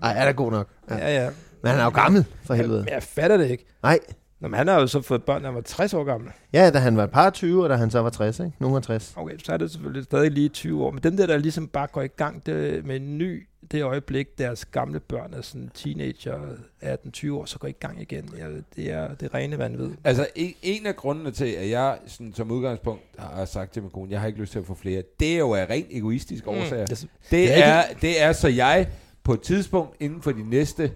Ej, 0.03 0.15
er 0.17 0.25
da 0.25 0.31
god 0.31 0.51
nok. 0.51 0.69
Ja. 0.91 0.97
Ja, 0.97 1.23
ja. 1.25 1.31
Men 1.63 1.71
han 1.71 1.81
er 1.81 1.85
jo 1.85 1.91
gammel, 1.91 2.25
for 2.45 2.55
helvede. 2.55 2.79
Men 2.85 2.89
jeg 2.95 3.03
fatter 3.03 3.37
det 3.37 3.51
ikke. 3.51 3.65
Nej. 3.83 3.99
Nå, 4.41 4.49
men 4.49 4.59
han 4.59 4.69
har 4.69 4.81
jo 4.81 4.87
så 4.87 5.03
fået 5.03 5.23
børn, 5.25 5.41
da 5.43 5.47
han 5.49 5.55
var 5.55 5.61
60 5.61 5.95
år 5.95 6.05
gammel. 6.05 6.31
Ja, 6.53 6.71
da 6.71 6.79
han 6.79 6.97
var 6.97 7.05
et 7.05 7.11
par 7.11 7.31
20, 7.31 7.63
og 7.63 7.69
da 7.69 7.75
han 7.75 7.91
så 7.91 8.01
var 8.01 8.11
60, 8.11 8.39
ikke? 8.41 8.53
Nogen 8.59 8.75
var 8.75 8.81
60. 8.81 9.13
Okay, 9.17 9.39
så 9.45 9.53
er 9.53 9.57
det 9.57 9.71
selvfølgelig 9.71 10.05
stadig 10.05 10.31
lige 10.31 10.49
20 10.49 10.85
år. 10.85 10.91
Men 10.91 11.03
dem 11.03 11.17
der, 11.17 11.27
der 11.27 11.37
ligesom 11.39 11.69
bare 11.69 11.87
går 11.87 12.03
i 12.03 12.07
gang 12.07 12.47
det, 12.47 12.85
med 12.85 12.97
en 12.97 13.19
ny, 13.19 13.47
det 13.71 13.83
øjeblik, 13.83 14.39
deres 14.39 14.65
gamle 14.65 15.01
børn 15.01 15.35
er 15.35 15.43
sådan 15.43 15.71
teenager, 15.75 16.39
18-20 16.83 17.31
år, 17.33 17.45
så 17.45 17.59
går 17.59 17.69
i 17.69 17.73
gang 17.73 18.03
igen. 18.03 18.31
Ja, 18.39 18.47
det 18.77 18.93
er 18.93 19.15
det 19.15 19.29
er 19.33 19.35
rene 19.35 19.59
vanvid. 19.59 19.91
Altså, 20.05 20.27
en, 20.35 20.55
en 20.63 20.87
af 20.87 20.97
grundene 20.97 21.31
til, 21.31 21.45
at 21.47 21.71
jeg 21.71 21.99
sådan, 22.07 22.35
som 22.35 22.51
udgangspunkt 22.51 23.03
har 23.19 23.45
sagt 23.45 23.73
til 23.73 23.83
min 23.83 23.91
kone, 23.91 24.11
jeg 24.13 24.21
har 24.21 24.27
ikke 24.27 24.41
lyst 24.41 24.53
til 24.53 24.59
at 24.59 24.67
få 24.67 24.75
flere, 24.75 25.03
det 25.21 25.35
er 25.35 25.39
jo 25.39 25.55
af 25.55 25.67
rent 25.71 25.87
egoistiske 25.91 26.49
årsager. 26.49 26.87
Det, 26.87 27.01
Det, 27.01 27.09
Det 27.31 27.59
er 27.59 27.65
er, 27.65 27.83
det 28.01 28.23
er 28.23 28.33
så 28.33 28.49
jeg 28.49 28.89
på 29.25 29.35
et 29.35 29.41
tidspunkt 29.41 29.97
inden 30.01 30.23
for 30.23 30.33
de 30.33 30.51
næste, 30.51 30.93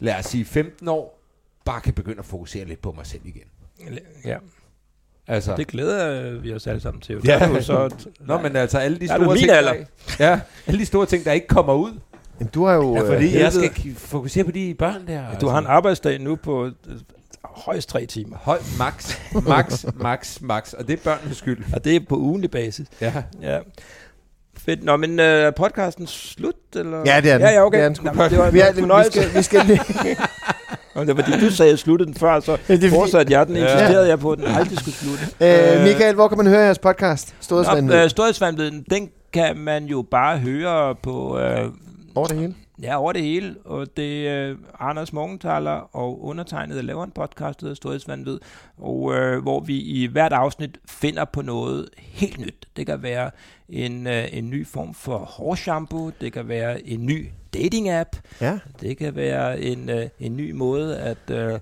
lad 0.00 0.18
os 0.18 0.24
sige 0.24 0.44
15 0.44 0.88
år, 0.88 1.23
bare 1.64 1.80
kan 1.80 1.92
begynde 1.94 2.18
at 2.18 2.24
fokusere 2.24 2.64
lidt 2.64 2.82
på 2.82 2.92
mig 2.92 3.06
selv 3.06 3.20
igen. 3.24 3.42
ja, 4.24 4.36
Altså, 5.28 5.56
det 5.56 5.66
glæder 5.66 6.30
vi 6.40 6.54
os 6.54 6.66
alle 6.66 6.80
sammen 6.80 7.00
til. 7.00 7.20
Ja. 7.24 7.38
Er 7.38 7.60
så, 7.60 7.94
Nå, 8.20 8.38
men 8.40 8.56
altså 8.56 8.78
alle 8.78 8.98
de 8.98 9.06
store 9.08 9.36
ting, 9.36 9.48
der, 9.48 9.56
alder. 9.56 9.74
ja, 10.20 10.40
alle 10.66 10.80
de 10.80 10.86
store 10.86 11.06
ting, 11.06 11.24
der 11.24 11.32
ikke 11.32 11.46
kommer 11.46 11.74
ud. 11.74 11.92
Jamen, 12.40 12.50
du 12.54 12.64
har 12.64 12.74
jo... 12.74 12.94
Ja, 12.96 13.14
fordi 13.14 13.26
øh, 13.26 13.34
jeg 13.34 13.52
skal 13.52 13.68
k- 13.68 13.94
fokusere 13.96 14.44
på 14.44 14.50
de 14.50 14.74
børn 14.78 15.06
der. 15.06 15.38
du 15.38 15.48
har 15.48 15.58
en 15.58 15.66
arbejdsdag 15.66 16.18
nu 16.20 16.36
på 16.36 16.66
øh, 16.66 16.72
højst 17.44 17.88
tre 17.88 18.06
timer. 18.06 18.36
Høj, 18.36 18.58
max, 18.78 19.16
max, 19.46 19.84
max, 19.94 20.40
max. 20.40 20.72
Og 20.72 20.86
det 20.88 20.92
er 20.92 21.02
børnenes 21.04 21.36
skyld. 21.36 21.64
Og 21.74 21.84
det 21.84 21.96
er 21.96 22.00
på 22.08 22.16
ugenlig 22.16 22.50
basis. 22.50 22.86
Ja. 23.00 23.12
Ja. 23.42 23.58
Fedt. 24.56 24.84
Nå, 24.84 24.96
men 24.96 25.20
øh, 25.20 25.26
er 25.26 25.50
podcasten 25.50 26.06
slut? 26.06 26.54
Eller? 26.76 27.02
Ja, 27.06 27.20
det 27.20 27.30
er 27.30 27.38
den. 27.38 27.46
Ja, 27.46 27.52
ja, 27.52 27.64
okay. 27.64 27.78
Det 27.78 27.84
er 27.84 27.88
den. 27.88 28.16
Nå, 28.16 28.24
det 28.28 28.38
var 28.38 28.50
vi, 28.50 28.60
er, 28.60 28.72
vi, 28.72 29.10
skal, 29.10 29.34
vi, 29.34 29.42
skal 29.42 29.66
lige, 29.66 29.80
Og 30.94 31.06
det 31.06 31.16
var 31.16 31.22
fordi, 31.22 31.40
du 31.46 31.50
sagde, 31.50 31.68
at 31.68 31.72
jeg 31.72 31.78
sluttede 31.78 32.06
den 32.10 32.18
før, 32.20 32.40
så 32.40 32.56
Ja, 32.68 32.76
det 32.76 32.84
er 32.84 32.90
fortsatte 32.90 33.32
jeg 33.32 33.46
den. 33.46 33.56
Ja. 33.56 33.62
Insisterede 33.62 34.08
jeg 34.08 34.18
på, 34.18 34.30
at 34.32 34.38
den 34.38 34.46
aldrig 34.46 34.78
skulle 34.78 34.94
slutte. 34.94 35.24
Øh, 35.40 35.82
Michael, 35.82 36.14
hvor 36.14 36.28
kan 36.28 36.36
man 36.38 36.46
høre 36.46 36.60
jeres 36.60 36.78
podcast? 36.78 37.34
Storhedsvandet. 37.40 37.84
Nå, 37.96 38.02
øh, 38.02 38.10
Storhedsvandviden, 38.10 38.84
den 38.90 39.08
kan 39.32 39.56
man 39.56 39.84
jo 39.84 40.04
bare 40.10 40.38
høre 40.38 40.94
på... 41.02 41.38
Øh, 41.38 41.68
Over 42.14 42.26
det 42.26 42.36
hele. 42.38 42.54
Ja, 42.82 42.96
over 43.00 43.12
det 43.12 43.22
hele. 43.22 43.56
Og 43.64 43.96
det 43.96 44.28
er 44.28 44.50
øh, 44.50 44.58
Anders 44.80 45.12
Morgenthaler 45.12 45.96
og 45.96 46.24
undertegnet 46.24 46.76
der 46.76 46.82
laver 46.82 47.04
en 47.04 47.10
podcast, 47.10 47.60
der 47.60 47.64
hedder 47.66 47.74
Storhedsvandvid, 47.74 48.38
og 48.78 49.14
øh, 49.14 49.42
hvor 49.42 49.60
vi 49.60 49.78
i 49.80 50.06
hvert 50.06 50.32
afsnit 50.32 50.78
finder 50.88 51.24
på 51.24 51.42
noget 51.42 51.88
helt 51.98 52.38
nyt. 52.40 52.68
Det 52.76 52.86
kan 52.86 53.02
være 53.02 53.30
en, 53.68 54.06
øh, 54.06 54.24
en 54.32 54.50
ny 54.50 54.66
form 54.66 54.94
for 54.94 55.18
hårshampoo, 55.18 56.10
det 56.20 56.32
kan 56.32 56.48
være 56.48 56.86
en 56.88 57.06
ny 57.06 57.28
dating-app, 57.56 58.20
Ja. 58.40 58.58
det 58.80 58.96
kan 58.96 59.16
være 59.16 59.60
en, 59.60 59.88
øh, 59.90 60.06
en 60.20 60.36
ny 60.36 60.50
måde 60.52 60.98
at, 60.98 61.30
øh, 61.30 61.58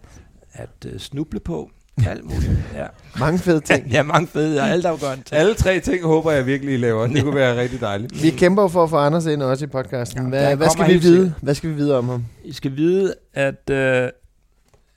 at 0.53 0.71
øh, 0.87 0.99
snuble 0.99 1.41
på. 1.41 1.71
Alt 2.07 2.25
muligt. 2.25 2.51
Ja. 2.75 2.87
Mange 3.19 3.39
fede 3.39 3.61
ting. 3.75 3.87
ja, 3.87 4.03
mange 4.03 4.27
fede 4.27 4.61
og 4.61 4.69
altafgørende 4.69 5.25
ting. 5.25 5.41
Alle 5.41 5.55
tre 5.55 5.81
ting 5.81 6.05
håber 6.05 6.31
jeg 6.31 6.47
virkelig, 6.47 6.75
I 6.75 6.77
laver. 6.77 7.07
Det 7.07 7.23
kunne 7.23 7.35
være 7.35 7.61
rigtig 7.61 7.81
dejligt. 7.81 8.23
Vi 8.23 8.31
kæmper 8.31 8.69
for 8.69 8.85
at 8.85 8.91
få 8.91 8.97
Anders 8.97 9.27
ind 9.27 9.43
også 9.43 9.65
i 9.65 9.69
podcasten. 9.69 10.23
Ja, 10.23 10.29
Hvad, 10.29 10.51
der 10.51 10.55
hvad 10.57 10.69
skal 10.71 10.87
vi 10.89 10.93
vide? 10.93 11.03
sikkert. 11.03 11.33
Hvad 11.43 11.55
skal 11.55 11.71
vi 11.71 11.75
vide 11.75 11.99
om 11.99 12.09
ham? 12.09 12.25
I 12.45 12.53
skal 12.53 12.77
vide, 12.77 13.15
at, 13.35 13.71
øh, 13.71 14.09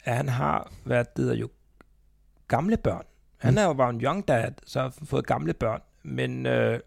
at 0.03 0.15
han 0.15 0.29
har 0.29 0.71
været, 0.85 1.07
det 1.17 1.23
hedder 1.25 1.37
jo, 1.37 1.49
gamle 2.47 2.77
børn. 2.77 3.03
Han 3.39 3.57
er 3.57 3.63
jo 3.63 3.73
bare 3.73 3.89
en 3.89 4.01
young 4.01 4.27
dad, 4.27 4.51
så 4.67 4.79
har 4.79 4.93
fået 5.05 5.27
gamle 5.27 5.53
børn, 5.53 5.79
men 6.03 6.45
øh, 6.45 6.79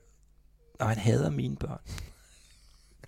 og 0.80 0.88
han 0.88 0.98
hader 0.98 1.30
mine 1.30 1.56
børn. 1.56 1.78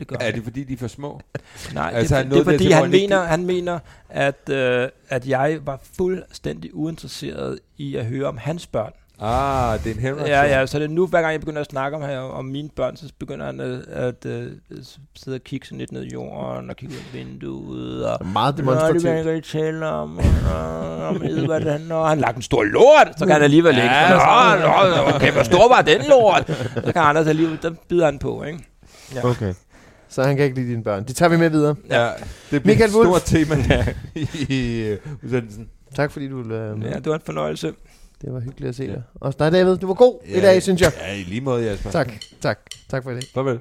Det 0.00 0.08
gør 0.08 0.16
Er 0.20 0.24
han. 0.24 0.34
det 0.34 0.44
fordi, 0.44 0.64
de 0.64 0.72
er 0.72 0.76
for 0.76 0.88
små? 0.88 1.20
Nej, 1.74 1.84
altså, 1.84 1.98
altså, 1.98 2.16
han 2.16 2.24
det, 2.24 2.32
det 2.32 2.40
er 2.40 2.44
fordi, 2.44 2.70
han 2.70 2.82
han 2.82 2.94
ikke 2.94 3.06
mener, 3.08 3.24
han 3.24 3.46
mener 3.46 3.78
at, 4.10 4.48
øh, 4.50 4.88
at 5.08 5.26
jeg 5.26 5.58
var 5.64 5.80
fuldstændig 5.96 6.74
uinteresseret 6.74 7.58
i 7.78 7.96
at 7.96 8.04
høre 8.06 8.26
om 8.26 8.36
hans 8.38 8.66
børn. 8.66 8.92
Ah, 9.22 9.78
det 9.84 9.90
er 9.90 9.94
en 9.94 10.00
hævn. 10.00 10.18
Ja, 10.26 10.42
ja, 10.42 10.66
så 10.66 10.78
det 10.78 10.84
er 10.84 10.88
nu, 10.88 11.06
hver 11.06 11.20
gang 11.20 11.32
jeg 11.32 11.40
begynder 11.40 11.60
at 11.60 11.66
snakke 11.70 11.96
om, 11.96 12.02
her, 12.02 12.18
om 12.18 12.44
mine 12.44 12.68
børn, 12.76 12.96
så 12.96 13.12
begynder 13.18 13.46
han 13.46 13.60
at, 13.60 13.80
at, 13.88 14.26
at 14.26 14.98
sidde 15.16 15.34
og 15.34 15.40
kigge 15.40 15.66
sådan 15.66 15.78
lidt 15.78 15.92
ned 15.92 16.02
i 16.04 16.10
jorden, 16.12 16.70
og 16.70 16.76
kigge 16.76 16.94
ud 16.94 16.98
af 16.98 17.14
vinduet, 17.18 18.06
og 18.06 18.26
Meget 18.26 18.54
Nå, 18.54 18.56
det 18.56 18.66
vil 18.66 19.02
demonstrativt. 19.02 19.26
jeg 19.26 19.42
tale 19.44 19.86
om. 19.86 20.18
Og, 20.18 20.96
og, 21.06 21.20
ved, 21.20 21.46
hvad 21.46 21.60
det 21.60 21.72
handler 21.72 21.94
om. 21.94 22.08
Han 22.08 22.18
har 22.18 22.26
lagt 22.26 22.36
en 22.36 22.42
stor 22.42 22.62
lort, 22.62 23.08
så 23.18 23.24
kan 23.26 23.32
han 23.32 23.42
alligevel 23.42 23.74
ikke. 23.74 23.88
Ja, 23.90 24.10
Nå, 24.10 24.96
nå, 25.06 25.14
okay, 25.14 25.32
hvor 25.32 25.42
stor 25.42 25.68
var 25.68 25.82
den 25.82 26.00
lort? 26.08 26.46
Så 26.86 26.92
kan 26.92 27.02
Anders 27.02 27.26
alligevel, 27.26 27.58
der 27.62 27.70
bider 27.88 28.04
han 28.04 28.18
på, 28.18 28.42
ikke? 28.42 28.58
Ja. 29.14 29.24
Okay. 29.30 29.54
Så 30.10 30.22
han 30.22 30.36
kan 30.36 30.44
ikke 30.44 30.56
lide 30.60 30.70
dine 30.70 30.82
børn. 30.84 31.04
Det 31.06 31.16
tager 31.16 31.28
vi 31.30 31.36
med 31.36 31.50
videre. 31.50 31.74
Ja, 31.90 32.10
det 32.50 32.62
bliver 32.62 32.64
Michael 32.64 32.84
et 32.90 32.90
stort 32.90 33.22
tema 33.22 33.56
i 34.48 34.80
øh, 34.86 34.98
udsendelsen. 35.24 35.68
Tak 35.94 36.10
fordi 36.12 36.28
du 36.28 36.36
ville 36.36 36.54
være 36.54 36.76
med. 36.76 36.88
ja, 36.88 36.94
det 36.96 37.06
var 37.06 37.14
en 37.14 37.20
fornøjelse. 37.24 37.72
Det 38.22 38.32
var 38.32 38.40
hyggeligt 38.40 38.68
at 38.68 38.74
se 38.74 38.84
Ja. 38.84 38.90
dig. 38.92 39.02
Og 39.14 39.38
dig, 39.38 39.52
David. 39.52 39.76
Du 39.76 39.86
var 39.86 39.94
god 39.94 40.18
i 40.26 40.32
Ja. 40.34 40.40
dag, 40.40 40.62
synes 40.62 40.80
jeg. 40.80 40.92
Ja, 41.00 41.14
i 41.14 41.22
lige 41.22 41.40
måde, 41.40 41.64
Jasper. 41.64 41.90
Tak, 41.90 42.12
tak. 42.40 42.58
Tak 42.90 43.02
for 43.02 43.10
det. 43.10 43.24
Farvel. 43.34 43.58